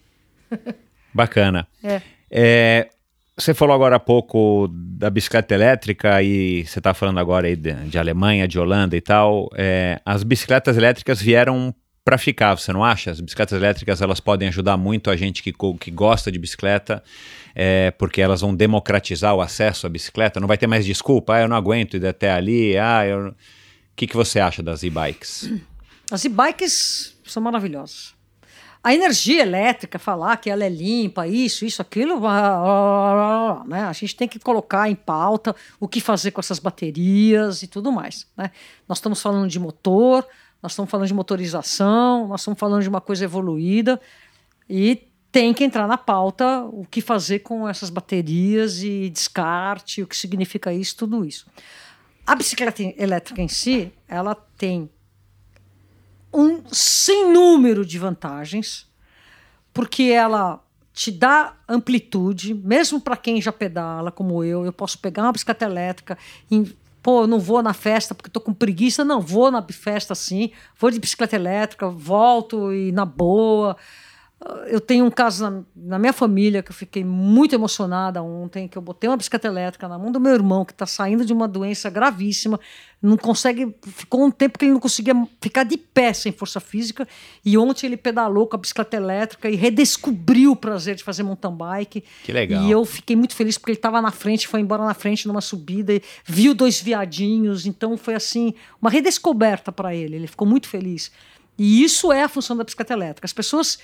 Bacana. 1.13 1.67
É. 1.83 2.01
é. 2.29 2.89
você 3.37 3.53
falou 3.53 3.75
agora 3.75 3.97
há 3.97 3.99
pouco 3.99 4.67
da 4.71 5.09
bicicleta 5.09 5.53
elétrica 5.53 6.21
e 6.23 6.65
você 6.65 6.79
está 6.79 6.93
falando 6.93 7.19
agora 7.19 7.47
aí 7.47 7.55
de, 7.55 7.73
de, 7.87 7.97
Alemanha, 7.99 8.47
de 8.47 8.59
Holanda 8.59 8.95
e 8.95 9.01
tal. 9.01 9.49
É, 9.55 10.01
as 10.05 10.23
bicicletas 10.23 10.77
elétricas 10.77 11.21
vieram 11.21 11.73
para 12.07 12.17
ficar, 12.17 12.55
você 12.55 12.71
não 12.71 12.85
acha? 12.85 13.11
As 13.11 13.19
bicicletas 13.19 13.57
elétricas 13.57 14.01
elas 14.01 14.21
podem 14.21 14.47
ajudar 14.47 14.77
muito 14.77 15.09
a 15.09 15.17
gente 15.17 15.43
que, 15.43 15.51
que 15.77 15.91
gosta 15.91 16.31
de 16.31 16.39
bicicleta, 16.39 17.03
é, 17.53 17.91
porque 17.91 18.21
elas 18.21 18.39
vão 18.39 18.55
democratizar 18.55 19.35
o 19.35 19.41
acesso 19.41 19.85
à 19.85 19.89
bicicleta. 19.89 20.39
Não 20.39 20.47
vai 20.47 20.57
ter 20.57 20.67
mais 20.67 20.85
desculpa, 20.85 21.35
ah, 21.35 21.41
eu 21.41 21.49
não 21.49 21.57
aguento 21.57 21.97
ir 21.97 22.07
até 22.07 22.31
ali. 22.31 22.77
Ah, 22.77 23.05
eu... 23.05 23.27
O 23.27 23.35
que, 23.93 24.07
que 24.07 24.15
você 24.15 24.39
acha 24.39 24.63
das 24.63 24.83
e-bikes? 24.83 25.51
As 26.09 26.23
e-bikes 26.23 27.13
são 27.25 27.43
maravilhosas. 27.43 28.15
A 28.81 28.93
energia 28.93 29.41
elétrica, 29.41 29.99
falar 29.99 30.37
que 30.37 30.49
ela 30.49 30.63
é 30.63 30.69
limpa, 30.69 31.27
isso, 31.27 31.65
isso, 31.65 31.81
aquilo, 31.81 32.21
né? 33.67 33.83
a 33.83 33.91
gente 33.91 34.15
tem 34.15 34.29
que 34.29 34.39
colocar 34.39 34.89
em 34.89 34.95
pauta 34.95 35.53
o 35.77 35.89
que 35.89 35.99
fazer 35.99 36.31
com 36.31 36.39
essas 36.39 36.57
baterias 36.57 37.63
e 37.63 37.67
tudo 37.67 37.91
mais. 37.91 38.25
Né? 38.37 38.49
Nós 38.87 38.99
estamos 38.99 39.21
falando 39.21 39.49
de 39.49 39.59
motor, 39.59 40.25
nós 40.61 40.71
estamos 40.71 40.89
falando 40.89 41.07
de 41.07 41.13
motorização, 41.13 42.27
nós 42.27 42.41
estamos 42.41 42.59
falando 42.59 42.81
de 42.81 42.89
uma 42.89 43.01
coisa 43.01 43.23
evoluída 43.23 43.99
e 44.69 45.07
tem 45.31 45.53
que 45.53 45.63
entrar 45.63 45.87
na 45.87 45.97
pauta 45.97 46.63
o 46.65 46.85
que 46.89 47.01
fazer 47.01 47.39
com 47.39 47.67
essas 47.67 47.89
baterias 47.89 48.81
e 48.81 49.09
descarte, 49.09 50.01
o 50.01 50.07
que 50.07 50.15
significa 50.15 50.73
isso, 50.73 50.97
tudo 50.97 51.23
isso. 51.23 51.45
A 52.25 52.35
bicicleta 52.35 52.81
elétrica 52.97 53.41
em 53.41 53.47
si, 53.47 53.91
ela 54.07 54.35
tem 54.35 54.89
um 56.33 56.63
sem 56.71 57.31
número 57.31 57.85
de 57.85 57.97
vantagens, 57.97 58.87
porque 59.73 60.03
ela 60.03 60.63
te 60.91 61.11
dá 61.11 61.55
amplitude, 61.69 62.55
mesmo 62.55 62.99
para 62.99 63.15
quem 63.15 63.39
já 63.39 63.51
pedala, 63.51 64.11
como 64.11 64.43
eu, 64.43 64.65
eu 64.65 64.73
posso 64.73 64.97
pegar 64.97 65.23
uma 65.23 65.31
bicicleta 65.31 65.65
elétrica, 65.65 66.17
pô, 67.07 67.21
eu 67.21 67.27
não 67.27 67.39
vou 67.39 67.63
na 67.63 67.73
festa 67.73 68.13
porque 68.13 68.27
estou 68.27 68.41
com 68.41 68.53
preguiça. 68.53 69.05
Não, 69.05 69.21
vou 69.21 69.49
na 69.49 69.65
festa 69.71 70.13
sim, 70.13 70.51
vou 70.77 70.91
de 70.91 70.99
bicicleta 70.99 71.37
elétrica, 71.37 71.87
volto 71.87 72.73
e 72.73 72.91
na 72.91 73.05
boa. 73.05 73.77
Eu 74.67 74.79
tenho 74.79 75.03
um 75.03 75.09
caso 75.09 75.49
na, 75.49 75.63
na, 75.75 75.99
minha 75.99 76.13
família 76.13 76.61
que 76.61 76.69
eu 76.69 76.75
fiquei 76.75 77.03
muito 77.03 77.55
emocionada 77.55 78.21
ontem, 78.21 78.67
que 78.67 78.77
eu 78.77 78.81
botei 78.81 79.09
uma 79.09 79.17
bicicleta 79.17 79.47
elétrica 79.47 79.87
na 79.87 79.97
mão 79.97 80.11
do 80.11 80.19
meu 80.19 80.31
irmão, 80.31 80.63
que 80.63 80.73
está 80.73 80.85
saindo 80.85 81.25
de 81.25 81.33
uma 81.33 81.47
doença 81.47 81.89
gravíssima, 81.89 82.59
não 83.01 83.17
consegue, 83.17 83.75
ficou 83.81 84.23
um 84.23 84.29
tempo 84.29 84.59
que 84.59 84.65
ele 84.65 84.73
não 84.73 84.79
conseguia 84.79 85.15
ficar 85.41 85.63
de 85.63 85.75
pé 85.75 86.13
sem 86.13 86.31
força 86.31 86.59
física, 86.59 87.07
e 87.43 87.57
ontem 87.57 87.87
ele 87.87 87.97
pedalou 87.97 88.45
com 88.45 88.55
a 88.55 88.59
bicicleta 88.59 88.95
elétrica 88.95 89.49
e 89.49 89.55
redescobriu 89.55 90.51
o 90.51 90.55
prazer 90.55 90.93
de 90.93 91.03
fazer 91.03 91.23
mountain 91.23 91.55
bike. 91.55 92.03
Que 92.23 92.31
legal. 92.31 92.63
E 92.63 92.69
eu 92.69 92.85
fiquei 92.85 93.15
muito 93.15 93.35
feliz 93.35 93.57
porque 93.57 93.71
ele 93.71 93.79
estava 93.79 93.99
na 94.03 94.11
frente, 94.11 94.47
foi 94.47 94.59
embora 94.59 94.85
na 94.85 94.93
frente 94.93 95.27
numa 95.27 95.41
subida, 95.41 95.93
e 95.93 96.01
viu 96.23 96.53
dois 96.53 96.79
viadinhos, 96.79 97.65
então 97.65 97.97
foi 97.97 98.13
assim, 98.13 98.53
uma 98.79 98.91
redescoberta 98.91 99.71
para 99.71 99.95
ele, 99.95 100.15
ele 100.15 100.27
ficou 100.27 100.47
muito 100.47 100.67
feliz. 100.67 101.11
E 101.57 101.83
isso 101.83 102.11
é 102.13 102.21
a 102.21 102.29
função 102.29 102.55
da 102.55 102.63
bicicleta 102.63 102.93
elétrica. 102.93 103.25
As 103.25 103.33
pessoas 103.33 103.79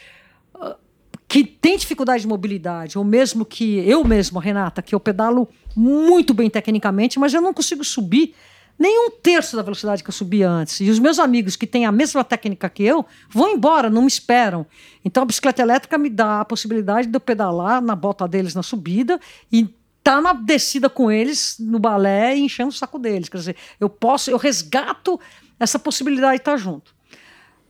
que 1.28 1.44
tem 1.44 1.78
dificuldade 1.78 2.22
de 2.22 2.28
mobilidade, 2.28 2.98
ou 2.98 3.04
mesmo 3.04 3.44
que 3.44 3.80
eu 3.90 4.04
mesmo, 4.04 4.40
Renata, 4.40 4.82
que 4.82 4.94
eu 4.94 5.00
pedalo 5.00 5.50
muito 5.76 6.34
bem 6.34 6.50
tecnicamente, 6.50 7.18
mas 7.18 7.34
eu 7.34 7.42
não 7.42 7.54
consigo 7.54 7.84
subir 7.84 8.36
nem 8.78 9.08
um 9.08 9.10
terço 9.10 9.56
da 9.56 9.62
velocidade 9.62 10.04
que 10.04 10.10
eu 10.10 10.14
subia 10.14 10.50
antes. 10.50 10.80
E 10.80 10.90
os 10.90 11.00
meus 11.00 11.20
amigos 11.20 11.56
que 11.56 11.66
têm 11.66 11.86
a 11.86 11.92
mesma 11.92 12.24
técnica 12.24 12.70
que 12.70 12.84
eu 12.84 13.06
vão 13.30 13.52
embora, 13.52 13.90
não 13.90 14.02
me 14.02 14.08
esperam. 14.08 14.66
Então 15.04 15.24
a 15.24 15.26
bicicleta 15.26 15.62
elétrica 15.62 15.98
me 15.98 16.10
dá 16.10 16.42
a 16.42 16.46
possibilidade 16.46 17.08
de 17.08 17.16
eu 17.16 17.20
pedalar 17.20 17.82
na 17.82 17.96
bota 17.96 18.28
deles 18.28 18.54
na 18.54 18.64
subida 18.64 19.20
e 19.52 19.68
tá 20.04 20.22
na 20.22 20.34
descida 20.34 20.90
com 20.90 21.10
eles 21.10 21.56
no 21.60 21.80
balé 21.80 22.36
e 22.36 22.42
enchendo 22.42 22.70
o 22.70 22.74
saco 22.74 23.00
deles. 23.00 23.30
Quer 23.30 23.38
dizer, 23.38 23.56
eu 23.80 23.90
posso, 23.90 24.30
eu 24.30 24.38
resgato 24.38 25.20
essa 25.60 25.80
possibilidade 25.80 26.36
de 26.36 26.42
estar 26.42 26.58
junto. 26.58 26.94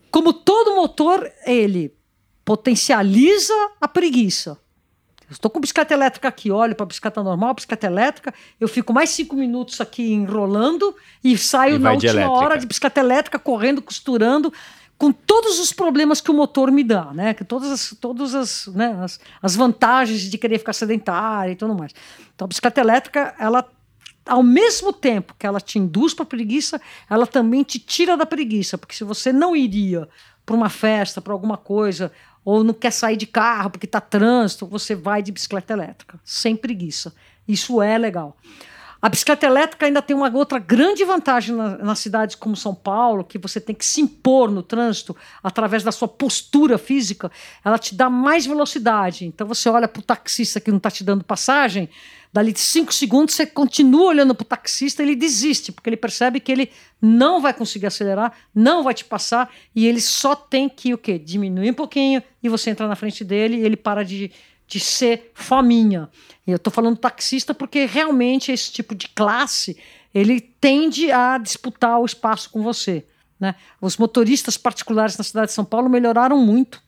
Como 0.09 0.33
todo 0.33 0.75
motor, 0.75 1.31
ele 1.45 1.93
potencializa 2.43 3.53
a 3.79 3.87
preguiça. 3.87 4.57
Eu 5.29 5.33
estou 5.33 5.49
com 5.49 5.59
bicicleta 5.59 5.93
elétrica 5.93 6.27
aqui, 6.27 6.51
olho 6.51 6.75
para 6.75 6.83
a 6.83 6.87
bicicleta 6.87 7.23
normal, 7.23 7.53
bicicleta 7.53 7.87
elétrica, 7.87 8.33
eu 8.59 8.67
fico 8.67 8.93
mais 8.93 9.09
cinco 9.09 9.35
minutos 9.35 9.79
aqui 9.81 10.13
enrolando 10.13 10.95
e 11.23 11.37
saio 11.37 11.75
e 11.75 11.79
na 11.79 11.93
última 11.93 12.29
hora 12.29 12.57
de 12.57 12.65
bicicleta 12.65 12.99
elétrica, 12.99 13.39
correndo, 13.39 13.81
costurando, 13.81 14.53
com 14.97 15.11
todos 15.11 15.59
os 15.59 15.73
problemas 15.73 16.21
que 16.21 16.29
o 16.29 16.33
motor 16.33 16.71
me 16.71 16.83
dá, 16.83 17.11
né? 17.13 17.33
Que 17.33 17.43
todas 17.43 17.71
as, 17.71 17.97
todas 17.99 18.35
as, 18.35 18.67
né, 18.67 18.97
as, 19.01 19.19
as 19.41 19.55
vantagens 19.55 20.21
de 20.29 20.37
querer 20.37 20.59
ficar 20.59 20.73
sedentário 20.73 21.53
e 21.53 21.55
tudo 21.55 21.73
mais. 21.73 21.93
Então, 22.35 22.45
a 22.45 22.47
bicicleta 22.47 22.79
elétrica, 22.79 23.33
ela 23.39 23.67
ao 24.25 24.41
mesmo 24.41 24.93
tempo 24.93 25.35
que 25.37 25.45
ela 25.45 25.59
te 25.59 25.77
induz 25.77 26.13
para 26.13 26.25
preguiça, 26.25 26.79
ela 27.09 27.27
também 27.27 27.63
te 27.63 27.77
tira 27.77 28.15
da 28.15 28.25
preguiça, 28.25 28.77
porque 28.77 28.95
se 28.95 29.03
você 29.03 29.33
não 29.33 29.55
iria 29.55 30.07
para 30.45 30.55
uma 30.55 30.69
festa, 30.69 31.21
para 31.21 31.33
alguma 31.33 31.57
coisa, 31.57 32.11
ou 32.45 32.63
não 32.63 32.73
quer 32.73 32.91
sair 32.91 33.17
de 33.17 33.27
carro 33.27 33.69
porque 33.69 33.85
está 33.85 34.01
trânsito, 34.01 34.65
você 34.65 34.95
vai 34.95 35.21
de 35.21 35.31
bicicleta 35.31 35.73
elétrica, 35.73 36.19
sem 36.23 36.55
preguiça. 36.55 37.13
Isso 37.47 37.81
é 37.81 37.97
legal. 37.97 38.37
A 39.03 39.09
bicicleta 39.09 39.45
elétrica 39.45 39.85
ainda 39.85 40.01
tem 40.01 40.15
uma 40.15 40.33
outra 40.33 40.59
grande 40.59 41.03
vantagem 41.03 41.53
na, 41.53 41.77
nas 41.77 41.99
cidades 41.99 42.37
como 42.37 42.55
São 42.55 42.73
Paulo, 42.73 43.25
que 43.25 43.37
você 43.37 43.59
tem 43.59 43.75
que 43.75 43.85
se 43.85 43.99
impor 43.99 44.49
no 44.49 44.63
trânsito 44.63 45.13
através 45.43 45.83
da 45.83 45.91
sua 45.91 46.07
postura 46.07 46.77
física, 46.77 47.29
ela 47.65 47.77
te 47.77 47.95
dá 47.95 48.09
mais 48.09 48.45
velocidade. 48.45 49.25
Então 49.25 49.45
você 49.45 49.67
olha 49.67 49.89
para 49.89 49.99
o 49.99 50.03
taxista 50.03 50.61
que 50.61 50.71
não 50.71 50.77
está 50.77 50.89
te 50.89 51.03
dando 51.03 51.21
passagem, 51.21 51.89
dali 52.33 52.51
de 52.51 52.59
cinco 52.59 52.91
segundos 52.91 53.35
você 53.35 53.45
continua 53.45 54.07
olhando 54.07 54.33
para 54.33 54.43
o 54.43 54.47
taxista, 54.47 55.01
ele 55.01 55.15
desiste, 55.15 55.71
porque 55.71 55.87
ele 55.87 55.95
percebe 55.95 56.39
que 56.39 56.51
ele 56.51 56.71
não 56.99 57.39
vai 57.39 57.53
conseguir 57.53 57.85
acelerar, 57.85 58.33
não 58.53 58.83
vai 58.83 58.93
te 58.93 59.05
passar, 59.05 59.53
e 59.75 59.85
ele 59.85 60.01
só 60.01 60.35
tem 60.35 60.67
que 60.67 60.93
o 60.93 60.97
quê? 60.97 61.19
Diminuir 61.19 61.69
um 61.69 61.75
pouquinho 61.75 62.23
e 62.41 62.49
você 62.49 62.71
entra 62.71 62.87
na 62.87 62.95
frente 62.95 63.23
dele 63.23 63.57
e 63.57 63.65
ele 63.65 63.77
para 63.77 64.03
de 64.03 64.31
de 64.73 64.79
ser 64.79 65.31
fominha. 65.35 66.09
E 66.47 66.51
eu 66.51 66.55
estou 66.55 66.73
falando 66.73 66.97
taxista 66.97 67.53
porque 67.53 67.85
realmente 67.85 68.51
esse 68.51 68.71
tipo 68.71 68.95
de 68.95 69.07
classe 69.09 69.77
ele 70.13 70.39
tende 70.39 71.11
a 71.11 71.37
disputar 71.37 71.99
o 71.99 72.05
espaço 72.05 72.49
com 72.49 72.63
você. 72.63 73.05
Né? 73.39 73.55
Os 73.81 73.97
motoristas 73.97 74.57
particulares 74.57 75.17
na 75.17 75.23
cidade 75.23 75.47
de 75.47 75.53
São 75.53 75.65
Paulo 75.65 75.89
melhoraram 75.89 76.37
muito. 76.37 76.81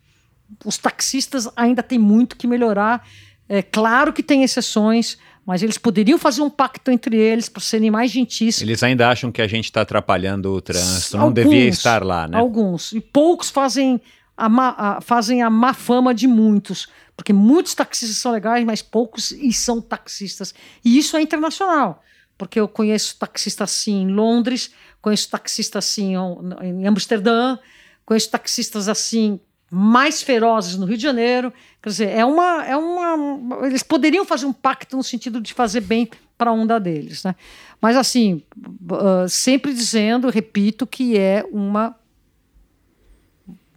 Os 0.63 0.77
taxistas 0.77 1.47
ainda 1.55 1.84
têm 1.84 1.99
muito 1.99 2.38
que 2.38 2.47
melhorar. 2.47 3.07
É 3.47 3.61
claro 3.61 4.13
que 4.13 4.23
tem 4.23 4.43
exceções, 4.43 5.17
Mas 5.45 5.61
eles 5.61 5.77
poderiam 5.77 6.17
fazer 6.17 6.41
um 6.41 6.49
pacto 6.49 6.89
entre 6.89 7.15
eles 7.15 7.47
para 7.47 7.61
serem 7.61 7.91
mais 7.91 8.09
gentis. 8.09 8.61
Eles 8.61 8.81
ainda 8.81 9.07
acham 9.07 9.31
que 9.31 9.41
a 9.41 9.47
gente 9.47 9.65
está 9.65 9.81
atrapalhando 9.81 10.51
o 10.51 10.59
trânsito, 10.59 11.17
não 11.17 11.31
devia 11.31 11.67
estar 11.67 12.03
lá, 12.03 12.27
né? 12.27 12.38
Alguns. 12.38 12.91
E 12.93 12.99
poucos 12.99 13.51
fazem 13.51 14.01
a, 14.35 14.49
má, 14.49 14.76
a, 14.77 15.01
fazem 15.01 15.43
a 15.43 15.49
má 15.49 15.73
fama 15.73 16.15
de 16.15 16.27
muitos. 16.27 16.88
Porque 17.15 17.31
muitos 17.31 17.76
taxistas 17.76 18.17
são 18.17 18.31
legais, 18.31 18.65
mas 18.65 18.81
poucos 18.81 19.31
e 19.31 19.53
são 19.53 19.80
taxistas. 19.80 20.53
E 20.84 20.97
isso 20.97 21.15
é 21.15 21.22
internacional. 21.22 22.03
Porque 22.38 22.59
eu 22.59 22.67
conheço 22.67 23.15
taxistas 23.17 23.72
assim 23.72 24.01
em 24.01 24.11
Londres, 24.11 24.72
conheço 25.01 25.30
taxistas 25.30 25.85
assim 25.85 26.13
em 26.61 26.88
Amsterdã, 26.88 27.57
conheço 28.03 28.30
taxistas 28.30 28.89
assim 28.89 29.39
mais 29.77 30.22
ferozes 30.22 30.77
no 30.77 30.85
Rio 30.85 30.95
de 30.95 31.03
Janeiro. 31.03 31.52
Quer 31.84 31.89
dizer, 31.89 32.07
é 32.07 32.23
uma, 32.23 32.65
é 32.65 32.77
uma. 32.77 33.68
Eles 33.68 33.84
poderiam 33.84 34.23
fazer 34.23 34.45
um 34.45 34.53
pacto 34.53 34.95
no 34.95 35.03
sentido 35.03 35.41
de 35.41 35.53
fazer 35.53 35.81
bem 35.81 36.10
para 36.38 36.49
a 36.49 36.53
onda 36.53 36.80
deles. 36.80 37.26
Né? 37.26 37.35
Mas, 37.81 37.97
assim, 37.97 38.41
uh, 38.57 39.27
sempre 39.27 39.73
dizendo, 39.73 40.30
repito, 40.30 40.88
que 40.88 41.18
é 41.18 41.45
uma, 41.52 41.93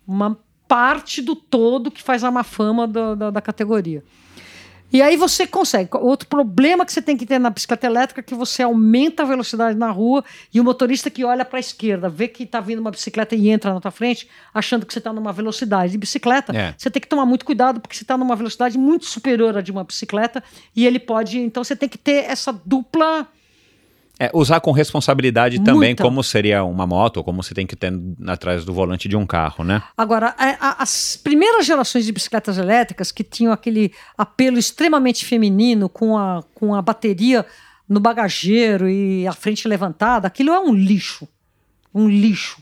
uma 0.06 0.38
parte 0.68 1.20
do 1.20 1.34
todo 1.34 1.90
que 1.90 2.00
faz 2.00 2.22
a 2.22 2.30
má 2.30 2.44
fama 2.44 2.86
da, 2.86 3.16
da, 3.16 3.30
da 3.30 3.40
categoria. 3.40 4.04
E 4.92 5.02
aí 5.02 5.16
você 5.16 5.46
consegue. 5.46 5.90
Outro 5.94 6.28
problema 6.28 6.84
que 6.84 6.92
você 6.92 7.02
tem 7.02 7.16
que 7.16 7.26
ter 7.26 7.38
na 7.38 7.50
bicicleta 7.50 7.86
elétrica 7.86 8.20
é 8.20 8.22
que 8.22 8.34
você 8.34 8.62
aumenta 8.62 9.22
a 9.22 9.26
velocidade 9.26 9.76
na 9.76 9.90
rua 9.90 10.24
e 10.52 10.60
o 10.60 10.64
motorista 10.64 11.10
que 11.10 11.24
olha 11.24 11.44
para 11.44 11.58
a 11.58 11.60
esquerda, 11.60 12.08
vê 12.08 12.26
que 12.26 12.44
está 12.44 12.60
vindo 12.60 12.78
uma 12.78 12.90
bicicleta 12.90 13.34
e 13.34 13.50
entra 13.50 13.72
na 13.72 13.80
tua 13.80 13.90
frente, 13.90 14.28
achando 14.52 14.86
que 14.86 14.92
você 14.92 14.98
está 14.98 15.12
numa 15.12 15.32
velocidade 15.32 15.92
de 15.92 15.98
bicicleta, 15.98 16.56
é. 16.56 16.74
você 16.76 16.90
tem 16.90 17.00
que 17.00 17.08
tomar 17.08 17.26
muito 17.26 17.44
cuidado 17.44 17.80
porque 17.80 17.96
você 17.96 18.04
está 18.04 18.16
numa 18.16 18.34
velocidade 18.34 18.78
muito 18.78 19.04
superior 19.04 19.58
à 19.58 19.60
de 19.60 19.70
uma 19.70 19.84
bicicleta 19.84 20.42
e 20.74 20.86
ele 20.86 20.98
pode. 20.98 21.38
Então 21.38 21.62
você 21.62 21.76
tem 21.76 21.88
que 21.88 21.98
ter 21.98 22.24
essa 22.24 22.52
dupla 22.52 23.26
é, 24.18 24.30
usar 24.34 24.60
com 24.60 24.72
responsabilidade 24.72 25.56
Muita. 25.56 25.72
também, 25.72 25.94
como 25.94 26.22
seria 26.24 26.64
uma 26.64 26.86
moto, 26.86 27.18
ou 27.18 27.24
como 27.24 27.42
você 27.42 27.54
tem 27.54 27.66
que 27.66 27.76
ter 27.76 27.92
atrás 28.26 28.64
do 28.64 28.72
volante 28.72 29.08
de 29.08 29.16
um 29.16 29.24
carro, 29.24 29.62
né? 29.62 29.82
Agora, 29.96 30.34
a, 30.36 30.68
a, 30.68 30.82
as 30.82 31.16
primeiras 31.16 31.64
gerações 31.64 32.04
de 32.04 32.10
bicicletas 32.10 32.58
elétricas, 32.58 33.12
que 33.12 33.22
tinham 33.22 33.52
aquele 33.52 33.92
apelo 34.16 34.58
extremamente 34.58 35.24
feminino, 35.24 35.88
com 35.88 36.18
a, 36.18 36.42
com 36.54 36.74
a 36.74 36.82
bateria 36.82 37.46
no 37.88 38.00
bagageiro 38.00 38.88
e 38.88 39.26
a 39.26 39.32
frente 39.32 39.68
levantada, 39.68 40.26
aquilo 40.26 40.50
é 40.50 40.58
um 40.58 40.74
lixo. 40.74 41.28
Um 41.94 42.08
lixo. 42.08 42.60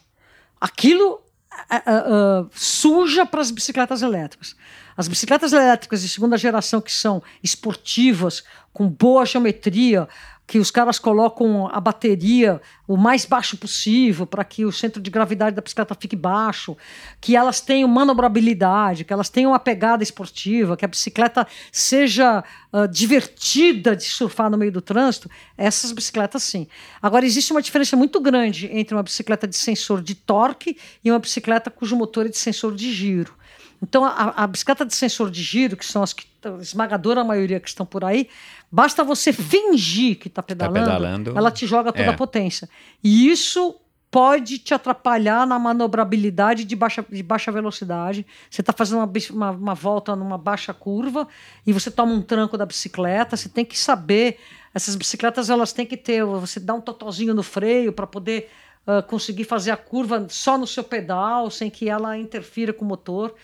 Aquilo 0.60 1.14
uh, 1.14 2.42
uh, 2.42 2.50
suja 2.52 3.24
para 3.24 3.40
as 3.40 3.50
bicicletas 3.50 4.02
elétricas. 4.02 4.54
As 4.96 5.08
bicicletas 5.08 5.52
elétricas 5.52 6.00
de 6.02 6.08
segunda 6.08 6.38
geração, 6.38 6.80
que 6.80 6.92
são 6.92 7.22
esportivas, 7.42 8.44
com 8.72 8.88
boa 8.88 9.26
geometria, 9.26 10.08
que 10.46 10.58
os 10.58 10.70
caras 10.70 10.98
colocam 10.98 11.68
a 11.72 11.80
bateria 11.80 12.60
o 12.86 12.96
mais 12.96 13.24
baixo 13.24 13.56
possível 13.56 14.24
para 14.26 14.44
que 14.44 14.64
o 14.64 14.70
centro 14.70 15.02
de 15.02 15.10
gravidade 15.10 15.56
da 15.56 15.62
bicicleta 15.62 15.96
fique 15.98 16.14
baixo, 16.14 16.76
que 17.20 17.34
elas 17.34 17.60
tenham 17.60 17.88
manobrabilidade, 17.88 19.04
que 19.04 19.12
elas 19.12 19.28
tenham 19.28 19.50
uma 19.50 19.58
pegada 19.58 20.04
esportiva, 20.04 20.76
que 20.76 20.84
a 20.84 20.88
bicicleta 20.88 21.46
seja 21.72 22.44
uh, 22.72 22.86
divertida 22.86 23.96
de 23.96 24.04
surfar 24.04 24.48
no 24.48 24.56
meio 24.56 24.70
do 24.70 24.80
trânsito, 24.80 25.28
essas 25.58 25.90
bicicletas 25.90 26.44
sim. 26.44 26.68
Agora, 27.02 27.26
existe 27.26 27.50
uma 27.50 27.60
diferença 27.60 27.96
muito 27.96 28.20
grande 28.20 28.68
entre 28.72 28.94
uma 28.94 29.02
bicicleta 29.02 29.48
de 29.48 29.56
sensor 29.56 30.00
de 30.00 30.14
torque 30.14 30.78
e 31.04 31.10
uma 31.10 31.18
bicicleta 31.18 31.70
cujo 31.70 31.96
motor 31.96 32.26
é 32.26 32.28
de 32.28 32.38
sensor 32.38 32.74
de 32.76 32.92
giro. 32.92 33.34
Então, 33.82 34.04
a, 34.04 34.34
a 34.36 34.46
bicicleta 34.46 34.84
de 34.84 34.94
sensor 34.94 35.30
de 35.30 35.42
giro, 35.42 35.76
que 35.76 35.84
são 35.84 36.02
as 36.02 36.12
que 36.12 36.26
a 36.44 36.60
esmagadora 36.60 37.22
maioria 37.22 37.60
que 37.60 37.68
estão 37.68 37.84
por 37.84 38.04
aí, 38.04 38.28
basta 38.70 39.04
você 39.04 39.32
fingir 39.32 40.18
que 40.18 40.28
está 40.28 40.42
pedalando, 40.42 40.86
tá 40.86 40.96
pedalando, 40.96 41.36
ela 41.36 41.50
te 41.50 41.66
joga 41.66 41.92
toda 41.92 42.04
é. 42.04 42.08
a 42.08 42.16
potência. 42.16 42.68
E 43.02 43.30
isso 43.30 43.74
pode 44.10 44.58
te 44.58 44.72
atrapalhar 44.72 45.46
na 45.46 45.58
manobrabilidade 45.58 46.64
de 46.64 46.74
baixa, 46.76 47.04
de 47.08 47.22
baixa 47.22 47.52
velocidade. 47.52 48.26
Você 48.50 48.62
está 48.62 48.72
fazendo 48.72 48.98
uma, 48.98 49.12
uma, 49.30 49.50
uma, 49.50 49.74
volta 49.74 50.16
numa 50.16 50.38
baixa 50.38 50.72
curva 50.72 51.28
e 51.66 51.72
você 51.72 51.90
toma 51.90 52.12
um 52.12 52.22
tranco 52.22 52.56
da 52.56 52.64
bicicleta. 52.64 53.36
Você 53.36 53.48
tem 53.48 53.64
que 53.64 53.78
saber. 53.78 54.38
Essas 54.72 54.94
bicicletas 54.94 55.50
elas 55.50 55.72
têm 55.72 55.84
que 55.84 55.96
ter. 55.96 56.24
Você 56.24 56.60
dá 56.60 56.72
um 56.74 56.80
totozinho 56.80 57.34
no 57.34 57.42
freio 57.42 57.92
para 57.92 58.06
poder 58.06 58.48
uh, 58.86 59.02
conseguir 59.02 59.44
fazer 59.44 59.70
a 59.70 59.76
curva 59.76 60.26
só 60.30 60.56
no 60.56 60.66
seu 60.66 60.84
pedal, 60.84 61.50
sem 61.50 61.68
que 61.68 61.88
ela 61.88 62.16
interfira 62.16 62.72
com 62.72 62.84
o 62.84 62.88
motor. 62.88 63.34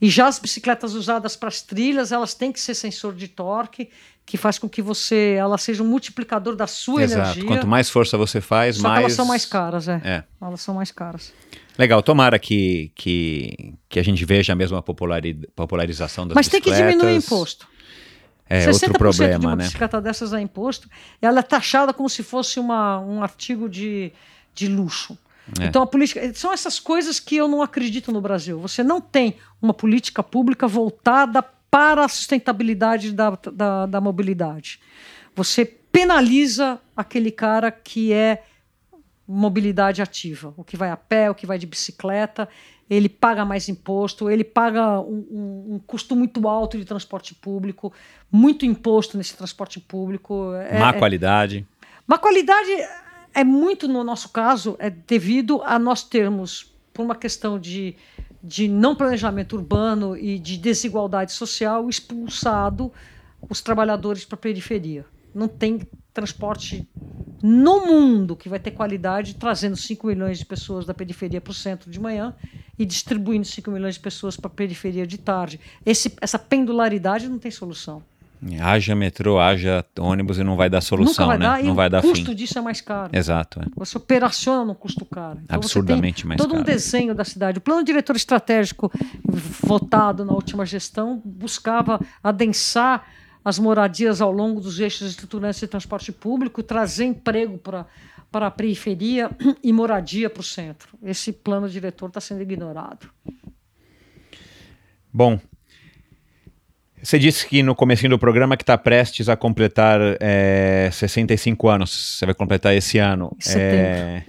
E 0.00 0.08
já 0.10 0.26
as 0.26 0.38
bicicletas 0.38 0.94
usadas 0.94 1.36
para 1.36 1.48
as 1.48 1.62
trilhas, 1.62 2.12
elas 2.12 2.34
têm 2.34 2.52
que 2.52 2.60
ser 2.60 2.74
sensor 2.74 3.14
de 3.14 3.28
torque, 3.28 3.88
que 4.24 4.36
faz 4.36 4.58
com 4.58 4.68
que 4.68 4.82
você, 4.82 5.36
ela 5.38 5.56
seja 5.56 5.82
um 5.82 5.86
multiplicador 5.86 6.56
da 6.56 6.66
sua 6.66 7.02
Exato. 7.02 7.22
energia. 7.22 7.44
Quanto 7.44 7.66
mais 7.66 7.88
força 7.88 8.18
você 8.18 8.40
faz, 8.40 8.76
Só 8.76 8.88
mais. 8.88 9.00
elas 9.00 9.12
são 9.12 9.26
mais 9.26 9.46
caras, 9.46 9.88
é. 9.88 10.00
é. 10.04 10.24
Elas 10.40 10.60
são 10.60 10.74
mais 10.74 10.90
caras. 10.90 11.32
Legal, 11.78 12.02
tomara 12.02 12.38
que, 12.38 12.90
que, 12.94 13.74
que 13.88 14.00
a 14.00 14.02
gente 14.02 14.24
veja 14.24 14.52
a 14.52 14.56
mesma 14.56 14.82
popularização 14.82 16.26
das 16.26 16.34
Mas 16.34 16.48
bicicletas. 16.48 16.78
tem 16.78 16.86
que 16.86 16.92
diminuir 16.92 17.14
o 17.14 17.18
imposto. 17.18 17.68
É 18.48 18.68
outro 18.70 18.92
problema, 18.94 19.38
de 19.38 19.46
uma 19.46 19.56
né? 19.56 19.64
bicicleta 19.64 20.00
dessas 20.00 20.32
é 20.32 20.40
imposto. 20.40 20.88
Ela 21.20 21.40
é 21.40 21.42
taxada 21.42 21.92
como 21.92 22.08
se 22.08 22.22
fosse 22.22 22.60
uma, 22.60 22.98
um 23.00 23.22
artigo 23.22 23.68
de, 23.68 24.12
de 24.54 24.68
luxo. 24.68 25.18
É. 25.60 25.66
Então 25.66 25.82
a 25.82 25.86
política 25.86 26.32
são 26.34 26.52
essas 26.52 26.80
coisas 26.80 27.20
que 27.20 27.36
eu 27.36 27.46
não 27.46 27.62
acredito 27.62 28.10
no 28.10 28.20
Brasil. 28.20 28.58
Você 28.60 28.82
não 28.82 29.00
tem 29.00 29.36
uma 29.60 29.72
política 29.72 30.22
pública 30.22 30.66
voltada 30.66 31.42
para 31.42 32.04
a 32.04 32.08
sustentabilidade 32.08 33.12
da, 33.12 33.38
da, 33.52 33.86
da 33.86 34.00
mobilidade. 34.00 34.80
Você 35.34 35.64
penaliza 35.64 36.80
aquele 36.96 37.30
cara 37.30 37.70
que 37.70 38.12
é 38.12 38.42
mobilidade 39.28 40.00
ativa, 40.00 40.54
o 40.56 40.62
que 40.62 40.76
vai 40.76 40.90
a 40.90 40.96
pé, 40.96 41.30
o 41.30 41.34
que 41.34 41.46
vai 41.46 41.58
de 41.58 41.66
bicicleta, 41.66 42.48
ele 42.88 43.08
paga 43.08 43.44
mais 43.44 43.68
imposto, 43.68 44.30
ele 44.30 44.44
paga 44.44 45.00
um, 45.00 45.26
um, 45.30 45.74
um 45.74 45.78
custo 45.84 46.14
muito 46.14 46.46
alto 46.46 46.78
de 46.78 46.84
transporte 46.84 47.34
público, 47.34 47.92
muito 48.30 48.64
imposto 48.64 49.18
nesse 49.18 49.36
transporte 49.36 49.80
público. 49.80 50.52
É, 50.54 50.78
má 50.78 50.90
é, 50.90 50.92
qualidade. 50.92 51.66
Má 52.06 52.18
qualidade 52.18 52.70
é 53.36 53.44
muito, 53.44 53.86
no 53.86 54.02
nosso 54.02 54.30
caso, 54.30 54.76
é 54.78 54.88
devido 54.88 55.60
a 55.62 55.78
nós 55.78 56.02
termos, 56.02 56.74
por 56.90 57.02
uma 57.02 57.14
questão 57.14 57.58
de, 57.58 57.94
de 58.42 58.66
não 58.66 58.96
planejamento 58.96 59.56
urbano 59.56 60.16
e 60.16 60.38
de 60.38 60.56
desigualdade 60.56 61.32
social, 61.32 61.86
expulsado 61.86 62.90
os 63.46 63.60
trabalhadores 63.60 64.24
para 64.24 64.36
a 64.36 64.38
periferia. 64.38 65.04
Não 65.34 65.48
tem 65.48 65.86
transporte 66.14 66.88
no 67.42 67.84
mundo 67.84 68.34
que 68.34 68.48
vai 68.48 68.58
ter 68.58 68.70
qualidade, 68.70 69.34
trazendo 69.34 69.76
5 69.76 70.06
milhões 70.06 70.38
de 70.38 70.46
pessoas 70.46 70.86
da 70.86 70.94
periferia 70.94 71.38
para 71.38 71.50
o 71.50 71.54
centro 71.54 71.90
de 71.90 72.00
manhã 72.00 72.34
e 72.78 72.86
distribuindo 72.86 73.46
5 73.46 73.70
milhões 73.70 73.96
de 73.96 74.00
pessoas 74.00 74.34
para 74.34 74.46
a 74.46 74.54
periferia 74.54 75.06
de 75.06 75.18
tarde. 75.18 75.60
Esse, 75.84 76.16
essa 76.22 76.38
pendularidade 76.38 77.28
não 77.28 77.38
tem 77.38 77.50
solução. 77.50 78.02
Haja 78.60 78.94
metrô, 78.94 79.38
haja 79.38 79.84
ônibus 79.98 80.38
e 80.38 80.44
não 80.44 80.56
vai 80.56 80.68
dar 80.68 80.80
solução, 80.80 81.26
vai 81.26 81.38
né? 81.38 81.46
Dar, 81.46 81.62
não 81.62 81.74
vai 81.74 81.88
dar 81.88 82.02
fim. 82.02 82.08
O 82.08 82.12
custo 82.12 82.34
disso 82.34 82.58
é 82.58 82.62
mais 82.62 82.80
caro. 82.80 83.16
Exato. 83.16 83.60
É. 83.60 83.64
Você 83.76 83.96
operaciona 83.96 84.64
no 84.64 84.74
custo 84.74 85.04
caro. 85.04 85.40
Então 85.42 85.56
Absurdamente 85.56 86.26
mais 86.26 86.38
todo 86.38 86.50
caro. 86.50 86.62
Todo 86.62 86.70
um 86.70 86.74
desenho 86.74 87.14
da 87.14 87.24
cidade. 87.24 87.58
O 87.58 87.60
plano 87.60 87.82
diretor 87.82 88.14
estratégico 88.14 88.92
votado 89.62 90.24
na 90.24 90.32
última 90.32 90.66
gestão 90.66 91.20
buscava 91.24 92.00
adensar 92.22 93.06
as 93.44 93.58
moradias 93.58 94.20
ao 94.20 94.32
longo 94.32 94.60
dos 94.60 94.80
eixos 94.80 95.08
estruturantes 95.10 95.60
de 95.60 95.66
transporte 95.66 96.12
público, 96.12 96.62
trazer 96.62 97.04
emprego 97.04 97.58
para 97.58 97.86
para 98.30 98.48
a 98.48 98.50
periferia 98.50 99.30
e 99.62 99.72
moradia 99.72 100.28
para 100.28 100.40
o 100.40 100.44
centro. 100.44 100.98
Esse 101.02 101.32
plano 101.32 101.68
diretor 101.68 102.08
está 102.08 102.20
sendo 102.20 102.42
ignorado. 102.42 103.08
Bom, 105.12 105.40
você 107.06 107.20
disse 107.20 107.46
que 107.46 107.62
no 107.62 107.72
começo 107.72 108.08
do 108.08 108.18
programa 108.18 108.56
que 108.56 108.64
está 108.64 108.76
prestes 108.76 109.28
a 109.28 109.36
completar 109.36 110.00
é, 110.18 110.88
65 110.90 111.68
anos. 111.68 112.18
Você 112.18 112.26
vai 112.26 112.34
completar 112.34 112.74
esse 112.74 112.98
ano. 112.98 113.30
É, 113.54 114.22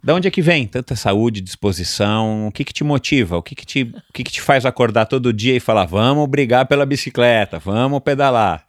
da 0.00 0.14
onde 0.14 0.28
é 0.28 0.30
que 0.30 0.40
vem 0.40 0.64
tanta 0.64 0.94
saúde, 0.94 1.40
disposição? 1.40 2.46
O 2.46 2.52
que, 2.52 2.64
que 2.64 2.72
te 2.72 2.84
motiva? 2.84 3.36
O 3.36 3.42
que, 3.42 3.56
que, 3.56 3.66
te, 3.66 3.82
o 3.82 4.12
que, 4.12 4.22
que 4.22 4.30
te 4.30 4.40
faz 4.40 4.64
acordar 4.64 5.06
todo 5.06 5.32
dia 5.32 5.56
e 5.56 5.60
falar: 5.60 5.86
vamos 5.86 6.28
brigar 6.28 6.66
pela 6.66 6.86
bicicleta, 6.86 7.58
vamos 7.58 7.98
pedalar? 7.98 8.64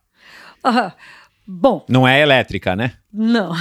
Ah, 0.64 0.94
bom. 1.48 1.86
Não 1.88 2.08
é 2.08 2.22
elétrica, 2.22 2.76
né? 2.76 2.94
Não. 3.14 3.52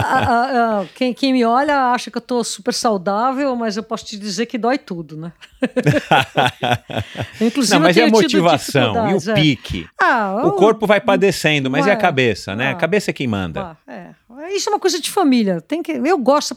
quem, 0.94 1.12
quem, 1.12 1.32
me 1.32 1.44
olha 1.44 1.92
acha 1.92 2.10
que 2.10 2.16
eu 2.16 2.20
estou 2.20 2.42
super 2.42 2.72
saudável, 2.72 3.54
mas 3.54 3.76
eu 3.76 3.82
posso 3.82 4.06
te 4.06 4.16
dizer 4.16 4.46
que 4.46 4.56
dói 4.56 4.78
tudo, 4.78 5.16
né? 5.16 5.32
Inclusive, 7.40 7.74
Não, 7.74 7.82
mas 7.82 7.96
é 7.96 8.04
a 8.04 8.08
motivação 8.08 9.10
e 9.10 9.14
o 9.14 9.30
é. 9.30 9.34
pique. 9.34 9.86
Ah, 10.00 10.42
o 10.44 10.52
corpo 10.52 10.86
vai 10.86 11.00
padecendo, 11.00 11.70
mas 11.70 11.86
é 11.86 11.92
a 11.92 11.96
cabeça, 11.96 12.56
né? 12.56 12.68
Ah, 12.68 12.72
a 12.72 12.76
cabeça 12.76 13.10
é 13.10 13.14
quem 13.14 13.26
manda. 13.26 13.76
Ah, 13.86 13.92
é. 13.92 14.14
Isso 14.54 14.70
é 14.70 14.72
uma 14.72 14.80
coisa 14.80 14.98
de 15.00 15.10
família. 15.10 15.60
Tem 15.60 15.82
que, 15.82 15.92
eu 15.92 16.18
gosto. 16.18 16.56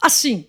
Assim, 0.00 0.46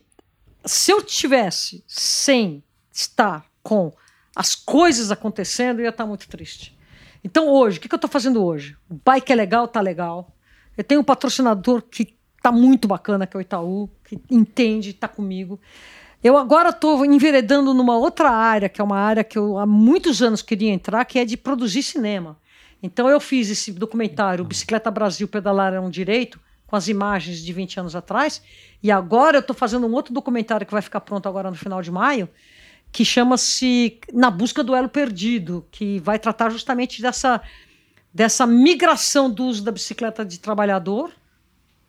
se 0.65 0.91
eu 0.91 1.01
tivesse 1.01 1.83
sem 1.87 2.63
estar 2.91 3.45
com 3.63 3.93
as 4.35 4.55
coisas 4.55 5.11
acontecendo, 5.11 5.79
eu 5.79 5.85
ia 5.85 5.89
estar 5.89 6.05
muito 6.05 6.27
triste. 6.27 6.75
Então, 7.23 7.49
hoje, 7.49 7.77
o 7.77 7.81
que, 7.81 7.87
que 7.87 7.93
eu 7.93 7.97
estou 7.97 8.09
fazendo 8.09 8.43
hoje? 8.43 8.75
O 8.89 8.95
bike 9.05 9.31
é 9.31 9.35
legal, 9.35 9.67
tá 9.67 9.79
legal. 9.79 10.35
Eu 10.77 10.83
tenho 10.83 11.01
um 11.01 11.03
patrocinador 11.03 11.81
que 11.81 12.15
tá 12.41 12.51
muito 12.51 12.87
bacana, 12.87 13.27
que 13.27 13.37
é 13.37 13.39
o 13.39 13.41
Itaú, 13.41 13.89
que 14.03 14.19
entende, 14.29 14.93
tá 14.93 15.07
comigo. 15.07 15.59
Eu 16.23 16.37
agora 16.37 16.69
estou 16.69 17.03
enveredando 17.05 17.73
numa 17.73 17.97
outra 17.97 18.29
área, 18.29 18.69
que 18.69 18.79
é 18.79 18.83
uma 18.83 18.97
área 18.97 19.23
que 19.23 19.37
eu 19.37 19.57
há 19.57 19.65
muitos 19.65 20.21
anos 20.21 20.41
queria 20.41 20.71
entrar, 20.71 21.03
que 21.05 21.19
é 21.19 21.25
de 21.25 21.35
produzir 21.35 21.83
cinema. 21.83 22.37
Então 22.81 23.09
eu 23.09 23.19
fiz 23.19 23.49
esse 23.49 23.71
documentário, 23.71 24.43
Bicicleta 24.43 24.89
Brasil, 24.89 25.27
Pedalar 25.27 25.73
é 25.73 25.79
um 25.79 25.89
Direito, 25.89 26.39
com 26.65 26.75
as 26.75 26.87
imagens 26.87 27.43
de 27.43 27.53
20 27.53 27.79
anos 27.79 27.95
atrás. 27.95 28.41
E 28.81 28.91
agora 28.91 29.37
eu 29.37 29.41
estou 29.41 29.55
fazendo 29.55 29.85
um 29.85 29.93
outro 29.93 30.13
documentário 30.13 30.65
que 30.65 30.71
vai 30.71 30.81
ficar 30.81 31.01
pronto 31.01 31.27
agora 31.27 31.49
no 31.49 31.57
final 31.57 31.81
de 31.81 31.91
maio, 31.91 32.29
que 32.91 33.05
chama-se 33.05 33.99
Na 34.13 34.29
Busca 34.29 34.63
do 34.63 34.75
Elo 34.75 34.89
Perdido, 34.89 35.65
que 35.71 35.99
vai 35.99 36.19
tratar 36.19 36.49
justamente 36.49 37.01
dessa, 37.01 37.41
dessa 38.13 38.45
migração 38.45 39.29
do 39.29 39.45
uso 39.45 39.63
da 39.63 39.71
bicicleta 39.71 40.25
de 40.25 40.39
trabalhador 40.39 41.11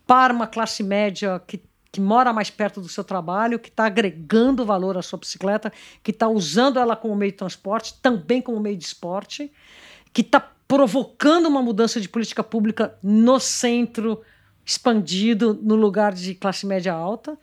para 0.07 0.33
uma 0.33 0.47
classe 0.47 0.83
média 0.83 1.43
que, 1.47 1.61
que 1.91 2.01
mora 2.01 2.33
mais 2.33 2.51
perto 2.51 2.81
do 2.81 2.89
seu 2.89 3.03
trabalho, 3.03 3.59
que 3.59 3.69
está 3.69 3.87
agregando 3.87 4.65
valor 4.65 4.97
à 4.97 5.03
sua 5.03 5.19
bicicleta, 5.19 5.73
que 6.03 6.13
está 6.13 6.29
usando 6.29 6.79
ela 6.79 6.95
como 6.95 7.17
meio 7.17 7.33
de 7.33 7.39
transporte, 7.39 7.95
também 8.01 8.41
como 8.41 8.61
meio 8.61 8.77
de 8.77 8.85
esporte, 8.85 9.51
que 10.13 10.21
está 10.21 10.41
provocando 10.69 11.47
uma 11.47 11.63
mudança 11.63 12.01
de 12.01 12.09
política 12.09 12.45
pública 12.45 12.97
no 13.03 13.41
centro 13.41 14.23
expandido, 14.65 15.59
no 15.61 15.75
lugar 15.75 16.15
de 16.15 16.35
classe 16.35 16.65
média 16.65 16.93
alta 16.93 17.37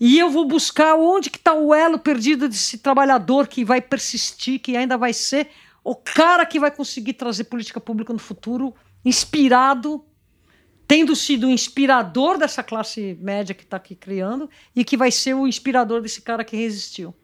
e 0.00 0.18
eu 0.18 0.30
vou 0.30 0.46
buscar 0.46 0.94
onde 0.94 1.28
que 1.30 1.38
está 1.38 1.52
o 1.52 1.74
elo 1.74 1.98
perdido 1.98 2.48
desse 2.48 2.78
trabalhador 2.78 3.48
que 3.48 3.64
vai 3.64 3.80
persistir, 3.80 4.60
que 4.60 4.76
ainda 4.76 4.96
vai 4.96 5.12
ser 5.12 5.48
o 5.82 5.94
cara 5.94 6.46
que 6.46 6.60
vai 6.60 6.70
conseguir 6.70 7.14
trazer 7.14 7.44
política 7.44 7.80
pública 7.80 8.12
no 8.12 8.18
futuro, 8.18 8.74
inspirado, 9.04 10.04
tendo 10.86 11.16
sido 11.16 11.48
o 11.48 11.50
inspirador 11.50 12.38
dessa 12.38 12.62
classe 12.62 13.18
média 13.20 13.54
que 13.54 13.64
está 13.64 13.76
aqui 13.76 13.94
criando 13.94 14.48
e 14.74 14.84
que 14.84 14.96
vai 14.96 15.10
ser 15.10 15.34
o 15.34 15.46
inspirador 15.46 16.00
desse 16.00 16.22
cara 16.22 16.44
que 16.44 16.56
resistiu. 16.56 17.14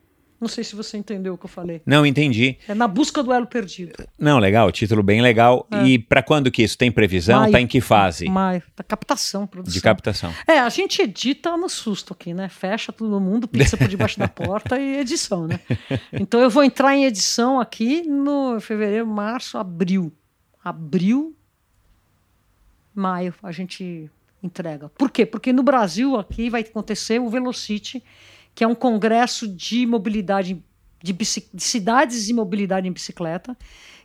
Não 0.44 0.48
sei 0.48 0.62
se 0.62 0.76
você 0.76 0.98
entendeu 0.98 1.32
o 1.32 1.38
que 1.38 1.46
eu 1.46 1.48
falei. 1.48 1.80
Não, 1.86 2.04
entendi. 2.04 2.58
É 2.68 2.74
na 2.74 2.86
busca 2.86 3.22
do 3.22 3.32
elo 3.32 3.46
perdido. 3.46 3.94
Não, 4.18 4.38
legal, 4.38 4.70
título 4.70 5.02
bem 5.02 5.22
legal. 5.22 5.66
É. 5.70 5.86
E 5.86 5.98
para 5.98 6.22
quando 6.22 6.50
que 6.50 6.62
isso? 6.62 6.76
Tem 6.76 6.92
previsão? 6.92 7.40
Maio, 7.40 7.52
tá 7.52 7.60
em 7.62 7.66
que 7.66 7.80
fase? 7.80 8.28
Maio. 8.28 8.62
Da 8.76 8.84
captação, 8.84 9.46
produção. 9.46 9.72
De 9.72 9.80
captação. 9.80 10.34
É, 10.46 10.58
a 10.58 10.68
gente 10.68 11.00
edita 11.00 11.56
no 11.56 11.66
susto 11.70 12.12
aqui, 12.12 12.34
né? 12.34 12.50
Fecha 12.50 12.92
todo 12.92 13.18
mundo, 13.18 13.48
pizza 13.48 13.74
por 13.74 13.88
debaixo 13.88 14.18
da 14.18 14.28
porta 14.28 14.78
e 14.78 14.98
edição, 14.98 15.46
né? 15.46 15.58
Então 16.12 16.38
eu 16.40 16.50
vou 16.50 16.62
entrar 16.62 16.94
em 16.94 17.06
edição 17.06 17.58
aqui 17.58 18.02
no 18.02 18.60
fevereiro, 18.60 19.06
março, 19.06 19.56
abril. 19.56 20.12
Abril, 20.62 21.34
maio, 22.94 23.34
a 23.42 23.50
gente 23.50 24.10
entrega. 24.42 24.90
Por 24.90 25.10
quê? 25.10 25.24
Porque 25.24 25.54
no 25.54 25.62
Brasil 25.62 26.16
aqui 26.16 26.50
vai 26.50 26.60
acontecer 26.60 27.18
o 27.18 27.30
Velocity 27.30 28.02
que 28.55 28.62
é 28.62 28.66
um 28.66 28.74
congresso 28.74 29.48
de 29.48 29.86
mobilidade 29.86 30.62
de, 31.02 31.12
de 31.12 31.62
cidades 31.62 32.28
e 32.28 32.32
mobilidade 32.32 32.89
em 32.89 32.93
bicicleta, 32.93 33.56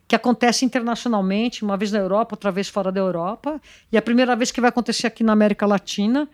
que 0.07 0.15
acontece 0.15 0.65
internacionalmente, 0.65 1.63
uma 1.63 1.77
vez 1.77 1.91
na 1.91 1.99
Europa, 1.99 2.33
outra 2.33 2.51
vez 2.51 2.67
fora 2.67 2.91
da 2.91 2.99
Europa, 2.99 3.61
e 3.91 3.97
a 3.97 4.01
primeira 4.01 4.35
vez 4.35 4.51
que 4.51 4.59
vai 4.59 4.69
acontecer 4.69 5.07
aqui 5.07 5.23
na 5.23 5.33
América 5.33 5.65
Latina 5.65 6.27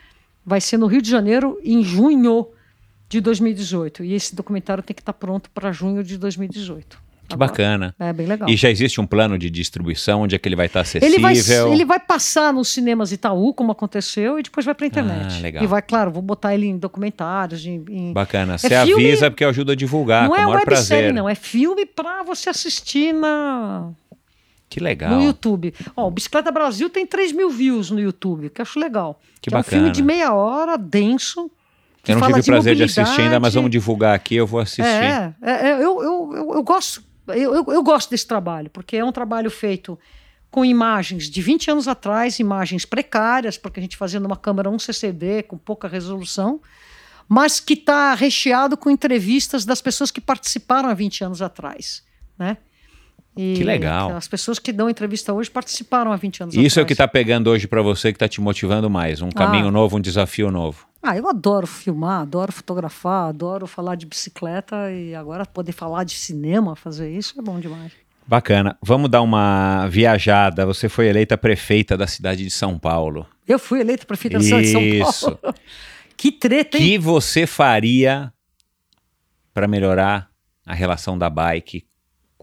vai 0.46 0.62
ser 0.62 0.78
no 0.78 0.88
Rio 0.88 1.02
de 1.02 1.10
Janeiro 1.10 1.60
em 1.64 1.84
junho 1.84 2.48
de 3.10 3.20
2018. 3.20 4.04
E 4.04 4.14
esse 4.14 4.36
documentário 4.36 4.82
tem 4.82 4.96
que 4.96 5.02
estar 5.02 5.14
pronto 5.14 5.50
para 5.50 5.72
junho 5.72 6.04
de 6.04 6.18
2018. 6.18 7.05
Que 7.28 7.34
Agora. 7.34 7.50
bacana. 7.50 7.96
É 8.00 8.14
bem 8.14 8.28
legal. 8.28 8.48
E 8.48 8.56
já 8.56 8.70
existe 8.70 9.02
um 9.02 9.06
plano 9.06 9.38
de 9.38 9.50
distribuição 9.50 10.22
onde 10.22 10.36
é 10.36 10.38
que 10.38 10.48
ele 10.48 10.56
vai 10.56 10.68
estar 10.68 10.82
acessível? 10.82 11.08
Ele 11.08 11.20
vai, 11.20 11.34
ele 11.74 11.86
vai 11.86 12.00
passar 12.00 12.54
nos 12.54 12.68
cinemas 12.68 13.12
Itaú, 13.12 13.54
como 13.54 13.72
aconteceu, 13.72 14.38
e 14.38 14.44
depois 14.44 14.66
vai 14.66 14.76
para 14.76 14.86
a 14.86 14.88
internet. 14.88 15.36
Ah, 15.38 15.42
legal. 15.42 15.64
E 15.64 15.68
vai, 15.68 15.82
claro, 15.82 16.12
vou 16.12 16.22
botar 16.22 16.54
ele 16.54 16.68
em 16.68 16.78
documentários. 16.78 17.66
Em, 17.66 17.84
em... 17.90 18.14
Bacana. 18.14 18.56
É 18.56 18.58
você 18.58 18.74
é 18.74 18.78
avisa 18.78 19.32
porque 19.32 19.44
eu 19.44 19.50
ajudo 19.50 19.72
a 19.72 19.76
divulgar. 19.76 20.28
Não 20.28 20.36
é 20.36 20.46
websérie, 20.46 21.12
não. 21.12 21.28
É 21.28 21.34
filme 21.34 21.86
para 21.86 22.22
você 22.22 22.50
assistir 22.50 23.14
na. 23.14 23.90
Que 24.70 24.80
legal. 24.80 25.12
No 25.12 25.24
YouTube. 25.24 25.74
Ó, 25.96 26.08
o 26.08 26.12
Bicicleta 26.12 26.52
Brasil 26.52 26.90
tem 26.90 27.08
3 27.08 27.32
mil 27.32 27.50
views 27.50 27.90
no 27.90 28.00
YouTube, 28.00 28.50
que 28.50 28.62
eu 28.62 28.64
acho 28.64 28.80
legal. 28.80 29.20
Que, 29.42 29.50
que 29.50 29.52
bacana. 29.52 29.78
É 29.78 29.80
um 29.80 29.84
filme 29.84 29.92
de 29.92 30.04
meia 30.04 30.34
hora, 30.34 30.78
denso. 30.78 31.50
Eu 32.08 32.20
não 32.20 32.28
tive 32.28 32.40
o 32.40 32.44
prazer 32.44 32.76
de 32.76 32.84
assistir 32.84 33.22
ainda, 33.22 33.40
mas 33.40 33.54
vamos 33.54 33.72
divulgar 33.72 34.14
aqui, 34.14 34.36
eu 34.36 34.46
vou 34.46 34.60
assistir. 34.60 34.84
É, 34.84 35.34
é, 35.42 35.52
é 35.52 35.74
eu, 35.74 36.04
eu, 36.04 36.32
eu, 36.36 36.54
eu 36.56 36.64
gosto 36.64 37.02
eu, 37.28 37.56
eu, 37.56 37.66
eu 37.68 37.84
gosto 37.84 38.10
desse 38.10 38.28
trabalho, 38.28 38.70
porque 38.70 38.98
é 38.98 39.04
um 39.04 39.12
trabalho 39.12 39.50
feito 39.50 39.98
com 40.52 40.64
imagens 40.64 41.30
de 41.30 41.42
20 41.42 41.72
anos 41.72 41.88
atrás, 41.88 42.40
imagens 42.40 42.86
precárias, 42.86 43.58
porque 43.58 43.80
a 43.80 43.84
gente 43.84 43.98
fazia 43.98 44.20
numa 44.20 44.38
câmera 44.38 44.70
1 44.70 44.80
CCD 44.80 45.44
com 45.44 45.58
pouca 45.58 45.88
resolução, 45.88 46.62
mas 47.28 47.60
que 47.60 47.74
está 47.74 48.14
recheado 48.14 48.78
com 48.78 48.90
entrevistas 48.90 49.66
das 49.66 49.82
pessoas 49.82 50.12
que 50.12 50.22
participaram 50.22 50.88
há 50.88 50.94
20 50.94 51.26
anos 51.26 51.42
atrás, 51.42 52.04
né? 52.38 52.58
E 53.38 53.56
que 53.58 53.64
legal. 53.66 54.16
As 54.16 54.30
pessoas 54.30 54.58
que 54.58 54.72
dão 54.72 54.90
entrevista 54.90 55.34
hoje 55.34 55.52
participaram 55.52 56.12
há 56.12 56.16
20 56.16 56.44
anos 56.44 56.54
Isso 56.54 56.60
atrás. 56.60 56.72
Isso 56.72 56.80
é 56.80 56.84
o 56.84 56.86
que 56.86 56.94
está 56.94 57.08
pegando 57.08 57.50
hoje 57.50 57.68
para 57.68 57.82
você, 57.82 58.14
que 58.14 58.16
está 58.16 58.30
te 58.30 58.40
motivando 58.40 58.90
mais. 58.90 59.22
Um 59.22 59.30
caminho 59.30 59.68
ah. 59.68 59.72
novo, 59.72 59.98
um 59.98 60.00
desafio 60.00 60.50
novo. 60.50 60.88
Ah, 61.08 61.16
eu 61.16 61.30
adoro 61.30 61.68
filmar, 61.68 62.22
adoro 62.22 62.52
fotografar, 62.52 63.30
adoro 63.30 63.68
falar 63.68 63.94
de 63.94 64.08
bicicleta 64.08 64.92
e 64.92 65.14
agora 65.14 65.46
poder 65.46 65.72
falar 65.72 66.04
de 66.04 66.14
cinema, 66.14 66.76
fazer 66.76 67.12
isso 67.12 67.40
é 67.40 67.44
bom 67.44 67.60
demais. 67.60 67.92
Bacana. 68.26 68.76
Vamos 68.82 69.08
dar 69.12 69.22
uma 69.22 69.86
viajada. 69.88 70.66
Você 70.66 70.90
foi 70.90 71.08
eleita 71.08 71.38
prefeita 71.38 71.96
da 71.96 72.08
cidade 72.08 72.44
de 72.44 72.50
São 72.50 72.80
Paulo. 72.80 73.28
Eu 73.48 73.60
fui 73.60 73.82
eleita 73.82 74.04
prefeita 74.04 74.40
da 74.40 74.44
cidade 74.44 74.64
de 74.64 75.04
São 75.04 75.30
Paulo. 75.32 75.56
que 76.18 76.32
treta, 76.32 76.76
hein? 76.76 76.84
que 76.84 76.98
você 76.98 77.46
faria 77.46 78.34
para 79.54 79.68
melhorar 79.68 80.28
a 80.66 80.74
relação 80.74 81.16
da 81.16 81.30
bike 81.30 81.86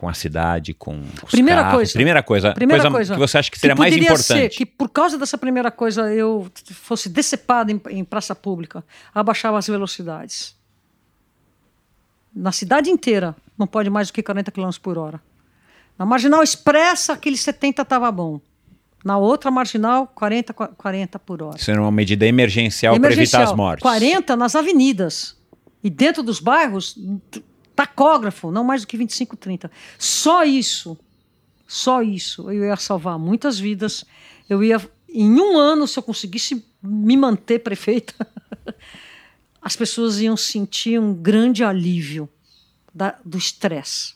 com 0.02 0.08
a 0.08 0.14
cidade, 0.14 0.74
com 0.74 1.00
os 1.22 1.30
primeira 1.30 1.62
carros. 1.62 1.76
Coisa, 1.76 1.92
primeira 1.92 2.22
coisa. 2.24 2.52
Primeira 2.54 2.82
coisa, 2.82 2.96
coisa 2.96 3.14
que 3.14 3.20
você 3.20 3.38
acha 3.38 3.48
que 3.52 3.56
seria 3.56 3.76
que 3.76 3.78
mais 3.78 3.96
importante. 3.96 4.24
Ser 4.24 4.48
que 4.48 4.66
por 4.66 4.88
causa 4.88 5.16
dessa 5.16 5.38
primeira 5.38 5.70
coisa 5.70 6.12
eu 6.12 6.50
fosse 6.72 7.08
decepado 7.08 7.70
em, 7.70 7.80
em 7.88 8.02
praça 8.02 8.34
pública, 8.34 8.84
abaixava 9.14 9.58
as 9.58 9.68
velocidades. 9.68 10.56
Na 12.34 12.50
cidade 12.50 12.90
inteira, 12.90 13.36
não 13.56 13.64
pode 13.64 13.88
mais 13.90 14.08
do 14.08 14.14
que 14.14 14.24
40 14.24 14.50
km 14.50 14.70
por 14.82 14.98
hora. 14.98 15.22
Na 15.96 16.04
marginal 16.04 16.42
expressa, 16.42 17.12
aquele 17.12 17.36
70 17.36 17.82
estava 17.82 18.10
bom. 18.10 18.40
Na 19.04 19.18
outra 19.18 19.52
marginal, 19.52 20.08
40, 20.08 20.52
40 20.52 21.18
por 21.20 21.44
hora. 21.44 21.56
Isso 21.56 21.70
era 21.70 21.80
uma 21.80 21.92
medida 21.92 22.26
emergencial, 22.26 22.96
emergencial 22.96 23.40
para 23.40 23.40
evitar 23.40 23.52
as 23.52 23.56
mortes. 23.56 23.82
40 23.82 24.34
nas 24.34 24.56
avenidas. 24.56 25.36
E 25.84 25.88
dentro 25.88 26.24
dos 26.24 26.40
bairros, 26.40 26.98
tacógrafo, 27.74 28.50
não 28.50 28.64
mais 28.64 28.82
do 28.82 28.86
que 28.86 28.96
25, 28.96 29.36
30. 29.36 29.70
Só 29.98 30.44
isso, 30.44 30.98
só 31.66 32.02
isso, 32.02 32.50
eu 32.50 32.64
ia 32.64 32.76
salvar 32.76 33.18
muitas 33.18 33.58
vidas. 33.58 34.04
Eu 34.48 34.62
ia, 34.62 34.80
em 35.08 35.40
um 35.40 35.56
ano, 35.58 35.86
se 35.86 35.98
eu 35.98 36.02
conseguisse 36.02 36.64
me 36.82 37.16
manter 37.16 37.60
prefeita, 37.60 38.14
as 39.60 39.76
pessoas 39.76 40.20
iam 40.20 40.36
sentir 40.36 41.00
um 41.00 41.14
grande 41.14 41.64
alívio 41.64 42.28
da, 42.94 43.18
do 43.24 43.38
estresse. 43.38 44.14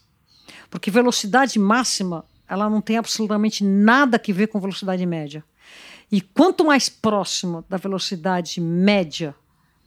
Porque 0.68 0.90
velocidade 0.90 1.58
máxima, 1.58 2.24
ela 2.48 2.68
não 2.68 2.80
tem 2.80 2.98
absolutamente 2.98 3.64
nada 3.64 4.20
a 4.22 4.32
ver 4.32 4.48
com 4.48 4.60
velocidade 4.60 5.04
média. 5.06 5.44
E 6.10 6.20
quanto 6.20 6.64
mais 6.64 6.88
próximo 6.88 7.64
da 7.68 7.76
velocidade 7.76 8.60
média 8.60 9.34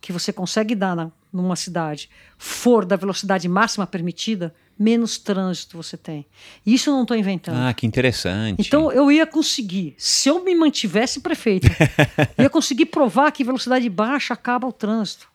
que 0.02 0.12
você 0.12 0.34
consegue 0.34 0.76
dar 0.76 0.96
na, 0.96 1.12
numa 1.32 1.56
cidade 1.56 2.10
for 2.38 2.86
da 2.86 2.96
velocidade 2.96 3.48
máxima 3.48 3.86
permitida, 3.86 4.54
menos 4.78 5.18
trânsito 5.18 5.78
você 5.78 5.98
tem. 5.98 6.26
Isso 6.66 6.90
eu 6.90 6.94
não 6.94 7.04
estou 7.04 7.16
inventando. 7.16 7.58
Ah, 7.58 7.74
que 7.74 7.86
interessante. 7.86 8.62
Então 8.62 8.92
eu 8.92 9.12
ia 9.12 9.28
conseguir, 9.28 9.96
se 9.98 10.30
eu 10.30 10.44
me 10.44 10.56
mantivesse 10.56 11.20
prefeito, 11.20 11.68
ia 12.38 12.50
conseguir 12.50 12.88
provar 12.88 13.32
que 13.32 13.44
velocidade 13.44 13.88
baixa 13.90 14.34
acaba 14.34 14.68
o 14.68 14.72
trânsito. 14.72 15.30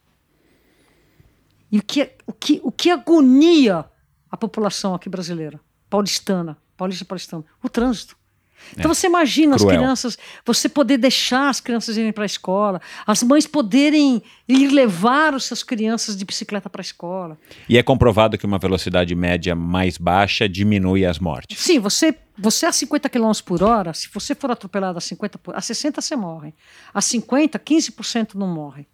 E 1.70 1.78
o 1.78 1.82
que, 1.82 2.10
o 2.26 2.32
que, 2.32 2.60
o 2.62 2.72
que 2.72 2.90
agonia 2.90 3.84
a 4.30 4.36
população 4.36 4.94
aqui 4.94 5.08
brasileira, 5.08 5.60
paulistana, 5.90 6.56
paulista 6.76 7.04
paulistana? 7.04 7.44
O 7.62 7.68
trânsito. 7.68 8.16
Então 8.72 8.90
é. 8.90 8.94
você 8.94 9.06
imagina 9.06 9.56
Cruel. 9.56 9.70
as 9.70 9.76
crianças, 9.76 10.18
você 10.44 10.68
poder 10.68 10.98
deixar 10.98 11.48
as 11.48 11.60
crianças 11.60 11.96
irem 11.96 12.12
para 12.12 12.24
a 12.24 12.26
escola, 12.26 12.80
as 13.06 13.22
mães 13.22 13.46
poderem 13.46 14.22
ir 14.48 14.68
levar 14.68 15.34
as 15.34 15.44
suas 15.44 15.62
crianças 15.62 16.16
de 16.16 16.24
bicicleta 16.24 16.68
para 16.68 16.80
a 16.80 16.82
escola. 16.84 17.38
E 17.68 17.78
é 17.78 17.82
comprovado 17.82 18.36
que 18.38 18.46
uma 18.46 18.58
velocidade 18.58 19.14
média 19.14 19.54
mais 19.54 19.98
baixa 19.98 20.48
diminui 20.48 21.04
as 21.04 21.18
mortes. 21.18 21.58
Sim, 21.58 21.78
você, 21.78 22.14
você 22.36 22.66
a 22.66 22.72
50 22.72 23.08
km 23.08 23.32
por 23.44 23.62
hora, 23.62 23.92
se 23.92 24.08
você 24.12 24.34
for 24.34 24.50
atropelado 24.50 24.98
a 24.98 25.00
50 25.00 25.38
por, 25.38 25.56
a 25.56 25.60
60 25.60 26.00
você 26.00 26.16
morre. 26.16 26.54
A 26.92 27.00
50, 27.00 27.58
15% 27.58 28.34
não 28.34 28.48
morre. 28.48 28.86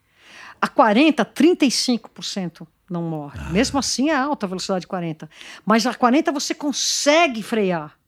A 0.60 0.68
40, 0.68 1.24
35% 1.24 2.66
não 2.90 3.02
morre. 3.02 3.38
Ah. 3.40 3.50
Mesmo 3.50 3.78
assim 3.78 4.10
é 4.10 4.16
alta 4.16 4.44
a 4.44 4.48
velocidade 4.48 4.86
40. 4.86 5.30
Mas 5.64 5.86
a 5.86 5.94
40 5.94 6.32
você 6.32 6.54
consegue 6.54 7.42
frear. 7.42 7.99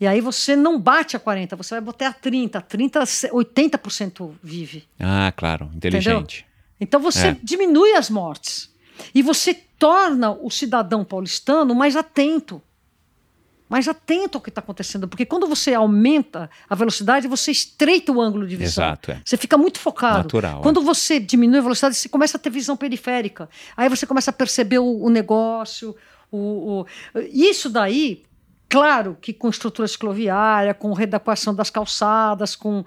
E 0.00 0.06
aí 0.06 0.20
você 0.20 0.54
não 0.54 0.78
bate 0.78 1.16
a 1.16 1.20
40, 1.20 1.56
você 1.56 1.74
vai 1.74 1.80
botar 1.80 2.08
a 2.08 2.12
30. 2.12 2.60
30, 2.60 3.00
80% 3.00 4.32
vive. 4.42 4.84
Ah, 4.98 5.32
claro, 5.36 5.70
inteligente. 5.74 6.38
Entendeu? 6.38 6.48
Então 6.80 7.00
você 7.00 7.28
é. 7.28 7.36
diminui 7.42 7.94
as 7.94 8.08
mortes. 8.08 8.72
E 9.14 9.22
você 9.22 9.54
torna 9.54 10.30
o 10.30 10.50
cidadão 10.50 11.04
paulistano 11.04 11.74
mais 11.74 11.96
atento 11.96 12.62
mais 13.68 13.86
atento 13.86 14.38
ao 14.38 14.42
que 14.42 14.48
está 14.48 14.60
acontecendo, 14.60 15.06
porque 15.06 15.26
quando 15.26 15.46
você 15.46 15.74
aumenta 15.74 16.48
a 16.68 16.74
velocidade, 16.74 17.28
você 17.28 17.50
estreita 17.50 18.10
o 18.10 18.20
ângulo 18.20 18.46
de 18.46 18.56
visão. 18.56 18.84
Exato, 18.84 19.10
é. 19.12 19.20
Você 19.24 19.36
fica 19.36 19.58
muito 19.58 19.78
focado. 19.78 20.18
Natural, 20.18 20.62
quando 20.62 20.80
é. 20.80 20.84
você 20.84 21.20
diminui 21.20 21.58
a 21.58 21.62
velocidade, 21.62 21.96
você 21.96 22.08
começa 22.08 22.38
a 22.38 22.40
ter 22.40 22.50
visão 22.50 22.76
periférica. 22.76 23.48
Aí 23.76 23.88
você 23.88 24.06
começa 24.06 24.30
a 24.30 24.32
perceber 24.32 24.78
o, 24.78 25.02
o 25.02 25.10
negócio. 25.10 25.94
O, 26.30 26.38
o, 26.80 26.86
Isso 27.30 27.68
daí, 27.68 28.22
claro 28.68 29.16
que 29.20 29.32
com 29.32 29.48
estrutura 29.48 29.88
cicloviária, 29.88 30.74
com 30.74 30.92
readequação 30.92 31.54
das 31.54 31.70
calçadas, 31.70 32.54
com 32.54 32.84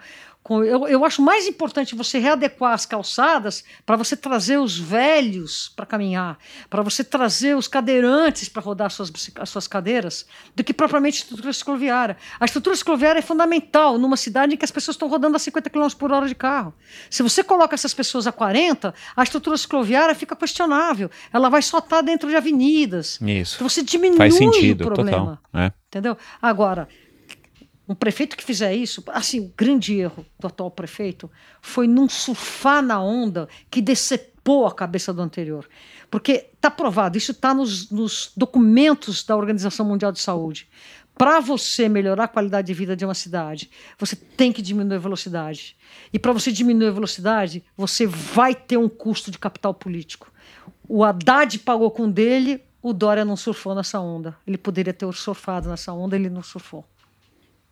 eu, 0.50 0.88
eu 0.88 1.06
acho 1.06 1.22
mais 1.22 1.48
importante 1.48 1.96
você 1.96 2.18
readequar 2.18 2.74
as 2.74 2.86
calçadas 2.86 3.64
para 3.86 3.96
você 3.96 4.16
trazer 4.18 4.58
os 4.58 4.78
velhos 4.78 5.72
para 5.76 5.86
caminhar, 5.86 6.38
para 6.70 6.82
você 6.82 7.04
trazer 7.04 7.56
os 7.56 7.68
cadeirantes 7.68 8.50
para 8.50 8.62
rodar 8.62 8.88
as 8.88 8.94
suas, 8.94 9.12
as 9.36 9.50
suas 9.50 9.68
cadeiras, 9.68 10.26
do 10.56 10.64
que 10.64 10.74
propriamente 10.74 11.20
a 11.20 11.22
estrutura 11.22 11.54
cicloviária. 11.54 12.18
A 12.40 12.46
estrutura 12.46 12.76
cicloviária 12.76 13.20
é 13.20 13.22
fundamental 13.22 14.00
numa 14.00 14.18
cidade 14.18 14.56
em 14.56 14.58
que 14.58 14.66
as 14.66 14.72
pessoas 14.72 14.96
estão 14.96 15.08
rodando 15.08 15.36
a 15.36 15.40
50 15.40 15.70
km 15.70 15.88
por 15.98 16.12
hora 16.12 16.28
de 16.28 16.36
carro. 16.36 16.74
Se 17.10 17.22
você 17.22 17.44
coloca 17.44 17.76
essas 17.76 17.94
pessoas 17.94 18.26
a 18.26 18.32
40, 18.32 18.94
a 19.16 19.24
estrutura 19.24 19.56
cicloviária 19.58 20.16
fica 20.16 20.36
questionável. 20.36 21.10
Ela 21.32 21.50
vai 21.50 21.62
só 21.62 21.78
estar 21.78 22.02
dentro 22.02 22.28
de 22.30 22.36
avenidas. 22.36 23.20
Isso. 23.22 23.56
Então 23.56 23.70
você 23.70 23.84
diminui 23.84 24.18
Faz 24.18 24.34
sentido, 24.34 24.82
o 24.82 24.86
problema. 24.86 25.40
Total. 25.52 25.66
É. 25.66 25.72
Entendeu? 25.88 26.18
Agora, 26.42 26.88
um 27.92 27.96
prefeito 27.96 28.38
que 28.38 28.44
fizer 28.44 28.74
isso, 28.74 29.04
assim, 29.08 29.42
o 29.42 29.54
grande 29.56 30.00
erro 30.00 30.26
do 30.40 30.48
atual 30.48 30.72
prefeito 30.72 31.30
foi 31.62 31.88
não 31.88 32.08
surfar 32.08 32.82
na 32.82 33.02
onda 33.02 33.50
que 33.70 33.82
decepou 33.82 34.66
a 34.66 34.74
cabeça 34.74 35.14
do 35.14 35.22
anterior. 35.22 35.68
Porque 36.10 36.52
está 36.54 36.72
provado, 36.72 37.18
isso 37.18 37.32
está 37.32 37.54
nos, 37.54 37.92
nos 37.92 38.32
documentos 38.36 39.26
da 39.26 39.36
Organização 39.36 39.86
Mundial 39.86 40.10
de 40.14 40.22
Saúde. 40.22 40.70
Para 41.18 41.42
você 41.42 41.90
melhorar 41.90 42.24
a 42.24 42.28
qualidade 42.30 42.68
de 42.68 42.74
vida 42.74 42.96
de 42.96 43.04
uma 43.04 43.14
cidade, 43.14 43.70
você 44.00 44.16
tem 44.16 44.54
que 44.54 44.62
diminuir 44.62 44.96
a 44.96 45.00
velocidade. 45.00 45.76
E 46.14 46.18
para 46.18 46.32
você 46.32 46.50
diminuir 46.50 46.88
a 46.88 46.92
velocidade, 46.92 47.62
você 47.76 48.08
vai 48.08 48.56
ter 48.56 48.78
um 48.78 48.88
custo 48.88 49.30
de 49.30 49.38
capital 49.38 49.74
político. 49.74 50.32
O 50.88 51.04
Haddad 51.04 51.60
pagou 51.60 51.92
com 51.92 52.10
dele, 52.10 52.64
o 52.82 52.94
Dória 52.94 53.26
não 53.26 53.36
surfou 53.36 53.76
nessa 53.76 54.00
onda. 54.00 54.34
Ele 54.48 54.58
poderia 54.58 54.94
ter 54.94 55.14
surfado 55.14 55.70
nessa 55.70 55.92
onda, 55.92 56.16
ele 56.16 56.30
não 56.30 56.42
surfou. 56.42 56.86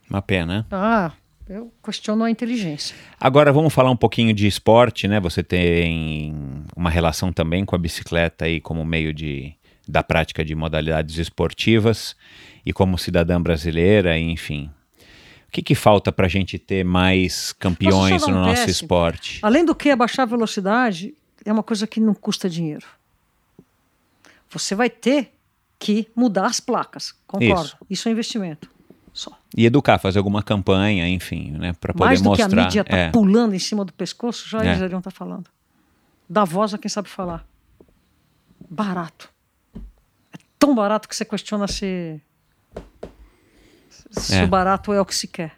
Uma 0.10 0.22
pena. 0.22 0.60
Né? 0.60 0.66
Ah, 0.72 1.12
eu 1.48 1.72
questiono 1.84 2.24
a 2.24 2.32
inteligência. 2.32 2.96
Agora 3.20 3.52
vamos 3.52 3.74
falar 3.74 3.92
um 3.92 3.96
pouquinho 3.96 4.34
de 4.34 4.48
esporte, 4.48 5.08
né? 5.08 5.20
Você 5.20 5.44
tem 5.44 6.34
uma 6.76 6.90
relação 6.90 7.34
também 7.34 7.66
com 7.66 7.76
a 7.76 7.80
bicicleta 7.80 8.46
aí 8.46 8.60
como 8.60 8.86
meio 8.86 9.14
de, 9.14 9.54
da 9.88 10.04
prática 10.04 10.46
de 10.46 10.54
modalidades 10.56 11.18
esportivas 11.18 12.16
e 12.66 12.72
como 12.72 12.98
cidadã 12.98 13.42
brasileira, 13.42 14.18
enfim. 14.18 14.70
O 15.48 15.52
que, 15.52 15.64
que 15.64 15.74
falta 15.74 16.12
para 16.12 16.28
a 16.28 16.30
gente 16.30 16.60
ter 16.60 16.86
mais 16.86 17.52
campeões 17.54 18.28
no 18.28 18.36
nosso 18.36 18.70
esporte? 18.70 19.40
Além 19.42 19.66
do 19.66 19.74
que, 19.74 19.90
abaixar 19.90 20.24
a 20.24 20.30
velocidade 20.30 21.16
é 21.44 21.52
uma 21.52 21.64
coisa 21.64 21.88
que 21.88 22.00
não 22.00 22.14
custa 22.14 22.48
dinheiro. 22.48 22.86
Você 24.52 24.76
vai 24.76 24.90
ter 24.90 25.32
que 25.80 26.08
mudar 26.16 26.46
as 26.46 26.60
placas, 26.60 27.16
concordo. 27.26 27.66
Isso, 27.66 27.78
Isso 27.90 28.10
é 28.10 28.12
investimento. 28.12 28.70
E 29.58 29.66
educar, 29.66 29.98
fazer 29.98 30.20
alguma 30.20 30.44
campanha, 30.44 31.08
enfim, 31.10 31.52
né, 31.52 31.74
para 31.74 31.94
poder 31.94 32.06
Mais 32.06 32.22
do 32.22 32.30
mostrar. 32.30 32.48
que 32.48 32.54
a 32.54 32.64
mídia 32.64 32.84
tá 32.84 32.98
é. 32.98 33.10
pulando 33.10 33.56
em 33.56 33.60
cima 33.60 33.84
do 33.84 33.92
pescoço, 33.92 34.48
já 34.48 34.64
eles 34.64 34.80
iriam 34.80 35.00
estar 35.00 35.12
tá 35.12 35.18
falando. 35.18 35.50
Dá 36.30 36.46
voz 36.46 36.74
a 36.74 36.78
quem 36.78 36.90
sabe 36.90 37.10
falar. 37.10 37.46
Barato. 38.70 39.30
É 40.32 40.38
tão 40.60 40.76
barato 40.76 41.10
que 41.10 41.16
você 41.16 41.26
questiona 41.26 41.68
se 41.68 42.22
se 44.12 44.36
é. 44.36 44.44
o 44.44 44.48
barato 44.48 44.92
é 44.94 45.02
o 45.02 45.06
que 45.06 45.16
se 45.16 45.28
quer. 45.28 45.54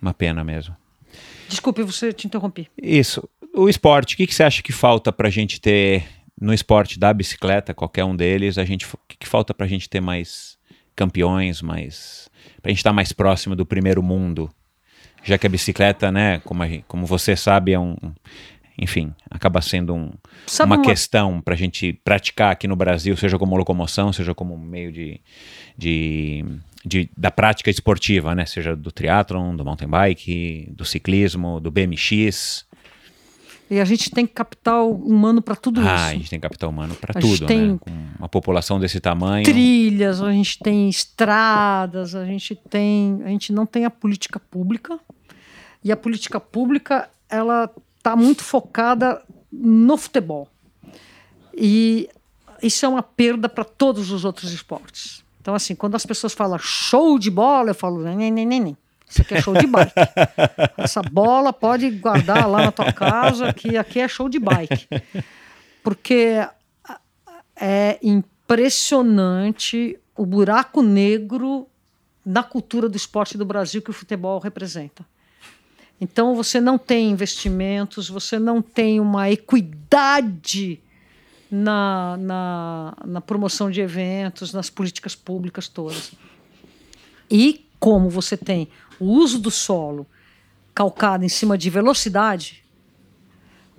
Uma 0.00 0.14
pena 0.14 0.42
mesmo. 0.42 0.76
Desculpe, 1.48 1.82
você 1.82 2.12
te 2.12 2.26
interrompi. 2.26 2.68
Isso. 2.80 3.28
O 3.54 3.68
esporte, 3.68 4.14
o 4.14 4.16
que, 4.16 4.26
que 4.26 4.34
você 4.34 4.42
acha 4.42 4.62
que 4.62 4.72
falta 4.72 5.12
para 5.12 5.28
a 5.28 5.30
gente 5.30 5.60
ter 5.60 6.06
no 6.40 6.54
esporte 6.54 6.98
da 6.98 7.12
bicicleta, 7.12 7.74
qualquer 7.74 8.04
um 8.04 8.16
deles, 8.16 8.56
a 8.56 8.64
gente, 8.64 8.86
o 8.86 8.98
que, 9.06 9.18
que 9.18 9.28
falta 9.28 9.52
para 9.52 9.66
a 9.66 9.68
gente 9.68 9.88
ter 9.88 10.00
mais 10.00 10.56
campeões, 10.96 11.60
mais 11.60 12.29
para 12.60 12.70
a 12.70 12.72
gente 12.72 12.78
estar 12.78 12.90
tá 12.90 12.94
mais 12.94 13.12
próximo 13.12 13.56
do 13.56 13.66
primeiro 13.66 14.02
mundo, 14.02 14.50
já 15.22 15.36
que 15.38 15.46
a 15.46 15.50
bicicleta, 15.50 16.10
né, 16.10 16.40
como, 16.40 16.64
gente, 16.64 16.84
como 16.86 17.06
você 17.06 17.36
sabe, 17.36 17.72
é 17.72 17.78
um, 17.78 17.96
enfim, 18.78 19.14
acaba 19.30 19.60
sendo 19.60 19.94
um, 19.94 20.10
uma, 20.60 20.64
uma, 20.64 20.82
questão 20.82 21.40
para 21.40 21.52
a 21.52 21.56
gente 21.56 21.92
praticar 22.02 22.50
aqui 22.50 22.66
no 22.66 22.74
Brasil, 22.74 23.14
seja 23.14 23.38
como 23.38 23.54
locomoção, 23.54 24.10
seja 24.10 24.34
como 24.34 24.56
meio 24.56 24.90
de, 24.90 25.20
de, 25.76 26.44
de, 26.84 27.10
da 27.14 27.30
prática 27.30 27.68
esportiva, 27.68 28.34
né? 28.34 28.46
Seja 28.46 28.74
do 28.74 28.90
triatlon, 28.90 29.54
do 29.54 29.66
mountain 29.66 29.88
bike, 29.88 30.72
do 30.74 30.86
ciclismo, 30.86 31.60
do 31.60 31.70
BMX. 31.70 32.66
E 33.70 33.78
a 33.78 33.84
gente 33.84 34.10
tem 34.10 34.26
capital 34.26 34.90
humano 34.90 35.40
para 35.40 35.54
tudo 35.54 35.78
ah, 35.80 35.84
isso. 35.84 35.92
Ah, 35.92 36.06
a 36.06 36.12
gente 36.14 36.28
tem 36.30 36.40
capital 36.40 36.70
humano 36.70 36.96
para 36.96 37.20
tudo, 37.20 37.46
tem 37.46 37.72
né? 37.72 37.78
Com 37.78 37.90
uma 38.18 38.28
população 38.28 38.80
desse 38.80 38.98
tamanho. 38.98 39.44
Trilhas, 39.44 40.20
a 40.20 40.32
gente 40.32 40.58
tem 40.58 40.88
estradas, 40.88 42.16
a 42.16 42.24
gente 42.24 42.56
tem, 42.56 43.22
a 43.24 43.28
gente 43.28 43.52
não 43.52 43.64
tem 43.64 43.84
a 43.84 43.90
política 43.90 44.40
pública. 44.40 44.98
E 45.84 45.92
a 45.92 45.96
política 45.96 46.40
pública, 46.40 47.08
ela 47.28 47.70
está 47.96 48.16
muito 48.16 48.42
focada 48.42 49.22
no 49.52 49.96
futebol. 49.96 50.48
E 51.54 52.08
isso 52.60 52.84
é 52.84 52.88
uma 52.88 53.04
perda 53.04 53.48
para 53.48 53.62
todos 53.62 54.10
os 54.10 54.24
outros 54.24 54.52
esportes. 54.52 55.22
Então, 55.40 55.54
assim, 55.54 55.76
quando 55.76 55.94
as 55.94 56.04
pessoas 56.04 56.34
falam 56.34 56.58
show 56.58 57.20
de 57.20 57.30
bola, 57.30 57.70
eu 57.70 57.74
falo 57.74 58.02
nem, 58.02 58.30
nem, 58.32 58.46
nem, 58.46 58.60
nem. 58.60 58.76
Isso 59.10 59.22
aqui 59.22 59.34
é 59.34 59.42
show 59.42 59.54
de 59.54 59.66
bike. 59.66 59.92
Essa 60.78 61.02
bola 61.02 61.52
pode 61.52 61.90
guardar 61.90 62.48
lá 62.48 62.66
na 62.66 62.72
tua 62.72 62.92
casa, 62.92 63.52
que 63.52 63.76
aqui 63.76 63.98
é 63.98 64.06
show 64.06 64.28
de 64.28 64.38
bike. 64.38 64.86
Porque 65.82 66.46
é 67.56 67.98
impressionante 68.02 69.98
o 70.16 70.24
buraco 70.24 70.80
negro 70.80 71.66
na 72.24 72.44
cultura 72.44 72.88
do 72.88 72.96
esporte 72.96 73.36
do 73.36 73.44
Brasil 73.44 73.82
que 73.82 73.90
o 73.90 73.94
futebol 73.94 74.38
representa. 74.38 75.04
Então 76.00 76.34
você 76.34 76.60
não 76.60 76.78
tem 76.78 77.10
investimentos, 77.10 78.08
você 78.08 78.38
não 78.38 78.62
tem 78.62 79.00
uma 79.00 79.28
equidade 79.30 80.80
na, 81.50 82.16
na, 82.16 82.96
na 83.04 83.20
promoção 83.20 83.70
de 83.70 83.80
eventos, 83.80 84.52
nas 84.52 84.70
políticas 84.70 85.16
públicas 85.16 85.68
todas. 85.68 86.12
E 87.30 87.66
como 87.78 88.08
você 88.08 88.36
tem 88.36 88.68
o 89.00 89.06
uso 89.06 89.38
do 89.38 89.50
solo 89.50 90.06
calcado 90.74 91.24
em 91.24 91.28
cima 91.28 91.58
de 91.58 91.68
velocidade, 91.68 92.60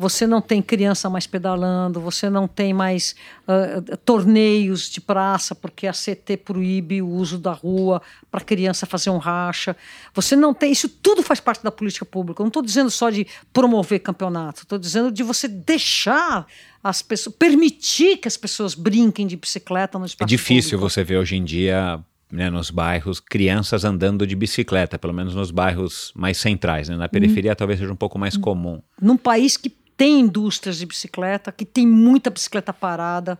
você 0.02 0.26
não 0.26 0.42
tem 0.42 0.64
criança 0.64 1.12
mais 1.12 1.28
pedalando, 1.28 2.02
você 2.02 2.28
não 2.28 2.48
tem 2.48 2.74
mais 2.74 3.16
uh, 3.48 3.98
torneios 3.98 4.90
de 4.90 5.00
praça, 5.00 5.54
porque 5.54 5.86
a 5.86 5.94
CT 5.94 6.38
proíbe 6.38 7.04
o 7.04 7.08
uso 7.08 7.38
da 7.38 7.52
rua 7.52 8.02
para 8.32 8.42
criança 8.42 8.88
fazer 8.88 9.12
um 9.12 9.20
racha. 9.20 9.78
Você 10.16 10.36
não 10.36 10.56
tem. 10.56 10.72
Isso 10.72 10.90
tudo 10.90 11.22
faz 11.22 11.40
parte 11.40 11.64
da 11.64 11.72
política 11.72 12.04
pública. 12.04 12.42
Eu 12.42 12.46
não 12.46 12.50
estou 12.50 12.64
dizendo 12.64 12.90
só 12.90 13.12
de 13.12 13.28
promover 13.54 14.00
campeonato, 14.00 14.64
estou 14.64 14.80
dizendo 14.80 15.12
de 15.12 15.22
você 15.22 15.48
deixar 15.48 16.48
as 16.84 17.04
pessoas, 17.04 17.36
permitir 17.36 18.18
que 18.18 18.28
as 18.28 18.36
pessoas 18.36 18.74
brinquem 18.74 19.28
de 19.28 19.38
bicicleta 19.38 20.00
no 20.00 20.06
espaço 20.08 20.24
É 20.24 20.28
difícil 20.28 20.80
público. 20.80 20.90
você 20.90 21.04
ver 21.04 21.18
hoje 21.18 21.36
em 21.36 21.44
dia 21.44 22.04
né, 22.32 22.50
nos 22.50 22.70
bairros, 22.70 23.20
crianças 23.20 23.84
andando 23.84 24.26
de 24.26 24.36
bicicleta, 24.36 24.98
pelo 24.98 25.14
menos 25.14 25.36
nos 25.36 25.52
bairros 25.52 26.12
mais 26.16 26.38
centrais. 26.38 26.90
Né? 26.90 26.96
Na 26.96 27.10
periferia 27.10 27.52
hum. 27.52 27.56
talvez 27.56 27.80
seja 27.80 27.92
um 27.92 27.96
pouco 27.96 28.18
mais 28.18 28.36
hum. 28.36 28.42
comum. 28.42 28.82
Num 29.02 29.18
país 29.18 29.58
que 29.58 29.70
tem 29.70 30.22
indústrias 30.22 30.78
de 30.78 30.86
bicicleta, 30.86 31.52
que 31.52 31.66
tem 31.66 31.86
muita 31.86 32.30
bicicleta 32.30 32.74
parada, 32.74 33.38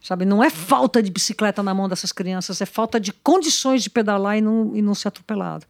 sabe? 0.00 0.24
Não 0.24 0.42
é 0.42 0.50
falta 0.50 1.02
de 1.02 1.10
bicicleta 1.10 1.62
na 1.62 1.72
mão 1.72 1.88
dessas 1.88 2.12
crianças, 2.12 2.60
é 2.60 2.66
falta 2.66 3.00
de 3.00 3.12
condições 3.12 3.82
de 3.82 3.88
pedalar 3.88 4.36
e 4.36 4.40
não, 4.40 4.76
e 4.76 4.82
não 4.82 4.94
ser 4.94 5.08
atropelado. 5.08 5.66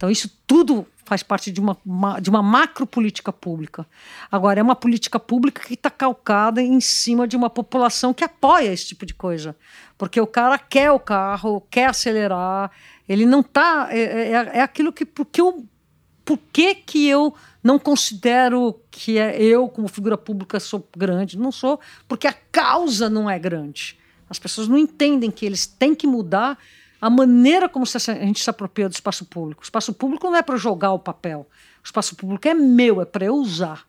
Então, 0.00 0.10
isso 0.10 0.30
tudo 0.46 0.86
faz 1.04 1.22
parte 1.22 1.52
de 1.52 1.60
uma, 1.60 1.76
de 2.22 2.30
uma 2.30 2.42
macro 2.42 2.86
política 2.86 3.30
pública. 3.30 3.86
Agora, 4.32 4.58
é 4.58 4.62
uma 4.62 4.74
política 4.74 5.20
pública 5.20 5.60
que 5.62 5.74
está 5.74 5.90
calcada 5.90 6.62
em 6.62 6.80
cima 6.80 7.28
de 7.28 7.36
uma 7.36 7.50
população 7.50 8.14
que 8.14 8.24
apoia 8.24 8.72
esse 8.72 8.86
tipo 8.86 9.04
de 9.04 9.12
coisa. 9.12 9.54
Porque 9.98 10.18
o 10.18 10.26
cara 10.26 10.56
quer 10.56 10.90
o 10.90 10.98
carro, 10.98 11.60
quer 11.70 11.90
acelerar, 11.90 12.70
ele 13.06 13.26
não 13.26 13.40
está. 13.40 13.88
É, 13.90 14.00
é, 14.00 14.30
é, 14.30 14.62
aquilo 14.62 14.90
que. 14.90 15.04
Porque 15.04 15.38
eu, 15.38 15.66
por 16.24 16.38
que, 16.50 16.76
que 16.76 17.06
eu 17.06 17.34
não 17.62 17.78
considero 17.78 18.80
que 18.90 19.18
é, 19.18 19.36
eu, 19.38 19.68
como 19.68 19.86
figura 19.86 20.16
pública, 20.16 20.58
sou 20.58 20.88
grande? 20.96 21.36
Não 21.36 21.52
sou, 21.52 21.78
porque 22.08 22.26
a 22.26 22.32
causa 22.32 23.10
não 23.10 23.28
é 23.28 23.38
grande. 23.38 23.98
As 24.30 24.38
pessoas 24.38 24.66
não 24.66 24.78
entendem 24.78 25.30
que 25.30 25.44
eles 25.44 25.66
têm 25.66 25.94
que 25.94 26.06
mudar 26.06 26.56
a 27.00 27.08
maneira 27.08 27.68
como 27.68 27.84
a 27.84 27.98
gente 28.24 28.42
se 28.42 28.50
apropria 28.50 28.88
do 28.88 28.92
espaço 28.92 29.24
público. 29.24 29.62
O 29.62 29.64
espaço 29.64 29.92
público 29.92 30.28
não 30.28 30.36
é 30.36 30.42
para 30.42 30.56
jogar 30.56 30.92
o 30.92 30.98
papel. 30.98 31.48
O 31.82 31.86
espaço 31.86 32.14
público 32.14 32.46
é 32.46 32.52
meu, 32.52 33.00
é 33.00 33.04
para 33.04 33.24
eu 33.24 33.34
usar. 33.34 33.86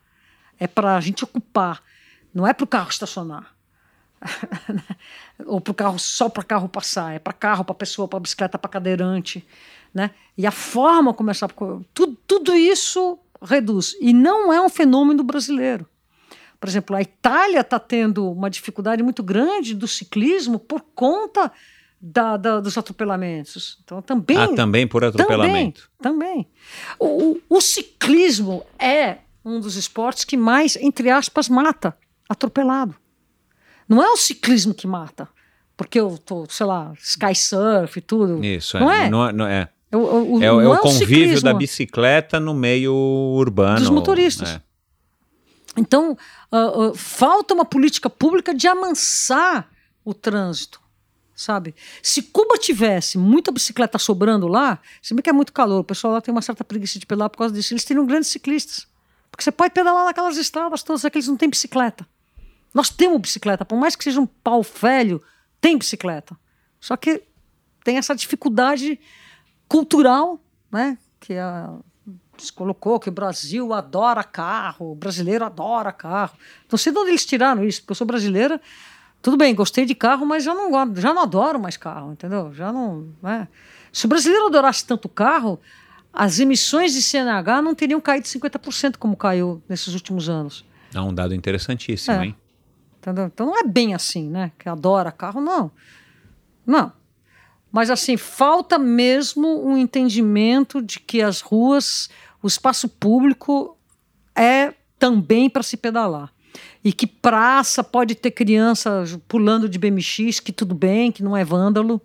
É 0.57 0.65
para 0.65 0.95
a 0.95 1.01
gente 1.01 1.23
ocupar. 1.23 1.83
Não 2.33 2.47
é 2.47 2.53
para 2.53 2.63
o 2.63 2.67
carro 2.67 2.89
estacionar. 2.89 3.53
Ou 5.45 5.59
para 5.59 5.71
o 5.71 5.73
carro 5.73 5.99
só 5.99 6.29
para 6.29 6.43
carro 6.43 6.69
passar. 6.69 7.13
É 7.13 7.19
para 7.19 7.33
carro, 7.33 7.65
para 7.65 7.75
pessoa, 7.75 8.07
para 8.07 8.19
bicicleta, 8.19 8.57
para 8.57 8.71
cadeirante. 8.71 9.45
Né? 9.93 10.11
E 10.37 10.47
a 10.47 10.51
forma 10.51 11.13
como 11.13 11.31
essa. 11.31 11.47
Tudo, 11.93 12.17
tudo 12.25 12.55
isso 12.55 13.19
reduz. 13.41 13.95
E 13.99 14.13
não 14.13 14.53
é 14.53 14.61
um 14.61 14.69
fenômeno 14.69 15.23
brasileiro. 15.23 15.85
Por 16.61 16.69
exemplo, 16.69 16.95
a 16.95 17.01
Itália 17.01 17.61
está 17.61 17.79
tendo 17.79 18.31
uma 18.31 18.49
dificuldade 18.49 19.01
muito 19.01 19.23
grande 19.23 19.73
do 19.73 19.87
ciclismo 19.87 20.59
por 20.59 20.81
conta 20.93 21.51
da, 22.01 22.35
da, 22.35 22.59
dos 22.59 22.77
atropelamentos. 22.77 23.77
Então, 23.83 24.01
também. 24.01 24.37
Ah, 24.37 24.55
também 24.55 24.87
por 24.87 25.03
atropelamento. 25.03 25.89
Também. 26.01 26.43
também. 26.43 26.47
O, 26.97 27.33
o, 27.33 27.57
o, 27.57 27.61
ciclismo 27.61 28.65
é 28.79 29.19
um 29.45 29.59
dos 29.59 29.75
esportes 29.75 30.25
que 30.25 30.35
mais, 30.35 30.75
entre 30.77 31.11
aspas, 31.11 31.47
mata 31.47 31.95
atropelado. 32.27 32.95
Não 33.87 34.01
é 34.01 34.09
o 34.09 34.17
ciclismo 34.17 34.73
que 34.73 34.87
mata, 34.87 35.27
porque 35.77 35.99
eu 35.99 36.17
tô, 36.17 36.45
sei 36.49 36.65
lá, 36.65 36.93
sky 36.99 37.35
surf 37.35 37.99
e 37.99 38.01
tudo. 38.01 38.43
Isso, 38.43 38.79
não 38.79 38.91
é. 38.91 39.05
é? 39.05 39.09
Não 39.09 39.27
é, 39.27 39.33
não 39.33 39.45
é. 39.45 39.69
o, 39.93 39.97
o, 40.37 40.41
é, 40.41 40.45
é 40.45 40.51
o 40.51 40.77
convívio 40.79 41.41
da 41.41 41.53
bicicleta 41.53 42.39
no 42.39 42.55
meio 42.55 42.95
urbano. 42.95 43.79
Dos 43.79 43.89
motoristas. 43.89 44.49
É. 44.49 44.61
Então, 45.77 46.17
uh, 46.51 46.89
uh, 46.89 46.95
falta 46.95 47.53
uma 47.53 47.63
política 47.63 48.09
pública 48.09 48.53
de 48.53 48.67
amansar 48.67 49.69
o 50.03 50.13
trânsito 50.13 50.81
sabe? 51.41 51.75
Se 52.01 52.21
Cuba 52.21 52.57
tivesse 52.57 53.17
muita 53.17 53.51
bicicleta 53.51 53.97
sobrando 53.97 54.47
lá, 54.47 54.79
se 55.01 55.13
bem 55.13 55.21
que 55.21 55.29
é 55.29 55.33
muito 55.33 55.51
calor, 55.51 55.79
o 55.79 55.83
pessoal 55.83 56.13
lá 56.13 56.21
tem 56.21 56.31
uma 56.31 56.41
certa 56.41 56.63
preguiça 56.63 56.99
de 56.99 57.05
pedalar 57.05 57.29
por 57.29 57.37
causa 57.39 57.53
disso, 57.53 57.73
eles 57.73 57.83
teriam 57.83 58.05
grandes 58.05 58.29
ciclistas. 58.29 58.87
Porque 59.29 59.43
você 59.43 59.51
pode 59.51 59.73
pedalar 59.73 60.05
naquelas 60.05 60.37
estradas 60.37 60.83
todas, 60.83 61.05
é 61.05 61.09
que 61.09 61.17
eles 61.17 61.27
não 61.27 61.37
têm 61.37 61.49
bicicleta. 61.49 62.07
Nós 62.73 62.89
temos 62.89 63.19
bicicleta, 63.19 63.65
por 63.65 63.77
mais 63.77 63.95
que 63.95 64.03
seja 64.03 64.19
um 64.19 64.25
pau 64.25 64.61
velho, 64.61 65.21
tem 65.59 65.77
bicicleta. 65.77 66.37
Só 66.79 66.95
que 66.95 67.23
tem 67.83 67.97
essa 67.97 68.15
dificuldade 68.15 68.99
cultural, 69.67 70.39
né? 70.71 70.97
Que 71.19 71.35
a, 71.35 71.73
se 72.37 72.51
colocou 72.51 72.99
que 72.99 73.09
o 73.09 73.11
Brasil 73.11 73.73
adora 73.73 74.23
carro, 74.23 74.91
o 74.91 74.95
brasileiro 74.95 75.45
adora 75.45 75.91
carro. 75.91 76.35
Não 76.69 76.77
sei 76.77 76.91
de 76.91 76.99
onde 76.99 77.11
eles 77.11 77.25
tiraram 77.25 77.63
isso, 77.63 77.81
porque 77.81 77.91
eu 77.91 77.95
sou 77.95 78.07
brasileira, 78.07 78.59
tudo 79.21 79.37
bem, 79.37 79.53
gostei 79.53 79.85
de 79.85 79.93
carro, 79.93 80.25
mas 80.25 80.43
já 80.43 80.53
não, 80.53 80.71
já 80.95 81.13
não 81.13 81.21
adoro 81.21 81.59
mais 81.59 81.77
carro, 81.77 82.11
entendeu? 82.11 82.51
Já 82.53 82.73
não. 82.73 83.07
Né? 83.21 83.47
Se 83.93 84.05
o 84.05 84.09
brasileiro 84.09 84.47
adorasse 84.47 84.85
tanto 84.85 85.07
carro, 85.07 85.59
as 86.11 86.39
emissões 86.39 86.93
de 86.93 87.01
CNH 87.01 87.61
não 87.61 87.75
teriam 87.75 88.01
caído 88.01 88.25
50% 88.25 88.97
como 88.97 89.15
caiu 89.15 89.61
nesses 89.69 89.93
últimos 89.93 90.27
anos. 90.27 90.65
É 90.93 90.99
um 90.99 91.13
dado 91.13 91.35
interessantíssimo, 91.35 92.17
é. 92.17 92.25
hein? 92.25 92.35
Entendeu? 92.97 93.25
Então 93.25 93.45
não 93.45 93.57
é 93.59 93.63
bem 93.63 93.93
assim, 93.93 94.27
né? 94.27 94.51
Que 94.57 94.67
adora 94.67 95.11
carro, 95.11 95.39
não. 95.39 95.71
Não. 96.65 96.91
Mas 97.71 97.89
assim, 97.89 98.17
falta 98.17 98.77
mesmo 98.77 99.65
um 99.65 99.77
entendimento 99.77 100.81
de 100.81 100.99
que 100.99 101.21
as 101.21 101.41
ruas, 101.41 102.09
o 102.41 102.47
espaço 102.47 102.89
público 102.89 103.77
é 104.35 104.73
também 104.97 105.49
para 105.49 105.63
se 105.63 105.77
pedalar 105.77 106.31
e 106.83 106.91
que 106.91 107.05
praça 107.05 107.83
pode 107.83 108.15
ter 108.15 108.31
criança 108.31 109.03
pulando 109.27 109.69
de 109.69 109.77
BMX, 109.77 110.39
que 110.39 110.51
tudo 110.51 110.73
bem, 110.73 111.11
que 111.11 111.23
não 111.23 111.37
é 111.37 111.43
vândalo, 111.43 112.01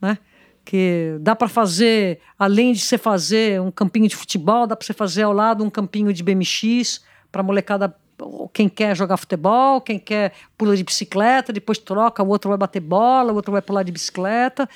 né? 0.00 0.18
Que 0.64 1.16
dá 1.20 1.34
para 1.34 1.48
fazer, 1.48 2.20
além 2.38 2.72
de 2.72 2.80
você 2.80 2.98
fazer 2.98 3.60
um 3.60 3.70
campinho 3.70 4.08
de 4.08 4.16
futebol, 4.16 4.66
dá 4.66 4.76
para 4.76 4.84
você 4.84 4.92
fazer 4.92 5.22
ao 5.22 5.32
lado 5.32 5.64
um 5.64 5.70
campinho 5.70 6.12
de 6.12 6.22
BMX 6.22 7.02
para 7.30 7.42
molecada 7.42 7.94
quem 8.52 8.68
quer 8.68 8.96
jogar 8.96 9.16
futebol, 9.16 9.80
quem 9.80 9.98
quer 9.98 10.32
pula 10.56 10.76
de 10.76 10.82
bicicleta, 10.82 11.52
depois 11.52 11.78
troca, 11.78 12.22
o 12.22 12.28
outro 12.28 12.48
vai 12.48 12.58
bater 12.58 12.80
bola, 12.80 13.32
o 13.32 13.36
outro 13.36 13.52
vai 13.52 13.62
pular 13.62 13.82
de 13.82 13.92
bicicleta. 13.92 14.68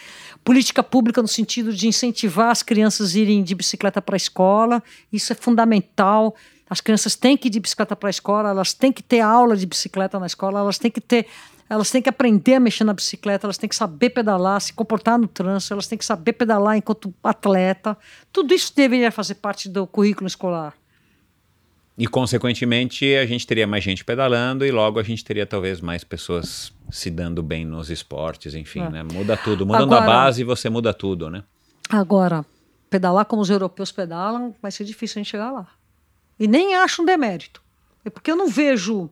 Política 0.44 0.82
pública 0.82 1.20
no 1.20 1.28
sentido 1.28 1.73
de 1.73 1.89
incentivar 1.89 2.51
as 2.51 2.62
crianças 2.62 3.14
a 3.14 3.19
irem 3.19 3.43
de 3.43 3.55
bicicleta 3.55 4.01
para 4.01 4.14
a 4.14 4.16
escola, 4.16 4.82
isso 5.12 5.32
é 5.32 5.36
fundamental. 5.36 6.36
As 6.72 6.80
crianças 6.80 7.14
têm 7.14 7.36
que 7.36 7.48
ir 7.48 7.50
de 7.50 7.60
bicicleta 7.60 7.94
para 7.94 8.08
a 8.08 8.10
escola, 8.10 8.48
elas 8.48 8.72
têm 8.72 8.90
que 8.90 9.02
ter 9.02 9.20
aula 9.20 9.54
de 9.54 9.66
bicicleta 9.66 10.18
na 10.18 10.24
escola, 10.24 10.60
elas 10.60 10.78
têm 10.78 10.90
que 10.90 11.02
ter, 11.02 11.26
elas 11.68 11.90
têm 11.90 12.00
que 12.00 12.08
aprender 12.08 12.54
a 12.54 12.60
mexer 12.60 12.82
na 12.82 12.94
bicicleta, 12.94 13.46
elas 13.46 13.58
têm 13.58 13.68
que 13.68 13.76
saber 13.76 14.08
pedalar, 14.08 14.58
se 14.58 14.72
comportar 14.72 15.18
no 15.18 15.28
trânsito, 15.28 15.74
elas 15.74 15.86
têm 15.86 15.98
que 15.98 16.04
saber 16.04 16.32
pedalar 16.32 16.78
enquanto 16.78 17.12
atleta. 17.22 17.94
Tudo 18.32 18.54
isso 18.54 18.72
deveria 18.74 19.12
fazer 19.12 19.34
parte 19.34 19.68
do 19.68 19.86
currículo 19.86 20.26
escolar. 20.26 20.72
E, 21.98 22.06
consequentemente, 22.06 23.16
a 23.16 23.26
gente 23.26 23.46
teria 23.46 23.66
mais 23.66 23.84
gente 23.84 24.02
pedalando 24.02 24.64
e 24.64 24.70
logo 24.70 24.98
a 24.98 25.02
gente 25.02 25.22
teria 25.22 25.44
talvez 25.44 25.78
mais 25.82 26.02
pessoas 26.02 26.72
se 26.90 27.10
dando 27.10 27.42
bem 27.42 27.66
nos 27.66 27.90
esportes, 27.90 28.54
enfim, 28.54 28.80
é. 28.80 28.88
né? 28.88 29.02
Muda 29.02 29.36
tudo. 29.36 29.66
Mudando 29.66 29.94
agora, 29.94 30.04
a 30.04 30.06
base, 30.06 30.42
você 30.42 30.70
muda 30.70 30.94
tudo, 30.94 31.28
né? 31.28 31.44
Agora, 31.90 32.46
pedalar 32.88 33.26
como 33.26 33.42
os 33.42 33.50
europeus 33.50 33.92
pedalam, 33.92 34.54
vai 34.62 34.72
ser 34.72 34.84
difícil 34.84 35.20
a 35.20 35.22
gente 35.22 35.30
chegar 35.30 35.50
lá. 35.50 35.68
E 36.43 36.48
nem 36.48 36.74
acho 36.74 37.02
um 37.02 37.05
demérito. 37.05 37.62
É 38.05 38.10
porque 38.10 38.28
eu 38.28 38.35
não 38.35 38.48
vejo 38.48 39.09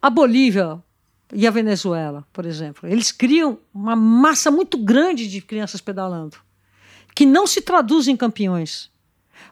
a 0.00 0.08
Bolívia 0.08 0.82
e 1.30 1.46
a 1.46 1.50
Venezuela, 1.50 2.26
por 2.32 2.46
exemplo. 2.46 2.88
Eles 2.88 3.12
criam 3.12 3.58
uma 3.74 3.94
massa 3.94 4.50
muito 4.50 4.78
grande 4.78 5.28
de 5.28 5.42
crianças 5.42 5.78
pedalando, 5.78 6.38
que 7.14 7.26
não 7.26 7.46
se 7.46 7.60
traduz 7.60 8.08
em 8.08 8.16
campeões. 8.16 8.90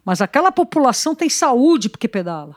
Mas 0.03 0.23
aquela 0.23 0.51
população 0.51 1.15
tem 1.15 1.29
saúde 1.29 1.91
porque 1.91 2.09
pedala. 2.09 2.57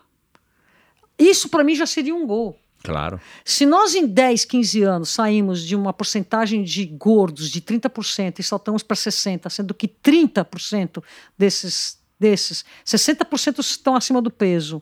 Isso 1.20 1.50
para 1.50 1.62
mim 1.62 1.76
já 1.76 1.86
seria 1.86 2.16
um 2.16 2.26
gol. 2.26 2.58
Claro. 2.82 3.20
Se 3.44 3.66
nós 3.66 3.94
em 3.94 4.08
10, 4.08 4.46
15 4.46 4.84
anos 4.84 5.10
saímos 5.10 5.68
de 5.68 5.76
uma 5.76 5.92
porcentagem 5.92 6.64
de 6.64 6.86
gordos 6.86 7.50
de 7.50 7.60
30% 7.60 8.40
e 8.40 8.44
saltamos 8.44 8.84
para 8.84 8.96
60%, 8.96 9.50
sendo 9.50 9.74
que 9.74 9.90
30% 9.90 11.04
desses 11.38 12.01
desses, 12.22 12.64
60% 12.86 13.60
estão 13.60 13.96
acima 13.96 14.22
do 14.22 14.30
peso, 14.30 14.82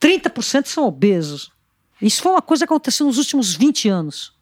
30% 0.00 0.66
são 0.66 0.86
obesos. 0.86 1.52
Isso 2.00 2.22
foi 2.22 2.32
uma 2.32 2.42
coisa 2.42 2.66
que 2.66 2.72
aconteceu 2.72 3.06
nos 3.06 3.18
últimos 3.18 3.54
20 3.54 3.88
anos. 3.88 4.32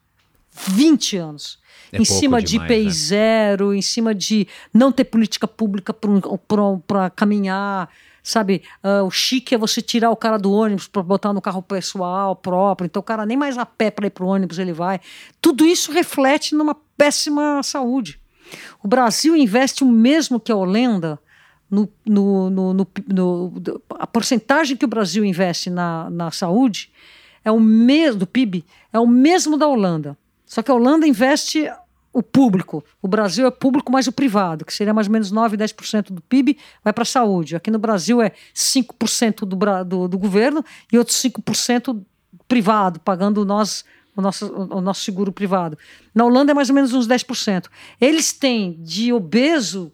20 0.52 1.16
anos. 1.16 1.58
É 1.92 1.98
em 1.98 2.04
cima 2.04 2.40
demais, 2.40 2.68
de 2.68 2.74
IPI 2.74 2.84
né? 2.84 2.90
zero, 2.90 3.74
em 3.74 3.82
cima 3.82 4.14
de 4.14 4.46
não 4.72 4.90
ter 4.90 5.04
política 5.04 5.46
pública 5.46 5.94
para 5.94 7.10
caminhar. 7.10 7.90
Sabe, 8.22 8.62
uh, 8.84 9.04
o 9.04 9.10
chique 9.10 9.54
é 9.54 9.58
você 9.58 9.82
tirar 9.82 10.10
o 10.10 10.16
cara 10.16 10.38
do 10.38 10.52
ônibus 10.52 10.86
para 10.86 11.02
botar 11.02 11.32
no 11.32 11.42
carro 11.42 11.60
pessoal 11.60 12.36
próprio. 12.36 12.86
Então 12.86 13.00
o 13.00 13.04
cara 13.04 13.26
nem 13.26 13.36
mais 13.36 13.58
a 13.58 13.66
pé 13.66 13.90
para 13.90 14.06
ir 14.06 14.10
para 14.10 14.24
o 14.24 14.28
ônibus 14.28 14.58
ele 14.58 14.72
vai. 14.72 15.00
Tudo 15.40 15.66
isso 15.66 15.90
reflete 15.90 16.54
numa 16.54 16.74
péssima 16.96 17.62
saúde. 17.64 18.20
O 18.82 18.88
Brasil 18.88 19.36
investe 19.36 19.82
o 19.82 19.88
mesmo 19.88 20.38
que 20.38 20.52
a 20.52 20.56
Holanda 20.56 21.18
no, 21.72 21.88
no, 22.04 22.50
no, 22.50 22.74
no, 23.08 23.62
a 23.98 24.06
porcentagem 24.06 24.76
que 24.76 24.84
o 24.84 24.88
Brasil 24.88 25.24
investe 25.24 25.70
na, 25.70 26.10
na 26.10 26.30
saúde 26.30 26.92
é 27.42 27.50
o 27.50 27.58
mesmo 27.58 28.20
do 28.20 28.26
PIB 28.26 28.62
é 28.92 28.98
o 28.98 29.06
mesmo 29.06 29.56
da 29.56 29.66
Holanda. 29.66 30.16
Só 30.44 30.62
que 30.62 30.70
a 30.70 30.74
Holanda 30.74 31.06
investe 31.06 31.66
o 32.12 32.22
público. 32.22 32.84
O 33.00 33.08
Brasil 33.08 33.46
é 33.46 33.50
público 33.50 33.90
mais 33.90 34.06
o 34.06 34.12
privado, 34.12 34.66
que 34.66 34.74
seria 34.74 34.92
mais 34.92 35.06
ou 35.06 35.12
menos 35.14 35.30
9, 35.30 35.56
10% 35.56 36.12
do 36.12 36.20
PIB, 36.20 36.58
vai 36.84 36.92
para 36.92 37.02
a 37.02 37.06
saúde. 37.06 37.56
Aqui 37.56 37.70
no 37.70 37.78
Brasil 37.78 38.20
é 38.20 38.32
5% 38.54 39.46
do, 39.46 39.56
do, 39.84 40.08
do 40.08 40.18
governo 40.18 40.62
e 40.92 40.98
outros 40.98 41.16
5% 41.22 41.98
privado, 42.46 43.00
pagando 43.00 43.46
nós 43.46 43.82
o 44.14 44.20
nosso, 44.20 44.52
o 44.54 44.80
nosso 44.82 45.00
seguro 45.00 45.32
privado. 45.32 45.78
Na 46.14 46.26
Holanda 46.26 46.52
é 46.52 46.54
mais 46.54 46.68
ou 46.68 46.74
menos 46.74 46.92
uns 46.92 47.08
10%. 47.08 47.68
Eles 47.98 48.34
têm 48.34 48.74
de 48.82 49.10
obeso 49.10 49.90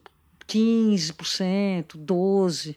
15%, 0.48 1.96
12%, 1.96 2.76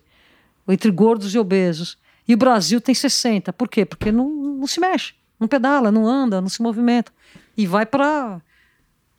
entre 0.68 0.92
gordos 0.92 1.34
e 1.34 1.40
obesos. 1.40 1.98
E 2.28 2.34
o 2.34 2.38
Brasil 2.38 2.80
tem 2.80 2.94
60%. 2.94 3.52
Por 3.54 3.68
quê? 3.68 3.86
Porque 3.86 4.12
não, 4.12 4.30
não 4.30 4.68
se 4.68 4.80
mexe, 4.80 5.14
não 5.40 5.48
pedala, 5.48 5.92
não 5.92 6.08
anda, 6.08 6.42
não 6.42 6.50
se 6.50 6.62
movimenta. 6.62 7.12
E 7.58 7.66
vai 7.66 7.86
para. 7.86 8.42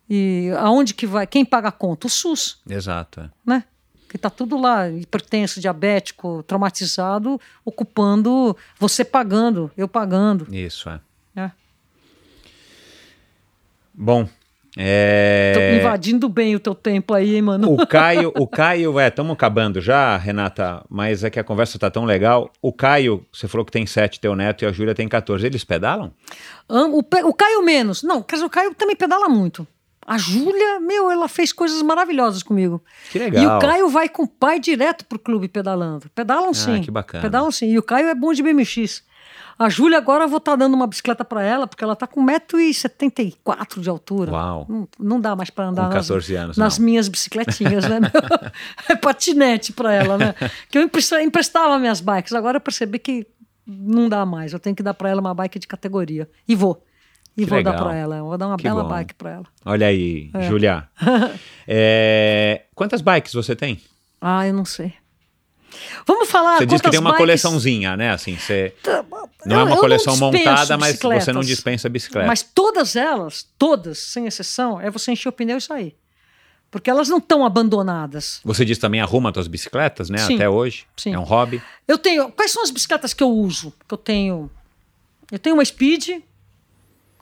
E 0.09 0.51
aonde 0.59 0.95
que 0.95 1.07
vai? 1.07 1.27
Quem 1.27 1.45
paga 1.45 1.69
a 1.69 1.73
conta? 1.73 2.07
O 2.07 2.11
SUS. 2.11 2.61
Exato. 2.69 3.21
É. 3.21 3.31
Né? 3.45 3.65
Que 4.09 4.17
está 4.17 4.29
tudo 4.29 4.59
lá, 4.59 4.91
hipertenso, 4.91 5.59
diabético, 5.59 6.43
traumatizado, 6.43 7.41
ocupando, 7.65 8.55
você 8.79 9.05
pagando, 9.05 9.71
eu 9.75 9.89
pagando. 9.89 10.47
Isso, 10.55 10.91
é. 10.91 11.01
é. 11.35 11.51
Bom, 13.95 14.29
é... 14.77 15.53
Tô 15.55 15.81
invadindo 15.81 16.29
bem 16.29 16.57
o 16.57 16.61
teu 16.61 16.75
tempo 16.75 17.13
aí, 17.13 17.37
hein, 17.37 17.43
mano? 17.43 17.73
O 17.73 17.85
Caio, 17.87 18.33
o 18.39 18.47
Caio, 18.47 18.99
é, 18.99 19.09
estamos 19.09 19.33
acabando 19.33 19.81
já, 19.81 20.17
Renata, 20.17 20.85
mas 20.89 21.23
é 21.23 21.31
que 21.31 21.39
a 21.39 21.45
conversa 21.45 21.79
tá 21.79 21.91
tão 21.91 22.05
legal. 22.05 22.51
O 22.61 22.73
Caio, 22.73 23.25
você 23.33 23.47
falou 23.47 23.65
que 23.67 23.73
tem 23.73 23.85
sete, 23.85 24.19
teu 24.19 24.35
neto, 24.35 24.65
e 24.65 24.67
a 24.67 24.73
Júlia 24.73 24.95
tem 24.95 25.07
14. 25.07 25.45
Eles 25.45 25.65
pedalam? 25.65 26.13
Um, 26.69 26.97
o, 26.97 26.99
o, 27.01 27.35
Caio 27.35 27.63
menos. 27.63 28.03
Não, 28.03 28.23
quer 28.23 28.37
dizer, 28.37 28.47
o 28.47 28.51
Caio 28.51 28.75
também 28.75 28.97
pedala 28.97 29.29
muito. 29.29 29.67
A 30.07 30.19
Júlia, 30.19 30.81
meu, 30.81 31.11
ela 31.11 31.29
fez 31.29 31.53
coisas 31.53 31.81
maravilhosas 31.83 32.43
comigo. 32.43 32.83
Que 33.11 33.19
legal. 33.19 33.43
E 33.43 33.47
o 33.47 33.59
Caio 33.61 33.89
vai 33.89 34.09
com 34.09 34.25
o 34.25 34.29
pai 34.29 34.59
direto 34.59 35.05
pro 35.05 35.19
clube 35.19 35.49
pedalando. 35.49 36.09
Pedalam 36.15 36.53
sim. 36.53 36.77
Ah, 36.77 36.81
que 36.81 36.91
bacana. 36.91 37.23
Pedalam 37.23 37.51
sim. 37.53 37.71
E 37.71 37.79
o 37.79 37.83
Caio 37.83 38.09
é 38.09 38.15
bom 38.15 38.33
de 38.33 38.43
BMX. 38.43 39.05
A 39.65 39.69
Júlia 39.69 39.99
agora 39.99 40.25
eu 40.25 40.29
vou 40.29 40.39
estar 40.39 40.57
dando 40.57 40.75
uma 40.75 40.87
bicicleta 40.87 41.25
para 41.25 41.43
ela, 41.43 41.67
porque 41.67 41.83
ela 41.85 41.95
tá 41.95 42.07
com 42.07 42.25
1,74m 42.25 43.81
de 43.81 43.89
altura. 43.89 44.33
Uau. 44.33 44.67
Não, 44.69 44.89
não 44.99 45.21
dá 45.21 45.37
mais 45.37 45.51
para 45.51 45.67
andar 45.69 45.87
Com 45.89 45.95
14 45.95 46.33
nas, 46.35 46.43
anos, 46.43 46.57
nas 46.57 46.79
não. 46.79 46.85
minhas 46.85 47.09
bicicletinhas, 47.09 47.85
né? 47.89 48.01
é 48.89 48.97
patinete 48.97 49.73
para 49.73 49.93
ela, 49.93 50.19
né? 50.19 50.35
Que 50.71 50.79
eu 50.79 50.83
empresta- 50.83 51.23
emprestava 51.23 51.79
minhas 51.79 52.01
bikes. 52.01 52.33
Agora 52.33 52.57
eu 52.57 52.61
percebi 52.61 52.99
que 52.99 53.27
não 53.67 54.09
dá 54.09 54.25
mais. 54.27 54.53
Eu 54.53 54.59
tenho 54.59 54.75
que 54.75 54.83
dar 54.83 54.95
para 54.95 55.09
ela 55.11 55.21
uma 55.21 55.35
bike 55.35 55.59
de 55.59 55.67
categoria. 55.67 56.29
E 56.49 56.55
vou. 56.55 56.85
E 57.37 57.45
Que 57.45 57.49
vou 57.51 57.63
dar 57.63 57.71
legal. 57.73 57.87
para 57.87 57.97
ela. 57.97 58.17
Eu 58.19 58.25
Vou 58.27 58.37
dar 58.37 58.47
uma 58.49 58.57
Que 58.57 58.65
bela 58.65 58.83
bom. 58.83 58.89
bike 58.91 59.15
para 59.15 59.31
ela. 59.31 59.45
Olha 59.65 59.87
aí, 59.87 60.31
Júlia. 60.49 60.89
É, 61.67 62.65
quantas 62.75 63.01
bikes 63.01 63.33
você 63.33 63.55
tem? 63.55 63.81
Ah, 64.21 64.47
eu 64.47 64.53
não 64.53 64.65
sei. 64.65 64.93
Vamos 66.07 66.31
falar 66.31 66.59
Você 66.59 66.67
disse 66.67 66.83
que 66.83 66.91
tem 66.91 66.99
uma 67.01 67.11
bikes- 67.11 67.23
coleçãozinha, 67.23 67.97
né? 67.97 68.11
Assim, 68.11 68.37
você 68.37 68.75
não 69.47 69.61
é 69.61 69.65
uma 69.65 69.77
eu 69.77 69.81
coleção 69.81 70.17
montada, 70.17 70.77
mas 70.77 70.99
você 70.99 71.33
não 71.33 71.41
dispensa 71.43 71.89
bicicleta. 71.89 72.27
Mas 72.27 72.43
todas 72.43 72.97
elas, 72.97 73.47
todas, 73.59 73.99
sem 73.99 74.27
exceção, 74.27 74.81
é 74.81 74.91
você 74.91 75.13
encher 75.13 75.29
o 75.29 75.33
pneu 75.33 75.59
e 75.59 75.61
sair. 75.61 75.97
Porque 76.71 76.89
elas 76.89 77.09
não 77.09 77.19
estão 77.19 77.45
abandonadas. 77.45 78.41
Você 78.45 78.65
diz 78.65 78.79
também 78.79 79.01
arruma 79.01 79.31
suas 79.33 79.47
bicicletas, 79.47 80.09
né? 80.09 80.19
Sim. 80.19 80.37
Até 80.37 80.49
hoje. 80.49 80.87
Sim. 80.97 81.13
É 81.13 81.19
um 81.19 81.23
hobby. 81.25 81.63
Eu 81.87 81.99
tenho. 81.99 82.31
Quais 82.33 82.51
são 82.51 82.63
as 82.63 82.71
bicicletas 82.71 83.13
que 83.13 83.23
eu 83.23 83.29
uso? 83.31 83.75
Que 83.87 83.93
eu 83.93 83.99
tenho. 83.99 84.51
Eu 85.31 85.39
tenho 85.39 85.55
uma 85.57 85.65
Speed, 85.65 86.21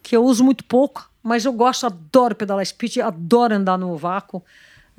que 0.02 0.16
eu 0.16 0.24
uso 0.24 0.44
muito 0.44 0.62
pouco, 0.64 1.10
mas 1.22 1.44
eu 1.44 1.52
gosto, 1.52 1.84
adoro 1.84 2.34
pedalar 2.34 2.64
Speed, 2.64 2.98
adoro 2.98 3.54
andar 3.54 3.76
no 3.76 3.96
vácuo. 3.96 4.42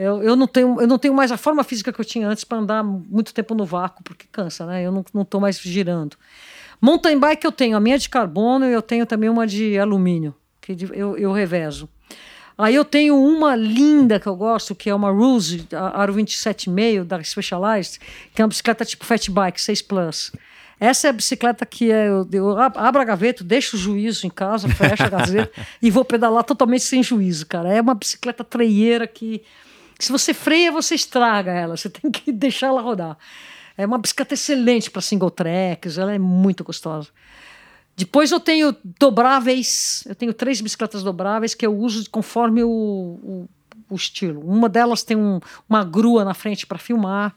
Eu, 0.02 0.24
eu, 0.24 0.36
não 0.36 0.48
tenho, 0.48 0.82
eu 0.82 0.88
não 0.88 0.98
tenho 0.98 1.14
mais 1.14 1.32
a 1.32 1.38
forma 1.38 1.64
física 1.64 1.94
que 1.94 2.02
eu 2.02 2.06
tinha 2.06 2.28
antes 2.28 2.44
para 2.44 2.58
andar 2.58 2.84
muito 2.84 3.34
tempo 3.34 3.54
no 3.54 3.66
vácuo, 3.66 4.04
porque 4.04 4.26
cansa, 4.32 4.66
né? 4.66 4.84
Eu 4.84 4.92
não, 4.92 5.06
não 5.14 5.40
mais 5.40 5.60
girando. 5.60 6.16
Mountain 6.82 7.20
bike 7.20 7.46
eu 7.46 7.52
tenho 7.52 7.78
a 7.78 7.80
minha 7.80 7.98
de 7.98 8.10
carbono 8.10 8.66
e 8.66 8.72
eu 8.74 8.82
tenho 8.82 9.06
também 9.06 9.30
uma 9.30 9.46
de 9.46 9.78
alumínio, 9.78 10.34
que 10.60 10.76
eu, 10.94 11.16
eu 11.18 11.32
revezo. 11.32 11.88
Aí 12.58 12.76
eu 12.76 12.84
tenho 12.84 13.16
uma 13.16 13.56
linda 13.56 14.20
que 14.20 14.28
eu 14.28 14.36
gosto, 14.36 14.76
que 14.76 14.90
é 14.90 14.96
uma 14.96 15.10
Ruse 15.12 15.68
Aro 15.94 16.14
27,5 16.14 17.04
da 17.04 17.24
Specialized, 17.24 18.00
que 18.34 18.42
é 18.42 18.46
uma 18.46 18.50
bicicleta 18.50 18.84
tipo 18.84 19.06
Fat 19.06 19.30
Bike 19.30 19.62
6 19.62 19.82
Plus. 19.84 20.32
Essa 20.80 21.08
é 21.08 21.10
a 21.12 21.14
bicicleta 21.14 21.64
que 21.66 21.92
é, 21.92 22.08
eu, 22.08 22.28
eu 22.32 22.58
ab- 22.60 22.78
abro 22.78 23.00
a 23.02 23.06
gaveta, 23.06 23.44
deixo 23.44 23.76
o 23.76 23.80
juízo 23.80 24.26
em 24.26 24.32
casa, 24.32 24.68
fecho 24.68 25.04
a 25.04 25.10
gaveta 25.10 25.52
e 25.82 25.92
vou 25.92 26.04
pedalar 26.04 26.44
totalmente 26.44 26.84
sem 26.84 27.04
juízo, 27.04 27.46
cara. 27.46 27.72
É 27.72 27.80
uma 27.80 27.94
bicicleta 27.94 28.44
treieira 28.44 29.06
que, 29.06 29.44
se 30.06 30.12
você 30.12 30.34
freia, 30.34 30.72
você 30.72 30.96
estraga 30.96 31.52
ela. 31.52 31.78
Você 31.78 31.90
tem 31.90 32.10
que 32.12 32.32
deixar 32.32 32.68
ela 32.68 32.82
rodar. 32.82 33.18
É 33.78 33.86
uma 33.86 33.98
bicicleta 33.98 34.34
excelente 34.34 34.90
para 34.92 35.02
single 35.02 35.32
tracks, 35.32 35.98
ela 35.98 36.14
é 36.14 36.20
muito 36.20 36.64
gostosa. 36.64 37.10
Depois 37.96 38.32
eu 38.32 38.40
tenho 38.40 38.76
dobráveis, 39.00 40.04
eu 40.08 40.16
tenho 40.16 40.34
três 40.34 40.62
bicicletas 40.62 41.04
dobráveis 41.04 41.54
que 41.54 41.66
eu 41.66 41.76
uso 41.78 42.10
conforme 42.10 42.64
o, 42.64 42.70
o, 42.70 43.50
o 43.90 43.96
estilo. 43.96 44.42
Uma 44.42 44.68
delas 44.70 45.04
tem 45.04 45.18
um- 45.18 45.40
uma 45.70 45.84
grua 45.84 46.24
na 46.26 46.34
frente 46.34 46.66
para 46.66 46.78
filmar. 46.78 47.36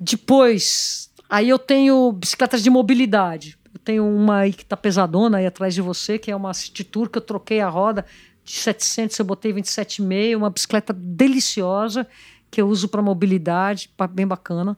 Depois, 0.00 1.10
aí 1.28 1.48
eu 1.48 1.58
tenho 1.58 2.12
bicicletas 2.12 2.62
de 2.62 2.70
mobilidade. 2.70 3.58
Eu 3.72 3.80
tenho 3.80 4.06
uma 4.06 4.38
aí 4.38 4.52
que 4.52 4.64
tá 4.64 4.76
pesadona 4.76 5.38
aí 5.38 5.46
atrás 5.46 5.74
de 5.74 5.82
você, 5.82 6.18
que 6.18 6.30
é 6.30 6.36
uma 6.36 6.54
City 6.54 6.84
Tour 6.84 7.08
que 7.10 7.18
eu 7.18 7.22
troquei 7.22 7.60
a 7.60 7.68
roda 7.68 8.04
700, 8.50 9.18
eu 9.18 9.24
botei 9.24 9.52
27,5, 9.52 10.36
uma 10.36 10.50
bicicleta 10.50 10.92
deliciosa 10.92 12.06
que 12.50 12.60
eu 12.60 12.68
uso 12.68 12.88
para 12.88 13.02
mobilidade, 13.02 13.90
bem 14.10 14.26
bacana. 14.26 14.76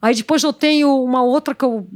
Aí 0.00 0.14
depois 0.14 0.42
eu 0.42 0.52
tenho 0.52 0.92
uma 1.04 1.22
outra 1.22 1.54
que 1.54 1.64
eu 1.64 1.86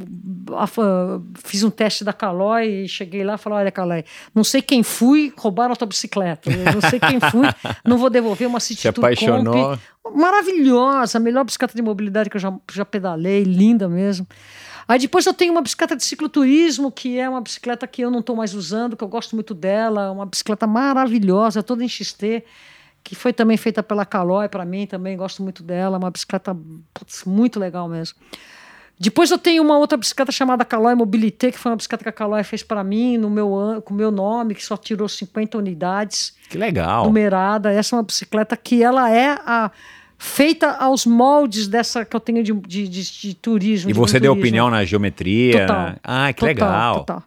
fiz 1.42 1.64
um 1.64 1.70
teste 1.70 2.04
da 2.04 2.12
Calói 2.12 2.84
e 2.84 2.88
cheguei 2.88 3.24
lá 3.24 3.34
e 3.34 3.38
falei, 3.38 3.58
olha 3.58 3.72
Calói, 3.72 4.04
não 4.32 4.44
sei 4.44 4.62
quem 4.62 4.84
fui, 4.84 5.32
roubaram 5.36 5.72
a 5.72 5.76
tua 5.76 5.88
bicicleta. 5.88 6.48
Eu 6.48 6.74
não 6.74 6.80
sei 6.80 7.00
quem 7.00 7.18
fui, 7.18 7.48
não 7.84 7.98
vou 7.98 8.08
devolver 8.08 8.46
uma 8.46 8.60
City 8.60 8.82
Se 8.82 8.88
apaixonou. 8.88 9.52
Comp. 9.52 9.80
Maravilhosa, 10.14 11.18
a 11.18 11.20
melhor 11.20 11.44
bicicleta 11.44 11.74
de 11.74 11.82
mobilidade 11.82 12.30
que 12.30 12.36
eu 12.36 12.40
já, 12.40 12.54
já 12.72 12.84
pedalei, 12.84 13.42
linda 13.42 13.88
mesmo. 13.88 14.24
Aí 14.88 14.98
depois 15.00 15.26
eu 15.26 15.34
tenho 15.34 15.52
uma 15.52 15.62
bicicleta 15.62 15.96
de 15.96 16.04
cicloturismo, 16.04 16.92
que 16.92 17.18
é 17.18 17.28
uma 17.28 17.40
bicicleta 17.40 17.86
que 17.86 18.02
eu 18.02 18.10
não 18.10 18.20
estou 18.20 18.36
mais 18.36 18.54
usando, 18.54 18.96
que 18.96 19.02
eu 19.02 19.08
gosto 19.08 19.34
muito 19.34 19.52
dela, 19.52 20.12
uma 20.12 20.24
bicicleta 20.26 20.66
maravilhosa, 20.66 21.62
toda 21.62 21.82
em 21.82 21.88
XT, 21.88 22.44
que 23.02 23.14
foi 23.14 23.32
também 23.32 23.56
feita 23.56 23.82
pela 23.82 24.06
Calói 24.06 24.48
para 24.48 24.64
mim, 24.64 24.86
também 24.86 25.16
gosto 25.16 25.42
muito 25.42 25.62
dela, 25.62 25.98
uma 25.98 26.10
bicicleta 26.10 26.56
putz, 26.94 27.24
muito 27.24 27.58
legal 27.58 27.88
mesmo. 27.88 28.16
Depois 28.98 29.30
eu 29.30 29.36
tenho 29.38 29.62
uma 29.62 29.76
outra 29.76 29.98
bicicleta 29.98 30.32
chamada 30.32 30.64
Calói 30.64 30.94
Mobilité, 30.94 31.52
que 31.52 31.58
foi 31.58 31.70
uma 31.70 31.76
bicicleta 31.76 32.02
que 32.04 32.08
a 32.08 32.12
Calói 32.12 32.42
fez 32.44 32.62
para 32.62 32.82
mim, 32.82 33.18
no 33.18 33.28
meu, 33.28 33.82
com 33.84 33.92
o 33.92 33.96
meu 33.96 34.10
nome, 34.10 34.54
que 34.54 34.64
só 34.64 34.76
tirou 34.76 35.06
50 35.06 35.58
unidades 35.58 36.34
Que 36.48 36.56
legal. 36.56 37.04
numerada. 37.04 37.70
Essa 37.70 37.94
é 37.94 37.98
uma 37.98 38.02
bicicleta 38.02 38.56
que 38.56 38.82
ela 38.82 39.10
é 39.10 39.38
a, 39.44 39.70
feita 40.18 40.72
aos 40.72 41.04
moldes 41.06 41.68
dessa 41.68 42.04
que 42.04 42.14
eu 42.16 42.20
tenho 42.20 42.42
de, 42.42 42.52
de, 42.52 42.88
de- 42.88 43.20
de 43.20 43.34
turismo. 43.34 43.90
E 43.90 43.92
de 43.92 43.98
você 43.98 44.18
deu 44.18 44.32
turismo. 44.32 44.46
opinião 44.46 44.70
na 44.70 44.84
geometria? 44.84 45.66
Total. 45.66 45.94
Ah, 46.02 46.32
que 46.32 46.40
Total, 46.40 46.48
legal. 46.48 46.94
total. 47.00 47.22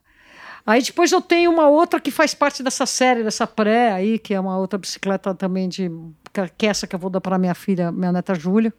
Aí 0.65 0.83
depois 0.83 1.11
eu 1.11 1.21
tenho 1.21 1.51
uma 1.51 1.67
outra 1.67 1.99
que 1.99 2.11
faz 2.11 2.33
parte 2.35 2.61
dessa 2.61 2.85
série, 2.85 3.23
dessa 3.23 3.47
pré 3.47 3.91
aí, 3.91 4.19
que 4.19 4.33
é 4.33 4.39
uma 4.39 4.57
outra 4.57 4.77
bicicleta 4.77 5.33
também 5.33 5.67
de. 5.67 5.89
que 6.57 6.65
é 6.65 6.69
essa 6.69 6.85
que 6.85 6.93
eu 6.95 6.99
vou 6.99 7.09
dar 7.09 7.21
para 7.21 7.37
minha 7.39 7.55
filha, 7.55 7.91
minha 7.91 8.11
neta 8.11 8.35
Júlia. 8.35 8.71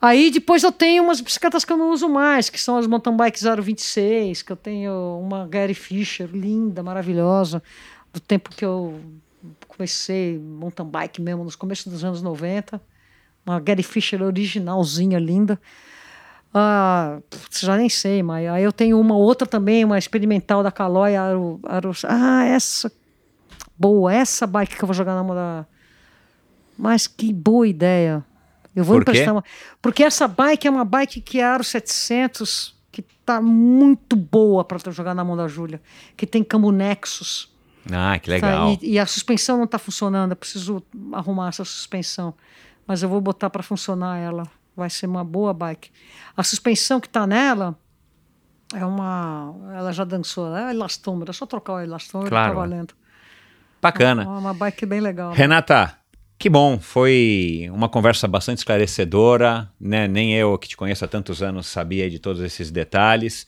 Aí 0.00 0.30
depois 0.30 0.62
eu 0.62 0.70
tenho 0.70 1.02
umas 1.02 1.20
bicicletas 1.22 1.64
que 1.64 1.72
eu 1.72 1.76
não 1.78 1.90
uso 1.90 2.08
mais, 2.08 2.50
que 2.50 2.60
são 2.60 2.76
as 2.76 2.86
mountain 2.86 3.16
bike 3.16 3.38
026, 3.42 4.42
que 4.42 4.52
eu 4.52 4.56
tenho 4.56 4.92
uma 5.22 5.46
Gary 5.46 5.72
Fisher, 5.72 6.28
linda, 6.30 6.82
maravilhosa, 6.82 7.62
do 8.12 8.20
tempo 8.20 8.50
que 8.54 8.62
eu 8.64 9.00
comecei 9.76 10.38
mountain 10.38 10.86
bike 10.86 11.20
mesmo, 11.20 11.44
nos 11.44 11.54
começos 11.54 11.92
dos 11.92 12.02
anos 12.02 12.22
90. 12.22 12.80
Uma 13.44 13.60
Gary 13.60 13.82
Fisher 13.82 14.22
originalzinha, 14.22 15.18
linda. 15.18 15.60
Ah, 16.52 17.18
putz, 17.28 17.60
já 17.60 17.76
nem 17.76 17.88
sei, 17.88 18.22
mas 18.22 18.48
aí 18.48 18.64
eu 18.64 18.72
tenho 18.72 18.98
uma 18.98 19.14
outra 19.14 19.46
também, 19.46 19.84
uma 19.84 19.98
experimental 19.98 20.62
da 20.62 20.72
Caloi, 20.72 21.14
Aro, 21.14 21.60
Aro, 21.64 21.92
ah, 22.04 22.44
essa 22.44 22.90
boa, 23.78 24.12
essa 24.12 24.46
bike 24.46 24.76
que 24.76 24.82
eu 24.82 24.86
vou 24.86 24.94
jogar 24.94 25.14
na 25.14 25.22
mão 25.22 25.36
da. 25.36 25.66
Mas 26.78 27.06
que 27.06 27.32
boa 27.32 27.68
ideia. 27.68 28.24
Eu 28.74 28.84
vou 28.84 28.96
Por 28.96 29.02
emprestar 29.02 29.34
uma. 29.34 29.44
Porque 29.80 30.02
essa 30.02 30.26
bike 30.26 30.66
é 30.66 30.70
uma 30.70 30.84
bike 30.84 31.20
que 31.20 31.40
é 31.40 31.44
Aro 31.44 31.64
700, 31.64 32.74
que 32.90 33.02
tá 33.02 33.40
muito 33.40 34.16
boa 34.16 34.64
para 34.64 34.78
jogar 34.90 35.14
na 35.14 35.24
mão 35.24 35.36
da 35.36 35.48
Júlia, 35.48 35.80
que 36.16 36.26
tem 36.26 36.42
cambo 36.42 36.72
Nexus. 36.72 37.54
Ah, 37.92 38.18
que 38.18 38.26
Tá, 38.28 38.34
legal. 38.34 38.78
e, 38.82 38.92
e 38.92 38.98
a 38.98 39.06
suspensão 39.06 39.56
não 39.56 39.64
está 39.64 39.78
funcionando, 39.78 40.32
eu 40.32 40.36
preciso 40.36 40.82
arrumar 41.12 41.48
essa 41.48 41.64
suspensão. 41.64 42.34
Mas 42.86 43.02
eu 43.02 43.08
vou 43.08 43.20
botar 43.20 43.50
para 43.50 43.62
funcionar 43.62 44.18
ela. 44.18 44.44
Vai 44.76 44.90
ser 44.90 45.06
uma 45.06 45.24
boa 45.24 45.52
bike. 45.54 45.90
A 46.36 46.42
suspensão 46.42 47.00
que 47.00 47.06
está 47.06 47.26
nela 47.26 47.76
é 48.74 48.84
uma. 48.84 49.54
Ela 49.74 49.92
já 49.92 50.04
dançou, 50.04 50.54
é 50.56 50.70
elastômero. 50.70 51.30
É 51.30 51.32
só 51.34 51.46
trocar 51.46 51.74
o 51.74 51.80
elastômero 51.80 52.30
Claro. 52.30 52.54
tá 52.54 52.60
valendo. 52.60 52.94
Bacana. 53.80 54.22
É 54.22 54.26
uma 54.26 54.54
bike 54.54 54.84
bem 54.86 55.00
legal. 55.00 55.32
Renata, 55.32 55.96
que 56.38 56.48
bom. 56.50 56.78
Foi 56.78 57.68
uma 57.72 57.88
conversa 57.88 58.28
bastante 58.28 58.58
esclarecedora. 58.58 59.70
Né? 59.80 60.06
Nem 60.08 60.34
eu, 60.34 60.56
que 60.58 60.68
te 60.68 60.76
conheço 60.76 61.04
há 61.04 61.08
tantos 61.08 61.42
anos, 61.42 61.66
sabia 61.66 62.08
de 62.10 62.18
todos 62.18 62.42
esses 62.42 62.70
detalhes. 62.70 63.46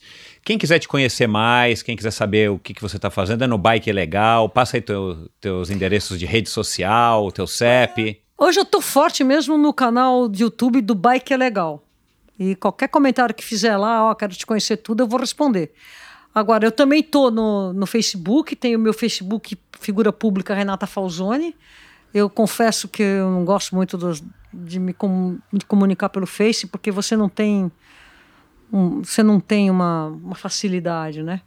Quem 0.49 0.57
quiser 0.57 0.79
te 0.79 0.87
conhecer 0.87 1.27
mais, 1.27 1.83
quem 1.83 1.95
quiser 1.95 2.09
saber 2.09 2.49
o 2.49 2.57
que, 2.57 2.73
que 2.73 2.81
você 2.81 2.95
está 2.95 3.11
fazendo, 3.11 3.43
é 3.43 3.45
no 3.45 3.55
Bike 3.55 3.91
Legal. 3.91 4.49
Passa 4.49 4.77
aí 4.77 4.81
teu, 4.81 5.29
teus 5.39 5.69
endereços 5.69 6.17
de 6.17 6.25
rede 6.25 6.49
social, 6.49 7.31
teu 7.31 7.45
CEP. 7.45 8.19
Hoje 8.35 8.59
eu 8.59 8.65
tô 8.65 8.81
forte 8.81 9.23
mesmo 9.23 9.59
no 9.59 9.71
canal 9.71 10.27
de 10.27 10.41
YouTube 10.41 10.81
do 10.81 10.95
Bike 10.95 11.35
Legal. 11.37 11.85
E 12.39 12.55
qualquer 12.55 12.87
comentário 12.87 13.35
que 13.35 13.45
fizer 13.45 13.77
lá, 13.77 14.09
ó, 14.09 14.15
quero 14.15 14.33
te 14.33 14.43
conhecer 14.43 14.77
tudo, 14.77 15.03
eu 15.03 15.07
vou 15.07 15.19
responder. 15.19 15.71
Agora, 16.33 16.65
eu 16.65 16.71
também 16.71 17.03
tô 17.03 17.29
no, 17.29 17.71
no 17.71 17.85
Facebook, 17.85 18.55
tenho 18.55 18.79
o 18.79 18.81
meu 18.81 18.91
Facebook 18.91 19.55
figura 19.79 20.11
pública 20.11 20.55
Renata 20.55 20.87
Falzoni. 20.87 21.55
Eu 22.11 22.27
confesso 22.27 22.87
que 22.87 23.03
eu 23.03 23.29
não 23.29 23.45
gosto 23.45 23.75
muito 23.75 23.95
dos- 23.99 24.23
de 24.51 24.79
me, 24.79 24.93
com- 24.93 25.37
me 25.53 25.61
comunicar 25.67 26.09
pelo 26.09 26.25
Face, 26.25 26.65
porque 26.65 26.89
você 26.89 27.15
não 27.15 27.29
tem 27.29 27.71
um- 28.71 29.03
você 29.03 29.21
não 29.23 29.39
tem 29.39 29.69
uma, 29.69 30.07
uma 30.07 30.35
facilidade, 30.35 31.21
né? 31.23 31.41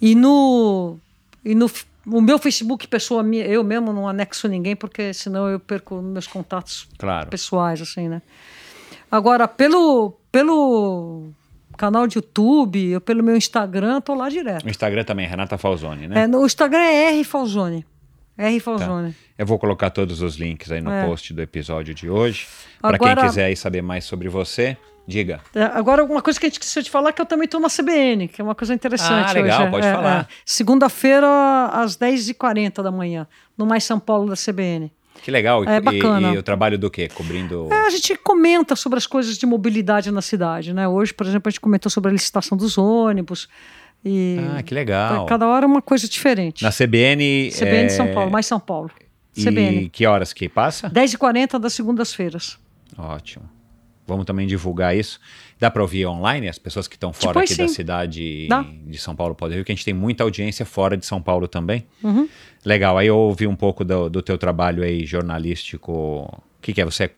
E 0.00 0.14
no, 0.14 0.98
e 1.44 1.54
no 1.54 1.70
o 2.06 2.20
meu 2.20 2.38
Facebook, 2.38 2.86
pessoa 2.86 3.22
minha, 3.22 3.44
eu 3.46 3.64
mesmo 3.64 3.92
não 3.92 4.08
anexo 4.08 4.46
ninguém, 4.46 4.76
porque 4.76 5.12
senão 5.12 5.48
eu 5.48 5.58
perco 5.58 6.00
meus 6.00 6.26
contatos 6.26 6.88
Claro. 6.98 7.28
pessoais, 7.28 7.80
assim, 7.82 8.08
né? 8.08 8.22
Agora, 9.10 9.48
pelo, 9.48 10.14
pelo 10.30 11.28
canal 11.76 12.06
de 12.06 12.16
YouTube, 12.18 12.90
eu 12.90 13.00
pelo 13.00 13.22
meu 13.24 13.36
Instagram, 13.36 14.00
tô 14.00 14.14
lá 14.14 14.28
direto. 14.28 14.64
O 14.64 14.68
Instagram 14.70 15.04
também, 15.04 15.26
Renata 15.26 15.58
Falzoni, 15.58 16.06
né? 16.08 16.22
É, 16.22 16.26
no 16.26 16.44
Instagram 16.46 16.78
é 16.82 17.08
R 17.10 17.24
Falzoni. 17.24 17.84
R 18.38 18.60
Falzone. 18.60 19.12
Tá. 19.12 19.18
Eu 19.38 19.46
vou 19.46 19.58
colocar 19.58 19.90
todos 19.90 20.20
os 20.22 20.36
links 20.36 20.70
aí 20.70 20.80
no 20.80 20.90
É. 20.90 21.06
post 21.06 21.32
do 21.32 21.40
episódio 21.42 21.94
de 21.94 22.08
hoje. 22.10 22.46
Para 22.80 22.98
quem 22.98 23.16
quiser 23.16 23.46
aí 23.46 23.56
saber 23.56 23.82
mais 23.82 24.04
sobre 24.04 24.28
você, 24.28 24.76
diga. 25.06 25.40
É, 25.54 25.62
Agora, 25.64 26.04
uma 26.04 26.20
coisa 26.22 26.38
que 26.38 26.46
a 26.46 26.48
gente 26.48 26.54
esqueceu 26.60 26.82
de 26.82 26.90
falar 26.90 27.10
é 27.10 27.12
que 27.12 27.20
eu 27.20 27.26
também 27.26 27.44
estou 27.44 27.60
na 27.60 27.68
CBN, 27.68 28.28
que 28.28 28.40
é 28.40 28.44
uma 28.44 28.54
coisa 28.54 28.74
interessante. 28.74 29.30
Ah, 29.30 29.32
legal, 29.32 29.62
hoje. 29.62 29.70
Pode 29.70 29.86
é, 29.86 29.92
falar. 29.92 30.20
é. 30.20 30.26
Segunda-feira, 30.44 31.26
às 31.72 31.96
10h40 31.96 32.82
da 32.82 32.90
manhã, 32.90 33.26
no 33.56 33.66
Mais 33.66 33.84
São 33.84 33.98
Paulo 33.98 34.28
da 34.28 34.34
CBN. 34.36 34.92
Que 35.22 35.30
legal. 35.30 35.64
É 35.64 35.76
e, 35.76 35.80
bacana. 35.80 36.32
e 36.34 36.38
o 36.38 36.42
trabalho 36.42 36.78
do 36.78 36.90
quê? 36.90 37.08
Cobrindo. 37.08 37.68
É, 37.72 37.86
a 37.86 37.90
gente 37.90 38.16
comenta 38.16 38.76
sobre 38.76 38.98
as 38.98 39.06
coisas 39.06 39.38
de 39.38 39.46
mobilidade 39.46 40.10
na 40.10 40.20
cidade, 40.22 40.72
né? 40.72 40.86
Hoje, 40.86 41.14
por 41.14 41.26
exemplo, 41.26 41.48
a 41.48 41.50
gente 41.50 41.60
comentou 41.60 41.90
sobre 41.90 42.10
a 42.10 42.12
licitação 42.12 42.56
dos 42.56 42.76
ônibus. 42.76 43.48
E 44.04 44.36
Ah, 44.56 44.62
que 44.62 44.74
legal. 44.74 45.26
cada 45.26 45.46
hora 45.48 45.64
é 45.64 45.66
uma 45.66 45.82
coisa 45.82 46.06
diferente. 46.08 46.62
Na 46.62 46.70
CBN. 46.70 47.50
CBN 47.50 47.86
é, 47.86 47.88
São 47.88 48.12
Paulo, 48.12 48.30
mais 48.30 48.46
São 48.46 48.60
Paulo. 48.60 48.90
E 49.36 49.42
CBN. 49.42 49.88
que 49.88 50.06
horas 50.06 50.32
que 50.32 50.48
passa? 50.48 50.88
10h40 50.90 51.58
das 51.58 51.72
segundas-feiras. 51.72 52.58
Ótimo. 52.96 53.55
Vamos 54.06 54.24
também 54.24 54.46
divulgar 54.46 54.96
isso. 54.96 55.18
Dá 55.58 55.70
para 55.70 55.82
ouvir 55.82 56.06
online? 56.06 56.48
As 56.48 56.58
pessoas 56.58 56.86
que 56.86 56.94
estão 56.96 57.12
fora 57.12 57.28
Depois, 57.40 57.50
aqui 57.50 57.58
da 57.60 57.66
sim. 57.68 57.74
cidade 57.74 58.46
Dá. 58.48 58.64
de 58.86 58.98
São 58.98 59.16
Paulo 59.16 59.34
podem 59.34 59.56
ouvir, 59.56 59.64
que 59.64 59.72
a 59.72 59.74
gente 59.74 59.84
tem 59.84 59.94
muita 59.94 60.22
audiência 60.22 60.64
fora 60.64 60.96
de 60.96 61.04
São 61.04 61.20
Paulo 61.20 61.48
também. 61.48 61.86
Uhum. 62.02 62.28
Legal. 62.64 62.96
Aí 62.98 63.08
eu 63.08 63.16
ouvi 63.16 63.46
um 63.46 63.56
pouco 63.56 63.84
do, 63.84 64.08
do 64.08 64.22
teu 64.22 64.38
trabalho 64.38 64.82
aí 64.82 65.04
jornalístico. 65.04 65.92
O 65.92 66.40
que, 66.62 66.72
que 66.72 66.80
é? 66.80 66.84
Você 66.84 67.04
é 67.04 67.10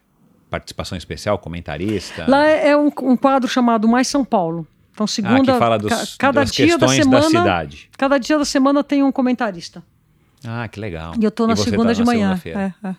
participação 0.48 0.97
especial, 0.97 1.39
comentarista? 1.39 2.24
Lá 2.28 2.47
é 2.47 2.74
um, 2.77 2.90
um 3.02 3.16
quadro 3.16 3.48
chamado 3.48 3.86
Mais 3.86 4.09
São 4.09 4.24
Paulo. 4.24 4.66
Então, 4.93 5.05
ah, 5.05 5.09
segunda. 5.09 5.52
que 5.52 5.59
fala 5.59 5.78
dos, 5.78 5.90
ca- 5.90 6.06
cada 6.19 6.40
das 6.40 6.51
dia 6.51 6.66
da 6.78 6.86
questões 6.86 7.05
semana. 7.05 7.20
da 7.23 7.28
cidade. 7.28 7.90
Cada 7.97 8.19
dia 8.19 8.39
da 8.39 8.44
semana 8.44 8.82
tem 8.82 9.02
um 9.02 9.12
comentarista. 9.12 9.82
Ah, 10.44 10.66
que 10.69 10.81
legal. 10.81 11.12
E 11.20 11.24
eu 11.24 11.31
tô 11.31 11.47
na 11.47 11.55
segunda 11.55 11.89
tá 11.89 11.93
de 11.93 12.05
manhã. 12.05 12.40
É, 12.44 12.73
é. 12.89 12.94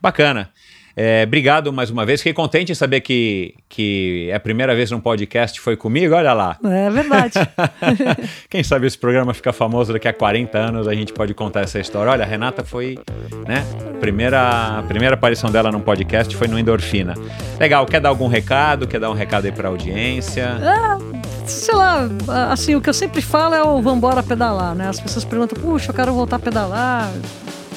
Bacana. 0.00 0.50
É, 0.96 1.24
obrigado 1.26 1.72
mais 1.72 1.90
uma 1.90 2.04
vez. 2.04 2.20
Fiquei 2.20 2.32
contente 2.32 2.72
em 2.72 2.74
saber 2.74 3.00
que, 3.00 3.54
que 3.68 4.28
é 4.30 4.34
a 4.34 4.40
primeira 4.40 4.74
vez 4.74 4.90
num 4.90 5.00
podcast 5.00 5.60
foi 5.60 5.76
comigo. 5.76 6.14
Olha 6.14 6.32
lá. 6.32 6.56
É 6.64 6.90
verdade. 6.90 7.34
Quem 8.48 8.62
sabe 8.62 8.86
esse 8.86 8.98
programa 8.98 9.32
fica 9.32 9.52
famoso 9.52 9.92
daqui 9.92 10.08
a 10.08 10.12
40 10.12 10.58
anos, 10.58 10.88
a 10.88 10.94
gente 10.94 11.12
pode 11.12 11.34
contar 11.34 11.60
essa 11.62 11.78
história. 11.78 12.12
Olha, 12.12 12.24
a 12.24 12.26
Renata 12.26 12.64
foi, 12.64 12.98
né? 13.46 13.64
Primeira, 14.00 14.78
a 14.78 14.82
primeira 14.82 15.14
aparição 15.14 15.50
dela 15.50 15.70
num 15.70 15.80
podcast 15.80 16.34
foi 16.36 16.48
no 16.48 16.58
Endorfina. 16.58 17.14
Legal, 17.58 17.86
quer 17.86 18.00
dar 18.00 18.08
algum 18.08 18.26
recado? 18.26 18.86
Quer 18.86 19.00
dar 19.00 19.10
um 19.10 19.14
recado 19.14 19.46
aí 19.46 19.52
pra 19.52 19.68
audiência? 19.68 20.56
Sei 21.46 21.74
lá, 21.74 22.08
assim, 22.50 22.74
o 22.74 22.80
que 22.80 22.88
eu 22.88 22.94
sempre 22.94 23.20
falo 23.20 23.54
é 23.54 23.62
o 23.62 23.80
vambora 23.82 24.22
pedalar, 24.22 24.74
né? 24.74 24.88
As 24.88 25.00
pessoas 25.00 25.24
perguntam, 25.24 25.60
puxa, 25.60 25.90
eu 25.90 25.94
quero 25.94 26.12
voltar 26.12 26.36
a 26.36 26.38
pedalar. 26.38 27.10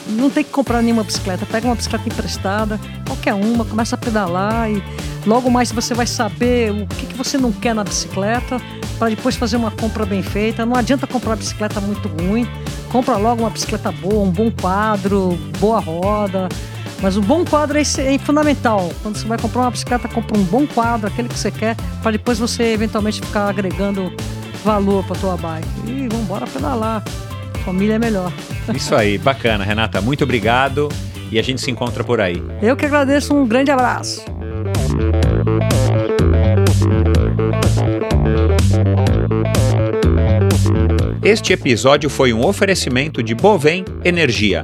Não 0.07 0.29
tem 0.29 0.43
que 0.43 0.51
comprar 0.51 0.81
nenhuma 0.81 1.03
bicicleta, 1.03 1.45
pega 1.45 1.67
uma 1.67 1.75
bicicleta 1.75 2.07
emprestada, 2.07 2.79
qualquer 3.07 3.33
uma, 3.33 3.65
começa 3.65 3.95
a 3.95 3.97
pedalar 3.97 4.69
e 4.69 4.83
logo 5.25 5.49
mais 5.49 5.71
você 5.71 5.93
vai 5.93 6.05
saber 6.05 6.71
o 6.71 6.85
que, 6.87 7.07
que 7.07 7.15
você 7.15 7.37
não 7.37 7.51
quer 7.51 7.73
na 7.73 7.83
bicicleta 7.83 8.61
para 8.99 9.09
depois 9.09 9.35
fazer 9.35 9.57
uma 9.57 9.71
compra 9.71 10.05
bem 10.05 10.21
feita. 10.21 10.65
Não 10.65 10.75
adianta 10.75 11.07
comprar 11.07 11.31
uma 11.31 11.35
bicicleta 11.37 11.81
muito 11.81 12.07
ruim, 12.07 12.47
compra 12.91 13.17
logo 13.17 13.41
uma 13.41 13.49
bicicleta 13.49 13.91
boa, 13.91 14.23
um 14.23 14.31
bom 14.31 14.51
quadro, 14.51 15.37
boa 15.59 15.79
roda. 15.79 16.47
Mas 17.01 17.17
o 17.17 17.21
bom 17.21 17.43
quadro 17.43 17.77
é, 17.77 17.81
é 17.81 18.17
fundamental. 18.17 18.89
Quando 19.01 19.17
você 19.17 19.27
vai 19.27 19.37
comprar 19.37 19.61
uma 19.61 19.71
bicicleta, 19.71 20.07
compra 20.07 20.37
um 20.37 20.43
bom 20.43 20.65
quadro, 20.65 21.07
aquele 21.07 21.27
que 21.27 21.37
você 21.37 21.51
quer, 21.51 21.75
para 22.01 22.11
depois 22.11 22.39
você 22.39 22.63
eventualmente 22.73 23.21
ficar 23.21 23.49
agregando 23.49 24.13
valor 24.63 25.03
para 25.03 25.15
tua 25.17 25.37
bike. 25.37 25.67
E 25.87 26.07
vamos 26.07 26.25
embora 26.25 26.47
pedalar. 26.47 27.03
Família 27.65 27.95
é 27.95 27.99
melhor. 27.99 28.31
Isso 28.75 28.93
aí, 28.93 29.17
bacana, 29.17 29.63
Renata. 29.63 29.99
Muito 29.99 30.23
obrigado 30.23 30.87
e 31.31 31.39
a 31.39 31.41
gente 31.41 31.59
se 31.61 31.71
encontra 31.71 32.03
por 32.03 32.21
aí. 32.21 32.41
Eu 32.61 32.77
que 32.77 32.85
agradeço, 32.85 33.33
um 33.33 33.47
grande 33.47 33.71
abraço. 33.71 34.23
Este 41.23 41.53
episódio 41.53 42.07
foi 42.07 42.31
um 42.33 42.45
oferecimento 42.45 43.23
de 43.23 43.33
Bovem 43.33 43.83
Energia. 44.03 44.63